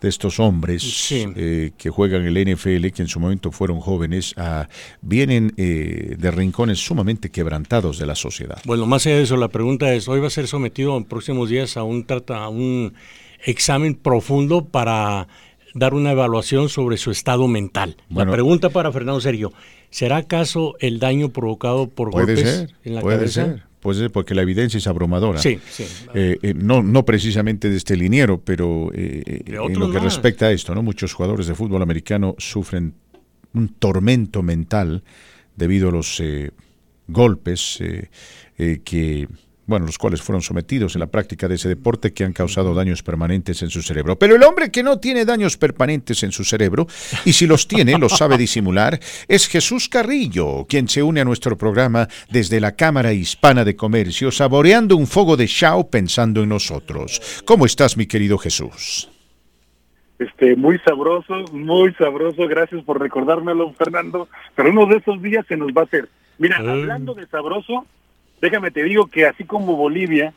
de 0.00 0.08
estos 0.08 0.38
hombres 0.38 0.82
Sí. 0.82 1.26
eh, 1.36 1.70
que 1.78 1.88
juegan 1.90 2.24
el 2.26 2.36
NFL, 2.36 2.88
que 2.92 3.02
en 3.02 3.08
su 3.08 3.20
momento 3.20 3.50
fueron 3.52 3.80
jóvenes, 3.80 4.34
ah, 4.36 4.68
vienen 5.00 5.52
eh, 5.56 6.16
de 6.18 6.30
rincones 6.30 6.78
sumamente 6.78 7.30
quebrantados 7.30 7.98
de 7.98 8.06
la 8.06 8.14
sociedad. 8.14 8.60
Bueno, 8.66 8.86
más 8.86 9.06
allá 9.06 9.16
de 9.16 9.22
eso, 9.22 9.36
la 9.36 9.48
pregunta 9.48 9.92
es, 9.94 10.06
hoy 10.08 10.20
va 10.20 10.26
a 10.26 10.30
ser 10.30 10.46
sometido 10.46 10.96
en 10.96 11.04
próximos 11.04 11.48
días 11.48 11.76
a 11.76 11.82
un, 11.84 12.04
trata, 12.04 12.44
a 12.44 12.48
un 12.48 12.92
examen 13.44 13.94
profundo 13.94 14.64
para 14.66 15.26
dar 15.74 15.94
una 15.94 16.12
evaluación 16.12 16.68
sobre 16.68 16.96
su 16.98 17.10
estado 17.10 17.48
mental. 17.48 17.96
Bueno. 18.08 18.30
la 18.30 18.36
pregunta 18.36 18.70
para 18.70 18.92
Fernando 18.92 19.20
Sergio, 19.20 19.52
¿será 19.90 20.18
acaso 20.18 20.76
el 20.80 20.98
daño 21.00 21.30
provocado 21.30 21.88
por 21.88 22.10
Puede 22.10 22.26
golpes 22.34 22.48
ser, 22.50 22.70
en 22.84 22.94
la 22.94 23.00
puede 23.00 23.16
cabeza? 23.16 23.44
ser, 23.46 23.62
puede 23.84 24.00
ser, 24.00 24.10
porque 24.10 24.34
la 24.34 24.40
evidencia 24.40 24.78
es 24.78 24.86
abrumadora. 24.86 25.38
Sí, 25.38 25.60
sí. 25.70 25.84
Eh, 26.14 26.38
eh, 26.42 26.54
no, 26.54 26.82
no 26.82 27.04
precisamente 27.04 27.68
de 27.68 27.76
este 27.76 27.96
liniero, 27.96 28.40
pero 28.40 28.90
eh, 28.94 29.22
eh, 29.26 29.42
en 29.46 29.78
lo 29.78 29.90
que 29.90 29.98
más. 29.98 30.04
respecta 30.04 30.46
a 30.46 30.52
esto, 30.52 30.74
¿no? 30.74 30.82
Muchos 30.82 31.12
jugadores 31.12 31.46
de 31.46 31.54
fútbol 31.54 31.82
americano 31.82 32.34
sufren 32.38 32.94
un 33.52 33.68
tormento 33.68 34.42
mental 34.42 35.04
debido 35.54 35.90
a 35.90 35.92
los 35.92 36.18
eh, 36.20 36.50
golpes 37.08 37.78
eh, 37.80 38.08
eh, 38.56 38.80
que, 38.82 39.28
bueno, 39.66 39.86
los 39.86 39.98
cuales 39.98 40.22
fueron 40.22 40.42
sometidos 40.42 40.94
en 40.94 41.00
la 41.00 41.06
práctica 41.06 41.48
de 41.48 41.54
ese 41.54 41.68
deporte 41.68 42.12
que 42.12 42.24
han 42.24 42.32
causado 42.32 42.74
daños 42.74 43.02
permanentes 43.02 43.62
en 43.62 43.70
su 43.70 43.82
cerebro. 43.82 44.18
Pero 44.18 44.36
el 44.36 44.42
hombre 44.42 44.70
que 44.70 44.82
no 44.82 44.98
tiene 44.98 45.24
daños 45.24 45.56
permanentes 45.56 46.22
en 46.22 46.32
su 46.32 46.44
cerebro, 46.44 46.86
y 47.24 47.32
si 47.32 47.46
los 47.46 47.66
tiene, 47.66 47.98
los 47.98 48.16
sabe 48.16 48.36
disimular, 48.36 48.98
es 49.28 49.48
Jesús 49.48 49.88
Carrillo, 49.88 50.66
quien 50.68 50.88
se 50.88 51.02
une 51.02 51.20
a 51.20 51.24
nuestro 51.24 51.56
programa 51.56 52.08
desde 52.30 52.60
la 52.60 52.76
Cámara 52.76 53.12
Hispana 53.12 53.64
de 53.64 53.76
Comercio, 53.76 54.30
saboreando 54.30 54.96
un 54.96 55.06
fuego 55.06 55.36
de 55.36 55.48
chao 55.48 55.88
pensando 55.88 56.42
en 56.42 56.50
nosotros. 56.50 57.42
¿Cómo 57.44 57.66
estás, 57.66 57.96
mi 57.96 58.06
querido 58.06 58.38
Jesús? 58.38 59.08
Este, 60.18 60.54
muy 60.56 60.78
sabroso, 60.78 61.34
muy 61.52 61.92
sabroso. 61.94 62.46
Gracias 62.46 62.82
por 62.84 63.00
recordármelo, 63.00 63.72
Fernando. 63.72 64.28
Pero 64.54 64.70
uno 64.70 64.86
de 64.86 64.98
esos 64.98 65.20
días 65.20 65.44
se 65.48 65.56
nos 65.56 65.72
va 65.72 65.82
a 65.82 65.84
hacer. 65.84 66.08
Mira, 66.38 66.58
hablando 66.58 67.14
de 67.14 67.26
sabroso, 67.26 67.86
déjame 68.44 68.70
te 68.70 68.84
digo 68.84 69.06
que 69.06 69.26
así 69.26 69.44
como 69.44 69.74
Bolivia 69.74 70.32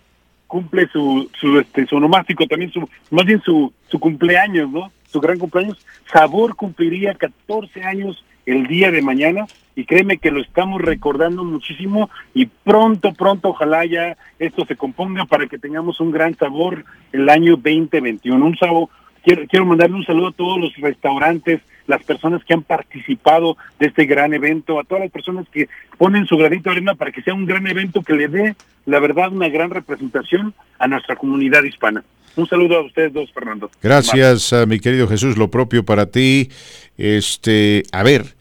cumple 0.48 0.88
su 0.88 1.30
su 1.38 1.60
este 1.60 1.86
su 1.86 1.98
onomástico 1.98 2.48
también 2.48 2.72
su 2.72 2.88
más 3.12 3.26
bien 3.26 3.42
su 3.42 3.74
su 3.90 4.00
cumpleaños, 4.00 4.70
¿no? 4.72 4.92
Su 5.08 5.20
gran 5.20 5.38
cumpleaños. 5.38 5.78
Sabor 6.12 6.56
cumpliría 6.56 7.14
14 7.16 7.84
años 7.84 8.24
el 8.46 8.68
día 8.68 8.92
de 8.92 9.02
mañana 9.02 9.46
y 9.76 9.84
créeme 9.84 10.18
que 10.18 10.32
lo 10.32 10.42
estamos 10.42 10.82
recordando 10.82 11.44
muchísimo 11.44 12.10
y 12.34 12.46
pronto 12.46 13.14
pronto 13.14 13.50
ojalá 13.50 13.86
ya 13.86 14.18
esto 14.40 14.66
se 14.66 14.78
componga 14.78 15.26
para 15.26 15.48
que 15.48 15.60
tengamos 15.60 16.00
un 16.00 16.12
gran 16.12 16.36
sabor 16.36 16.86
el 17.12 17.28
año 17.28 17.58
2021. 17.58 18.44
Un 18.44 18.58
sabor 18.58 18.88
quiero, 19.24 19.46
quiero 19.48 19.66
mandarle 19.66 19.98
un 19.98 20.06
saludo 20.06 20.30
a 20.30 20.32
todos 20.32 20.60
los 20.60 20.74
restaurantes, 20.78 21.62
las 21.88 22.04
personas 22.04 22.44
que 22.44 22.54
han 22.54 22.64
participado 22.64 23.58
de 23.80 23.88
este 23.88 24.06
gran 24.06 24.34
evento, 24.34 24.80
a 24.80 24.84
todas 24.84 25.04
las 25.04 25.12
personas 25.12 25.48
que 25.50 25.68
ponen 25.98 26.26
su 26.28 26.38
granito 26.38 26.70
de 26.70 26.76
arena 26.76 26.96
para 26.96 27.12
que 27.12 27.22
sea 27.22 27.34
un 27.34 27.46
gran 27.46 27.66
evento 27.66 28.04
que 28.04 28.14
le 28.14 28.28
dé, 28.28 28.56
la 28.86 29.00
verdad, 29.00 29.32
una 29.32 29.50
gran 29.50 29.72
representación 29.72 30.54
a 30.78 30.88
nuestra 30.88 31.16
comunidad 31.16 31.64
hispana. 31.64 32.04
Un 32.36 32.48
saludo 32.48 32.78
a 32.78 32.86
ustedes 32.86 33.14
dos, 33.14 33.32
Fernando. 33.34 33.72
Gracias, 33.82 34.54
ah, 34.54 34.66
mi 34.68 34.80
querido 34.80 35.08
Jesús, 35.08 35.38
lo 35.38 35.50
propio 35.50 35.84
para 35.84 36.06
ti. 36.12 36.50
Este, 36.98 37.84
a 37.92 38.04
ver, 38.04 38.36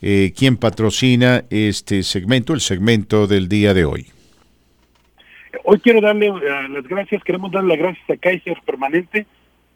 eh, 0.00 0.32
¿quién 0.34 0.56
patrocina 0.56 1.44
este 1.50 2.02
segmento, 2.02 2.54
el 2.54 2.60
segmento 2.60 3.26
del 3.26 3.48
día 3.48 3.74
de 3.74 3.84
hoy? 3.84 4.06
Hoy 5.64 5.78
quiero 5.80 6.00
darle 6.00 6.28
eh, 6.28 6.68
las 6.70 6.84
gracias, 6.88 7.22
queremos 7.24 7.52
darle 7.52 7.76
las 7.76 7.78
gracias 7.78 8.10
a 8.10 8.16
Kaiser 8.16 8.56
Permanente, 8.64 9.26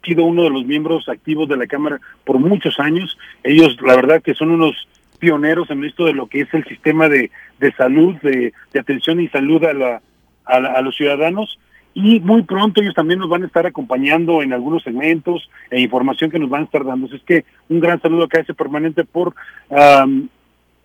sido 0.07 0.25
uno 0.25 0.45
de 0.45 0.51
los 0.51 0.65
miembros 0.65 1.09
activos 1.09 1.49
de 1.49 1.57
la 1.57 1.67
Cámara 1.67 2.01
por 2.25 2.39
muchos 2.39 2.81
años. 2.81 3.19
Ellos, 3.45 3.77
la 3.83 3.95
verdad, 3.97 4.23
que 4.23 4.35
son 4.35 4.51
unos 4.51 4.89
pioneros 5.19 5.71
en 5.71 5.85
esto 5.85 6.05
de 6.07 6.13
lo 6.15 6.27
que 6.27 6.41
es 6.43 6.55
el 6.55 6.65
sistema 6.65 7.09
de, 7.09 7.31
de 7.59 7.73
salud, 7.73 8.15
de, 8.23 8.53
atención 8.79 9.21
y 9.21 9.29
salud 9.29 9.63
a, 9.65 9.73
la, 9.73 10.01
a, 10.45 10.61
la- 10.61 10.73
a 10.73 10.81
los 10.83 10.97
ciudadanos. 10.97 11.59
Y 11.95 12.21
muy 12.21 12.43
pronto 12.43 12.83
ellos 12.83 12.95
también 12.95 13.19
nos 13.21 13.31
van 13.31 13.43
a 13.43 13.47
estar 13.47 13.67
acompañando 13.67 14.43
en 14.43 14.53
algunos 14.53 14.83
segmentos 14.83 15.49
e 15.71 15.81
información 15.81 16.31
que 16.31 16.39
nos 16.39 16.51
van 16.51 16.63
a 16.63 16.65
estar 16.67 16.85
dando. 16.85 17.07
Así 17.07 17.19
que 17.27 17.45
un 17.71 17.81
gran 17.81 18.01
saludo 18.03 18.25
a 18.25 18.29
KS 18.29 18.55
Permanente 18.55 19.05
por 19.05 19.35
am, 19.71 20.29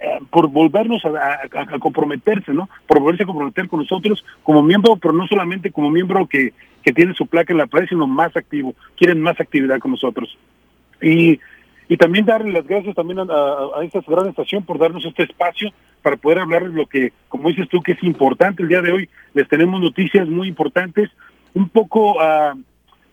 eh, 0.02 0.20
por 0.30 0.48
volvernos 0.50 1.04
a, 1.06 1.40
a- 1.44 1.80
comprometerse, 1.80 2.54
¿no? 2.54 2.68
Por 2.88 3.00
volverse 3.00 3.24
a 3.24 3.28
comprometer 3.28 3.68
con 3.68 3.80
nosotros 3.82 4.26
como 4.44 4.64
miembro, 4.64 4.96
pero 4.96 5.14
no 5.14 5.28
solamente 5.28 5.72
como 5.72 5.90
miembro 5.92 6.26
que, 6.28 6.54
que 6.84 6.92
tiene 6.92 7.14
su 7.14 7.28
placa 7.28 7.54
en 7.54 7.60
la 7.60 7.68
pared, 7.68 7.88
sino 7.88 8.08
más 8.08 8.36
activo, 8.36 8.74
quieren 8.98 9.22
más 9.22 9.40
actividad 9.40 9.80
con 9.80 9.92
nosotros. 9.92 10.38
Y, 11.02 11.40
y 11.88 11.98
también 11.98 12.26
darle 12.26 12.52
las 12.52 12.66
gracias 12.66 12.96
también 12.96 13.20
a, 13.20 13.84
esta 13.84 14.02
gran 14.08 14.28
estación 14.28 14.64
por 14.64 14.78
darnos 14.80 15.06
este 15.06 15.24
espacio 15.24 15.72
para 16.02 16.18
poder 16.18 16.40
hablarles 16.40 16.74
lo 16.74 16.86
que, 16.88 17.14
como 17.30 17.50
dices 17.50 17.70
tú, 17.70 17.82
que 17.82 17.92
es 17.92 18.04
importante 18.04 18.64
el 18.64 18.70
día 18.70 18.82
de 18.82 18.92
hoy. 18.92 19.10
Les 19.34 19.48
tenemos 19.48 19.80
noticias 19.82 20.28
muy 20.28 20.48
importantes, 20.48 21.10
un 21.54 21.70
poco 21.70 22.20
ah, 22.22 22.56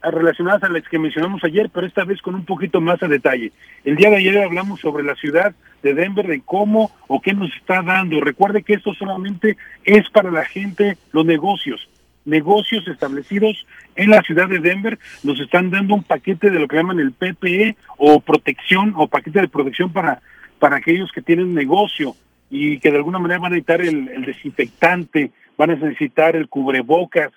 relacionadas 0.03 0.63
a 0.63 0.69
las 0.69 0.87
que 0.89 0.99
mencionamos 0.99 1.43
ayer, 1.45 1.71
pero 1.73 1.87
esta 1.87 2.05
vez 2.05 2.21
con 2.23 2.35
un 2.35 2.45
poquito 2.45 2.81
más 2.81 3.03
a 3.03 3.09
detalle. 3.09 3.53
El 3.85 3.97
día 3.97 4.11
de 4.11 4.17
ayer 4.17 4.39
hablamos 4.39 4.81
sobre 4.81 5.05
la 5.05 5.15
ciudad 5.15 5.55
de 5.83 5.95
Denver, 5.95 6.27
de 6.27 6.41
cómo 6.45 6.91
o 7.07 7.21
qué 7.21 7.33
nos 7.35 7.55
está 7.57 7.83
dando. 7.83 8.21
Recuerde 8.21 8.63
que 8.63 8.75
esto 8.75 8.95
solamente 8.95 9.57
es 9.85 10.09
para 10.11 10.31
la 10.31 10.45
gente, 10.45 10.97
los 11.13 11.25
negocios 11.25 11.89
negocios 12.25 12.87
establecidos 12.87 13.67
en 13.97 14.11
la 14.11 14.21
ciudad 14.21 14.49
de 14.49 14.59
Denver 14.59 14.99
nos 15.23 15.41
están 15.41 15.71
dando 15.71 15.95
un 15.95 16.03
paquete 16.03 16.51
de 16.51 16.59
lo 16.59 16.69
que 16.69 16.77
llaman 16.77 17.01
el 17.01 17.13
PPE 17.13 17.75
o 17.97 18.21
protección 18.21 18.93
o 18.97 19.09
paquete 19.09 19.41
de 19.41 19.49
protección 19.49 19.91
para 19.91 20.21
para 20.59 20.77
aquellos 20.77 21.11
que 21.13 21.23
tienen 21.23 21.55
negocio 21.55 22.15
y 22.51 22.79
que 22.79 22.91
de 22.91 22.97
alguna 22.97 23.19
manera 23.19 23.41
van 23.41 23.53
a 23.53 23.57
necesitar 23.57 23.81
el, 23.81 24.09
el 24.09 24.25
desinfectante, 24.25 25.31
van 25.57 25.71
a 25.71 25.77
necesitar 25.77 26.37
el 26.37 26.49
cubrebocas 26.49 27.31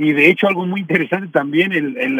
y 0.00 0.12
de 0.12 0.30
hecho 0.30 0.48
algo 0.48 0.64
muy 0.66 0.80
interesante 0.80 1.28
también 1.28 1.72
el, 1.72 1.96
el, 1.98 2.18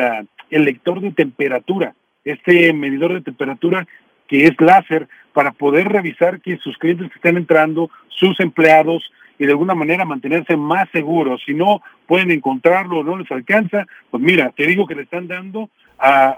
el 0.51 0.65
lector 0.65 1.01
de 1.01 1.13
temperatura, 1.13 1.95
este 2.25 2.73
medidor 2.75 3.15
de 3.15 3.23
temperatura 3.23 3.87
que 4.29 4.45
es 4.45 4.53
láser 4.61 5.09
para 5.33 5.53
poder 5.53 5.89
revisar 5.89 6.41
que 6.43 6.59
sus 6.59 6.77
clientes 6.77 7.09
que 7.09 7.17
están 7.17 7.39
entrando, 7.39 7.91
sus 8.09 8.39
empleados 8.41 9.03
y 9.39 9.47
de 9.47 9.53
alguna 9.53 9.75
manera 9.75 10.05
mantenerse 10.05 10.57
más 10.59 10.91
seguros. 10.93 11.41
Si 11.47 11.55
no 11.55 11.81
pueden 12.07 12.31
encontrarlo 12.31 12.99
o 12.99 13.03
no 13.05 13.17
les 13.17 13.31
alcanza, 13.33 13.87
pues 14.11 14.23
mira, 14.23 14.51
te 14.55 14.67
digo 14.67 14.87
que 14.87 14.95
le 14.95 15.03
están 15.03 15.27
dando 15.27 15.71
a, 15.99 16.37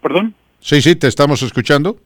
perdón, 0.00 0.34
Sí, 0.60 0.80
sí, 0.80 0.96
te 0.96 1.08
estamos 1.08 1.42
escuchando. 1.42 1.96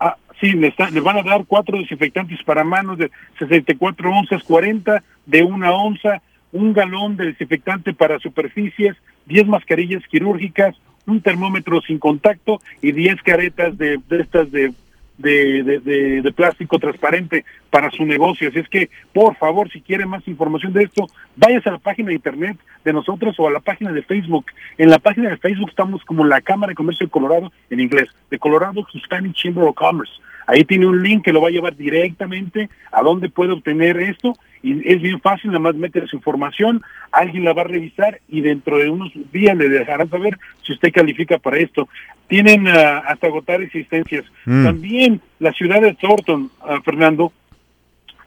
Ah, 0.00 0.16
sí, 0.40 0.52
le, 0.52 0.68
está- 0.68 0.90
le 0.90 1.00
van 1.00 1.18
a 1.18 1.22
dar 1.22 1.44
cuatro 1.46 1.78
desinfectantes 1.78 2.42
para 2.44 2.64
manos 2.64 2.98
de 2.98 3.10
64 3.38 4.10
onzas, 4.10 4.42
40 4.44 5.02
de 5.26 5.42
una 5.42 5.72
onza, 5.72 6.22
un 6.52 6.72
galón 6.72 7.16
de 7.16 7.26
desinfectante 7.26 7.92
para 7.92 8.18
superficies, 8.18 8.96
10 9.26 9.46
mascarillas 9.46 10.02
quirúrgicas, 10.08 10.76
un 11.06 11.20
termómetro 11.20 11.80
sin 11.82 11.98
contacto 11.98 12.60
y 12.82 12.92
10 12.92 13.22
caretas 13.22 13.76
de, 13.78 14.00
estas 14.10 14.50
de, 14.50 14.72
de, 15.18 16.32
plástico 16.34 16.78
transparente 16.78 17.44
para 17.70 17.90
su 17.90 18.04
negocio. 18.04 18.48
Así 18.48 18.58
es 18.58 18.68
que, 18.68 18.90
por 19.12 19.36
favor, 19.36 19.70
si 19.70 19.80
quiere 19.80 20.04
más 20.06 20.26
información 20.26 20.72
de 20.72 20.84
esto, 20.84 21.06
váyase 21.36 21.68
a 21.68 21.72
la 21.72 21.78
página 21.78 22.08
de 22.08 22.14
internet 22.14 22.58
de 22.84 22.92
nosotros 22.92 23.36
o 23.38 23.46
a 23.46 23.52
la 23.52 23.60
página 23.60 23.92
de 23.92 24.02
Facebook. 24.02 24.46
En 24.78 24.90
la 24.90 24.98
página 24.98 25.30
de 25.30 25.36
Facebook 25.36 25.70
estamos 25.70 26.04
como 26.04 26.24
la 26.24 26.40
Cámara 26.40 26.70
de 26.70 26.76
Comercio 26.76 27.06
de 27.06 27.10
Colorado 27.10 27.52
en 27.70 27.80
inglés, 27.80 28.08
de 28.30 28.38
Colorado 28.38 28.86
Hispanic 28.92 29.34
Chamber 29.34 29.64
of 29.64 29.74
Commerce. 29.74 30.12
Ahí 30.46 30.64
tiene 30.64 30.86
un 30.86 31.02
link 31.02 31.24
que 31.24 31.32
lo 31.32 31.40
va 31.40 31.48
a 31.48 31.52
llevar 31.52 31.76
directamente 31.76 32.68
a 32.92 33.02
donde 33.02 33.28
puede 33.28 33.52
obtener 33.52 33.96
esto 33.98 34.34
y 34.62 34.92
es 34.92 35.00
bien 35.00 35.20
fácil, 35.20 35.50
nada 35.50 35.60
más 35.60 35.74
meter 35.74 36.08
su 36.08 36.16
información, 36.16 36.82
alguien 37.12 37.44
la 37.44 37.52
va 37.52 37.62
a 37.62 37.66
revisar 37.66 38.20
y 38.28 38.40
dentro 38.40 38.78
de 38.78 38.90
unos 38.90 39.12
días 39.32 39.56
le 39.56 39.68
dejarán 39.68 40.08
saber 40.08 40.38
si 40.62 40.72
usted 40.72 40.92
califica 40.92 41.38
para 41.38 41.58
esto. 41.58 41.88
Tienen 42.26 42.66
ah, 42.66 42.98
hasta 43.06 43.28
agotar 43.28 43.62
existencias. 43.62 44.24
Mm. 44.44 44.64
También 44.64 45.20
la 45.38 45.52
ciudad 45.52 45.80
de 45.80 45.94
Thornton, 45.94 46.50
ah, 46.62 46.80
Fernando, 46.84 47.32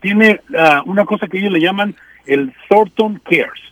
tiene 0.02 0.40
ah, 0.58 0.82
una 0.86 1.06
cosa 1.06 1.28
que 1.28 1.40
ellos 1.40 1.52
le 1.52 1.60
llaman 1.60 1.96
el 2.26 2.54
Thornton 2.70 3.22
Cares 3.24 3.70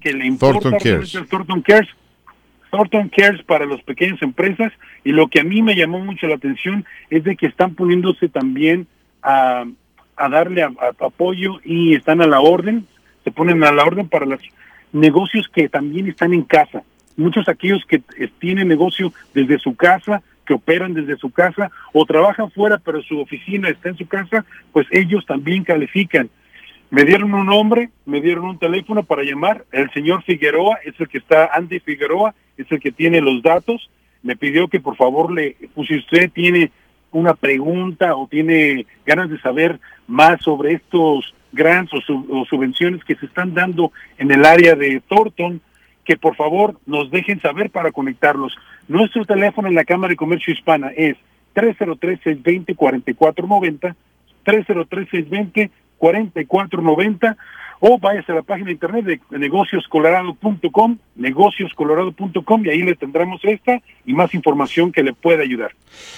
que 0.00 0.12
le 0.12 0.26
importa 0.26 0.60
Thornton 0.60 0.72
realmente 0.72 0.90
Cares. 0.90 1.14
el 1.14 1.26
Thornton 1.26 1.62
Cares. 1.62 1.88
Thornton 2.74 3.08
Cares 3.08 3.40
para 3.44 3.66
las 3.66 3.80
pequeñas 3.82 4.20
empresas 4.20 4.72
y 5.04 5.12
lo 5.12 5.28
que 5.28 5.38
a 5.38 5.44
mí 5.44 5.62
me 5.62 5.76
llamó 5.76 6.00
mucho 6.00 6.26
la 6.26 6.34
atención 6.34 6.84
es 7.08 7.22
de 7.22 7.36
que 7.36 7.46
están 7.46 7.76
poniéndose 7.76 8.28
también 8.28 8.88
a, 9.22 9.64
a 10.16 10.28
darle 10.28 10.64
a- 10.64 10.72
apoyo 10.98 11.60
y 11.64 11.94
están 11.94 12.20
a 12.20 12.26
la 12.26 12.40
orden, 12.40 12.84
se 13.22 13.30
ponen 13.30 13.62
a 13.62 13.70
la 13.70 13.84
orden 13.84 14.08
para 14.08 14.26
los 14.26 14.40
negocios 14.92 15.48
que 15.48 15.68
también 15.68 16.08
están 16.08 16.34
en 16.34 16.42
casa. 16.42 16.82
Muchos 17.16 17.48
aquellos 17.48 17.84
que 17.86 18.02
eh, 18.18 18.28
tienen 18.40 18.66
negocio 18.66 19.12
desde 19.34 19.60
su 19.60 19.76
casa, 19.76 20.20
que 20.44 20.54
operan 20.54 20.94
desde 20.94 21.16
su 21.16 21.30
casa 21.30 21.70
o 21.92 22.04
trabajan 22.04 22.50
fuera 22.50 22.78
pero 22.78 23.00
su 23.02 23.20
oficina 23.20 23.68
está 23.68 23.90
en 23.90 23.96
su 23.98 24.08
casa, 24.08 24.44
pues 24.72 24.88
ellos 24.90 25.24
también 25.26 25.62
califican. 25.62 26.28
Me 26.90 27.04
dieron 27.04 27.34
un 27.34 27.46
nombre, 27.46 27.90
me 28.04 28.20
dieron 28.20 28.46
un 28.46 28.58
teléfono 28.58 29.04
para 29.04 29.22
llamar. 29.22 29.64
El 29.70 29.90
señor 29.92 30.24
Figueroa 30.24 30.78
es 30.84 30.98
el 30.98 31.08
que 31.08 31.18
está, 31.18 31.50
Andy 31.52 31.78
Figueroa 31.78 32.34
es 32.56 32.70
el 32.70 32.80
que 32.80 32.92
tiene 32.92 33.20
los 33.20 33.42
datos. 33.42 33.90
Me 34.22 34.36
pidió 34.36 34.68
que 34.68 34.80
por 34.80 34.96
favor 34.96 35.32
le, 35.32 35.56
pues 35.74 35.88
si 35.88 35.96
usted 35.96 36.30
tiene 36.30 36.70
una 37.12 37.34
pregunta 37.34 38.16
o 38.16 38.26
tiene 38.26 38.86
ganas 39.06 39.30
de 39.30 39.38
saber 39.40 39.78
más 40.08 40.40
sobre 40.42 40.72
estos 40.72 41.34
grants 41.52 41.92
o, 41.94 42.00
sub- 42.00 42.26
o 42.30 42.44
subvenciones 42.46 43.04
que 43.04 43.14
se 43.16 43.26
están 43.26 43.54
dando 43.54 43.92
en 44.18 44.30
el 44.32 44.44
área 44.44 44.74
de 44.74 45.00
Thornton, 45.08 45.60
que 46.04 46.16
por 46.16 46.34
favor 46.36 46.78
nos 46.86 47.10
dejen 47.10 47.40
saber 47.40 47.70
para 47.70 47.92
conectarlos. 47.92 48.56
Nuestro 48.88 49.24
teléfono 49.24 49.68
en 49.68 49.74
la 49.74 49.84
Cámara 49.84 50.10
de 50.10 50.16
Comercio 50.16 50.52
Hispana 50.52 50.88
es 50.96 51.16
303-620-4490, 51.54 53.94
303-620-4490 54.44 55.70
o 57.86 57.98
váyase 57.98 58.32
a 58.32 58.36
la 58.36 58.42
página 58.42 58.68
de 58.68 58.72
internet 58.72 59.04
de 59.04 59.38
negocioscolorado.com, 59.38 60.98
negocioscolorado.com 61.16 62.64
y 62.64 62.70
ahí 62.70 62.82
le 62.82 62.94
tendremos 62.94 63.40
esta 63.44 63.78
y 64.06 64.14
más 64.14 64.32
información 64.32 64.90
que 64.90 65.02
le 65.02 65.12
pueda 65.12 65.42
ayudar. 65.42 65.72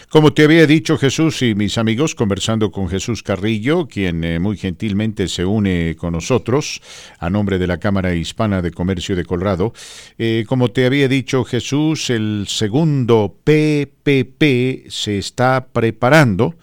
Como 0.08 0.32
te 0.32 0.44
había 0.44 0.66
dicho 0.68 0.96
Jesús 0.96 1.42
y 1.42 1.56
mis 1.56 1.76
amigos, 1.76 2.14
conversando 2.14 2.70
con 2.70 2.88
Jesús 2.88 3.24
Carrillo, 3.24 3.88
quien 3.88 4.22
eh, 4.22 4.38
muy 4.38 4.56
gentilmente 4.56 5.26
se 5.26 5.44
une 5.44 5.96
con 5.98 6.12
nosotros 6.12 6.80
a 7.18 7.30
nombre 7.30 7.58
de 7.58 7.66
la 7.66 7.78
Cámara 7.78 8.14
Hispana 8.14 8.62
de 8.62 8.70
Comercio 8.70 9.16
de 9.16 9.24
Colorado. 9.24 9.72
Eh, 10.18 10.44
como 10.46 10.70
te 10.70 10.86
había 10.86 11.08
dicho 11.08 11.44
Jesús, 11.44 12.10
el 12.10 12.44
segundo 12.46 13.34
PPP 13.42 14.88
se 14.88 15.18
está 15.18 15.66
preparando. 15.72 16.54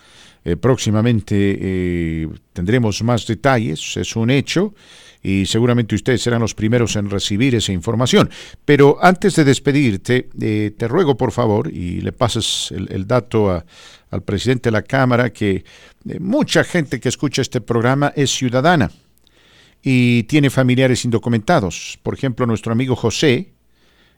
Eh, 0.46 0.58
próximamente 0.58 1.36
eh, 1.38 2.28
tendremos 2.52 3.02
más 3.04 3.26
detalles, 3.26 3.96
es 3.98 4.16
un 4.16 4.30
hecho, 4.30 4.74
y 5.22 5.46
seguramente 5.46 5.96
ustedes 5.96 6.22
serán 6.22 6.42
los 6.42 6.54
primeros 6.54 6.98
en 6.98 7.10
recibir 7.10 7.56
esa 7.56 7.72
información. 7.72 8.30
Pero 8.66 8.98
antes 9.02 9.36
de 9.36 9.46
despedirte, 9.46 10.28
eh, 10.42 10.72
te 10.78 10.88
ruego 10.90 11.16
por 11.16 11.32
favor, 11.32 11.72
y 11.72 12.02
le 12.02 12.12
pases 12.12 12.74
el, 12.76 13.08
dato 13.08 13.52
a- 13.52 13.66
al 14.12 14.22
presidente 14.24 14.68
de 14.68 14.74
la 14.74 14.82
Cámara, 14.84 15.32
que 15.32 15.64
mucha 16.20 16.64
gente 16.66 17.00
que 17.00 17.08
escucha 17.10 17.42
este 17.42 17.62
programa 17.62 18.12
es 18.16 18.30
ciudadana 18.32 18.92
y 19.82 20.24
tiene 20.24 20.50
familiares 20.50 21.06
indocumentados. 21.06 21.98
Por 22.04 22.14
ejemplo, 22.14 22.46
nuestro 22.46 22.74
amigo 22.74 22.96
José 22.96 23.54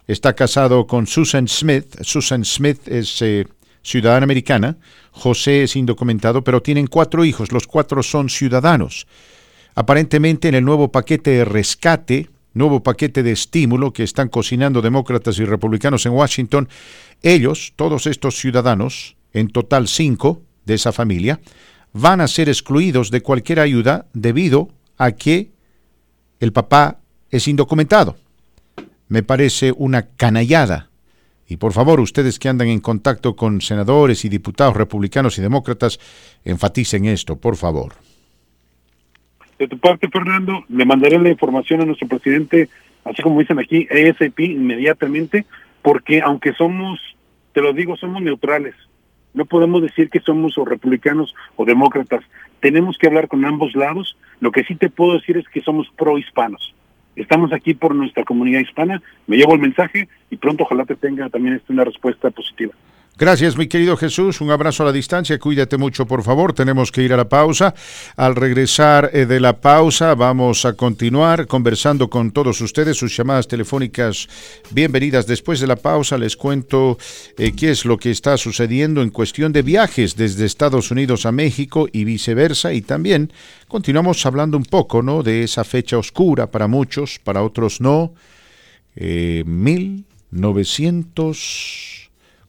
está 0.08 0.34
casado 0.34 0.86
con 0.86 1.08
Susan 1.08 1.48
Smith. 1.48 1.96
Susan 2.02 2.44
Smith 2.46 2.88
es 2.88 3.22
ciudadana 3.86 4.24
americana. 4.24 4.78
José 5.12 5.64
es 5.64 5.76
indocumentado, 5.76 6.44
pero 6.44 6.62
tienen 6.62 6.88
cuatro 6.88 7.24
hijos. 7.24 7.52
Los 7.52 7.68
cuatro 7.68 8.02
son 8.03 8.30
ciudadanos. 8.30 9.07
Aparentemente 9.76 10.48
en 10.48 10.56
el 10.56 10.66
nuevo 10.66 10.91
paquete 10.91 11.32
de 11.32 11.45
rescate, 11.45 12.30
nuevo 12.53 12.82
paquete 12.82 13.22
de 13.22 13.32
estímulo 13.32 13.94
que 13.94 14.03
están 14.03 14.30
cocinando 14.30 14.82
demócratas 14.82 15.38
y 15.38 15.45
republicanos 15.45 16.06
en 16.06 16.14
Washington, 16.14 16.68
ellos, 17.22 17.74
todos 17.76 18.07
estos 18.07 18.36
ciudadanos, 18.36 19.16
en 19.34 19.49
total 19.49 19.88
cinco 19.88 20.41
de 20.66 20.76
esa 20.76 20.91
familia, 20.91 21.40
van 21.94 22.22
a 22.22 22.28
ser 22.28 22.49
excluidos 22.49 23.12
de 23.12 23.22
cualquier 23.22 23.60
ayuda 23.60 24.07
debido 24.14 24.70
a 24.98 25.12
que 25.12 25.52
el 26.40 26.52
papá 26.52 26.99
es 27.30 27.48
indocumentado. 27.48 28.18
Me 29.07 29.22
parece 29.22 29.74
una 29.76 30.07
canallada. 30.07 30.90
Y 31.48 31.58
por 31.58 31.74
favor, 31.74 32.00
ustedes 32.00 32.40
que 32.40 32.50
andan 32.50 32.68
en 32.70 32.80
contacto 32.80 33.36
con 33.36 33.62
senadores 33.62 34.26
y 34.26 34.30
diputados 34.30 34.76
republicanos 34.76 35.38
y 35.38 35.42
demócratas, 35.42 36.00
enfaticen 36.44 37.06
esto, 37.06 37.36
por 37.36 37.56
favor. 37.56 37.94
De 39.60 39.68
tu 39.68 39.78
parte, 39.78 40.10
Fernando, 40.10 40.66
le 40.68 40.86
mandaré 40.86 41.20
la 41.20 41.30
información 41.30 41.82
a 41.82 41.86
nuestro 41.86 42.08
presidente, 42.08 42.70
así 43.06 43.22
como 43.22 43.40
dicen 43.40 43.60
aquí, 43.60 43.88
ASAP, 43.90 44.40
inmediatamente, 44.40 45.46
porque 45.82 46.22
aunque 46.22 46.54
somos, 46.54 47.00
te 47.54 47.62
lo 47.62 47.72
digo, 47.74 47.96
somos 47.96 48.22
neutrales. 48.22 48.76
No 49.34 49.46
podemos 49.46 49.82
decir 49.82 50.10
que 50.10 50.22
somos 50.22 50.58
o 50.58 50.66
republicanos 50.66 51.36
o 51.58 51.66
demócratas. 51.66 52.24
Tenemos 52.60 52.98
que 52.98 53.08
hablar 53.08 53.28
con 53.28 53.46
ambos 53.46 53.76
lados. 53.76 54.18
Lo 54.40 54.52
que 54.52 54.64
sí 54.64 54.76
te 54.76 54.90
puedo 54.90 55.14
decir 55.14 55.38
es 55.38 55.48
que 55.50 55.62
somos 55.62 55.88
pro-hispanos. 55.96 56.74
Estamos 57.16 57.54
aquí 57.54 57.74
por 57.74 57.96
nuestra 57.96 58.24
comunidad 58.24 58.60
hispana. 58.60 59.02
Me 59.28 59.38
llevo 59.38 59.54
el 59.54 59.62
mensaje 59.62 60.10
y 60.30 60.38
pronto 60.38 60.64
ojalá 60.64 60.86
te 60.86 60.96
tenga 60.96 61.30
también 61.30 61.56
este, 61.56 61.72
una 61.72 61.86
respuesta 61.86 62.30
positiva. 62.30 62.74
Gracias, 63.18 63.56
mi 63.56 63.68
querido 63.68 63.96
Jesús. 63.96 64.42
Un 64.42 64.52
abrazo 64.52 64.84
a 64.84 64.88
la 64.88 64.92
distancia. 64.92 65.40
Cuídate 65.40 65.78
mucho, 65.78 66.06
por 66.06 66.22
favor. 66.22 66.52
Tenemos 66.52 66.92
que 66.92 67.02
ir 67.02 67.14
a 67.14 67.18
la 67.18 67.30
pausa. 67.30 67.74
Al 68.18 68.36
regresar 68.36 69.10
eh, 69.14 69.26
de 69.26 69.40
la 69.40 69.62
pausa, 69.62 70.16
vamos 70.16 70.66
a 70.66 70.74
continuar 70.74 71.48
conversando 71.48 72.10
con 72.10 72.32
todos 72.32 72.60
ustedes. 72.60 72.98
Sus 72.98 73.16
llamadas 73.16 73.48
telefónicas 73.48 74.28
bienvenidas. 74.70 75.28
Después 75.28 75.62
de 75.62 75.68
la 75.68 75.78
pausa, 75.78 76.18
les 76.18 76.36
cuento 76.36 76.98
eh, 77.38 77.54
qué 77.56 77.72
es 77.72 77.86
lo 77.86 77.98
que 77.98 78.12
está 78.12 78.36
sucediendo 78.36 79.02
en 79.02 79.12
cuestión 79.12 79.54
de 79.54 79.62
viajes 79.62 80.18
desde 80.18 80.46
Estados 80.46 80.92
Unidos 80.92 81.26
a 81.26 81.32
México 81.32 81.88
y 81.90 82.04
viceversa. 82.04 82.74
Y 82.74 82.82
también 82.82 83.32
continuamos 83.70 84.26
hablando 84.26 84.58
un 84.58 84.66
poco 84.66 85.02
¿no? 85.02 85.24
de 85.24 85.44
esa 85.44 85.64
fecha 85.64 85.98
oscura 85.98 86.52
para 86.52 86.68
muchos, 86.68 87.22
para 87.24 87.44
otros 87.44 87.80
no. 87.80 88.14
Eh, 88.98 89.46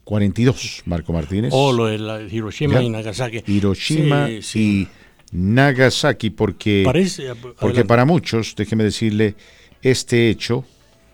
1942, 0.06 0.82
Marco 0.86 1.12
Martínez. 1.12 1.50
O 1.52 1.72
lo 1.72 1.86
de 1.86 1.98
la 1.98 2.22
Hiroshima 2.22 2.74
Ya. 2.74 2.82
y 2.82 2.90
Nagasaki. 2.90 3.42
Hiroshima 3.46 4.28
Sí, 4.28 4.42
sí. 4.42 4.60
y 4.60 4.88
Nagasaki, 5.36 6.30
porque, 6.30 6.82
Parece- 6.84 7.34
porque 7.34 7.56
adelante. 7.60 7.84
para 7.84 8.04
muchos, 8.04 8.54
déjeme 8.56 8.84
decirle, 8.84 9.34
este 9.82 10.30
hecho, 10.30 10.64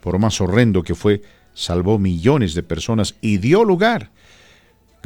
por 0.02 0.18
más 0.18 0.40
horrendo 0.40 0.82
que 0.82 0.94
fue, 0.94 1.22
salvó 1.54 1.98
millones 1.98 2.54
de 2.54 2.62
personas 2.62 3.14
y 3.22 3.38
dio 3.38 3.64
lugar, 3.64 4.10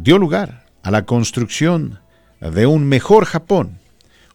dio 0.02 0.18
lugar 0.18 0.66
a 0.82 0.90
la 0.90 1.04
construcción 1.06 2.00
de 2.40 2.66
un 2.66 2.84
mejor 2.86 3.24
Japón, 3.24 3.78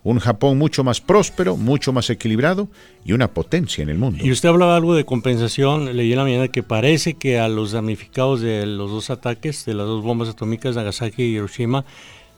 un 0.04 0.20
Japón 0.20 0.58
mucho 0.58 0.84
más 0.84 1.02
próspero, 1.02 1.58
mucho 1.58 1.94
más 1.94 2.10
equilibrado 2.10 2.68
y 3.06 3.14
una 3.14 3.28
potencia 3.28 3.82
en 3.84 3.90
el 3.90 3.98
mundo. 3.98 4.24
Y 4.24 4.32
usted 4.32 4.50
hablaba 4.50 4.76
algo 4.76 4.96
de 4.96 5.06
compensación, 5.06 5.96
leí 5.96 6.12
en 6.12 6.18
la 6.18 6.24
mañana 6.24 6.48
que 6.48 6.64
parece 6.64 7.14
que 7.16 7.40
a 7.40 7.48
los 7.48 7.72
damnificados 7.72 8.42
de 8.42 8.66
los 8.66 8.90
dos 8.90 9.10
ataques, 9.10 9.66
de 9.66 9.74
las 9.74 9.86
dos 9.86 10.04
bombas 10.04 10.30
atómicas, 10.30 10.76
Nagasaki 10.76 11.24
y 11.24 11.36
Hiroshima, 11.36 11.86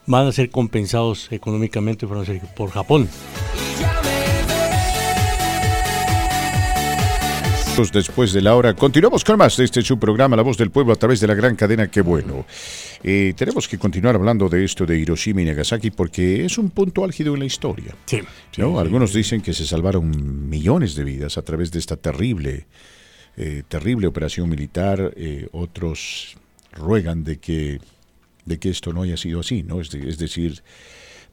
van 0.06 0.26
a 0.26 0.32
ser 0.32 0.50
compensados 0.50 1.32
económicamente 1.32 2.06
por, 2.06 2.24
por 2.54 2.70
Japón. 2.70 3.08
Después 7.76 8.32
de 8.32 8.40
la 8.40 8.54
hora, 8.54 8.74
continuamos 8.74 9.24
con 9.24 9.36
más 9.36 9.56
de 9.56 9.64
este 9.64 9.82
su 9.82 9.98
programa, 9.98 10.36
La 10.36 10.42
Voz 10.42 10.56
del 10.56 10.70
Pueblo, 10.70 10.92
a 10.92 10.96
través 10.96 11.18
de 11.20 11.26
la 11.26 11.34
gran 11.34 11.56
cadena 11.56 11.90
Qué 11.90 12.02
Bueno. 12.02 12.46
Eh, 13.02 13.34
tenemos 13.36 13.66
que 13.66 13.78
continuar 13.78 14.14
hablando 14.14 14.48
de 14.48 14.64
esto 14.64 14.86
de 14.86 14.96
Hiroshima 14.98 15.42
y 15.42 15.44
Nagasaki 15.44 15.90
porque 15.90 16.44
es 16.44 16.56
un 16.56 16.70
punto 16.70 17.04
álgido 17.04 17.34
en 17.34 17.40
la 17.40 17.46
historia. 17.46 17.94
Sí. 18.06 18.20
¿no? 18.58 18.78
Algunos 18.78 19.12
dicen 19.12 19.40
que 19.42 19.52
se 19.52 19.66
salvaron 19.66 20.48
millones 20.48 20.94
de 20.94 21.02
vidas 21.02 21.36
a 21.36 21.42
través 21.42 21.72
de 21.72 21.80
esta 21.80 21.96
terrible, 21.96 22.66
eh, 23.36 23.64
terrible 23.68 24.06
operación 24.06 24.48
militar. 24.48 25.12
eh, 25.16 25.48
otros 25.52 26.36
ruegan 26.72 27.24
de 27.24 27.38
que, 27.38 27.80
de 28.44 28.58
que 28.58 28.70
esto 28.70 28.92
no 28.92 29.02
haya 29.02 29.16
sido 29.16 29.40
así, 29.40 29.64
¿no? 29.64 29.80
Es, 29.80 29.90
de- 29.90 30.08
es 30.08 30.18
decir, 30.18 30.62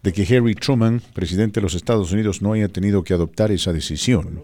de 0.02 0.12
que 0.12 0.24
Harry 0.36 0.56
Truman, 0.56 1.02
presidente 1.14 1.60
de 1.60 1.64
los 1.64 1.76
Estados 1.76 2.12
Unidos, 2.12 2.42
no 2.42 2.54
haya 2.54 2.68
tenido 2.68 3.04
que 3.04 3.14
adoptar 3.14 3.52
esa 3.52 3.72
decisión. 3.74 4.44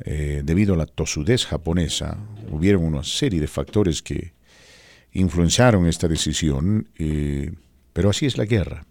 Eh, 0.00 0.42
debido 0.44 0.74
a 0.74 0.76
la 0.76 0.86
tosudez 0.86 1.46
japonesa, 1.46 2.18
hubieron 2.50 2.84
una 2.84 3.04
serie 3.04 3.40
de 3.40 3.46
factores 3.46 4.02
que 4.02 4.32
influenciaron 5.12 5.86
esta 5.86 6.08
decisión, 6.08 6.88
eh, 6.98 7.52
pero 7.92 8.10
así 8.10 8.26
es 8.26 8.36
la 8.36 8.44
guerra. 8.44 8.86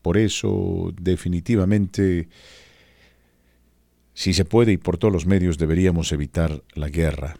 Por 0.00 0.16
eso, 0.16 0.92
definitivamente, 1.00 2.28
si 4.14 4.32
se 4.34 4.44
puede 4.44 4.72
y 4.72 4.76
por 4.76 4.98
todos 4.98 5.12
los 5.12 5.26
medios, 5.26 5.58
deberíamos 5.58 6.12
evitar 6.12 6.62
la 6.74 6.88
guerra. 6.88 7.36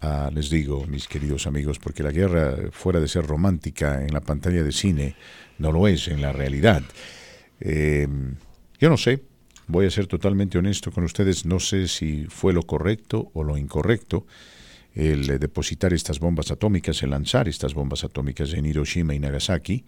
Ah, 0.00 0.30
les 0.32 0.50
digo, 0.50 0.86
mis 0.86 1.08
queridos 1.08 1.46
amigos, 1.46 1.78
porque 1.78 2.02
la 2.02 2.10
guerra, 2.10 2.56
fuera 2.72 3.00
de 3.00 3.08
ser 3.08 3.26
romántica 3.26 4.04
en 4.04 4.12
la 4.12 4.20
pantalla 4.20 4.62
de 4.62 4.72
cine, 4.72 5.16
no 5.58 5.72
lo 5.72 5.88
es 5.88 6.08
en 6.08 6.20
la 6.20 6.32
realidad. 6.32 6.82
Eh, 7.60 8.06
yo 8.78 8.90
no 8.90 8.96
sé, 8.96 9.22
voy 9.66 9.86
a 9.86 9.90
ser 9.90 10.06
totalmente 10.06 10.58
honesto 10.58 10.92
con 10.92 11.04
ustedes, 11.04 11.46
no 11.46 11.60
sé 11.60 11.88
si 11.88 12.26
fue 12.28 12.52
lo 12.52 12.62
correcto 12.62 13.30
o 13.34 13.42
lo 13.42 13.56
incorrecto 13.56 14.26
el 14.94 15.28
eh, 15.28 15.38
depositar 15.38 15.92
estas 15.92 16.20
bombas 16.20 16.50
atómicas, 16.50 17.02
el 17.02 17.10
lanzar 17.10 17.48
estas 17.48 17.74
bombas 17.74 18.04
atómicas 18.04 18.52
en 18.54 18.66
Hiroshima 18.66 19.14
y 19.14 19.18
Nagasaki. 19.18 19.84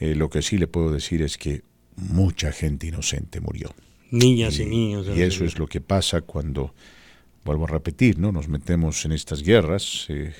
Eh, 0.00 0.14
lo 0.14 0.28
que 0.28 0.42
sí 0.42 0.58
le 0.58 0.66
puedo 0.66 0.90
decir 0.90 1.22
es 1.22 1.38
que 1.38 1.62
mucha 1.96 2.52
gente 2.52 2.86
inocente 2.86 3.40
murió. 3.40 3.74
Niñas 4.10 4.58
y, 4.58 4.66
niños. 4.66 5.06
Y 5.14 5.22
eso 5.22 5.44
es 5.44 5.58
lo 5.58 5.66
que 5.66 5.80
pasa 5.80 6.20
cuando, 6.22 6.74
vuelvo 7.44 7.64
a 7.64 7.68
repetir, 7.68 8.18
¿no? 8.18 8.32
Nos 8.32 8.48
metemos 8.48 9.04
en 9.04 9.12
estas 9.12 9.42
guerras. 9.42 10.06
eh, 10.08 10.34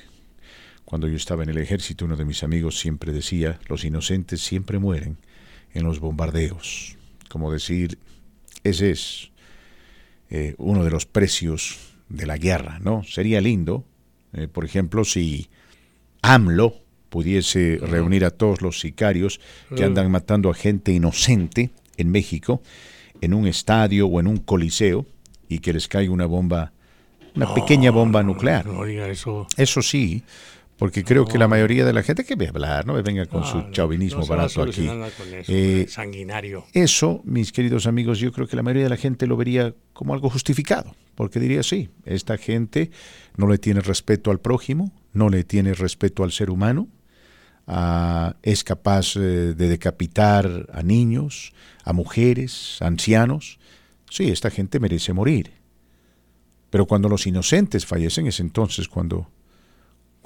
cuando 0.85 1.09
yo 1.09 1.16
estaba 1.16 1.43
en 1.43 1.49
el 1.49 1.59
ejército, 1.59 2.05
uno 2.05 2.16
de 2.16 2.24
mis 2.24 2.45
amigos 2.45 2.78
siempre 2.78 3.12
decía, 3.12 3.59
los 3.69 3.85
inocentes 3.85 4.41
siempre 4.41 4.78
mueren 4.78 5.16
en 5.74 5.85
los 5.85 5.99
bombardeos. 5.99 6.97
Como 7.28 7.53
decir, 7.53 7.99
ese 8.68 8.90
es 8.90 9.30
eh, 10.30 10.55
uno 10.59 10.84
de 10.84 10.90
los 10.90 11.06
precios 11.06 11.78
de 12.09 12.26
la 12.26 12.36
guerra, 12.36 12.78
¿no? 12.80 13.02
Sería 13.05 13.40
lindo, 13.40 13.84
eh, 14.32 14.48
por 14.48 14.64
ejemplo, 14.64 15.05
si 15.05 15.48
AMLO 16.22 16.74
pudiese 17.09 17.78
reunir 17.80 18.24
a 18.24 18.30
todos 18.30 18.62
los 18.62 18.80
sicarios 18.80 19.40
que 19.74 19.84
andan 19.84 20.10
matando 20.10 20.51
a 20.51 20.55
gente 20.55 20.93
inocente 20.93 21.70
en 21.97 22.10
México, 22.10 22.62
en 23.20 23.32
un 23.32 23.47
estadio 23.47 24.06
o 24.06 24.20
en 24.20 24.26
un 24.26 24.38
coliseo, 24.38 25.06
y 25.48 25.60
que 25.60 25.72
les 25.72 25.88
caiga 25.88 26.12
una 26.12 26.26
bomba, 26.26 26.72
una 27.34 27.55
pequeña 27.55 27.90
bomba 27.90 28.22
nuclear. 28.22 28.66
No 28.66 28.84
diga 28.84 29.09
eso. 29.09 29.47
Eso 29.56 29.82
sí, 29.82 30.24
Porque 30.78 31.05
creo 31.05 31.24
que 31.24 31.39
la 31.39 31.48
mayoría 31.48 31.86
de 31.86 31.93
la 31.94 32.03
gente 32.03 32.23
que 32.24 32.35
ve 32.36 32.48
hablar, 32.48 32.86
no 32.86 32.93
me 32.93 33.01
venga 33.03 33.24
con 33.24 33.44
su 33.44 33.70
chauvinismo 33.70 34.20
no 34.20 34.27
barato 34.27 34.62
aquí. 34.62 34.86
con 34.86 35.05
eso, 35.35 35.51
Eh, 35.53 35.86
sanguinario. 35.89 36.66
eso, 36.74 37.23
mis 37.24 37.51
queridos 37.51 37.86
amigos, 37.86 38.19
yo 38.19 38.31
creo 38.31 38.47
que 38.47 38.57
la 38.57 38.62
mayoría 38.62 38.82
de 38.85 38.90
la 38.90 38.98
gente 38.98 39.27
lo 39.27 39.39
vería 39.39 39.74
como 39.94 40.12
algo 40.12 40.28
justificado, 40.28 40.94
porque 41.15 41.40
diría, 41.40 41.62
sí, 41.62 41.89
esta 42.05 42.36
gente 42.36 42.90
no 43.39 43.47
le 43.48 43.57
tiene 43.57 43.81
respeto 43.81 44.31
al 44.31 44.39
prójimo, 44.40 44.93
no 45.15 45.31
le 45.31 45.44
tiene 45.44 45.73
respeto 45.73 46.24
al 46.24 46.31
ser 46.32 46.51
humano, 46.51 46.89
ah, 47.66 48.36
es 48.43 48.62
capaz 48.62 49.16
eh, 49.16 49.20
de 49.55 49.69
decapitar 49.69 50.66
a 50.74 50.82
niños, 50.82 51.55
a 51.85 51.94
mujeres, 51.94 52.77
a 52.82 52.86
ancianos. 52.89 53.59
Sí, 54.11 54.28
esta 54.28 54.51
gente 54.51 54.78
merece 54.78 55.12
morir. 55.15 55.53
Pero 56.69 56.86
cuando 56.86 57.09
los 57.09 57.27
inocentes 57.27 57.86
fallecen 57.86 58.27
es 58.27 58.40
entonces 58.40 58.89
cuando, 58.89 59.31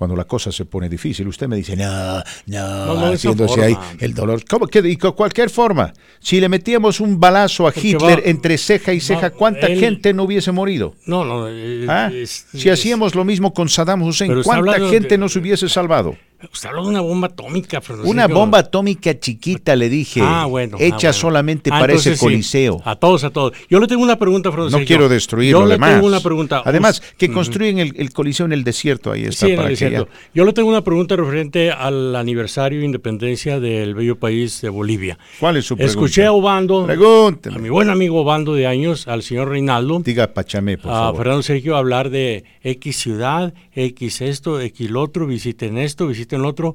cuando 0.01 0.16
la 0.16 0.24
cosa 0.24 0.51
se 0.51 0.64
pone 0.64 0.89
difícil. 0.89 1.28
Usted 1.28 1.47
me 1.47 1.56
dice, 1.56 1.77
no, 1.77 2.22
no, 2.47 2.94
No, 2.94 3.06
haciéndose 3.12 3.62
ahí 3.62 3.77
el 3.98 4.14
dolor. 4.14 4.43
¿Cómo 4.48 4.66
que 4.66 4.81
de 4.81 4.97
cualquier 4.97 5.51
forma? 5.51 5.93
Si 6.20 6.40
le 6.40 6.48
metíamos 6.48 7.01
un 7.01 7.20
balazo 7.20 7.66
a 7.68 7.70
Porque 7.70 7.86
Hitler 7.89 8.18
va- 8.20 8.22
entre 8.24 8.56
ceja 8.56 8.94
y 8.94 9.01
ceja, 9.01 9.28
¿cuánta 9.28 9.66
él- 9.66 9.78
gente 9.78 10.14
no 10.14 10.22
hubiese 10.22 10.52
morido? 10.52 10.94
No, 11.05 11.27
no. 11.27 11.47
eh, 11.51 11.85
¿Ah? 11.86 12.10
es- 12.10 12.47
si 12.51 12.70
es- 12.70 12.81
hacíamos 12.81 13.14
lo 13.14 13.27
mismo 13.27 13.52
con 13.52 13.68
Saddam 13.68 14.01
Hussein, 14.02 14.43
¿cuánta 14.43 14.81
gente 14.89 15.09
de- 15.09 15.18
nos 15.18 15.36
hubiese 15.36 15.68
salvado? 15.68 16.16
Usted 16.52 16.68
habló 16.68 16.82
de 16.84 16.88
una 16.88 17.00
bomba 17.00 17.28
atómica, 17.28 17.80
Francisco. 17.80 18.10
Una 18.10 18.26
bomba 18.26 18.58
atómica 18.58 19.18
chiquita, 19.18 19.76
le 19.76 19.88
dije, 19.88 20.20
Ah, 20.22 20.46
bueno. 20.46 20.76
ah, 20.80 20.82
hecha 20.82 20.96
bueno. 20.96 21.12
solamente 21.12 21.70
Ah, 21.72 21.80
para 21.80 21.92
ese 21.94 22.14
sí. 22.14 22.20
coliseo. 22.20 22.80
A 22.84 22.96
todos, 22.96 23.24
a 23.24 23.30
todos. 23.30 23.52
Yo 23.68 23.78
le 23.80 23.86
tengo 23.86 24.02
una 24.02 24.18
pregunta, 24.18 24.50
Francisco. 24.52 24.78
No 24.80 24.86
quiero 24.86 25.08
destruir 25.08 25.52
Yo 25.52 25.60
lo 25.60 25.66
le 25.66 25.74
demás. 25.74 25.94
tengo 25.94 26.06
una 26.06 26.20
pregunta. 26.20 26.62
Además, 26.64 27.02
que 27.18 27.30
construyen 27.30 27.78
el, 27.78 27.94
el 27.96 28.12
coliseo 28.12 28.46
en 28.46 28.52
el 28.52 28.64
desierto, 28.64 29.12
ahí 29.12 29.24
está. 29.24 29.46
Sí, 29.46 29.52
en 29.52 29.56
para 29.56 29.68
el 29.70 29.74
que 29.76 29.80
ya- 29.80 29.90
desierto. 29.90 30.12
Yo 30.34 30.44
le 30.44 30.52
tengo 30.52 30.68
una 30.68 30.82
pregunta 30.84 31.16
referente 31.16 31.70
al 31.72 32.14
aniversario 32.16 32.78
de 32.80 32.84
independencia 32.86 33.58
del 33.60 33.94
bello 33.94 34.16
país 34.18 34.60
de 34.60 34.68
Bolivia. 34.68 35.18
¿Cuál 35.40 35.56
es 35.56 35.64
su 35.66 35.76
pregunta? 35.76 35.90
Escuché 35.90 36.26
a 36.26 36.32
Obando, 36.32 36.86
Pregúnteme. 36.86 37.56
a 37.56 37.58
mi 37.58 37.68
buen 37.68 37.90
amigo 37.90 38.20
Obando 38.20 38.54
de 38.54 38.66
años, 38.66 39.08
al 39.08 39.22
señor 39.22 39.48
Reinaldo, 39.48 40.00
Diga 40.04 40.28
Pachamé, 40.32 40.78
por 40.78 40.90
a 40.92 40.94
favor. 40.94 41.16
Fernando 41.18 41.42
Sergio 41.42 41.76
hablar 41.76 42.10
de 42.10 42.44
X 42.62 42.96
ciudad, 42.96 43.52
X 43.74 44.20
esto, 44.20 44.60
X 44.60 44.90
lo 44.90 45.02
otro, 45.02 45.26
visiten 45.26 45.76
esto, 45.78 46.06
visiten 46.06 46.30
lo 46.39 46.48
otro. 46.48 46.74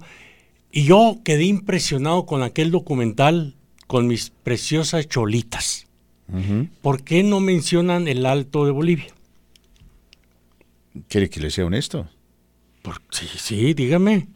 Y 0.72 0.84
yo 0.84 1.20
quedé 1.24 1.46
impresionado 1.46 2.26
con 2.26 2.44
aquel 2.44 2.72
documental, 2.72 3.56
con 3.88 4.08
mis 4.08 4.30
preciosas 4.30 5.08
cholitas. 5.08 5.88
¿Por 6.82 7.04
qué 7.04 7.24
no 7.24 7.40
mencionan 7.40 8.08
el 8.08 8.26
Alto 8.26 8.66
de 8.66 8.72
Bolivia? 8.72 9.14
¿Quiere 11.08 11.30
que 11.30 11.40
le 11.40 11.52
sea 11.52 11.66
honesto? 11.66 12.10
Sí, 13.12 13.28
sí, 13.38 13.74
dígame. 13.74 14.28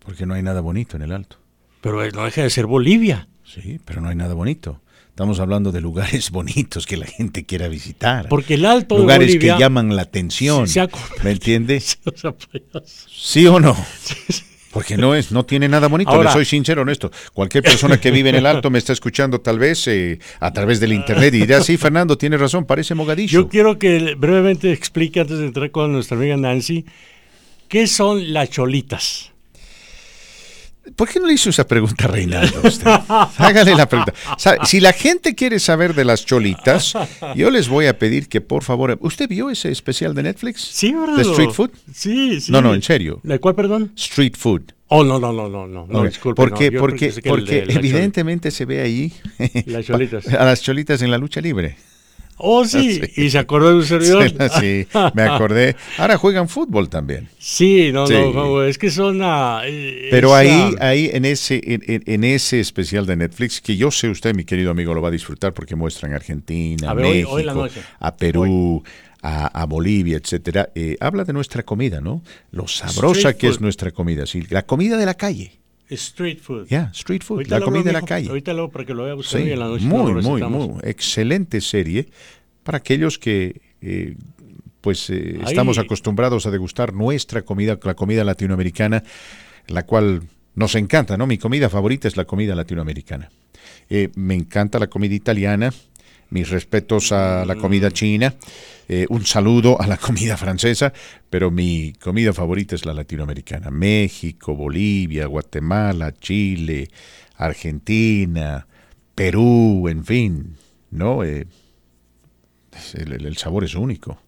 Porque 0.00 0.26
no 0.26 0.34
hay 0.34 0.42
nada 0.42 0.60
bonito 0.60 0.96
en 0.96 1.02
el 1.02 1.12
alto. 1.12 1.38
Pero 1.80 2.04
no 2.10 2.24
deja 2.24 2.42
de 2.42 2.50
ser 2.50 2.66
Bolivia. 2.66 3.28
Sí, 3.44 3.80
pero 3.84 4.00
no 4.00 4.08
hay 4.08 4.16
nada 4.16 4.34
bonito. 4.34 4.81
Estamos 5.12 5.40
hablando 5.40 5.72
de 5.72 5.82
lugares 5.82 6.30
bonitos 6.32 6.86
que 6.86 6.96
la 6.96 7.04
gente 7.04 7.44
quiera 7.44 7.68
visitar. 7.68 8.28
Porque 8.30 8.54
el 8.54 8.64
Alto 8.64 8.94
de 8.94 9.02
lugares 9.02 9.28
Bolivia 9.28 9.54
que 9.56 9.60
llaman 9.60 9.94
la 9.94 10.02
atención. 10.02 10.66
se 10.66 10.80
ha 10.80 10.88
¿Me 11.22 11.32
entiende? 11.32 11.82
O 12.06 12.16
sea, 12.16 12.32
payaso. 12.32 13.06
¿Sí 13.14 13.46
o 13.46 13.60
no? 13.60 13.76
Porque 14.72 14.96
no 14.96 15.14
es, 15.14 15.30
no 15.30 15.44
tiene 15.44 15.68
nada 15.68 15.86
bonito. 15.88 16.10
Ahora- 16.10 16.30
Le 16.30 16.32
soy 16.32 16.46
sincero, 16.46 16.80
honesto. 16.80 17.10
Cualquier 17.34 17.62
persona 17.62 18.00
que 18.00 18.10
vive 18.10 18.30
en 18.30 18.36
el 18.36 18.46
Alto 18.46 18.70
me 18.70 18.78
está 18.78 18.94
escuchando 18.94 19.38
tal 19.42 19.58
vez 19.58 19.86
eh, 19.86 20.18
a 20.40 20.50
través 20.50 20.80
del 20.80 20.94
internet 20.94 21.34
y 21.34 21.40
dirá, 21.40 21.60
sí, 21.60 21.76
Fernando, 21.76 22.16
tiene 22.16 22.38
razón, 22.38 22.64
parece 22.64 22.94
Mogadishu. 22.94 23.34
Yo 23.34 23.48
quiero 23.50 23.78
que 23.78 24.14
brevemente 24.14 24.72
explique, 24.72 25.20
antes 25.20 25.36
de 25.38 25.44
entrar 25.44 25.70
con 25.70 25.92
nuestra 25.92 26.16
amiga 26.16 26.38
Nancy, 26.38 26.86
¿qué 27.68 27.86
son 27.86 28.32
las 28.32 28.48
cholitas? 28.48 29.31
¿Por 30.96 31.08
qué 31.08 31.20
no 31.20 31.26
le 31.26 31.34
hizo 31.34 31.48
esa 31.50 31.66
pregunta 31.66 32.04
a 32.04 32.08
Reinaldo? 32.08 32.60
a 32.62 32.66
usted? 32.68 32.90
Hágale 33.38 33.74
la 33.74 33.88
pregunta. 33.88 34.12
Si 34.64 34.80
la 34.80 34.92
gente 34.92 35.34
quiere 35.34 35.58
saber 35.60 35.94
de 35.94 36.04
las 36.04 36.26
cholitas, 36.26 36.94
yo 37.36 37.50
les 37.50 37.68
voy 37.68 37.86
a 37.86 37.98
pedir 37.98 38.28
que 38.28 38.40
por 38.40 38.64
favor. 38.64 38.98
¿Usted 39.00 39.28
vio 39.28 39.48
ese 39.50 39.70
especial 39.70 40.14
de 40.14 40.24
Netflix? 40.24 40.60
Sí, 40.60 40.92
¿verdad? 40.92 41.16
¿De 41.16 41.22
Street 41.22 41.50
Food? 41.50 41.70
Sí, 41.94 42.40
sí. 42.40 42.50
No, 42.52 42.60
no, 42.60 42.74
en 42.74 42.82
serio. 42.82 43.20
¿De 43.22 43.38
cuál, 43.38 43.54
perdón? 43.54 43.92
Street 43.96 44.34
Food. 44.36 44.62
Oh, 44.88 45.04
no, 45.04 45.18
no, 45.18 45.32
no, 45.32 45.48
no, 45.48 45.66
no, 45.66 45.86
no 45.88 46.04
disculpe. 46.04 46.36
porque 46.36 46.70
no, 46.70 46.80
porque, 46.80 47.14
porque 47.26 47.64
choli- 47.66 47.76
evidentemente 47.76 48.50
se 48.50 48.66
ve 48.66 48.82
ahí 48.82 49.12
Las 49.66 49.86
cholitas. 49.86 50.26
a 50.34 50.44
las 50.44 50.60
cholitas 50.60 51.00
en 51.00 51.10
la 51.10 51.16
lucha 51.16 51.40
libre. 51.40 51.76
Oh, 52.44 52.64
sí, 52.66 53.00
y 53.16 53.30
se 53.30 53.38
acordó 53.38 53.68
de 53.70 53.74
un 53.76 53.84
servidor. 53.84 54.28
Sí, 54.28 54.36
sí, 54.60 54.86
me 55.14 55.22
acordé. 55.22 55.76
Ahora 55.98 56.18
juegan 56.18 56.48
fútbol 56.48 56.88
también. 56.88 57.28
Sí, 57.38 57.90
no, 57.92 58.06
Sí. 58.06 58.14
no, 58.14 58.62
es 58.64 58.78
que 58.78 58.90
son... 58.90 59.20
ah, 59.22 59.62
eh, 59.64 60.08
Pero 60.10 60.36
esa- 60.38 60.66
ahí, 60.66 60.74
ahí 60.80 61.10
en 61.12 61.24
ese, 61.24 61.60
en, 61.64 62.02
en- 62.06 62.24
ese 62.24 62.58
especial 62.60 63.06
de 63.06 63.16
Netflix, 63.16 63.60
que 63.60 63.76
yo 63.76 63.90
sé 63.90 64.08
usted, 64.08 64.34
mi 64.34 64.44
querido 64.44 64.70
amigo, 64.72 64.92
lo 64.94 65.00
va 65.00 65.08
a 65.08 65.12
disfrutar 65.12 65.52
porque 65.54 65.76
muestran 65.76 66.12
a 66.12 66.16
Argentina, 66.16 66.90
A 66.90 66.94
ver, 66.94 67.06
México, 67.06 67.30
hoy 67.30 67.40
en 67.42 67.46
la 67.46 67.54
noche. 67.54 67.80
a 68.00 68.16
Perú, 68.16 68.82
a, 69.22 69.46
a 69.62 69.66
Bolivia, 69.66 70.16
etcétera. 70.16 70.70
eh, 70.74 70.96
habla 71.00 71.22
de 71.24 71.32
nuestra 71.32 71.62
comida, 71.62 72.00
¿no? 72.00 72.22
Lo 72.50 72.66
sabrosa 72.66 73.28
Street 73.30 73.36
que 73.36 73.48
es 73.48 73.60
nuestra 73.60 73.92
comida, 73.92 74.26
sí, 74.26 74.42
la 74.50 74.62
comida 74.62 74.96
de 74.96 75.06
la 75.06 75.14
calle. 75.14 75.52
Street 75.90 76.38
food. 76.40 76.66
Ya, 76.68 76.90
street 76.94 77.22
food, 77.22 77.38
Ahorita 77.38 77.58
la 77.58 77.64
comida 77.64 77.82
de 77.84 77.92
la 77.92 78.02
calle. 78.02 78.28
Ahorita 78.28 78.52
luego 78.54 78.70
para 78.70 78.84
que 78.84 78.94
lo 78.94 79.02
vaya 79.02 79.12
a 79.12 79.16
buscar 79.16 79.40
Sí, 79.42 79.50
en 79.50 79.58
la 79.58 79.66
noche 79.66 79.84
muy, 79.84 80.12
muy, 80.22 80.42
muy 80.42 80.70
excelente 80.82 81.60
serie 81.60 82.08
para 82.62 82.78
aquellos 82.78 83.18
que 83.18 83.60
eh, 83.80 84.14
pues 84.80 85.10
eh, 85.10 85.38
estamos 85.46 85.78
acostumbrados 85.78 86.46
a 86.46 86.50
degustar 86.50 86.92
nuestra 86.94 87.42
comida, 87.42 87.78
la 87.82 87.94
comida 87.94 88.24
latinoamericana, 88.24 89.02
la 89.68 89.84
cual 89.84 90.22
nos 90.54 90.74
encanta, 90.74 91.16
¿no? 91.16 91.26
Mi 91.26 91.38
comida 91.38 91.68
favorita 91.68 92.08
es 92.08 92.16
la 92.16 92.24
comida 92.24 92.54
latinoamericana. 92.54 93.30
Eh, 93.90 94.10
me 94.16 94.34
encanta 94.34 94.78
la 94.78 94.86
comida 94.88 95.14
italiana, 95.14 95.72
mis 96.30 96.48
respetos 96.50 97.12
a 97.12 97.44
la 97.44 97.56
comida 97.56 97.88
Mm. 97.90 97.92
china, 97.92 98.34
eh, 98.94 99.06
un 99.08 99.24
saludo 99.24 99.80
a 99.80 99.86
la 99.86 99.96
comida 99.96 100.36
francesa, 100.36 100.92
pero 101.30 101.50
mi 101.50 101.94
comida 101.94 102.34
favorita 102.34 102.74
es 102.74 102.84
la 102.84 102.92
latinoamericana. 102.92 103.70
México, 103.70 104.54
Bolivia, 104.54 105.24
Guatemala, 105.24 106.12
Chile, 106.12 106.90
Argentina, 107.36 108.66
Perú, 109.14 109.88
en 109.88 110.04
fin, 110.04 110.56
¿no? 110.90 111.24
Eh, 111.24 111.46
el, 112.92 113.34
sabor 113.38 113.64
es 113.64 113.74
único. 113.74 114.20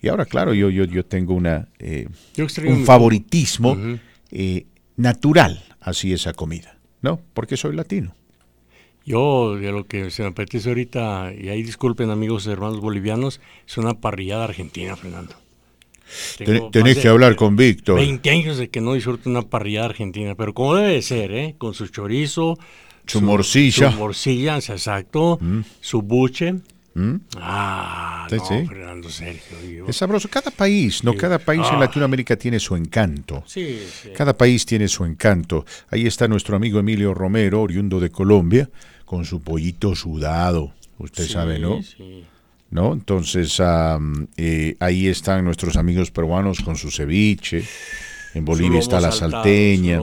Y 0.00 0.06
ahora, 0.06 0.26
claro, 0.26 0.54
yo, 0.54 0.70
yo, 0.70 0.84
yo 0.84 1.04
tengo 1.04 1.34
una, 1.34 1.66
eh, 1.80 2.06
Yo 2.36 2.46
un 2.68 2.84
favoritismo 2.84 3.76
natural 4.94 5.64
hacia 5.80 6.14
esa 6.14 6.34
comida, 6.34 6.78
¿no? 7.02 7.20
Porque 7.34 7.56
soy 7.56 7.74
latino. 7.74 8.14
Yo, 9.08 9.56
de 9.56 9.72
lo 9.72 9.86
que 9.86 10.10
se 10.10 10.22
me 10.22 10.28
apetece 10.28 10.68
ahorita, 10.68 11.32
y 11.32 11.48
ahí 11.48 11.62
disculpen 11.62 12.10
amigos 12.10 12.46
hermanos 12.46 12.80
bolivianos, 12.80 13.40
es 13.66 13.78
una 13.78 13.94
parrillada 13.94 14.44
argentina, 14.44 14.96
Fernando. 14.96 15.34
Tengo 16.36 16.52
Ten- 16.52 16.70
tenés 16.70 16.98
que 16.98 17.08
hablar 17.08 17.34
con 17.34 17.56
Víctor. 17.56 17.96
20 17.96 18.28
años 18.30 18.58
de 18.58 18.68
que 18.68 18.80
no 18.82 18.92
disfruto 18.92 19.30
una 19.30 19.42
parrillada 19.42 19.86
argentina, 19.86 20.34
pero 20.34 20.52
como 20.52 20.74
debe 20.74 20.92
de 20.92 21.02
ser, 21.02 21.32
¿eh? 21.32 21.54
Con 21.56 21.72
su 21.72 21.86
chorizo, 21.88 22.58
Su 23.06 23.22
morcilla. 23.22 23.90
su 23.92 23.96
morcilla, 23.98 24.56
exacto, 24.56 25.38
su 25.80 26.02
buche. 26.02 26.56
¿Mm? 26.94 27.14
Ah, 27.36 28.26
Sí, 28.28 28.36
no, 28.36 28.44
sí. 28.44 28.66
Fernando 28.66 29.08
Sergio. 29.08 29.56
yo- 29.70 29.86
Es 29.86 29.96
sabroso. 29.96 30.28
Cada 30.28 30.50
país, 30.50 31.04
¿no? 31.04 31.14
Cada 31.14 31.38
país 31.38 31.62
en 31.68 31.76
Ah. 31.76 31.80
Latinoamérica 31.80 32.36
tiene 32.36 32.58
su 32.58 32.74
encanto. 32.74 33.44
Sí. 33.46 33.78
Cada 34.16 34.36
país 34.36 34.66
tiene 34.66 34.88
su 34.88 35.04
encanto. 35.04 35.64
Ahí 35.90 36.06
está 36.06 36.26
nuestro 36.26 36.56
amigo 36.56 36.78
Emilio 36.80 37.14
Romero, 37.14 37.62
oriundo 37.62 38.00
de 38.00 38.10
Colombia, 38.10 38.68
con 39.08 39.24
su 39.24 39.40
pollito 39.40 39.94
sudado. 39.96 40.72
Usted 40.98 41.24
Sí, 41.24 41.32
sabe, 41.32 41.58
¿no? 41.58 41.82
sí. 41.82 42.24
¿No? 42.70 42.92
Entonces, 42.92 43.58
am, 43.60 44.26
eh, 44.36 44.76
ahí 44.78 45.06
están 45.06 45.42
nuestros 45.44 45.76
amigos 45.76 46.10
peruanos 46.10 46.60
con 46.60 46.76
su 46.76 46.90
ceviche. 46.90 47.64
En 48.34 48.44
Bolivia 48.44 48.78
está 48.78 49.00
la 49.00 49.10
saltado, 49.10 49.42
salteña. 49.44 50.00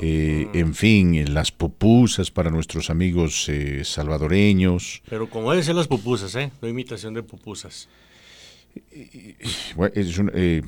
eh, 0.00 0.48
en 0.52 0.74
fin, 0.74 1.14
eh, 1.14 1.28
las 1.28 1.52
pupusas 1.52 2.32
para 2.32 2.50
nuestros 2.50 2.90
amigos 2.90 3.48
eh, 3.48 3.84
salvadoreños. 3.84 5.00
Pero 5.08 5.30
como 5.30 5.50
deben 5.52 5.64
ser 5.64 5.76
las 5.76 5.86
pupusas, 5.86 6.34
¿eh? 6.34 6.50
No 6.60 6.68
imitación 6.68 7.14
de 7.14 7.22
pupusas. 7.22 7.88
Bueno, 9.76 9.92
es 9.94 10.18
un, 10.18 10.30
eh, 10.34 10.62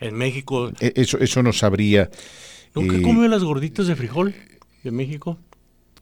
En 0.00 0.14
México, 0.16 0.72
eso, 0.80 1.18
eso 1.18 1.42
no 1.42 1.52
sabría. 1.52 2.10
¿nunca 2.74 2.96
eh, 2.96 3.02
comió 3.02 3.26
las 3.28 3.44
gorditas 3.44 3.86
de 3.86 3.94
frijol 3.96 4.34
de 4.82 4.90
México? 4.90 5.38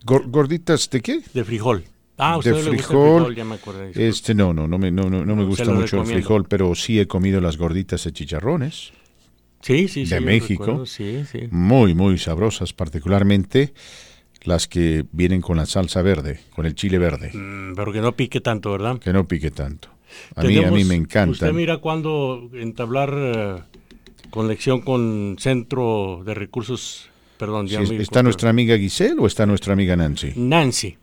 Gor- 0.05 0.31
¿Gorditas 0.31 0.89
de 0.91 1.01
qué? 1.01 1.21
De 1.33 1.45
frijol. 1.45 1.85
Ah, 2.17 2.37
usted 2.39 2.53
de 2.53 2.57
no 2.59 2.63
le 2.63 2.71
gusta 2.71 2.83
el 2.83 2.87
frijol. 2.87 3.17
frijol, 3.19 3.35
ya 3.37 3.45
me 3.45 3.55
disculpe. 3.55 4.09
Este 4.09 4.35
no, 4.35 4.53
no, 4.55 4.69
no 4.69 4.79
me, 4.79 4.91
no, 4.91 5.11
no, 5.11 5.25
no 5.25 5.35
me 5.37 5.45
gusta 5.45 5.73
mucho 5.73 6.01
el 6.01 6.07
frijol, 6.07 6.45
pero 6.49 6.75
sí 6.75 7.01
he 7.01 7.07
comido 7.09 7.41
las 7.41 7.57
gorditas 7.57 8.05
de 8.05 8.13
chicharrones. 8.13 8.93
Sí, 9.63 9.89
sí, 9.89 10.05
sí. 10.07 10.15
de 10.15 10.21
México. 10.21 10.65
recuerdo, 10.65 10.87
Sí, 10.87 11.25
sí. 11.31 11.49
Muy, 11.51 11.95
muy 11.95 12.19
sabrosas, 12.19 12.73
particularmente 12.73 13.73
las 14.45 14.69
que 14.69 15.07
vienen 15.11 15.41
con 15.41 15.57
la 15.57 15.65
salsa 15.65 16.03
verde, 16.03 16.39
con 16.55 16.67
el 16.67 16.75
chile 16.75 16.99
verde, 16.99 17.31
Mm, 17.33 17.75
pero 17.75 17.91
que 17.93 18.01
no 18.03 18.13
pique 18.13 18.41
tanto, 18.43 18.71
¿verdad? 18.73 18.99
que 18.99 19.11
no 19.13 19.27
pique 19.27 19.51
tanto. 19.51 19.89
A 20.37 20.43
mí, 20.43 20.49
a 20.59 20.61
mí 20.61 20.65
Tenemos- 20.67 20.85
me 20.87 20.95
encantan. 20.95 21.31
Usted 21.31 21.53
mira 21.55 21.79
cuando 21.79 22.49
entablar 22.53 23.13
eh, 23.17 23.57
conexión 24.31 24.83
con 24.83 25.37
Centro 25.41 26.23
de 26.27 26.35
Recursos, 26.35 27.09
perdón, 27.45 27.69
Sí, 27.69 27.97
¿Está 27.97 28.23
nuestra 28.23 28.51
amiga 28.51 28.77
Giselle 28.79 29.17
o 29.19 29.27
está 29.27 29.47
nuestra 29.47 29.73
amiga 29.73 29.97
Nancy? 29.97 30.33
Nancy. 30.37 30.97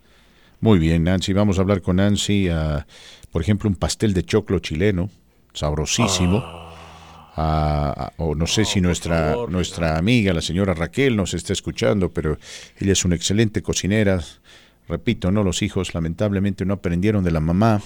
Muy 0.60 0.80
bien, 0.80 1.04
Nancy. 1.04 1.34
Vamos 1.34 1.58
a 1.58 1.62
hablar 1.62 1.82
con 1.82 1.98
Nancy. 1.98 2.48
ah, 2.50 2.86
por 3.32 3.42
ejemplo, 3.42 3.70
un 3.70 3.76
pastel 3.76 4.14
de 4.14 4.24
choclo 4.24 4.60
chileno, 4.60 5.10
sabrosísimo. 5.54 6.44
Ah, 6.44 7.94
ah, 7.98 8.14
o 8.18 8.36
no 8.36 8.46
sé 8.46 8.66
si 8.66 8.82
nuestra, 8.82 9.36
nuestra 9.48 9.98
amiga, 9.98 10.34
la 10.34 10.42
señora 10.42 10.74
Raquel, 10.74 11.16
nos 11.16 11.34
está 11.34 11.54
escuchando, 11.54 12.10
pero 12.10 12.38
ella 12.80 12.92
es 12.92 13.06
una 13.06 13.16
excelente 13.16 13.62
cocinera. 13.62 14.22
Repito, 14.88 15.32
no 15.32 15.44
los 15.44 15.62
hijos 15.62 15.94
lamentablemente 15.94 16.66
no 16.66 16.74
aprendieron 16.74 17.24
de 17.24 17.32
la 17.32 17.40
mamá, 17.40 17.82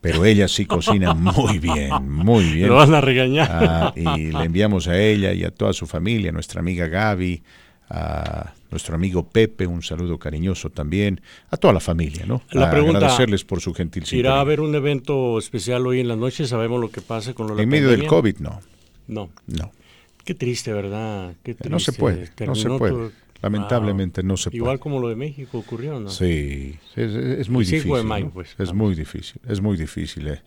pero 0.00 0.24
ella 0.24 0.48
sí 0.48 0.66
cocina 0.66 1.14
muy 1.14 1.58
bien, 1.60 1.90
muy 2.10 2.44
bien. 2.44 2.68
Lo 2.68 2.76
van 2.76 2.94
a 2.94 3.00
regañar. 3.00 3.48
Ah, 3.50 3.92
y 3.96 4.30
le 4.32 4.44
enviamos 4.44 4.88
a 4.88 4.98
ella 5.00 5.32
y 5.32 5.44
a 5.44 5.50
toda 5.50 5.72
su 5.72 5.86
familia, 5.86 6.30
a 6.30 6.32
nuestra 6.32 6.60
amiga 6.60 6.86
Gaby, 6.86 7.42
a 7.90 8.52
nuestro 8.70 8.94
amigo 8.94 9.28
Pepe, 9.28 9.66
un 9.66 9.82
saludo 9.82 10.18
cariñoso 10.18 10.70
también, 10.70 11.20
a 11.50 11.56
toda 11.56 11.72
la 11.72 11.80
familia, 11.80 12.26
¿no? 12.26 12.42
La 12.52 12.68
A 12.68 12.70
pregunta, 12.70 12.98
agradecerles 12.98 13.44
por 13.44 13.60
su 13.60 13.72
gentil 13.72 14.04
¿Irá 14.12 14.36
a 14.36 14.40
haber 14.40 14.60
un 14.60 14.74
evento 14.74 15.38
especial 15.38 15.86
hoy 15.86 16.00
en 16.00 16.08
la 16.08 16.16
noche? 16.16 16.46
¿Sabemos 16.46 16.80
lo 16.80 16.90
que 16.90 17.00
pasa 17.00 17.32
con 17.34 17.46
lo 17.46 17.54
de 17.54 17.58
la 17.58 17.62
En 17.62 17.68
medio 17.70 17.88
del? 17.88 18.06
COVID, 18.06 18.38
no. 18.40 18.60
No. 19.06 19.30
No. 19.46 19.72
Qué 20.24 20.34
triste, 20.34 20.70
¿verdad? 20.74 21.34
Qué 21.42 21.56
No 21.70 21.78
se 21.80 21.92
triste. 21.92 22.00
puede, 22.00 22.30
no 22.46 22.54
se 22.54 22.68
puede. 22.68 23.10
Lamentablemente 23.42 24.22
no 24.22 24.36
se 24.36 24.50
Igual 24.54 24.78
como 24.80 24.98
lo 25.00 25.08
de 25.08 25.16
México 25.16 25.58
ocurrió, 25.58 26.00
¿no? 26.00 26.10
Sí, 26.10 26.76
es, 26.96 27.14
es- 27.14 27.48
muy 27.48 27.64
El 27.64 27.70
5 27.70 27.82
de 27.82 27.84
difícil. 28.02 28.04
mayo, 28.08 28.24
¿no? 28.26 28.30
pues, 28.32 28.54
es 28.58 28.72
muy 28.72 28.94
difícil, 28.94 29.40
es 29.48 29.60
muy 29.60 29.76
difícil, 29.76 30.28
eh. 30.28 30.40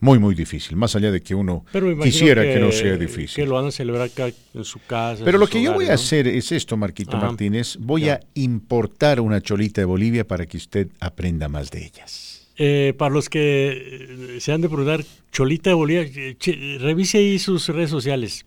muy, 0.00 0.18
muy 0.18 0.34
difícil. 0.34 0.76
Más 0.76 0.94
allá 0.96 1.10
de 1.10 1.20
que 1.20 1.34
uno 1.34 1.64
quisiera 2.02 2.42
que, 2.42 2.58
no 2.58 2.72
sea 2.72 2.96
difícil. 2.96 3.36
Que 3.36 3.46
lo 3.46 3.56
van 3.56 3.66
a 3.66 3.70
celebrar 3.70 4.04
acá 4.06 4.30
en 4.54 4.64
su 4.64 4.78
casa. 4.86 5.24
Pero 5.24 5.36
lo 5.38 5.46
que 5.46 5.60
yo 5.62 5.74
voy 5.74 5.86
a 5.86 5.94
hacer 5.94 6.26
es 6.28 6.50
esto, 6.52 6.76
Marquito 6.76 7.16
Ajá. 7.16 7.26
Martínez. 7.26 7.76
Voy 7.80 8.08
a 8.08 8.20
importar 8.34 9.20
una 9.20 9.40
cholita 9.42 9.80
de 9.80 9.84
Bolivia 9.86 10.26
para 10.26 10.46
que 10.46 10.56
usted 10.56 10.88
aprenda 11.00 11.48
más 11.48 11.70
de 11.70 11.84
ellas. 11.84 12.48
Eh, 12.60 12.92
para 12.98 13.12
los 13.14 13.28
que 13.28 14.36
se 14.40 14.52
han 14.52 14.60
de 14.62 14.68
preguntar, 14.68 15.04
Cholita 15.30 15.70
de 15.70 15.74
Bolivia, 15.74 16.08
che- 16.38 16.78
revise 16.80 17.18
ahí 17.18 17.38
sus 17.38 17.68
redes 17.68 17.90
sociales. 17.90 18.46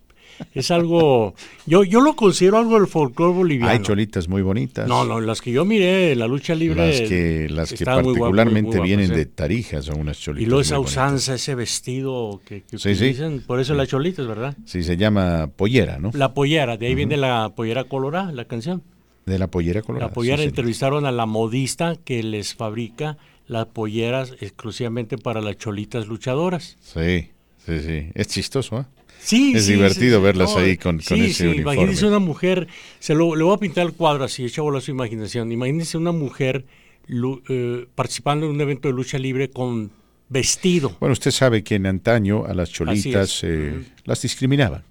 Es 0.54 0.70
algo, 0.70 1.34
yo, 1.66 1.84
yo 1.84 2.00
lo 2.00 2.14
considero 2.16 2.58
algo 2.58 2.74
del 2.78 2.86
folclore 2.86 3.32
boliviano. 3.34 3.70
Hay 3.72 3.80
cholitas 3.80 4.28
muy 4.28 4.42
bonitas. 4.42 4.88
No, 4.88 5.04
no, 5.04 5.20
las 5.20 5.40
que 5.40 5.52
yo 5.52 5.64
miré 5.64 6.14
la 6.16 6.26
lucha 6.26 6.54
libre. 6.54 6.86
Las 7.00 7.08
que, 7.08 7.48
las 7.50 7.72
que 7.72 7.84
particularmente 7.84 8.80
vienen 8.80 9.12
¿eh? 9.12 9.16
de 9.16 9.26
Tarija 9.26 9.82
son 9.82 10.00
unas 10.00 10.18
cholitas. 10.18 10.42
Y 10.42 10.46
luego 10.46 10.62
esa 10.62 10.76
bonitas. 10.78 10.92
usanza, 10.92 11.34
ese 11.34 11.54
vestido 11.54 12.40
que, 12.46 12.62
que 12.62 12.78
Sí, 12.78 12.94
sí. 12.94 13.04
utilizan, 13.04 13.40
por 13.46 13.60
eso 13.60 13.74
la 13.74 13.86
cholita, 13.86 14.22
es 14.22 14.28
verdad. 14.28 14.56
Sí, 14.64 14.82
se 14.82 14.96
llama 14.96 15.48
pollera, 15.56 15.98
¿no? 15.98 16.10
La 16.14 16.34
pollera, 16.34 16.76
de 16.76 16.86
ahí 16.86 16.94
viene 16.94 17.16
la 17.16 17.52
pollera 17.54 17.84
colorada, 17.84 18.32
la 18.32 18.44
canción. 18.46 18.82
De 19.26 19.38
la 19.38 19.46
pollera 19.46 19.82
colorada. 19.82 20.08
La 20.08 20.14
pollera 20.14 20.42
entrevistaron 20.42 21.06
a 21.06 21.12
la 21.12 21.26
modista 21.26 21.96
que 22.04 22.22
les 22.22 22.54
fabrica 22.54 23.18
las 23.46 23.66
polleras 23.66 24.34
exclusivamente 24.40 25.18
para 25.18 25.40
las 25.40 25.56
cholitas 25.58 26.06
luchadoras. 26.08 26.76
Sí, 26.80 27.30
sí, 27.64 27.78
sí. 27.80 28.08
Es 28.14 28.28
chistoso, 28.28 28.80
¿eh? 28.80 28.84
Sí, 29.24 29.52
Es 29.54 29.66
sí, 29.66 29.74
divertido 29.74 30.18
sí, 30.18 30.24
verlas 30.24 30.54
no, 30.54 30.58
ahí 30.60 30.76
con, 30.76 30.96
con 30.96 31.02
sí, 31.02 31.26
ese 31.26 31.44
uniforme. 31.48 31.74
Imagínense 31.74 32.06
una 32.06 32.18
mujer, 32.18 32.66
se 32.98 33.14
lo, 33.14 33.36
le 33.36 33.44
voy 33.44 33.54
a 33.54 33.58
pintar 33.58 33.86
el 33.86 33.92
cuadro 33.92 34.24
así, 34.24 34.44
echa 34.44 34.62
a 34.62 34.80
su 34.80 34.90
imaginación. 34.90 35.52
Imagínense 35.52 35.96
una 35.96 36.12
mujer 36.12 36.64
lu- 37.06 37.42
eh, 37.48 37.86
participando 37.94 38.46
en 38.46 38.52
un 38.52 38.60
evento 38.60 38.88
de 38.88 38.94
lucha 38.94 39.18
libre 39.18 39.48
con 39.48 39.90
vestido. 40.28 40.96
Bueno, 40.98 41.12
usted 41.12 41.30
sabe 41.30 41.62
que 41.62 41.76
en 41.76 41.86
antaño 41.86 42.44
a 42.46 42.54
las 42.54 42.70
cholitas 42.70 43.44
eh, 43.44 43.84
las 44.04 44.22
discriminaban, 44.22 44.82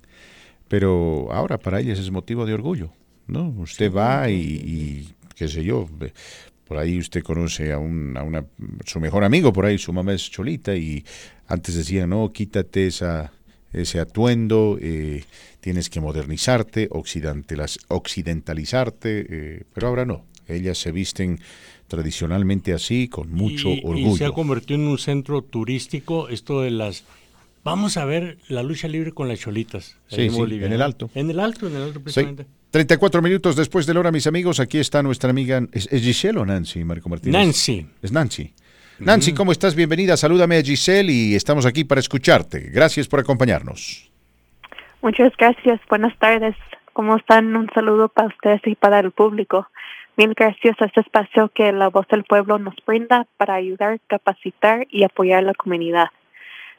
pero 0.68 1.28
ahora 1.32 1.58
para 1.58 1.80
ellas 1.80 2.00
es 2.00 2.10
motivo 2.12 2.46
de 2.46 2.54
orgullo, 2.54 2.92
¿no? 3.28 3.50
Usted 3.58 3.92
va 3.92 4.30
y, 4.30 4.36
y, 4.36 5.10
qué 5.36 5.48
sé 5.48 5.64
yo, 5.64 5.90
por 6.68 6.78
ahí 6.78 7.00
usted 7.00 7.24
conoce 7.24 7.72
a, 7.74 7.80
un, 7.80 8.16
a 8.16 8.24
una, 8.24 8.46
su 8.86 9.00
mejor 9.00 9.24
amigo, 9.24 9.52
por 9.52 9.66
ahí 9.66 9.78
su 9.78 9.92
mamá 9.92 10.14
es 10.14 10.30
cholita 10.30 10.76
y 10.76 11.04
antes 11.48 11.76
decía, 11.76 12.08
no, 12.08 12.30
quítate 12.32 12.88
esa, 12.88 13.34
ese 13.74 14.00
atuendo, 14.00 14.78
eh, 14.82 15.24
tienes 15.60 15.90
que 15.90 16.00
modernizarte, 16.02 16.88
occidentalizarte, 16.92 19.26
eh, 19.30 19.64
pero 19.74 19.88
ahora 19.88 20.06
no, 20.06 20.26
ellas 20.48 20.78
se 20.78 20.92
visten 20.92 21.40
tradicionalmente 21.88 22.74
así, 22.74 23.08
con 23.08 23.32
mucho 23.32 23.70
y, 23.70 23.80
y 23.80 23.82
orgullo. 23.84 24.18
se 24.18 24.26
ha 24.26 24.32
convertido 24.32 24.80
en 24.80 24.88
un 24.88 24.98
centro 24.98 25.42
turístico 25.42 26.30
esto 26.30 26.62
de 26.62 26.72
las... 26.72 27.04
Vamos 27.64 27.96
a 27.98 28.06
ver 28.06 28.40
la 28.48 28.64
lucha 28.64 28.88
libre 28.88 29.12
con 29.12 29.28
las 29.28 29.40
cholitas. 29.40 29.98
Sí, 30.08 30.30
sí, 30.30 30.36
Bolivia, 30.36 30.66
en 30.66 30.74
el. 30.74 30.82
Alto. 30.82 31.12
En 31.14 31.30
el 31.30 31.40
alto, 31.40 31.68
en 31.68 31.76
el 31.76 31.84
alto 31.84 32.00
Sí. 32.00 32.04
precisamente. 32.06 32.48
34 32.72 33.22
minutos 33.22 33.56
después 33.56 33.86
de 33.86 33.94
la 33.94 34.00
hora, 34.00 34.12
mis 34.12 34.26
amigos, 34.26 34.60
aquí 34.60 34.80
está 34.80 35.04
nuestra 35.04 35.30
amiga, 35.30 35.62
¿es, 35.72 35.88
es 35.92 36.02
Giselle 36.02 36.40
o 36.40 36.46
Nancy, 36.46 36.84
Marco 36.84 37.08
Martínez? 37.08 37.34
Nancy. 37.40 37.86
Es 38.02 38.12
Nancy. 38.12 38.52
Nancy, 39.04 39.34
¿cómo 39.34 39.52
estás? 39.52 39.76
Bienvenida, 39.76 40.16
salúdame 40.16 40.58
a 40.58 40.62
Giselle 40.62 41.12
y 41.12 41.34
estamos 41.34 41.66
aquí 41.66 41.84
para 41.84 42.00
escucharte. 42.00 42.70
Gracias 42.72 43.08
por 43.08 43.20
acompañarnos. 43.20 44.12
Muchas 45.02 45.36
gracias. 45.38 45.82
Buenas 45.90 46.16
tardes. 46.20 46.56
¿Cómo 46.94 47.16
están? 47.18 47.56
Un 47.56 47.68
saludo 47.74 48.10
para 48.10 48.28
ustedes 48.28 48.62
y 48.66 48.76
para 48.76 49.00
el 49.00 49.10
público. 49.10 49.68
Mil 50.18 50.36
gracias 50.36 50.80
a 50.80 50.86
este 50.86 51.02
espacio 51.02 51.50
que 51.50 51.72
la 51.72 51.90
voz 51.90 52.08
del 52.10 52.26
pueblo 52.26 52.60
nos 52.60 52.76
brinda 52.86 53.26
para 53.38 53.56
ayudar, 53.56 54.00
capacitar 54.06 54.86
y 54.92 55.04
apoyar 55.04 55.40
a 55.40 55.48
la 55.48 55.54
comunidad. 55.56 56.10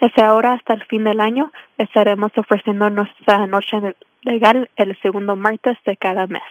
Desde 0.00 0.22
ahora 0.22 0.52
hasta 0.52 0.74
el 0.74 0.84
fin 0.84 1.04
del 1.04 1.20
año 1.20 1.52
estaremos 1.76 2.30
ofreciendo 2.36 2.88
nuestra 2.88 3.46
noche 3.46 3.96
legal 4.22 4.70
el 4.76 4.98
segundo 5.00 5.36
martes 5.36 5.76
de 5.84 5.96
cada 5.96 6.26
mes. 6.26 6.42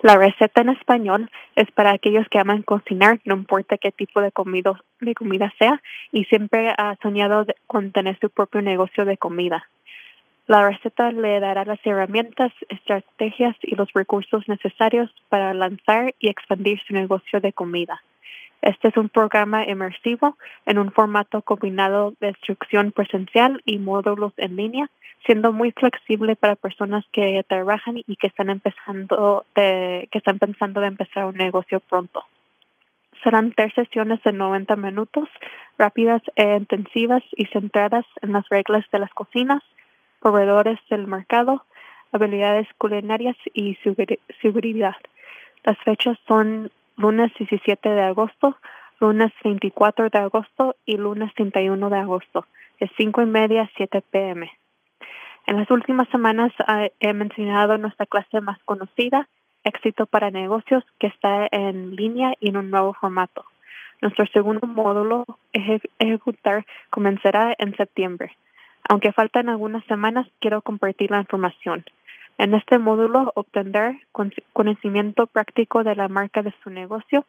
La 0.00 0.16
receta 0.16 0.60
en 0.60 0.70
español 0.70 1.30
es 1.56 1.70
para 1.70 1.92
aquellos 1.92 2.28
que 2.28 2.38
aman 2.38 2.62
cocinar, 2.62 3.20
no 3.24 3.36
importa 3.36 3.78
qué 3.78 3.90
tipo 3.90 4.20
de 4.20 4.32
comida, 4.32 4.74
sea, 5.58 5.80
y 6.12 6.24
siempre 6.24 6.74
ha 6.76 6.96
soñado 7.00 7.46
con 7.66 7.92
tener 7.92 8.18
su 8.20 8.28
propio 8.28 8.60
negocio 8.60 9.06
de 9.06 9.16
comida. 9.16 9.66
La 10.46 10.68
receta 10.68 11.10
le 11.10 11.40
dará 11.40 11.64
las 11.64 11.80
herramientas, 11.84 12.52
estrategias 12.68 13.56
y 13.62 13.76
los 13.76 13.90
recursos 13.94 14.46
necesarios 14.46 15.10
para 15.30 15.54
lanzar 15.54 16.14
y 16.18 16.28
expandir 16.28 16.80
su 16.86 16.92
negocio 16.92 17.40
de 17.40 17.54
comida. 17.54 18.02
Este 18.60 18.88
es 18.88 18.96
un 18.96 19.08
programa 19.08 19.66
inmersivo 19.66 20.36
en 20.66 20.78
un 20.78 20.92
formato 20.92 21.40
combinado 21.42 22.14
de 22.20 22.28
instrucción 22.28 22.92
presencial 22.92 23.62
y 23.64 23.78
módulos 23.78 24.32
en 24.36 24.56
línea, 24.56 24.90
siendo 25.24 25.52
muy 25.52 25.72
flexible 25.72 26.36
para 26.36 26.56
personas 26.56 27.04
que 27.12 27.42
trabajan 27.48 27.98
y 28.06 28.16
que 28.16 28.26
están 28.26 28.50
empezando 28.50 29.46
de, 29.54 30.08
que 30.12 30.18
están 30.18 30.38
pensando 30.38 30.82
de 30.82 30.88
empezar 30.88 31.24
un 31.24 31.36
negocio 31.36 31.80
pronto. 31.80 32.24
Serán 33.22 33.52
tres 33.52 33.72
sesiones 33.74 34.22
de 34.22 34.32
90 34.32 34.76
minutos, 34.76 35.28
rápidas 35.78 36.20
e 36.36 36.56
intensivas 36.56 37.22
y 37.32 37.46
centradas 37.46 38.04
en 38.20 38.32
las 38.32 38.46
reglas 38.50 38.84
de 38.92 38.98
las 38.98 39.12
cocinas, 39.14 39.62
proveedores 40.24 40.78
del 40.88 41.06
mercado, 41.06 41.66
habilidades 42.10 42.66
culinarias 42.78 43.36
y 43.52 43.76
seguri- 43.84 44.18
seguridad. 44.40 44.96
Las 45.64 45.76
fechas 45.84 46.16
son 46.26 46.70
lunes 46.96 47.30
17 47.38 47.90
de 47.90 48.02
agosto, 48.02 48.56
lunes 49.00 49.32
24 49.44 50.08
de 50.08 50.18
agosto 50.18 50.76
y 50.86 50.96
lunes 50.96 51.30
31 51.34 51.90
de 51.90 51.98
agosto, 51.98 52.46
de 52.80 52.90
5 52.96 53.20
y 53.20 53.26
media 53.26 53.62
a 53.64 53.70
7 53.76 54.00
pm. 54.10 54.50
En 55.46 55.58
las 55.58 55.70
últimas 55.70 56.08
semanas 56.08 56.52
ah, 56.66 56.86
he 57.00 57.12
mencionado 57.12 57.76
nuestra 57.76 58.06
clase 58.06 58.40
más 58.40 58.58
conocida, 58.64 59.28
Éxito 59.62 60.06
para 60.06 60.30
Negocios, 60.30 60.84
que 60.98 61.06
está 61.08 61.48
en 61.50 61.96
línea 61.96 62.32
y 62.40 62.48
en 62.48 62.56
un 62.56 62.70
nuevo 62.70 62.94
formato. 62.94 63.44
Nuestro 64.00 64.24
segundo 64.28 64.66
módulo, 64.66 65.26
Eje- 65.52 65.82
Ejecutar, 65.98 66.64
comenzará 66.88 67.54
en 67.58 67.76
septiembre. 67.76 68.36
Aunque 68.88 69.12
faltan 69.12 69.48
algunas 69.48 69.84
semanas, 69.86 70.26
quiero 70.40 70.62
compartir 70.62 71.10
la 71.10 71.20
información. 71.20 71.84
En 72.36 72.54
este 72.54 72.78
módulo 72.78 73.32
obtendrá 73.36 73.98
conocimiento 74.52 75.26
práctico 75.26 75.84
de 75.84 75.94
la 75.94 76.08
marca 76.08 76.42
de 76.42 76.52
su 76.62 76.70
negocio, 76.70 77.24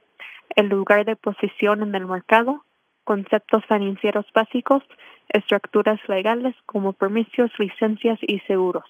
el 0.55 0.67
lugar 0.67 1.05
de 1.05 1.15
posición 1.15 1.83
en 1.83 1.93
el 1.93 2.07
mercado, 2.07 2.63
conceptos 3.03 3.63
financieros 3.65 4.25
básicos, 4.33 4.83
estructuras 5.29 5.99
legales 6.07 6.55
como 6.65 6.93
permisos, 6.93 7.51
licencias 7.59 8.19
y 8.21 8.39
seguros. 8.39 8.85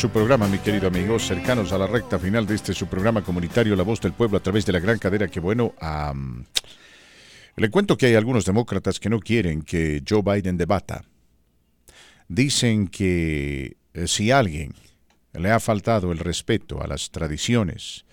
Su 0.00 0.08
programa, 0.08 0.48
mi 0.48 0.56
querido 0.56 0.88
amigo, 0.88 1.18
cercanos 1.18 1.72
a 1.72 1.78
la 1.78 1.86
recta 1.86 2.18
final 2.18 2.46
de 2.46 2.54
este 2.54 2.72
su 2.72 2.86
programa 2.86 3.22
comunitario 3.22 3.76
La 3.76 3.82
Voz 3.82 4.00
del 4.00 4.14
Pueblo 4.14 4.38
a 4.38 4.42
través 4.42 4.64
de 4.64 4.72
la 4.72 4.80
gran 4.80 4.98
cadera 4.98 5.28
que 5.28 5.40
bueno, 5.40 5.74
le 7.56 7.70
cuento 7.70 7.98
que 7.98 8.06
hay 8.06 8.14
algunos 8.14 8.46
demócratas 8.46 8.98
que 8.98 9.10
no 9.10 9.20
quieren 9.20 9.60
que 9.60 10.02
Joe 10.08 10.22
Biden 10.22 10.56
debata. 10.56 11.04
Dicen 12.28 12.88
que 12.88 13.76
eh, 13.92 14.06
si 14.06 14.30
alguien 14.30 14.72
le 15.34 15.50
ha 15.50 15.60
faltado 15.60 16.12
el 16.12 16.18
respeto 16.18 16.82
a 16.82 16.86
las 16.86 17.10
tradiciones, 17.10 18.06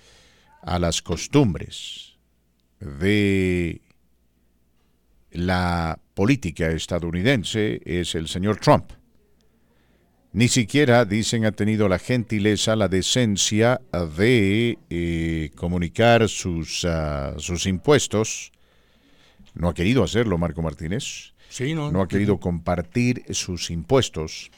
a 0.62 0.80
las 0.80 1.02
costumbres 1.02 2.18
de 2.82 3.82
la 5.32 6.00
política 6.14 6.70
estadounidense 6.72 7.82
es 7.86 8.16
el 8.16 8.28
señor 8.28 8.58
Trump. 8.58 8.92
Ni 10.34 10.50
siquiera, 10.50 11.06
dicen, 11.06 11.46
ha 11.46 11.52
tenido 11.52 11.88
la 11.88 12.00
gentileza, 12.00 12.76
la 12.76 12.88
decencia 12.88 13.82
de 14.18 14.78
eh, 14.90 15.50
comunicar 15.56 16.30
sus, 16.30 16.86
ah, 16.86 17.34
sus 17.38 17.66
impuestos. 17.66 18.52
No 19.56 19.70
ha 19.70 19.74
querido 19.74 20.04
hacerlo, 20.04 20.38
Marco 20.38 20.62
Martínez. 20.62 21.34
Sí, 21.50 21.74
no. 21.74 21.92
No 21.92 22.02
ha 22.02 22.08
querido 22.08 22.40
compartir 22.40 23.24
sus 23.32 23.72
impuestos 23.72 24.52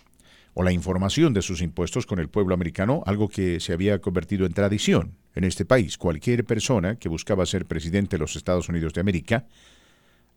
o 0.53 0.63
la 0.63 0.73
información 0.73 1.33
de 1.33 1.41
sus 1.41 1.61
impuestos 1.61 2.05
con 2.05 2.19
el 2.19 2.27
pueblo 2.27 2.53
americano, 2.53 3.03
algo 3.05 3.29
que 3.29 3.59
se 3.59 3.71
había 3.71 3.99
convertido 3.99 4.45
en 4.45 4.53
tradición 4.53 5.15
en 5.35 5.45
este 5.45 5.63
país. 5.63 5.97
Cualquier 5.97 6.43
persona 6.43 6.95
que 6.95 7.07
buscaba 7.07 7.45
ser 7.45 7.65
presidente 7.65 8.17
de 8.17 8.19
los 8.19 8.35
Estados 8.35 8.67
Unidos 8.67 8.93
de 8.93 9.01
América 9.01 9.45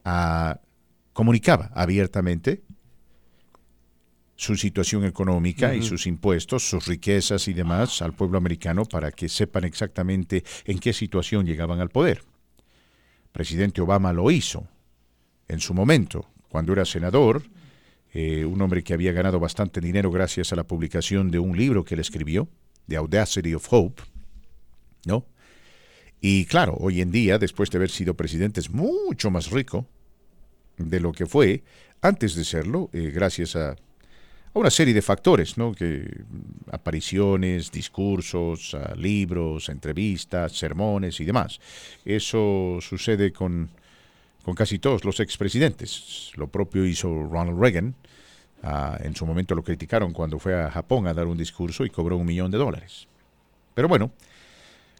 ah, 0.05 0.61
comunicaba 1.13 1.71
abiertamente 1.75 2.63
su 4.37 4.57
situación 4.57 5.05
económica 5.05 5.75
y 5.75 5.83
sus 5.83 6.07
impuestos, 6.07 6.69
sus 6.69 6.87
riquezas 6.87 7.47
y 7.47 7.53
demás 7.53 8.03
al 8.03 8.13
pueblo 8.13 8.39
americano 8.39 8.85
para 8.85 9.13
que 9.13 9.29
sepan 9.29 9.65
exactamente 9.65 10.43
en 10.65 10.81
qué 10.81 10.93
situación 10.93 11.47
llegaban 11.47 11.81
al 11.81 11.91
poder. 11.91 12.25
Presidente 13.31 13.81
Obama 13.81 14.13
lo 14.13 14.31
hizo 14.31 14.67
en 15.49 15.61
su 15.61 15.75
momento, 15.75 16.27
cuando 16.49 16.73
era 16.73 16.85
senador, 16.85 17.43
eh, 18.15 18.45
un 18.45 18.61
hombre 18.61 18.83
que 18.83 18.95
había 18.95 19.13
ganado 19.13 19.39
bastante 19.39 19.81
dinero 19.81 20.11
gracias 20.11 20.53
a 20.53 20.57
la 20.57 20.65
publicación 20.65 21.31
de 21.31 21.39
un 21.39 21.57
libro 21.57 21.85
que 21.85 21.95
él 21.95 22.01
escribió, 22.01 22.49
The 22.89 22.97
Audacity 22.97 23.55
of 23.55 23.67
Hope, 23.71 24.03
¿no? 25.07 25.25
Y 26.25 26.45
claro, 26.47 26.77
hoy 26.79 27.01
en 27.01 27.11
día, 27.11 27.37
después 27.37 27.69
de 27.69 27.79
haber 27.79 27.91
sido 27.91 28.15
presidente, 28.15 28.61
es 28.61 28.71
mucho 28.71 29.29
más 29.33 29.51
rico 29.51 29.87
de 30.79 31.01
lo 31.01 31.11
que 31.11 31.27
fue 31.27 31.65
antes 32.01 32.37
de 32.37 32.45
serlo, 32.45 32.89
eh, 32.93 33.11
gracias 33.13 33.57
a 33.57 33.75
una 34.55 34.71
serie 34.71 34.95
de 34.95 35.03
factores, 35.03 35.59
¿no? 35.59 35.73
Que 35.73 36.09
apariciones, 36.71 37.73
discursos, 37.73 38.77
libros, 38.97 39.69
entrevistas, 39.69 40.53
sermones 40.53 41.19
y 41.21 41.25
demás. 41.25 41.59
Eso 42.05 42.79
sucede 42.81 43.33
con, 43.33 43.71
con 44.45 44.55
casi 44.55 44.79
todos 44.79 45.05
los 45.05 45.19
expresidentes. 45.19 46.31
Lo 46.37 46.47
propio 46.47 46.87
hizo 46.87 47.09
Ronald 47.09 47.59
Reagan. 47.59 47.97
Ah, 48.63 48.97
en 49.03 49.17
su 49.17 49.27
momento 49.27 49.57
lo 49.57 49.65
criticaron 49.65 50.13
cuando 50.13 50.39
fue 50.39 50.55
a 50.55 50.71
Japón 50.71 51.09
a 51.09 51.15
dar 51.15 51.27
un 51.27 51.37
discurso 51.37 51.85
y 51.85 51.91
cobró 51.91 52.17
un 52.17 52.27
millón 52.27 52.53
de 52.53 52.59
dólares. 52.59 53.09
Pero 53.75 53.89
bueno, 53.89 54.13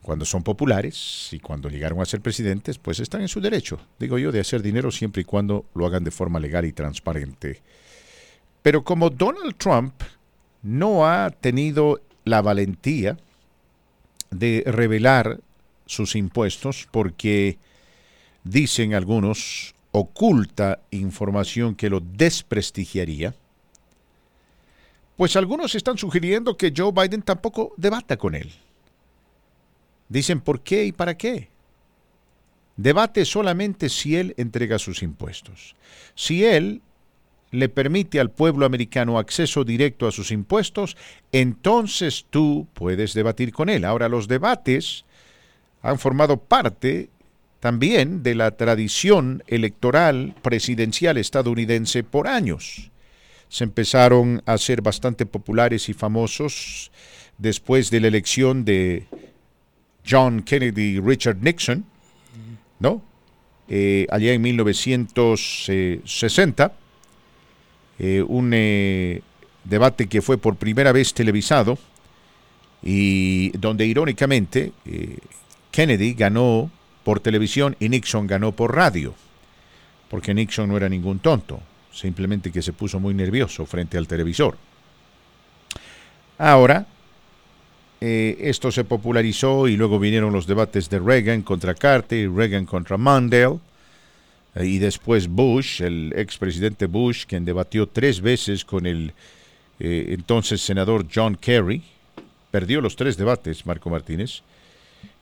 cuando 0.03 0.25
son 0.25 0.43
populares 0.43 1.29
y 1.33 1.39
cuando 1.39 1.69
llegaron 1.69 2.01
a 2.01 2.05
ser 2.05 2.21
presidentes, 2.21 2.79
pues 2.79 2.99
están 3.01 3.23
en 3.23 3.29
su 3.29 3.41
derecho, 3.41 3.81
digo 3.99 4.19
yo, 4.19 4.33
de 4.33 4.41
hacer 4.41 4.61
dinero 4.61 4.91
siempre 4.91 5.23
y 5.23 5.25
cuando 5.25 5.65
lo 5.75 5.87
hagan 5.87 6.05
de 6.05 6.11
forma 6.11 6.41
legal 6.41 6.65
y 6.65 6.73
transparente. 6.73 7.63
Pero 8.63 8.83
como 8.83 9.11
Donald 9.11 9.57
Trump 9.57 9.95
no 10.63 11.07
ha 11.07 11.31
tenido 11.31 12.01
la 12.25 12.43
valentía 12.43 13.17
de 14.31 14.65
revelar 14.67 15.41
sus 15.87 16.17
impuestos 16.17 16.89
porque, 16.91 17.59
dicen 18.45 18.95
algunos, 18.95 19.75
oculta 19.93 20.81
información 20.91 21.75
que 21.75 21.91
lo 21.91 22.01
desprestigiaría, 22.01 23.35
pues 25.17 25.37
algunos 25.37 25.75
están 25.75 25.99
sugiriendo 25.99 26.57
que 26.57 26.73
Joe 26.75 26.93
Biden 26.93 27.23
tampoco 27.23 27.75
debata 27.77 28.17
con 28.17 28.35
él. 28.35 28.53
Dicen, 30.13 30.43
¿por 30.43 30.61
qué 30.61 30.85
y 30.85 30.93
para 30.93 31.17
qué? 31.17 31.49
Debate 32.77 33.25
solamente 33.25 33.89
si 33.89 34.17
él 34.17 34.35
entrega 34.37 34.79
sus 34.79 35.03
impuestos. 35.03 35.75
Si 36.15 36.45
él 36.45 36.83
le 37.51 37.71
permite 37.71 38.21
al 38.21 38.31
pueblo 38.31 38.67
americano 38.67 39.19
acceso 39.19 39.65
directo 39.65 40.07
a 40.07 40.13
sus 40.13 40.31
impuestos, 40.31 40.99
entonces 41.33 42.27
tú 42.29 42.67
puedes 42.75 43.15
debatir 43.15 43.53
con 43.53 43.71
él. 43.71 43.87
Ahora, 43.87 44.11
los 44.11 44.29
debates 44.29 45.07
han 45.81 45.99
formado 45.99 46.37
parte 46.37 47.09
también 47.61 48.23
de 48.23 48.35
la 48.35 48.51
tradición 48.51 49.43
electoral 49.47 50.35
presidencial 50.43 51.17
estadounidense 51.17 52.05
por 52.05 52.29
años. 52.29 52.91
Se 53.49 53.65
empezaron 53.65 54.43
a 54.45 54.59
ser 54.59 54.83
bastante 54.83 55.25
populares 55.25 55.89
y 55.89 55.95
famosos 55.95 56.93
después 57.39 57.91
de 57.91 58.01
la 58.01 58.09
elección 58.09 58.67
de 58.67 59.07
John 60.07 60.43
Kennedy 60.43 61.01
Richard 61.01 61.39
Nixon, 61.43 61.85
¿no? 62.79 63.03
Eh, 63.69 64.07
allá 64.11 64.33
en 64.33 64.43
1960 64.43 66.73
eh, 67.99 68.23
un 68.27 68.51
eh, 68.53 69.23
debate 69.65 70.09
que 70.09 70.21
fue 70.21 70.37
por 70.37 70.57
primera 70.57 70.91
vez 70.93 71.15
televisado 71.15 71.79
y 72.83 73.57
donde 73.57 73.87
irónicamente 73.87 74.73
Kennedy 75.71 76.15
ganó 76.15 76.69
por 77.05 77.21
televisión 77.21 77.77
y 77.79 77.89
Nixon 77.89 78.27
ganó 78.27 78.51
por 78.53 78.75
radio, 78.75 79.15
porque 80.11 80.35
Nixon 80.35 80.69
no 80.69 80.77
era 80.77 80.89
ningún 80.89 81.21
tonto, 81.21 81.61
simplemente 81.93 82.51
que 82.51 82.61
se 82.61 82.73
puso 82.73 82.99
muy 82.99 83.15
nervioso 83.15 83.65
frente 83.67 83.99
al 83.99 84.09
televisor. 84.09 84.59
Ahora, 86.39 86.89
eh, 88.05 88.49
esto 88.51 88.73
se 88.73 88.83
popularizó 88.83 89.69
y 89.69 89.77
luego 89.77 90.01
vinieron 90.01 90.33
los 90.33 90.49
debates 90.49 90.91
de 90.91 90.99
Reagan 90.99 91.43
contra 91.43 91.73
Carter 91.73 92.29
Reagan 92.33 92.67
contra 92.67 92.99
Mandel. 92.99 93.61
eh, 94.57 94.67
y 94.67 94.79
después 94.81 95.29
Bush, 95.29 95.81
el 95.83 96.13
expresidente 96.17 96.87
Bush, 96.87 97.27
quien 97.27 97.45
debatió 97.45 97.87
tres 97.87 98.21
veces 98.21 98.65
con 98.65 98.87
el 98.87 99.13
eh, 99.79 100.07
entonces 100.09 100.61
senador 100.61 101.07
John 101.15 101.37
Kerry. 101.37 101.81
Perdió 102.51 102.81
los 102.81 102.97
tres 102.97 103.17
debates, 103.17 103.65
Marco 103.67 103.89
Martínez, 103.89 104.43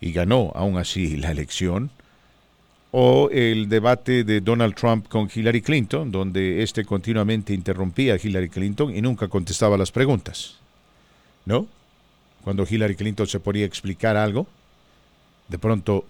y 0.00 0.12
ganó 0.12 0.50
aún 0.54 0.78
así 0.78 1.18
la 1.18 1.32
elección 1.32 1.90
o 2.92 3.28
el 3.30 3.68
debate 3.68 4.24
de 4.24 4.40
Donald 4.40 4.74
Trump 4.74 5.06
con 5.06 5.28
Hillary 5.32 5.60
Clinton, 5.60 6.10
donde 6.10 6.62
este 6.62 6.86
continuamente 6.86 7.52
interrumpía 7.52 8.14
a 8.14 8.18
Hillary 8.20 8.48
Clinton 8.48 8.96
y 8.96 9.02
nunca 9.02 9.28
contestaba 9.28 9.76
las 9.76 9.92
preguntas. 9.92 10.56
¿No? 11.44 11.68
Cuando 12.42 12.66
Hillary 12.68 12.96
Clinton 12.96 13.26
se 13.26 13.40
ponía 13.40 13.64
a 13.64 13.66
explicar 13.66 14.16
algo, 14.16 14.46
de 15.48 15.58
pronto 15.58 16.06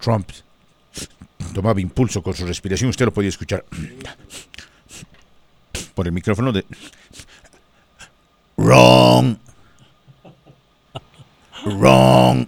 Trump 0.00 0.30
tomaba 1.54 1.80
impulso 1.80 2.22
con 2.22 2.34
su 2.34 2.46
respiración, 2.46 2.90
usted 2.90 3.04
lo 3.04 3.12
podía 3.12 3.28
escuchar 3.28 3.64
por 5.94 6.06
el 6.06 6.12
micrófono 6.12 6.52
de 6.52 6.64
Wrong. 8.56 9.36
Wrong. 11.64 12.46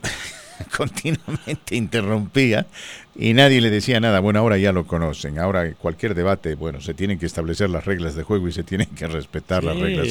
Continuamente 0.76 1.76
interrumpía 1.76 2.66
y 3.14 3.34
nadie 3.34 3.60
le 3.60 3.70
decía 3.70 4.00
nada. 4.00 4.20
Bueno, 4.20 4.38
ahora 4.38 4.56
ya 4.58 4.72
lo 4.72 4.86
conocen. 4.86 5.38
Ahora 5.38 5.72
cualquier 5.74 6.14
debate, 6.14 6.54
bueno, 6.54 6.80
se 6.80 6.94
tienen 6.94 7.18
que 7.18 7.26
establecer 7.26 7.70
las 7.70 7.84
reglas 7.84 8.14
de 8.14 8.22
juego 8.22 8.48
y 8.48 8.52
se 8.52 8.62
tienen 8.62 8.88
que 8.88 9.06
respetar 9.06 9.64
las 9.64 9.78
reglas. 9.78 10.08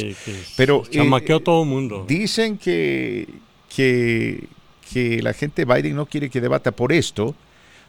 Pero 0.55 0.83
chamaqueó 0.89 1.38
eh, 1.38 1.41
todo 1.41 1.63
el 1.63 1.69
mundo. 1.69 2.05
Dicen 2.07 2.57
que, 2.57 3.27
que, 3.75 4.47
que 4.93 5.21
la 5.21 5.33
gente 5.33 5.65
Biden 5.65 5.95
no 5.95 6.05
quiere 6.05 6.29
que 6.29 6.41
debata 6.41 6.71
por 6.71 6.93
esto. 6.93 7.35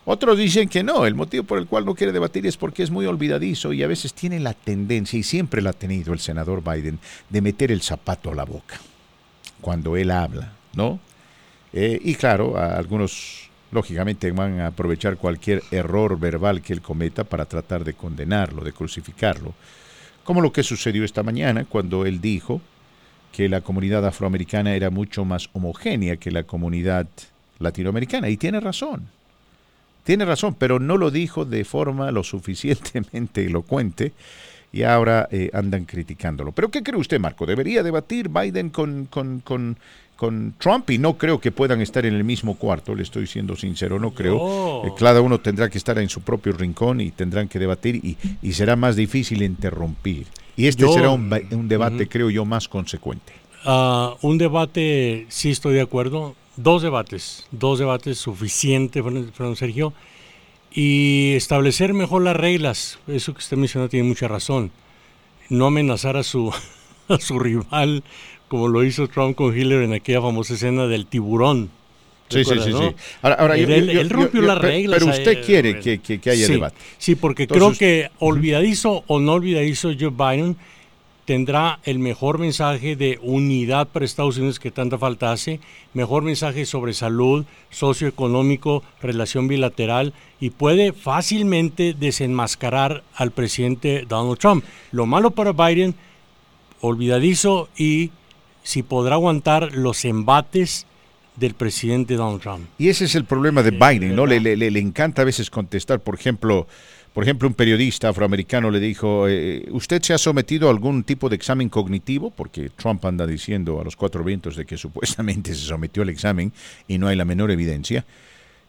Otros 0.05 0.37
dicen 0.37 0.69
que 0.69 0.83
no, 0.83 1.07
el 1.07 1.15
motivo 1.15 1.45
por 1.45 1.59
el 1.59 1.67
cual 1.67 1.85
no 1.85 1.95
quiere 1.95 2.13
debatir 2.13 2.45
es 2.47 2.57
porque 2.57 2.83
es 2.83 2.91
muy 2.91 3.07
olvidadizo 3.07 3.73
y 3.73 3.85
a 3.85 3.87
veces 3.87 4.15
tiene 4.15 4.41
la 4.41 4.53
tendencia, 4.53 5.17
y 5.17 5.23
siempre 5.23 5.63
la 5.63 5.71
ha 5.71 5.75
tenido 5.75 6.13
el 6.13 6.19
senador 6.19 6.61
Biden, 6.65 6.99
de 7.29 7.41
meter 7.41 7.71
el 7.71 7.83
zapato 7.83 8.33
a 8.33 8.35
la 8.35 8.45
boca 8.45 8.81
cuando 9.61 9.97
él 9.97 10.11
habla, 10.11 10.53
¿no? 10.75 10.99
Eh, 11.73 11.99
y 12.03 12.15
claro, 12.15 12.59
algunos 12.59 13.51
lógicamente 13.71 14.31
van 14.33 14.61
a 14.61 14.69
aprovechar 14.69 15.17
cualquier 15.17 15.63
error 15.71 16.19
verbal 16.19 16.61
que 16.61 16.73
él 16.73 16.83
cometa 16.83 17.25
para 17.25 17.47
tratar 17.47 17.85
de 17.85 17.95
condenarlo, 17.95 18.63
de 18.63 18.73
crucificarlo, 18.73 19.55
como 20.25 20.41
lo 20.41 20.53
que 20.53 20.63
sucedió 20.63 21.05
esta 21.05 21.23
mañana 21.23 21.65
cuando 21.65 22.05
él 22.05 22.21
dijo 22.21 22.61
que 23.33 23.49
la 23.49 23.63
comunidad 23.63 24.07
afroamericana 24.07 24.75
era 24.75 24.91
mucho 24.91 25.25
más 25.25 25.49
homogénea 25.55 26.17
que 26.19 26.31
la 26.31 26.43
comunidad 26.43 27.07
latinoamericana, 27.59 28.29
y 28.29 28.37
tiene 28.37 28.61
razón. 28.61 29.09
Tiene 30.05 30.25
razón, 30.25 30.55
pero 30.59 30.79
no 30.79 30.97
lo 30.99 31.11
dijo 31.11 31.45
de 31.45 31.65
forma 31.65 32.11
lo 32.11 32.23
suficientemente 32.25 33.45
elocuente 33.45 34.13
y 34.73 34.83
ahora 34.85 35.29
eh, 35.31 35.51
andan 35.53 35.85
criticándolo. 35.85 36.53
¿Pero 36.53 36.71
qué 36.71 36.83
cree 36.83 36.99
usted, 36.99 37.21
Marco? 37.21 37.47
¿Debería 37.47 37.83
debatir 37.83 38.29
Biden 38.29 38.71
con, 38.71 39.07
con, 39.07 39.41
con, 39.41 39.77
con 40.17 40.55
Trump? 40.59 40.89
Y 40.91 40.99
no 40.99 41.19
creo 41.19 41.41
que 41.41 41.51
puedan 41.53 41.81
estar 41.81 42.07
en 42.07 42.15
el 42.15 42.25
mismo 42.25 42.57
cuarto, 42.57 42.95
le 42.95 43.03
estoy 43.03 43.27
siendo 43.27 43.57
sincero, 43.57 43.99
no 43.99 44.13
creo. 44.13 44.85
Eh, 44.87 44.93
cada 44.99 45.21
uno 45.21 45.41
tendrá 45.41 45.69
que 45.69 45.79
estar 45.79 45.99
en 45.99 46.09
su 46.09 46.21
propio 46.21 46.53
rincón 46.53 47.01
y 47.01 47.11
tendrán 47.11 47.49
que 47.49 47.59
debatir 47.59 47.97
y, 47.97 48.17
y 48.41 48.53
será 48.53 48.77
más 48.77 48.97
difícil 48.97 49.43
interrumpir. 49.43 50.27
Y 50.57 50.67
este 50.67 50.83
Yo- 50.83 50.93
será 50.93 51.11
un, 51.11 51.33
un 51.53 51.69
debate, 51.69 52.03
Ujú. 52.05 52.09
creo 52.11 52.31
yo, 52.31 52.45
más 52.45 52.69
consecuente. 52.69 53.33
Ah, 53.65 54.15
un 54.23 54.39
debate, 54.39 55.27
sí 55.29 55.51
estoy 55.51 55.75
de 55.75 55.81
acuerdo. 55.81 56.35
Dos 56.57 56.83
debates, 56.83 57.47
dos 57.51 57.79
debates 57.79 58.19
suficiente, 58.19 59.03
Fran 59.33 59.57
Sergio. 59.57 59.93
Y 60.75 61.33
establecer 61.35 61.95
mejor 61.95 62.23
las 62.23 62.37
reglas. 62.37 62.99
Eso 63.07 63.33
que 63.35 63.39
usted 63.41 63.57
mencionó 63.57 63.89
tiene 63.89 64.09
mucha 64.09 64.29
razón. 64.29 64.71
No 65.49 65.67
amenazar 65.67 66.17
a 66.17 66.23
su, 66.23 66.53
a 67.09 67.19
su 67.19 67.39
rival 67.39 68.03
como 68.53 68.69
lo 68.69 68.85
hizo 68.85 69.09
Trump 69.09 69.35
con 69.35 69.57
Hillary 69.57 69.87
en 69.87 69.95
aquella 69.95 70.21
famosa 70.21 70.53
escena 70.53 70.87
del 70.87 71.07
tiburón. 71.07 71.71
Sí, 72.29 72.45
sí, 72.45 72.51
¿Recuerda, 72.51 72.65
sí, 72.65 72.71
no? 72.71 72.79
sí. 72.91 72.95
Ahora- 73.23 73.37
ahora, 73.37 73.57
él, 73.57 73.67
yo- 73.67 73.75
él 73.75 74.09
yo- 74.09 74.15
rompió 74.15 74.43
yo- 74.43 74.47
las 74.47 74.59
reglas. 74.59 74.99
pero 75.01 75.11
usted 75.11 75.43
quiere 75.43 75.81
que- 75.81 76.01
que- 76.01 76.19
que 76.21 76.31
haya 76.31 76.47
sí, 76.47 76.53
debate. 76.53 76.77
Sí, 76.99 77.15
porque 77.15 77.45
Entonces, 77.45 77.79
creo 77.79 77.79
que 77.79 78.11
olvidadizo 78.19 79.05
o 79.07 79.21
no 79.21 79.33
olvidadizo 79.33 79.91
Joe 79.99 80.11
Biden 80.11 80.57
tendrá 81.25 81.79
el 81.85 81.99
mejor 81.99 82.39
mensaje 82.39 82.95
de 82.95 83.19
unidad 83.23 83.89
para 83.89 84.05
Estados 84.05 84.37
Unidos 84.37 84.59
que 84.61 84.71
tanta 84.71 84.99
falta 84.99 85.33
hace, 85.33 85.61
mejor 85.95 86.25
mensaje 86.25 86.67
sobre 86.67 86.93
salud, 86.93 87.47
socioeconómico, 87.71 88.83
relación 89.01 89.49
bilateral 89.49 90.13
y 90.41 90.51
puede 90.51 90.93
fácilmente 90.93 91.95
desenmascarar 91.99 93.03
al 93.15 93.31
presidente 93.31 94.05
Donald 94.07 94.39
Trump. 94.39 94.63
Lo 94.91 95.07
malo 95.07 95.31
para 95.31 95.53
Biden, 95.53 95.95
olvidadizo 96.81 97.69
y 97.77 98.11
si 98.63 98.83
podrá 98.83 99.15
aguantar 99.17 99.73
los 99.75 100.05
embates 100.05 100.87
del 101.37 101.55
presidente 101.55 102.15
Donald 102.15 102.41
Trump. 102.43 102.67
Y 102.79 102.89
ese 102.89 103.07
es 103.07 103.15
el 103.15 103.25
problema 103.25 103.63
de 103.63 103.71
Biden, 103.71 104.15
¿no? 104.15 104.27
Le, 104.27 104.39
le- 104.41 104.57
le- 104.57 104.71
le 104.71 104.81
encanta 104.81 105.23
a 105.23 105.25
veces 105.25 105.49
contestar, 105.51 106.01
por 106.01 106.15
ejemplo, 106.15 106.67
por 107.15 107.25
ejemplo, 107.25 107.47
un 107.49 107.55
periodista 107.55 108.09
afroamericano 108.09 108.71
le 108.71 108.81
dijo, 108.81 109.27
eh, 109.29 109.67
¿usted 109.71 110.01
se 110.03 110.15
ha 110.15 110.19
sometido 110.19 110.69
a 110.69 110.71
algún 110.71 111.05
tipo 111.05 111.29
de 111.29 111.37
examen 111.37 111.69
cognitivo? 111.69 112.31
Porque 112.31 112.71
Trump 112.71 113.05
anda 113.05 113.27
diciendo 113.27 113.81
a 113.81 113.85
los 113.85 113.97
cuatro 113.97 114.25
vientos 114.25 114.57
de 114.57 114.65
que 114.65 114.77
supuestamente 114.79 115.55
se 115.55 115.61
sometió 115.67 116.03
al 116.03 116.09
examen 116.09 116.53
y 116.89 116.97
no 116.99 117.09
hay 117.09 117.17
la 117.17 117.25
menor 117.27 117.51
evidencia. 117.51 118.05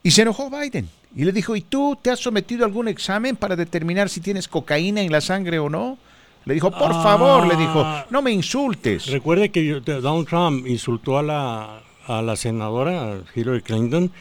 Y 0.02 0.12
se 0.12 0.24
enojó 0.24 0.50
Biden 0.50 0.90
y 1.16 1.24
le 1.24 1.32
dijo, 1.32 1.56
¿y 1.56 1.62
tú 1.62 1.98
te 2.02 2.10
has 2.12 2.20
sometido 2.20 2.64
a 2.64 2.68
algún 2.68 2.90
examen 2.90 3.36
para 3.38 3.56
determinar 3.56 4.10
si 4.10 4.20
tienes 4.20 4.50
cocaína 4.50 5.02
en 5.02 5.12
la 5.12 5.22
sangre 5.22 5.60
o 5.60 5.70
no? 5.70 5.98
Le 6.46 6.54
dijo, 6.56 6.72
por 6.72 6.92
favor, 6.92 7.48
le 7.48 7.56
dijo, 7.56 7.86
no 8.10 8.22
me 8.22 8.32
insultes. 8.32 9.08
Recuerde 9.08 9.50
que 9.50 9.80
Donald 9.80 10.28
Trump 10.28 10.68
insultó 10.68 11.18
a 11.18 11.24
la, 11.24 11.82
a 12.08 12.22
la 12.22 12.36
senadora 12.36 13.20
Hillary 13.36 13.62
Clinton. 13.62 14.12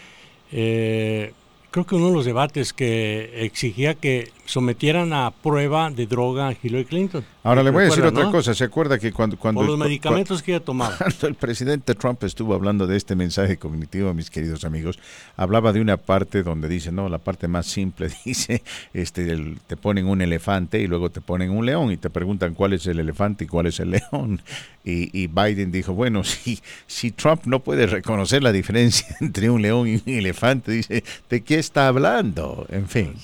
eh, 0.53 1.32
creo 1.70 1.86
que 1.86 1.94
uno 1.94 2.09
de 2.09 2.12
los 2.15 2.24
debates 2.27 2.73
que 2.73 3.44
exigía 3.44 3.94
que 3.94 4.31
sometieran 4.53 5.15
a 5.15 5.31
prueba 5.31 5.91
de 5.91 6.07
droga 6.07 6.49
a 6.49 6.57
Hillary 6.62 6.85
Clinton. 6.85 7.24
Ahora 7.43 7.62
le 7.62 7.70
voy 7.70 7.83
a 7.83 7.85
decir 7.87 8.05
¿Recuerda, 8.05 8.19
otra 8.20 8.24
no? 8.31 8.37
cosa. 8.37 8.55
¿Se 8.55 8.65
acuerda 8.65 8.99
que 8.99 9.11
cuando... 9.11 9.39
cuando 9.39 9.61
Por 9.62 9.70
los 9.70 9.79
medicamentos 9.79 10.43
que 10.43 10.53
ella 10.55 10.62
tomaba. 10.62 10.95
Cuando 10.99 11.27
el 11.27 11.35
presidente 11.37 11.95
Trump 11.95 12.23
estuvo 12.24 12.53
hablando 12.55 12.87
de 12.87 12.99
este 12.99 13.16
mensaje 13.16 13.57
cognitivo, 13.57 14.12
mis 14.12 14.29
queridos 14.29 14.65
amigos, 14.65 14.99
hablaba 15.39 15.73
de 15.73 15.81
una 15.81 15.97
parte 15.97 16.43
donde 16.43 16.69
dice, 16.69 16.93
no, 16.93 17.09
la 17.09 17.16
parte 17.16 17.49
más 17.49 17.65
simple, 17.66 18.11
dice, 18.27 18.62
este, 18.93 19.31
el- 19.33 19.59
te 19.66 19.79
ponen 19.79 20.07
un 20.07 20.20
elefante 20.20 20.81
y 20.81 20.87
luego 20.87 21.09
te 21.09 21.23
ponen 21.23 21.51
un 21.51 21.65
león 21.65 21.91
y 21.91 21.97
te 21.97 22.11
preguntan 22.11 22.53
cuál 22.53 22.74
es 22.74 22.87
el 22.87 22.99
elefante 22.99 23.45
y 23.45 23.47
cuál 23.47 23.66
es 23.69 23.81
el 23.81 23.93
león. 23.93 24.43
Y, 24.85 25.19
y 25.19 25.29
Biden 25.29 25.73
dijo, 25.73 25.95
bueno, 25.95 26.24
si, 26.24 26.61
si 26.87 27.11
Trump 27.11 27.47
no 27.47 27.61
puede 27.61 27.87
reconocer 27.87 28.43
la 28.43 28.53
diferencia 28.53 29.07
entre 29.20 29.49
un 29.49 29.62
león 29.62 29.89
y 29.89 29.95
un 29.95 30.03
elefante, 30.07 30.73
dice, 30.73 31.03
¿de 31.31 31.41
qué 31.41 31.59
está 31.59 31.89
hablando? 31.89 32.66
En 32.69 32.87
fin. 32.87 33.15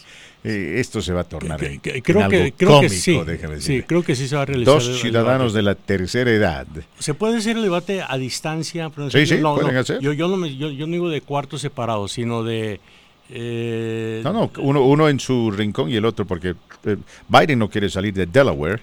Eh, 0.44 0.76
esto 0.78 1.02
se 1.02 1.12
va 1.12 1.22
a 1.22 1.24
tornar 1.24 1.62
en, 1.64 1.80
que- 1.80 1.96
en 1.96 2.00
creo 2.02 2.18
algo 2.20 2.30
que- 2.30 2.52
creo 2.52 2.80
que 2.80 2.86
cómico, 2.88 2.90
sí. 2.90 3.60
Sí, 3.60 3.82
creo 3.82 4.02
que 4.04 4.14
sí 4.14 4.28
se 4.28 4.36
va 4.36 4.42
a 4.42 4.46
realizar 4.46 4.74
Dos 4.74 5.00
ciudadanos 5.00 5.52
de 5.52 5.62
la 5.62 5.74
tercera 5.74 6.30
edad. 6.30 6.66
¿Se 6.98 7.14
puede 7.14 7.38
hacer 7.38 7.56
el 7.56 7.62
debate 7.62 8.02
a 8.06 8.16
distancia? 8.16 8.90
Pero 8.90 9.10
Sí, 9.10 9.26
sí, 9.26 9.38
no, 9.38 9.54
pueden 9.56 9.74
no, 9.74 9.80
hacer. 9.80 9.98
Yo, 10.00 10.12
yo, 10.12 10.28
no 10.28 10.36
me- 10.36 10.56
yo, 10.56 10.70
yo 10.70 10.86
no 10.86 10.92
digo 10.92 11.08
de 11.08 11.20
cuartos 11.22 11.60
separados, 11.60 12.12
sino 12.12 12.42
de... 12.44 12.80
eh, 13.30 14.20
No, 14.24 14.32
no, 14.32 14.50
uno, 14.58 14.82
uno 14.84 15.08
en 15.08 15.20
su 15.20 15.50
rincón 15.50 15.90
y 15.90 15.96
el 15.96 16.04
otro, 16.04 16.24
porque 16.26 16.54
eh, 16.84 16.96
Biden 17.28 17.58
no 17.58 17.68
quiere 17.68 17.90
salir 17.90 18.14
de 18.14 18.26
Delaware 18.26 18.80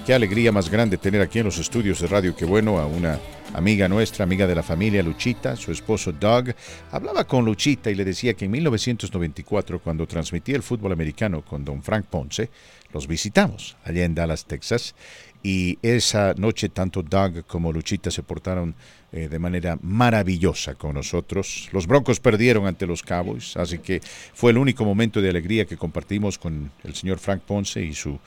qué 0.06 0.14
alegría 0.14 0.52
más 0.52 0.70
grande 0.70 0.98
tener 0.98 1.22
aquí 1.22 1.40
en 1.40 1.46
los 1.46 1.58
estudios 1.58 2.00
de 2.00 2.08
Radio 2.08 2.36
Que 2.36 2.46
Bueno 2.46 2.80
a 2.80 2.86
una 2.86 3.20
amiga 3.54 3.88
nuestra, 3.88 4.24
amiga 4.24 4.48
de 4.48 4.56
la 4.56 4.64
familia 4.64 5.04
Luchita, 5.04 5.56
su 5.56 5.72
esposo 5.72 6.12
Doug. 6.12 6.54
Hablaba 6.92 7.26
con 7.26 7.46
Luchita 7.46 7.90
y 7.90 7.96
le 7.96 8.06
decía 8.06 8.34
que 8.34 8.46
en 8.46 8.52
1994 8.52 9.80
cuando 9.80 10.08
transmitía 10.08 10.56
el 10.56 10.64
fútbol 10.64 10.92
americano 10.92 11.44
con 11.44 11.66
don 11.66 11.82
Frank 11.82 12.06
Ponce, 12.06 12.50
los 12.94 13.08
visitamos 13.08 13.78
allá 13.84 14.04
en 14.06 14.16
Dallas, 14.16 14.46
Texas. 14.46 14.96
Y 15.42 15.80
esa 15.82 16.34
noche 16.34 16.68
tanto 16.68 17.02
Doug 17.02 17.46
como 17.48 17.72
Luchita 17.72 18.12
se 18.12 18.24
portaron 18.24 18.76
eh, 19.14 19.30
de 19.30 19.40
manera 19.40 19.80
maravillosa 19.82 20.76
con 20.76 20.96
nosotros. 20.96 21.70
Los 21.72 21.88
Broncos 21.88 22.20
perdieron 22.20 22.68
ante 22.68 22.86
los 22.86 23.04
Cowboys, 23.04 23.56
así 23.56 23.80
que 23.80 24.02
fue 24.34 24.52
el 24.52 24.58
único 24.58 24.84
momento 24.84 25.22
de 25.22 25.30
alegría 25.30 25.66
que 25.66 25.78
compartimos 25.78 26.38
con 26.38 26.72
el 26.84 26.94
señor 26.94 27.20
Frank 27.20 27.42
Ponce 27.42 27.82
y 27.82 27.94
su 27.94 28.20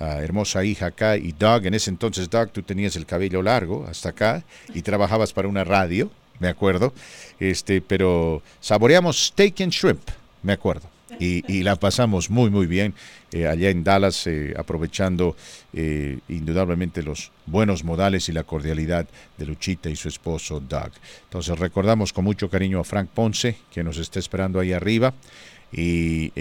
hermosa 0.00 0.64
hija 0.64 0.86
acá. 0.86 1.16
Y 1.16 1.32
Doug, 1.32 1.66
en 1.66 1.74
ese 1.74 1.90
entonces 1.90 2.28
Doug, 2.28 2.50
tú 2.50 2.62
tenías 2.62 2.96
el 2.96 3.06
cabello 3.06 3.42
largo 3.42 3.86
hasta 3.88 4.10
acá 4.10 4.42
y 4.74 4.82
trabajabas 4.82 5.32
para 5.32 5.48
una 5.48 5.64
radio, 5.64 6.10
me 6.38 6.48
acuerdo. 6.48 6.92
Este, 7.38 7.80
pero 7.80 8.42
saboreamos 8.60 9.26
steak 9.26 9.60
and 9.60 9.72
shrimp, 9.72 10.08
me 10.42 10.52
acuerdo 10.52 10.88
y, 11.18 11.44
y 11.52 11.62
la 11.62 11.76
pasamos 11.76 12.30
muy, 12.30 12.50
muy 12.50 12.66
bien 12.66 12.94
eh, 13.32 13.46
allá 13.46 13.70
en 13.70 13.84
Dallas, 13.84 14.26
eh, 14.26 14.54
aprovechando 14.56 15.36
eh, 15.72 16.18
indudablemente 16.28 17.02
los 17.02 17.30
buenos 17.46 17.84
modales 17.84 18.28
y 18.28 18.32
la 18.32 18.44
cordialidad 18.44 19.06
de 19.36 19.46
Luchita 19.46 19.90
y 19.90 19.96
su 19.96 20.08
esposo 20.08 20.60
Doug. 20.60 20.90
Entonces 21.24 21.58
recordamos 21.58 22.12
con 22.12 22.24
mucho 22.24 22.48
cariño 22.48 22.80
a 22.80 22.84
Frank 22.84 23.08
Ponce, 23.12 23.56
que 23.72 23.84
nos 23.84 23.98
está 23.98 24.18
esperando 24.18 24.60
ahí 24.60 24.72
arriba, 24.72 25.14
y 25.72 26.32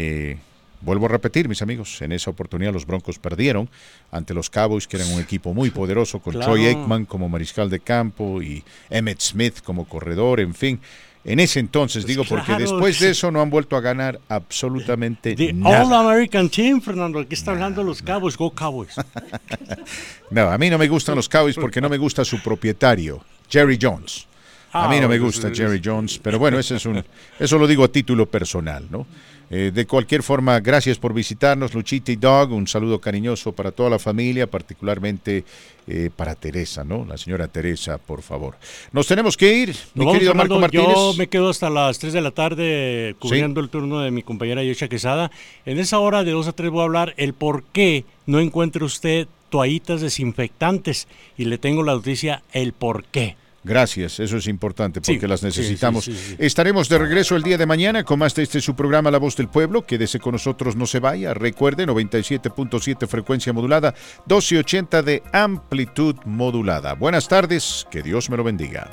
Vuelvo 0.82 1.08
a 1.08 1.10
repetir, 1.10 1.50
mis 1.50 1.62
amigos, 1.62 2.02
en 2.02 2.12
esa 2.14 2.30
oportunidad 2.32 2.72
los 2.72 2.86
Broncos 2.86 3.20
perdieron 3.20 3.70
ante 4.12 4.34
los 4.34 4.50
Cowboys, 4.50 4.88
que 4.88 4.98
eran 4.98 5.12
un 5.12 5.20
equipo 5.20 5.54
muy 5.54 5.70
poderoso, 5.72 6.20
con 6.20 6.34
Claro. 6.34 6.54
Troy 6.54 6.68
Aikman 6.68 7.06
como 7.06 7.28
mariscal 7.28 7.70
de 7.70 7.80
campo 7.82 8.42
y 8.42 8.64
Emmett 8.90 9.20
Smith 9.20 9.62
como 9.64 9.86
corredor, 9.86 10.40
en 10.40 10.54
fin. 10.54 10.80
En 11.26 11.42
ese 11.42 11.60
entonces, 11.60 12.06
digo, 12.06 12.24
porque 12.24 12.56
después 12.56 12.98
de 13.02 13.10
eso 13.10 13.30
no 13.30 13.42
han 13.42 13.50
vuelto 13.50 13.76
a 13.76 13.82
ganar 13.82 14.22
absolutamente 14.30 15.36
The 15.36 15.52
nada. 15.52 15.84
All 15.84 15.94
American 15.94 16.50
Team, 16.50 16.80
Fernando, 16.82 17.20
aquí 17.20 17.34
está 17.34 17.52
hablando 17.52 17.84
los 17.84 18.02
Cowboys, 18.02 18.38
Go 18.38 18.52
Cowboys. 18.52 18.96
No, 20.32 20.44
a 20.50 20.58
mí 20.58 20.70
no 20.70 20.78
me 20.78 20.88
gustan 20.88 21.16
los 21.16 21.28
Cowboys 21.28 21.56
porque 21.56 21.82
no 21.82 21.90
me 21.90 21.98
gusta 21.98 22.24
su 22.24 22.42
propietario, 22.42 23.24
Jerry 23.50 23.78
Jones. 23.82 24.28
A 24.72 24.88
mí 24.88 24.98
Ah, 24.98 25.02
no 25.02 25.08
me 25.10 25.18
bueno, 25.18 25.26
gusta 25.26 25.50
Jerry 25.54 25.82
Jones, 25.84 26.20
pero 26.22 26.38
bueno, 26.38 26.60
ese 26.60 26.76
es 26.76 26.86
un, 26.86 27.04
eso 27.40 27.58
lo 27.58 27.66
digo 27.66 27.84
a 27.84 27.88
título 27.88 28.28
personal, 28.28 28.86
¿no? 28.92 29.08
Eh, 29.52 29.72
de 29.74 29.88
cualquier 29.88 30.22
forma, 30.22 30.60
gracias 30.60 31.00
por 31.00 31.14
visitarnos, 31.14 31.74
Luchita 31.74 32.12
y 32.12 32.16
Dog. 32.16 32.52
Un 32.52 32.68
saludo 32.68 33.02
cariñoso 33.02 33.52
para 33.52 33.72
toda 33.72 33.90
la 33.90 33.98
familia, 33.98 34.46
particularmente 34.46 35.44
eh, 35.88 36.12
para 36.16 36.36
Teresa, 36.36 36.84
¿no? 36.84 37.04
La 37.06 37.18
señora 37.18 37.48
Teresa, 37.48 37.98
por 37.98 38.22
favor. 38.22 38.58
Nos 38.92 39.08
tenemos 39.08 39.36
que 39.36 39.52
ir, 39.52 39.70
mi 39.96 40.06
vamos, 40.06 40.14
querido 40.14 40.36
Marco. 40.36 40.60
Martínez. 40.60 40.88
Yo 40.96 41.14
me 41.18 41.28
quedo 41.28 41.50
hasta 41.50 41.70
las 41.72 41.98
3 41.98 42.14
de 42.14 42.22
la 42.22 42.32
tarde 42.32 43.16
cubriendo 43.18 43.60
el 43.60 43.70
turno 43.70 44.00
de 44.02 44.12
mi 44.12 44.22
compañera 44.22 44.64
Yosha 44.64 44.88
Quesada. 44.88 45.32
En 45.66 45.80
esa 45.80 45.98
hora 45.98 46.24
de 46.24 46.32
2 46.32 46.48
a 46.48 46.52
3 46.52 46.70
voy 46.70 46.82
a 46.82 46.84
hablar 46.84 47.16
el 47.18 47.34
por 47.34 47.64
qué 47.64 48.06
no 48.28 48.40
encuentra 48.40 48.86
usted 48.86 49.28
toallitas 49.50 50.02
desinfectantes. 50.02 51.08
Y 51.38 51.46
le 51.46 51.58
tengo 51.58 51.82
la 51.82 51.94
noticia, 51.94 52.44
el 52.52 52.74
por 52.74 53.04
qué. 53.06 53.36
Gracias, 53.70 54.20
eso 54.20 54.38
es 54.38 54.48
importante 54.48 55.00
porque 55.00 55.20
Sí, 55.20 55.28
las 55.28 55.44
necesitamos. 55.44 56.06
sí, 56.06 56.12
sí, 56.14 56.30
sí. 56.30 56.36
Estaremos 56.40 56.90
de 56.90 56.98
regreso 56.98 57.36
el 57.36 57.44
día 57.44 57.56
de 57.56 57.68
mañana 57.68 58.04
con 58.04 58.18
más 58.18 58.34
de 58.34 58.41
este 58.41 58.62
su 58.62 58.76
programa 58.76 59.12
La 59.12 59.20
Voz 59.20 59.36
del 59.36 59.48
Pueblo. 59.48 59.86
Quédese 59.86 60.20
con 60.20 60.32
nosotros, 60.32 60.76
no 60.76 60.88
se 60.88 61.00
vaya. 61.00 61.36
Recuerde, 61.36 61.86
97.7 61.86 63.08
frecuencia 63.08 63.54
modulada, 63.54 63.94
1280 64.26 65.04
de 65.04 65.22
amplitud 65.32 66.16
modulada. 66.26 66.96
Buenas 66.96 67.28
tardes, 67.28 67.86
que 67.91 68.02
Dios 68.02 68.32
me 68.32 68.38
lo 68.38 68.44
bendiga. 68.44 68.90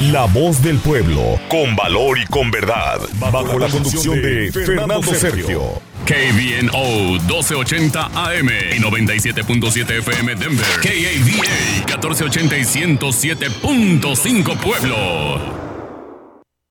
La 0.00 0.24
Voz 0.26 0.62
del 0.62 0.78
Pueblo, 0.78 1.38
con 1.48 1.76
valor 1.76 2.18
y 2.18 2.26
con 2.26 2.50
verdad, 2.50 3.00
bajo 3.18 3.58
la 3.58 3.68
conducción 3.68 4.20
de 4.20 4.50
Fernando 4.52 5.02
Sergio. 5.14 5.80
KBNO 6.04 7.18
1280 7.20 8.10
AM 8.12 8.48
y 8.76 8.80
97.7 8.80 9.98
FM 9.98 10.34
Denver. 10.34 10.66
KAVA 10.82 11.24
1480 11.24 12.58
y 12.58 12.62
107.5 12.62 14.56
Pueblo. 14.58 15.73